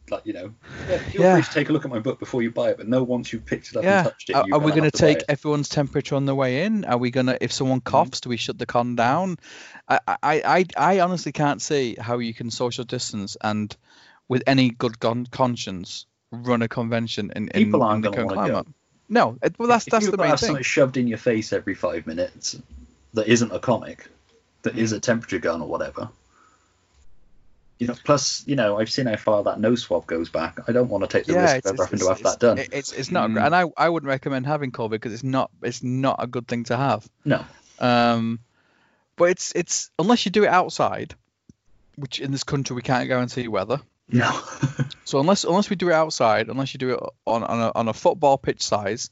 [0.10, 0.54] like you know?
[0.90, 1.34] Yeah, feel Yeah.
[1.36, 3.32] free to take a look at my book before you buy it, but no, once
[3.32, 4.00] you've picked it up Yeah.
[4.00, 6.36] and touched it, Are, you're we going going to to take everyone's temperature on the
[6.36, 6.84] way in?
[6.86, 7.90] Are we going to, if someone Mm-hmm.
[7.90, 9.38] coughs, do we shut the con down?
[9.88, 13.76] I, I, I, I honestly can't see how you can social distance and,
[14.28, 18.36] with any good con- conscience, run a convention in, in, People aren't in the current
[18.36, 18.54] wanna go.
[18.54, 18.68] climate.
[19.10, 20.38] No, it, well, that's if that's the main thing.
[20.48, 22.60] something shoved in your face every five minutes
[23.14, 24.06] that isn't a comic,
[24.64, 26.10] that is a temperature gun or whatever.
[27.80, 30.58] You know, plus, you know, I've seen how far that nose swab goes back.
[30.68, 32.58] I don't want to take the risk of ever having to have that done.
[32.58, 33.46] It's it's not, Mm.
[33.46, 36.64] and I, I wouldn't recommend having COVID because it's not it's not a good thing
[36.66, 37.08] to have.
[37.24, 37.46] no,
[37.80, 38.40] Um,
[39.16, 41.14] but it's it's unless you do it outside,
[41.96, 43.80] which in this country we can't guarantee weather.
[44.10, 44.40] No.
[45.06, 47.88] So unless unless we do it outside, unless you do it on on a, on
[47.88, 49.10] a football pitch size,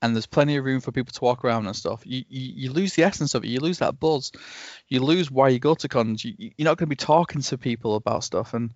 [0.00, 2.72] and there's plenty of room for people to walk around and stuff, you, you, you
[2.72, 3.48] lose the essence of it.
[3.48, 4.32] You lose that buzz.
[4.88, 6.24] You lose why you go to cons.
[6.24, 8.52] You, you're not going to be talking to people about stuff.
[8.54, 8.70] And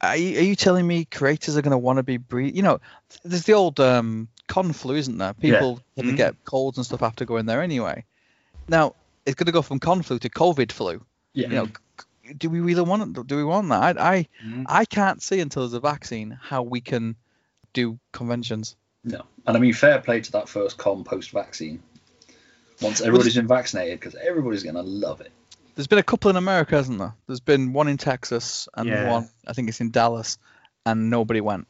[0.00, 2.54] are you, are you telling me creators are going to want to be breathe?
[2.56, 2.80] You know,
[3.24, 5.34] there's the old um, con flu, isn't there?
[5.34, 6.16] People to Mhm.
[6.16, 8.04] get colds and stuff after going there anyway.
[8.68, 8.94] Now
[9.26, 11.04] it's going to go from con flu to COVID flu.
[11.34, 11.48] yeah.
[11.48, 11.68] You know,
[12.36, 13.26] do we really want it?
[13.26, 14.00] Do we want that?
[14.00, 14.64] I, I Mm.
[14.68, 17.16] I can't see until there's a vaccine how we can
[17.72, 18.76] do conventions.
[19.04, 21.82] No, and I mean fair play to that first con post vaccine.
[22.80, 25.30] Once everybody's been vaccinated, because everybody's going to love it.
[25.74, 27.14] There's been a couple in America, hasn't there?
[27.26, 29.10] There's been one in Texas and Yeah.
[29.10, 30.38] one I think it's in Dallas,
[30.86, 31.66] and nobody went.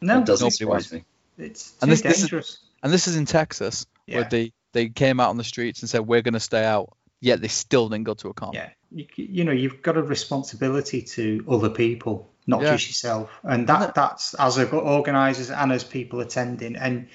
[0.00, 1.04] No, it doesn't nobody surprise me.
[1.38, 2.58] it's too And this- this is- dangerous.
[2.82, 4.16] And this is in Texas, Yeah.
[4.20, 6.94] where they they came out on the streets and said we're going to stay out,
[7.22, 8.50] yet they still didn't go to a con.
[8.52, 12.72] yeah, you, you know, you've got a responsibility to other people, not Yeah.
[12.72, 16.76] just yourself, and that that's as a organisers and as people attending.
[16.76, 17.08] And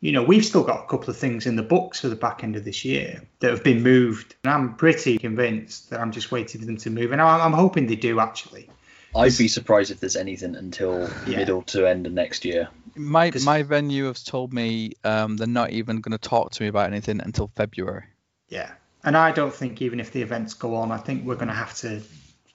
[0.00, 2.42] you know, we've still got a couple of things in the books for the back
[2.42, 6.32] end of this year that have been moved, and I'm pretty convinced that I'm just
[6.32, 8.68] waiting for them to move, and I'm, I'm hoping they do actually.
[9.14, 11.36] I'd be surprised if there's anything until Yeah.
[11.36, 12.68] middle to end of next year.
[12.96, 16.62] My 'Cause- my venue has told me um, they're not even going to talk to
[16.62, 18.04] me about anything until February.
[18.48, 18.72] Yeah,
[19.04, 21.54] and I don't think even if the events go on, I think we're going to
[21.54, 22.00] have to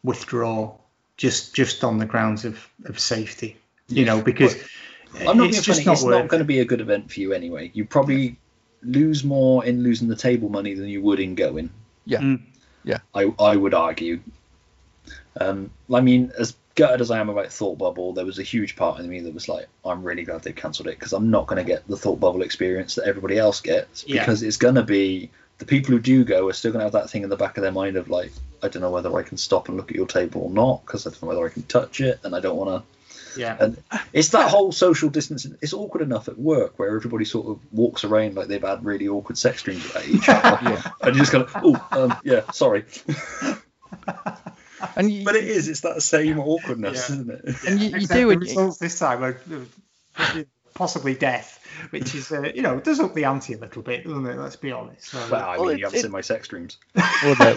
[0.04, 0.76] withdraw
[1.18, 3.58] just just on the grounds of, of safety.
[3.90, 4.56] You know, because
[5.26, 5.86] I'm not it's just funny.
[5.86, 7.72] not it's worth not going to be a good event for you anyway.
[7.74, 8.38] You probably
[8.84, 11.70] lose more in losing the table money than you would in going.
[12.06, 12.20] Yeah.
[12.20, 12.42] Mm.
[12.84, 13.00] Yeah.
[13.14, 14.20] I I would argue.
[15.40, 18.76] Um, I mean, as gutted as I am about Thought Bubble, there was a huge
[18.76, 21.48] part of me that was like, I'm really glad they cancelled it because I'm not
[21.48, 24.22] going to get the Thought Bubble experience that everybody else gets Yeah.
[24.22, 25.30] because it's going to be
[25.60, 27.58] the people who do go are still going to have that thing in the back
[27.58, 29.96] of their mind of like, I don't know whether I can stop and look at
[29.96, 32.40] your table or not because I don't know whether I can touch it and I
[32.40, 33.58] don't want to Yeah.
[33.60, 33.82] and
[34.14, 35.58] it's that whole social distancing.
[35.62, 39.08] It's awkward enough at work where everybody sort of walks around like they've had really
[39.08, 40.60] awkward sex dreams about each other.
[40.70, 40.82] Yeah.
[41.02, 42.86] And you just kind of, oh, um, yeah, sorry.
[44.96, 47.16] And you, But it is, it's that same awkwardness, Yeah.
[47.16, 47.56] isn't it?
[47.68, 49.40] and you, you do the and results this time are
[50.76, 51.60] possibly death,
[51.92, 54.38] which is uh, you know does up the ante a little bit, doesn't it?
[54.38, 55.06] Let's be honest.
[55.10, 56.78] So, Well, I Well, mean, it- you haven't it- seen my sex dreams.
[57.24, 57.56] Well, no.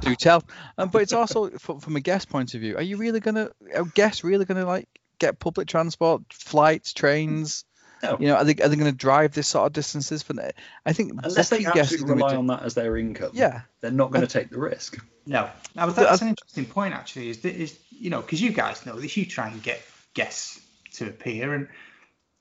[0.00, 0.44] do tell.
[0.76, 2.76] Um, but it's also from, from a guest point of view.
[2.76, 3.50] Are you really gonna?
[3.74, 4.88] Are guests really gonna like
[5.18, 7.64] get public transport, flights, trains?
[8.02, 8.16] No.
[8.20, 10.32] You know, are they are they gonna drive this sort of distances for?
[10.34, 10.52] the-
[10.86, 13.62] I think Unless a they guests absolutely rely do- on that as their income, Yeah,
[13.80, 14.98] they're not going to take the risk.
[15.26, 17.30] no, now But that's I- an interesting point actually.
[17.30, 19.80] Is that is you know because you guys know this, you try and get
[20.14, 20.60] guests
[20.94, 21.68] to appear, and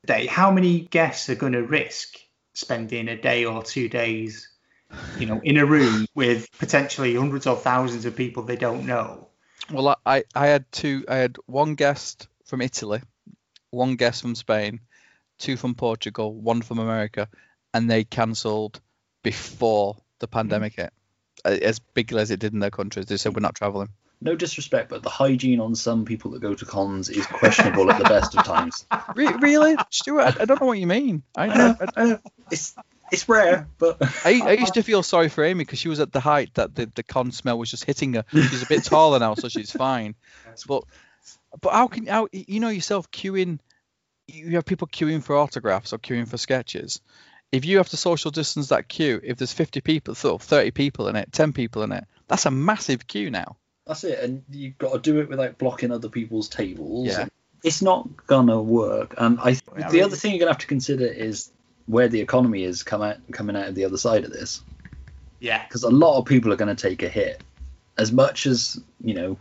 [0.08, 2.18] they how many guests are going to risk
[2.54, 4.50] spending a day or two days,
[5.20, 9.28] you know, in a room with potentially hundreds or thousands of people they don't know.
[9.72, 11.06] Well, I, I had two.
[11.08, 13.02] I had one guest from Italy,
[13.70, 14.80] one guest from Spain,
[15.38, 17.28] two from Portugal, one from America,
[17.74, 18.80] and they cancelled
[19.24, 20.34] before the hmm.
[20.34, 20.94] pandemic hit.
[21.46, 23.90] As big as it did in their countries, they said we're not traveling.
[24.20, 28.00] No disrespect, but the hygiene on some people that go to cons is questionable at
[28.00, 28.86] the best of times.
[29.16, 30.24] Re- really, Stuart?
[30.40, 31.22] I, I don't know what you mean.
[31.36, 32.76] I, I, I know, it's
[33.12, 36.12] it's rare, but I, I used to feel sorry for Amy because she was at
[36.12, 38.26] the height that the, the con smell was just hitting her.
[38.32, 40.16] She's a bit taller now, so she's fine.
[40.68, 40.84] But
[41.62, 43.60] but how can how you know yourself queuing?
[44.28, 47.02] You have people queuing for autographs or queuing for sketches.
[47.52, 51.16] If you have to social distance that queue, if there's 50 people, 30 people in
[51.16, 53.56] it, 10 people in it, that's a massive queue now.
[53.88, 57.08] That's it, and you've got to do it without blocking other people's tables.
[57.08, 57.28] Yeah.
[57.64, 59.16] It's not gonna work.
[59.18, 61.50] And I, I the mean- other thing you're gonna have to consider is
[61.88, 64.62] where the economy is come out, coming out of the other side of this.
[65.40, 65.64] Yeah.
[65.66, 67.42] Because a lot of people are going to take a hit.
[67.98, 69.38] As much as, you know,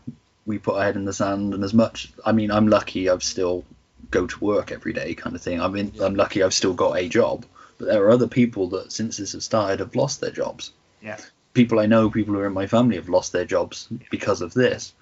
[0.47, 3.23] we put our head in the sand, and as much, I mean, I'm lucky I've
[3.23, 3.65] still
[4.11, 5.61] go to work every day kind of thing.
[5.61, 7.45] I mean, I'm lucky I've still got a job.
[7.79, 10.73] But there are other people that, since this has started, have lost their jobs.
[11.03, 11.19] Yeah.
[11.57, 14.53] People I know, people who are in my family have lost their jobs because of
[14.53, 14.93] this.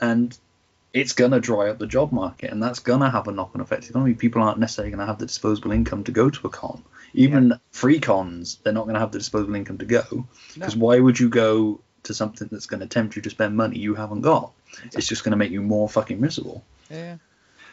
[0.00, 0.36] And
[0.92, 3.52] it's going to dry up the job market, and that's going to have a knock
[3.54, 3.84] on effect.
[3.84, 6.30] It's going to be people aren't necessarily going to have the disposable income to go
[6.30, 6.82] to a con.
[7.12, 7.56] Even yeah.
[7.70, 10.26] free cons, they're not going to have the disposable income to go.
[10.54, 10.84] Because no.
[10.84, 13.94] why would you go to something that's going to tempt you to spend money you
[13.94, 14.52] haven't got?
[14.68, 14.98] Exactly.
[14.98, 16.64] It's just going to make you more fucking miserable.
[16.90, 17.18] Yeah.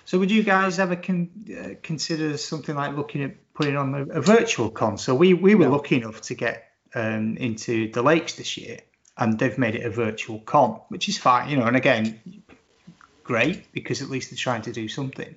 [0.05, 4.03] So would you guys ever con- uh, consider something like looking at putting on a,
[4.19, 4.99] a virtual con?
[4.99, 8.79] So we, we were lucky enough to get um, into the lakes this year,
[9.17, 11.65] and they've made it a virtual con, which is fine, you know.
[11.65, 12.19] And again,
[13.23, 15.35] great because at least they're trying to do something,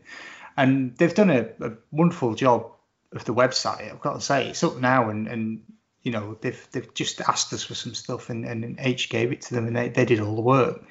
[0.57, 2.71] and they've done a, a wonderful job
[3.13, 3.91] of the website.
[3.91, 5.63] I've got to say, it's up now, and, and
[6.03, 9.43] you know they've they've just asked us for some stuff, and, and H gave it
[9.43, 10.85] to them, and they, they did all the work.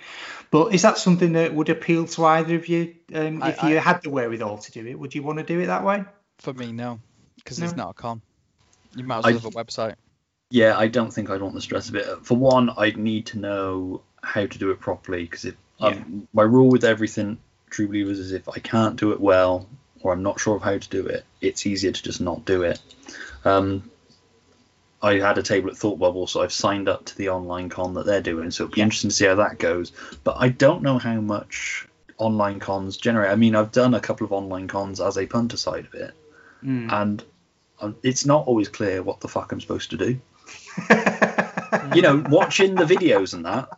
[0.52, 2.96] But is that something that would appeal to either of you?
[3.14, 5.46] Um, if I, you I, had the wherewithal to do it, would you want to
[5.46, 6.06] do it that way?
[6.38, 7.00] For me, no,
[7.36, 7.66] because no.
[7.66, 8.22] it's not a con.
[8.96, 9.96] You might as well I, have a website.
[10.54, 12.06] Yeah, I don't think I'd want the stress of it.
[12.22, 15.88] For one, I'd need to know how to do it properly because if yeah.
[15.88, 17.40] um, my rule with everything
[17.72, 19.68] True Believers is if I can't do it well
[20.02, 22.62] or I'm not sure of how to do it, it's easier to just not do
[22.62, 22.80] it.
[23.44, 23.90] Um,
[25.02, 27.96] I had a table at Thought Bubble, so I've signed up to the online con
[27.96, 28.52] that they're doing.
[28.52, 28.84] So it'll be yeah.
[28.84, 29.92] interesting to see how that goes.
[30.24, 31.88] But I don't know how much
[32.20, 33.32] online cons generate.
[33.32, 36.14] I mean, I've done a couple of online cons as a punter side of it,
[36.64, 36.92] mm.
[36.92, 37.24] and
[37.82, 40.20] um, it's not always clear what the fuck I'm supposed to do.
[41.96, 43.70] You know, watching the videos and that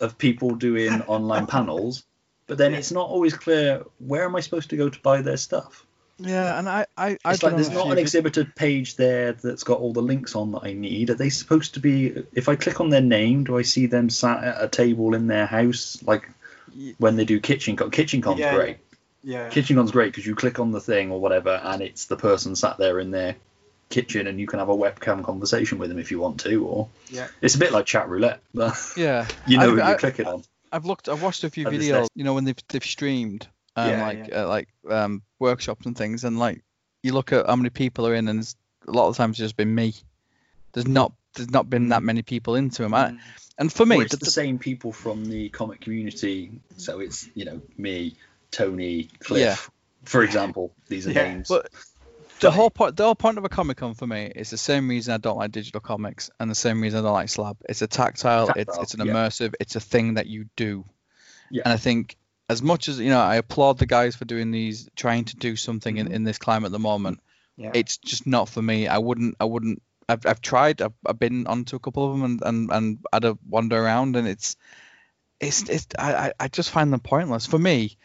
[0.00, 2.04] of people doing online panels,
[2.46, 5.36] but then it's not always clear where am I supposed to go to buy their
[5.36, 5.86] stuff.
[6.18, 9.80] Yeah, and I, I, I it's like there's not an exhibited page there that's got
[9.80, 11.10] all the links on that I need.
[11.10, 12.24] Are they supposed to be?
[12.32, 15.26] If I click on their name, do I see them sat at a table in
[15.26, 16.30] their house, like
[16.96, 17.90] when they do kitchen con?
[17.90, 18.78] Kitchen con's yeah, great.
[19.22, 19.50] Yeah.
[19.50, 22.56] Kitchen con's great because you click on the thing or whatever, and it's the person
[22.56, 23.36] sat there in their
[23.88, 26.64] kitchen, and you can have a webcam conversation with them if you want to.
[26.66, 28.40] Or yeah, it's a bit like chat roulette.
[28.96, 30.44] yeah, you know I, you click it on.
[30.72, 31.08] I've looked.
[31.08, 32.08] I've watched a few videos.
[32.14, 34.42] You know when they've they've streamed um, yeah, like yeah.
[34.42, 36.62] Uh, like um, workshops and things, and like
[37.02, 38.54] you look at how many people are in, and
[38.88, 39.94] a lot of times it's just been me.
[40.72, 42.06] There's not there's not been that mm.
[42.06, 42.94] many people into them.
[42.94, 43.18] I, mm.
[43.58, 46.60] and for me, it's the, the, same people from the comic community.
[46.78, 48.16] So it's you know me,
[48.50, 49.56] Tony, Cliff, yeah.
[50.04, 50.72] for example.
[50.88, 51.24] These are yeah.
[51.24, 51.48] names.
[51.48, 51.68] But
[52.40, 54.88] the whole point the whole point of a comic con for me is the same
[54.88, 57.56] reason I don't like digital comics and the same reason I don't like slab.
[57.68, 59.60] It's a tactile, tactile it's it's an immersive, yeah.
[59.60, 60.84] it's a thing that you do.
[61.50, 61.62] Yeah.
[61.64, 62.16] And I think
[62.48, 65.56] as much as you know, I applaud the guys for doing these, trying to do
[65.56, 66.14] something in, mm-hmm.
[66.14, 67.20] in this climate at the moment.
[67.56, 67.72] Yeah.
[67.74, 68.86] It's just not for me.
[68.86, 69.36] I wouldn't.
[69.40, 69.82] I wouldn't.
[70.08, 70.82] I've, I've tried.
[70.82, 74.16] I've, I've been onto a couple of them and, and, and had a wander around,
[74.16, 74.56] and it's
[75.40, 75.86] it's it's.
[75.98, 77.46] I I just find them pointless.
[77.46, 77.96] For me,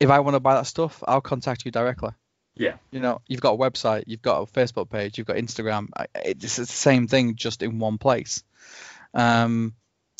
[0.00, 2.10] if I want to buy that stuff, I'll contact you directly.
[2.56, 2.76] Yeah.
[2.90, 5.88] You know, you've got a website, you've got a Facebook page, you've got Instagram.
[6.14, 8.42] It's the same thing, just in one place.
[9.12, 9.74] Um,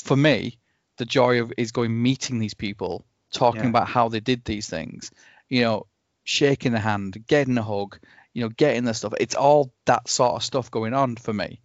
[0.04, 0.58] for me,
[0.98, 3.68] the joy of is going meeting these people talking yeah.
[3.68, 5.10] about how they did these things.
[5.48, 5.86] You know,
[6.24, 7.98] shaking the hand, getting a hug,
[8.34, 9.14] you know, getting the stuff.
[9.18, 11.60] It's all that sort of stuff going on for me,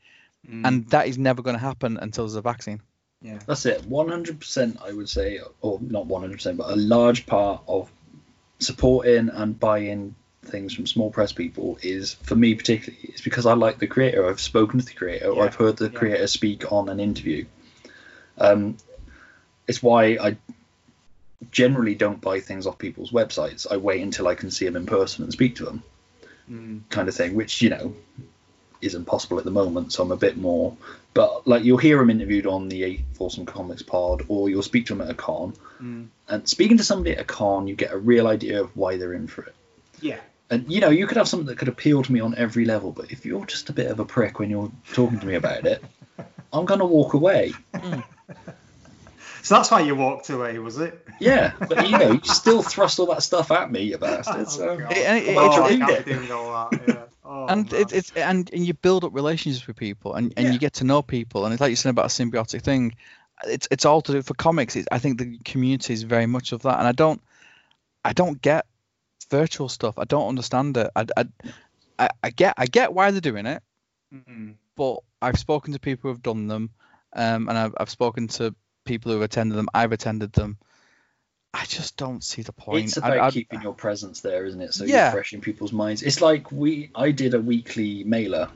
[0.50, 0.66] mm.
[0.66, 2.82] and that is never going to happen until there's a vaccine.
[3.22, 3.85] Yeah, that's it.
[3.85, 7.61] One hundred percent, I would say, or not one hundred percent, but a large part
[7.67, 7.91] of
[8.59, 13.53] supporting and buying things from small press people is for me particularly is because I
[13.53, 14.27] like the creator.
[14.27, 15.31] I've spoken to the creator, yeah.
[15.31, 15.97] or I've heard the yeah.
[15.97, 17.45] creator speak on an interview.
[18.37, 18.77] Um,
[19.67, 20.37] it's why I
[21.51, 23.67] generally don't buy things off people's websites.
[23.71, 25.83] I wait until I can see them in person and speak to them,
[26.49, 26.81] mm.
[26.89, 27.35] kind of thing.
[27.35, 27.93] Which you know
[28.81, 30.75] isn't possible at the moment, so I'm a bit more.
[31.13, 34.95] But like you'll hear them interviewed on the Awesome Comics Pod, or you'll speak to
[34.95, 35.53] them at a con.
[35.79, 36.07] Mm.
[36.27, 39.13] And speaking to somebody at a con, you get a real idea of why they're
[39.13, 39.55] in for it.
[40.01, 40.19] Yeah.
[40.51, 42.91] And you know, you could have something that could appeal to me on every level,
[42.91, 45.65] but if you're just a bit of a prick when you're talking to me about
[45.65, 45.83] it,
[46.53, 47.53] I'm gonna walk away.
[47.73, 48.03] Mm.
[49.43, 51.07] So that's why you walked away, was it?
[51.19, 54.49] Yeah, but you know, you still thrust all that stuff at me, you bastard.
[54.49, 54.69] So.
[54.69, 56.31] Oh, and it, oh, it, it, it.
[56.31, 56.81] all that.
[56.88, 56.95] Yeah.
[57.23, 60.53] Oh, and it, it's and, and you build up relationships with people, and, and yeah.
[60.53, 62.95] you get to know people, and it's like you said about a symbiotic thing.
[63.45, 64.75] It's it's all to do for comics.
[64.91, 67.21] I think the community is very much of that, and I don't
[68.03, 68.65] I don't get
[69.25, 69.98] virtual stuff.
[69.98, 70.90] I don't understand it.
[70.95, 71.06] I,
[72.00, 73.61] I, I, get I get why they're doing it,
[74.14, 74.51] mm-hmm.
[74.75, 76.72] but I've spoken to people who've done them,
[77.14, 79.67] um, and I've, I've spoken to people who've attended them.
[79.74, 80.58] I've attended them.
[81.53, 82.85] I just don't see the point.
[82.85, 84.74] It's about I, I, keeping your presence there, isn't it?
[84.74, 85.06] So yeah.
[85.06, 86.01] you're fresh in people's minds.
[86.01, 88.50] It's like we I did a weekly mailer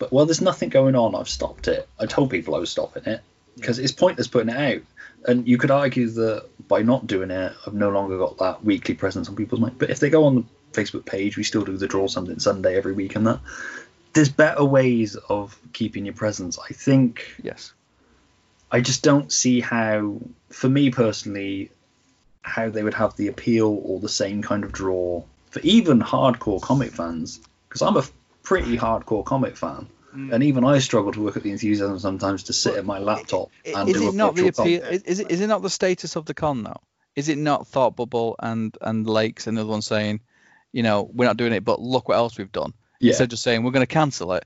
[0.00, 1.14] But well, there's nothing going on.
[1.14, 1.86] I've stopped it.
[1.98, 3.20] I told people I was stopping it
[3.54, 4.82] because it's pointless putting it out.
[5.26, 8.94] And you could argue that by not doing it, I've no longer got that weekly
[8.94, 9.78] presence on people's mind.
[9.78, 12.76] But if they go on the Facebook page, we still do the draw something Sunday
[12.76, 13.40] every week, and that
[14.12, 16.58] there's better ways of keeping your presence.
[16.58, 17.34] I think.
[17.42, 17.72] Yes.
[18.72, 21.70] I just don't see how, for me personally,
[22.42, 26.62] how they would have the appeal or the same kind of draw for even hardcore
[26.62, 27.40] comic fans.
[27.68, 28.04] Because I'm a
[28.42, 29.88] pretty hardcore comic fan.
[30.14, 30.32] Mm.
[30.32, 33.50] And even I struggle to work at the enthusiasm sometimes to sit at my laptop
[33.64, 34.80] and is do it a not the appeal?
[34.80, 35.02] content.
[35.06, 36.80] Is it is it not the status of the con though?
[37.14, 40.20] Is it not Thought Bubble and and Lakes and the other one saying,
[40.72, 42.72] you know, we're not doing it, but look what else we've done.
[43.00, 43.10] Yeah.
[43.10, 44.44] Instead of just saying we're going to cancel it,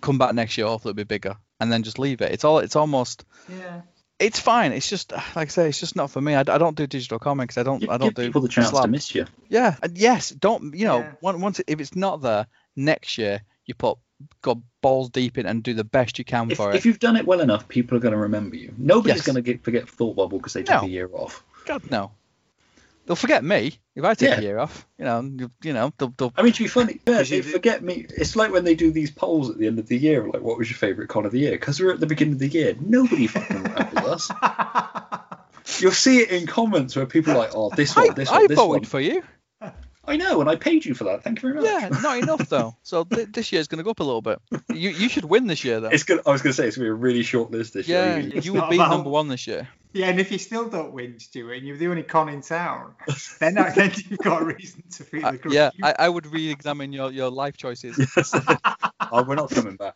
[0.00, 2.32] come back next year, hopefully it'll be bigger, and then just leave it.
[2.32, 2.58] It's all.
[2.60, 3.24] It's almost.
[3.48, 3.82] Yeah.
[4.18, 4.70] It's fine.
[4.70, 6.34] It's just like I say, it's just not for me.
[6.34, 7.58] I, I don't do digital comics.
[7.58, 7.82] I don't.
[7.82, 9.26] You I don't give do people the chance to miss you.
[9.48, 10.98] Yeah, and yes, don't you know?
[11.00, 11.12] Yeah.
[11.20, 13.98] Once, once it- if it's not there next year, you put
[14.42, 16.76] go balls deep in and do the best you can If, for it.
[16.76, 18.74] if you've done it well enough, people are going to remember you.
[18.76, 19.26] Nobody's Yes.
[19.26, 20.86] going to forget Thought Bubble because they took No.
[20.86, 21.44] a year off.
[21.66, 22.10] God no,
[23.06, 24.38] they'll forget me if I take Yeah.
[24.38, 24.86] a year off.
[24.98, 27.42] You know, you, you know, they'll, they'll, I mean, to be funny, yeah, 'Cause they
[27.42, 28.06] forget me.
[28.10, 30.58] It's like when they do these polls at the end of the year, like, what
[30.58, 31.52] was your favourite con of the year?
[31.52, 32.74] Because we're at the beginning of the year.
[32.80, 34.30] Nobody fucking remembers us.
[35.80, 38.28] You'll see it in comments where people are like, oh, this one, I, one, this
[38.30, 38.84] I one, this voted one.
[38.84, 39.22] for you.
[40.04, 41.22] I know, and I paid you for that.
[41.22, 41.64] Thank you very much.
[41.64, 42.76] Yeah, not enough though.
[42.82, 44.40] So th- this year's going to go up a little bit.
[44.68, 45.88] You you should win this year though.
[45.88, 46.20] It's good.
[46.26, 48.16] I was going to say it's going to be a really short list this Yeah,
[48.16, 48.30] year.
[48.34, 49.68] It's you would be about- number one this year.
[49.94, 52.94] Yeah, and if you still don't win, Stuart, and you're the only con in town,
[53.40, 55.54] then, that, then you've got a reason to feel I- aggrieved.
[55.54, 57.98] yeah, I, I would re-examine your, your life choices.
[59.12, 59.94] oh, we're not coming back.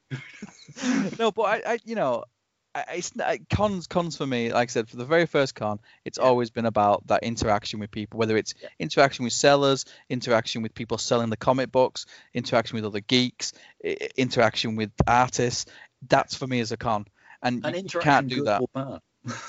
[1.19, 2.36] no, but I, I you know, I,
[2.91, 3.13] it's
[3.51, 4.53] cons cons for me.
[4.53, 7.91] Like I said, for the very first con, it's always been about that interaction with
[7.91, 12.85] people, whether it's interaction with sellers, interaction with people selling the comic books, interaction with
[12.85, 13.53] other geeks,
[14.17, 15.67] interaction with artists.
[16.09, 17.07] That's for me as a con,
[17.43, 18.63] and, And you can't do that.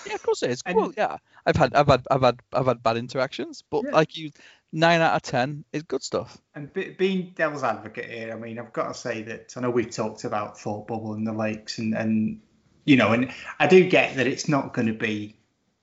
[0.06, 0.64] Yeah, of course it is.
[0.73, 3.91] Well, yeah, I've had, I've had, I've had, I've had bad interactions, but Yeah.
[3.91, 4.31] like you,
[4.72, 6.38] nine out of ten is good stuff.
[6.56, 9.69] And be, being devil's advocate here, I mean, I've got to say that I know
[9.69, 12.41] we've talked about Thought Bubble and the lakes, and, and
[12.88, 15.35] you know, and I do get that it's not going to be,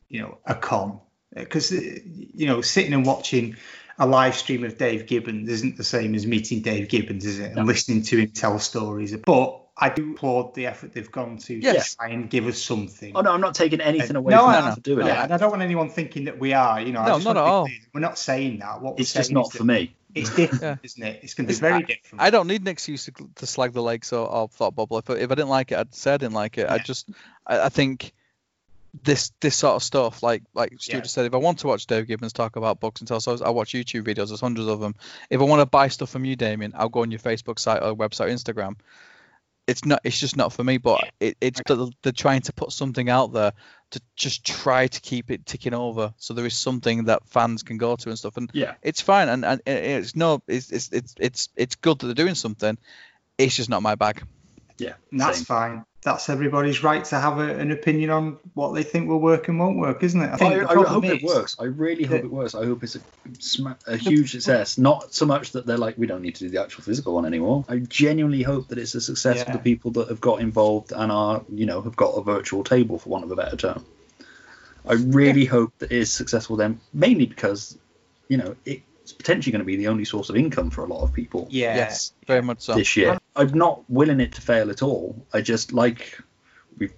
[0.09, 1.01] you know, a con
[1.35, 3.57] because uh, you know, sitting and watching
[3.99, 7.47] a live stream of Dave Gibbons isn't the same as meeting Dave Gibbons, is it?
[7.47, 7.63] And No.
[7.63, 9.15] listening to him tell stories.
[9.17, 11.97] But I do applaud the effort they've gone to Yes.
[11.97, 13.13] try and give us something.
[13.17, 15.23] Oh no, I'm not taking anything uh, away no, from I- them for doing yeah,
[15.23, 15.25] it.
[15.25, 16.81] and I don't want anyone thinking that we are.
[16.81, 17.65] You know, I No, just not at all.
[17.67, 17.79] clear.
[17.93, 18.81] We're not saying that.
[18.81, 19.95] What It's just not for me.
[20.15, 20.77] It's different, Yeah.
[20.85, 21.21] isn't it?
[21.25, 22.23] It's going to be It's- very different.
[22.23, 24.99] I don't need an excuse to, to slag the lakes or, or thought bubble.
[24.99, 26.69] If, I- if I didn't like it, I'd say I didn't like it.
[26.71, 27.09] I just,
[27.45, 28.13] I, I think
[29.03, 31.01] this this sort of stuff, like like Stu Yeah.
[31.03, 33.43] just said, if I want to watch Dave Gibbons talk about books and tell stories,
[33.43, 34.29] I watch YouTube videos.
[34.29, 34.95] There's hundreds of them.
[35.31, 37.83] If I want to buy stuff from you, Damien, I'll go on your Facebook site
[37.83, 38.77] or website, or Instagram.
[39.67, 40.01] It's not.
[40.05, 40.79] It's just not for me.
[40.79, 43.53] But it, it's that they're trying to put something out there
[43.91, 47.79] to just try to keep it ticking over, so there is something that fans can
[47.79, 48.37] go to and stuff.
[48.37, 48.75] And Yeah.
[48.83, 52.35] it's fine and, and it's no it's, it's it's it's it's good that they're doing
[52.35, 52.77] something
[53.39, 54.23] it's just not my bag
[54.79, 54.95] Yeah.
[55.11, 55.45] And that's same.
[55.45, 55.85] fine.
[56.03, 59.59] That's everybody's right to have a, an opinion on what they think will work and
[59.59, 60.43] won't work, isn't it?
[60.43, 61.57] I I, I hope it works.
[61.59, 62.55] I really hope it works.
[62.55, 63.01] I hope it's a,
[63.87, 64.77] a huge success.
[64.77, 67.25] Not so much that they're like, we don't need to do the actual physical one
[67.25, 67.65] anymore.
[67.71, 71.11] I genuinely hope that it's a success for the people that have got involved and
[71.11, 73.87] are, you know, have got a virtual table, for want of a better term.
[74.87, 77.79] I really hope that it is successful then, mainly because,
[78.29, 78.57] you know,
[79.05, 81.47] it's potentially going to be the only source of income for a lot of people
[81.51, 81.77] Yeah.
[81.77, 83.13] yes very much so this year.
[83.13, 85.15] Um, I'm not willing it to fail at all.
[85.33, 86.19] I just like
[86.79, 86.93] we've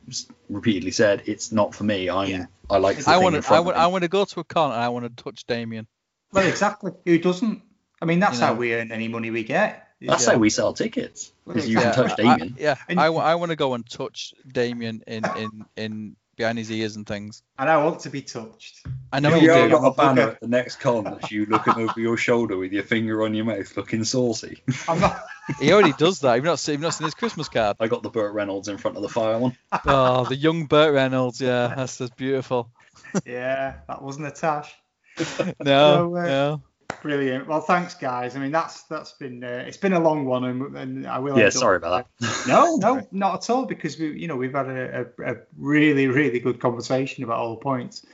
[0.49, 2.09] repeatedly said, it's not for me.
[2.09, 2.47] I'm Yeah.
[2.70, 2.99] I like.
[2.99, 4.89] The i want to i want i want to go to a con and i
[4.89, 5.86] want to touch damien
[6.33, 6.93] Well, exactly.
[7.05, 7.62] Who doesn't?
[8.01, 8.47] I mean, that's You know.
[8.49, 9.89] how we earn any money we get.
[10.01, 10.33] That's Yeah.
[10.35, 11.33] how we sell tickets.
[11.47, 11.93] Because you Yeah.
[11.93, 12.57] can touch I- Damien.
[12.59, 16.94] yeah And- I, want to go and touch damien in in in behind his ears
[16.97, 18.86] and things And I want to be touched.
[19.12, 21.47] I know You you, know, You've got a banner at the next con that's you
[21.47, 24.62] looking over your shoulder with your finger on your mouth, looking saucy.
[24.89, 25.25] I'm not.
[25.60, 28.02] he already does that you've not seen, you've not seen his christmas card I got
[28.02, 29.57] the Burt Reynolds in front of the fire one.
[29.86, 32.70] oh the young burt reynolds yeah that's just beautiful
[33.26, 34.75] yeah, that wasn't a tash.
[35.18, 35.25] no
[35.65, 36.62] So, uh, no
[37.02, 37.47] Brilliant.
[37.47, 38.36] Well, thanks, guys.
[38.36, 41.39] I mean, that's that's been uh, it's been a long one, and, and I will.
[41.39, 42.47] Yeah, sorry about that.
[42.49, 43.67] No, no, not at all.
[43.67, 47.51] Because we, you know, we've had a, a, a really, really good conversation about all
[47.51, 48.05] the points.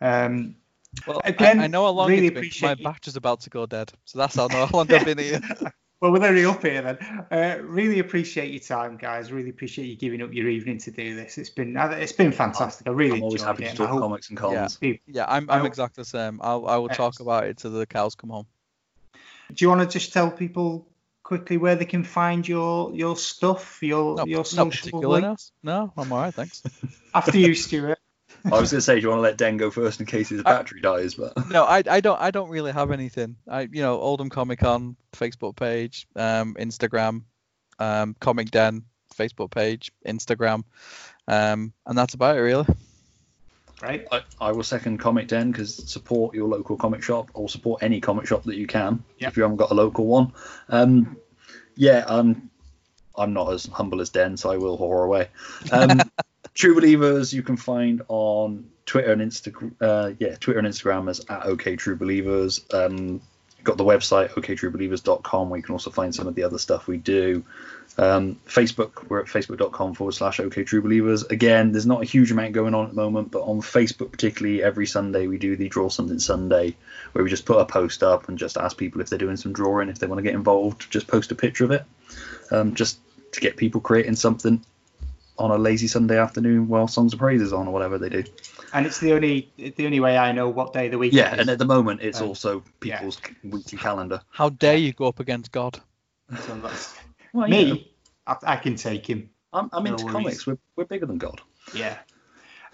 [0.00, 0.56] Um,
[1.06, 3.16] well Again, I, I know how long really it's been 'cause my appreciate you- battery's
[3.16, 5.40] about to go dead so that's how, how long i've been here
[6.00, 6.98] well, we're already up here then.
[7.30, 9.32] Uh, really appreciate your time, guys.
[9.32, 11.38] Really appreciate you giving up your evening to do this.
[11.38, 12.86] It's been uh, it's been fantastic.
[12.86, 13.70] I really I'm always happy it.
[13.70, 14.76] to talk hope comics and cons.
[14.76, 16.38] people- Yeah, I'm I'm exactly the same.
[16.40, 18.46] I'll I will talk about it till the cows come home.
[19.52, 20.86] Do you want to just tell people
[21.24, 25.22] quickly where they can find your your stuff, your Not, your not social particularly.
[25.22, 25.50] links?
[25.64, 26.62] No, no, I'm all right, thanks.
[27.12, 27.98] After you, Stuart.
[28.44, 30.28] I was going to say, do you want to let Den go first in case
[30.28, 31.14] his I- battery dies?
[31.14, 33.36] But no, I, I don't I don't really have anything.
[33.48, 37.24] I you know Oldham Comic Con Facebook page, um, Instagram,
[37.78, 38.84] um, Comic Den
[39.16, 40.64] Facebook page, Instagram,
[41.26, 42.66] um, and that's about it really.
[43.80, 44.06] Right.
[44.10, 48.00] I, I will second Comic Den because support your local comic shop or support any
[48.00, 49.30] comic shop that you can Yep.
[49.30, 50.32] if you haven't got a local one.
[50.68, 51.16] Um,
[51.76, 52.50] yeah, um,
[53.16, 55.28] I'm not as humble as Den, so I will whore away.
[55.70, 56.00] Um,
[56.58, 59.74] True Believers you can find on Twitter and Instagram.
[59.80, 62.64] Uh, yeah, Twitter and Instagram as at OK True Believers.
[62.74, 63.20] Um,
[63.62, 66.96] got the website oktruebelievers.com where you can also find some of the other stuff we
[66.96, 67.44] do.
[67.96, 71.22] Um, Facebook, we're at facebook.com forward slash OK True Believers.
[71.22, 74.60] Again, there's not a huge amount going on at the moment, but on Facebook, particularly
[74.60, 76.74] every Sunday, we do the Draw Something Sunday,
[77.12, 79.52] where we just put a post up and just ask people if they're doing some
[79.52, 81.84] drawing, if they want to get involved, just post a picture of it,
[82.50, 82.98] um, just
[83.30, 84.64] to get people creating something
[85.38, 88.24] on a lazy Sunday afternoon while Songs of Praise is on or whatever they do.
[88.72, 91.12] And it's the only the only way I know what day of the week.
[91.12, 91.18] Is.
[91.18, 91.40] Yeah, it is.
[91.40, 92.98] and at the moment, it's Um, also yeah.
[92.98, 94.20] people's weekly calendar.
[94.30, 95.80] How dare you go up against God?
[96.40, 96.94] So that's-
[97.32, 97.92] Well, you know, me,
[98.26, 99.30] I, I can take him.
[99.52, 100.12] I'm, I'm No into worries.
[100.14, 100.46] comics.
[100.46, 101.40] We're, we're bigger than God.
[101.74, 101.98] Yeah.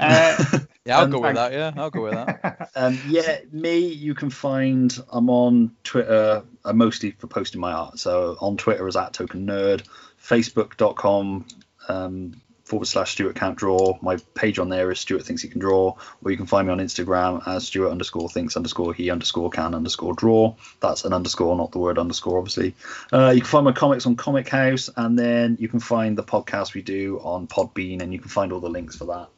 [0.00, 1.52] Uh, Yeah, I'll Um, go with that.
[1.52, 2.70] Yeah, I'll go with that.
[2.76, 4.92] Um, yeah, me, you can find.
[5.12, 8.00] I'm on Twitter, uh, mostly for posting my art.
[8.00, 9.84] So on Twitter is at Token Nerd,
[10.20, 11.46] Facebook.com
[11.88, 12.34] um,
[12.64, 13.98] forward slash Stuart Can't Draw.
[14.02, 16.72] My page on there is Stuart Thinks He Can Draw, or you can find me
[16.72, 20.54] on Instagram as Stuart underscore Thinks underscore He underscore Can underscore Draw.
[20.80, 22.74] That's an underscore, not the word underscore, obviously.
[23.12, 26.24] Uh, you can find my comics on Comic House, and then you can find the
[26.24, 29.28] podcast we do on Podbean, and you can find all the links for that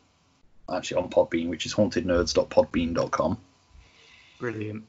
[0.72, 3.38] actually on Podbean, which is hauntednerds.podbean.com.
[4.38, 4.84] Brilliant.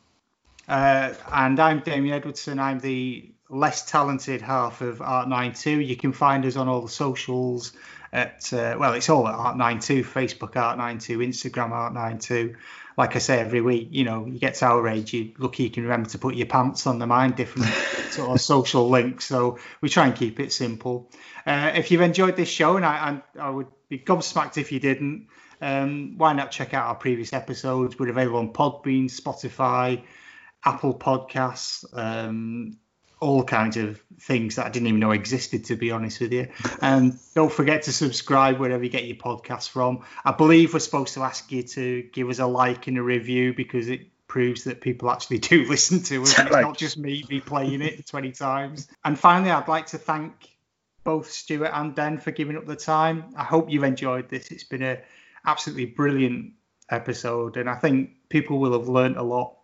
[0.67, 2.59] Uh, and I'm Damien Edwardson.
[2.59, 5.85] I'm the less talented half of Art92.
[5.85, 7.71] You can find us on all the socials
[8.11, 12.55] at, uh, well, it's all at Art92, Facebook Art92, Instagram Art92.
[12.97, 15.69] Like I say every week, you know, you get to our age, you're lucky you
[15.69, 17.67] can remember to put your pants on the mind, different
[18.11, 19.25] sort of social links.
[19.25, 21.11] So we try and keep it simple.
[21.45, 24.79] Uh, if you've enjoyed this show, and I, I, I would be gobsmacked if you
[24.79, 25.27] didn't,
[25.61, 27.97] um, why not check out our previous episodes?
[27.97, 30.03] We're available on Podbean, Spotify,
[30.63, 32.77] Apple Podcasts, um,
[33.19, 36.49] all kinds of things that I didn't even know existed, to be honest with you.
[36.81, 40.03] And don't forget to subscribe wherever you get your podcasts from.
[40.23, 43.53] I believe we're supposed to ask you to give us a like and a review
[43.53, 46.37] because it proves that people actually do listen to us.
[46.37, 48.87] It's not just me replaying it 20 times.
[49.03, 50.57] And finally, I'd like to thank
[51.03, 53.33] both Stuart and Den for giving up the time.
[53.35, 54.51] I hope you've enjoyed this.
[54.51, 54.99] It's been a
[55.45, 56.53] absolutely brilliant
[56.89, 59.56] episode, and I think people will have learned a lot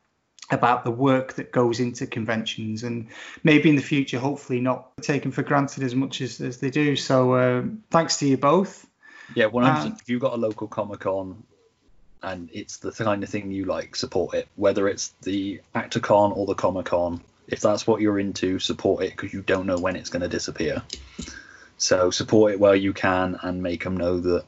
[0.51, 3.07] about the work that goes into conventions, and
[3.43, 6.95] maybe in the future, hopefully, not taken for granted as much as, as they do.
[6.95, 8.85] So, uh, thanks to you both.
[9.35, 9.65] Yeah, 100%.
[9.65, 11.43] Um, if you've got a local Comic Con
[12.23, 14.47] and it's the kind of thing you like, support it.
[14.55, 19.11] Whether it's the ActorCon or the Comic Con, if that's what you're into, support it
[19.11, 20.81] because you don't know when it's going to disappear.
[21.77, 24.45] So support it where you can and make them know that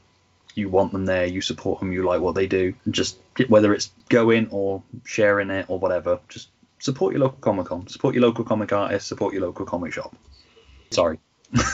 [0.54, 2.72] you want them there, you support them, you like what they do.
[2.86, 6.48] And just whether it's going or sharing it or whatever, just
[6.78, 10.16] support your local Comic Con, support your local comic artist, support your local comic shop.
[10.90, 11.18] Sorry.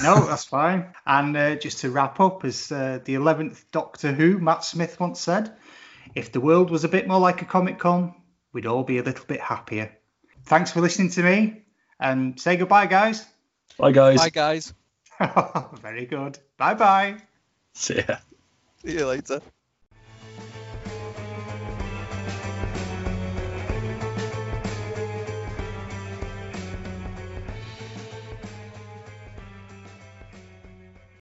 [0.02, 0.92] No, that's fine.
[1.06, 5.20] And uh, just to wrap up, as uh, the 11th Doctor Who, Matt Smith once
[5.20, 5.54] said,
[6.14, 8.14] if the world was a bit more like a Comic Con,
[8.52, 9.90] we'd all be a little bit happier.
[10.44, 11.62] Thanks for listening to me,
[11.98, 13.24] and say goodbye, guys.
[13.78, 14.18] Bye, guys.
[14.18, 14.74] Bye, guys.
[15.80, 16.38] Very good.
[16.58, 17.16] Bye bye.
[17.74, 18.16] See ya.
[18.84, 19.40] See you later.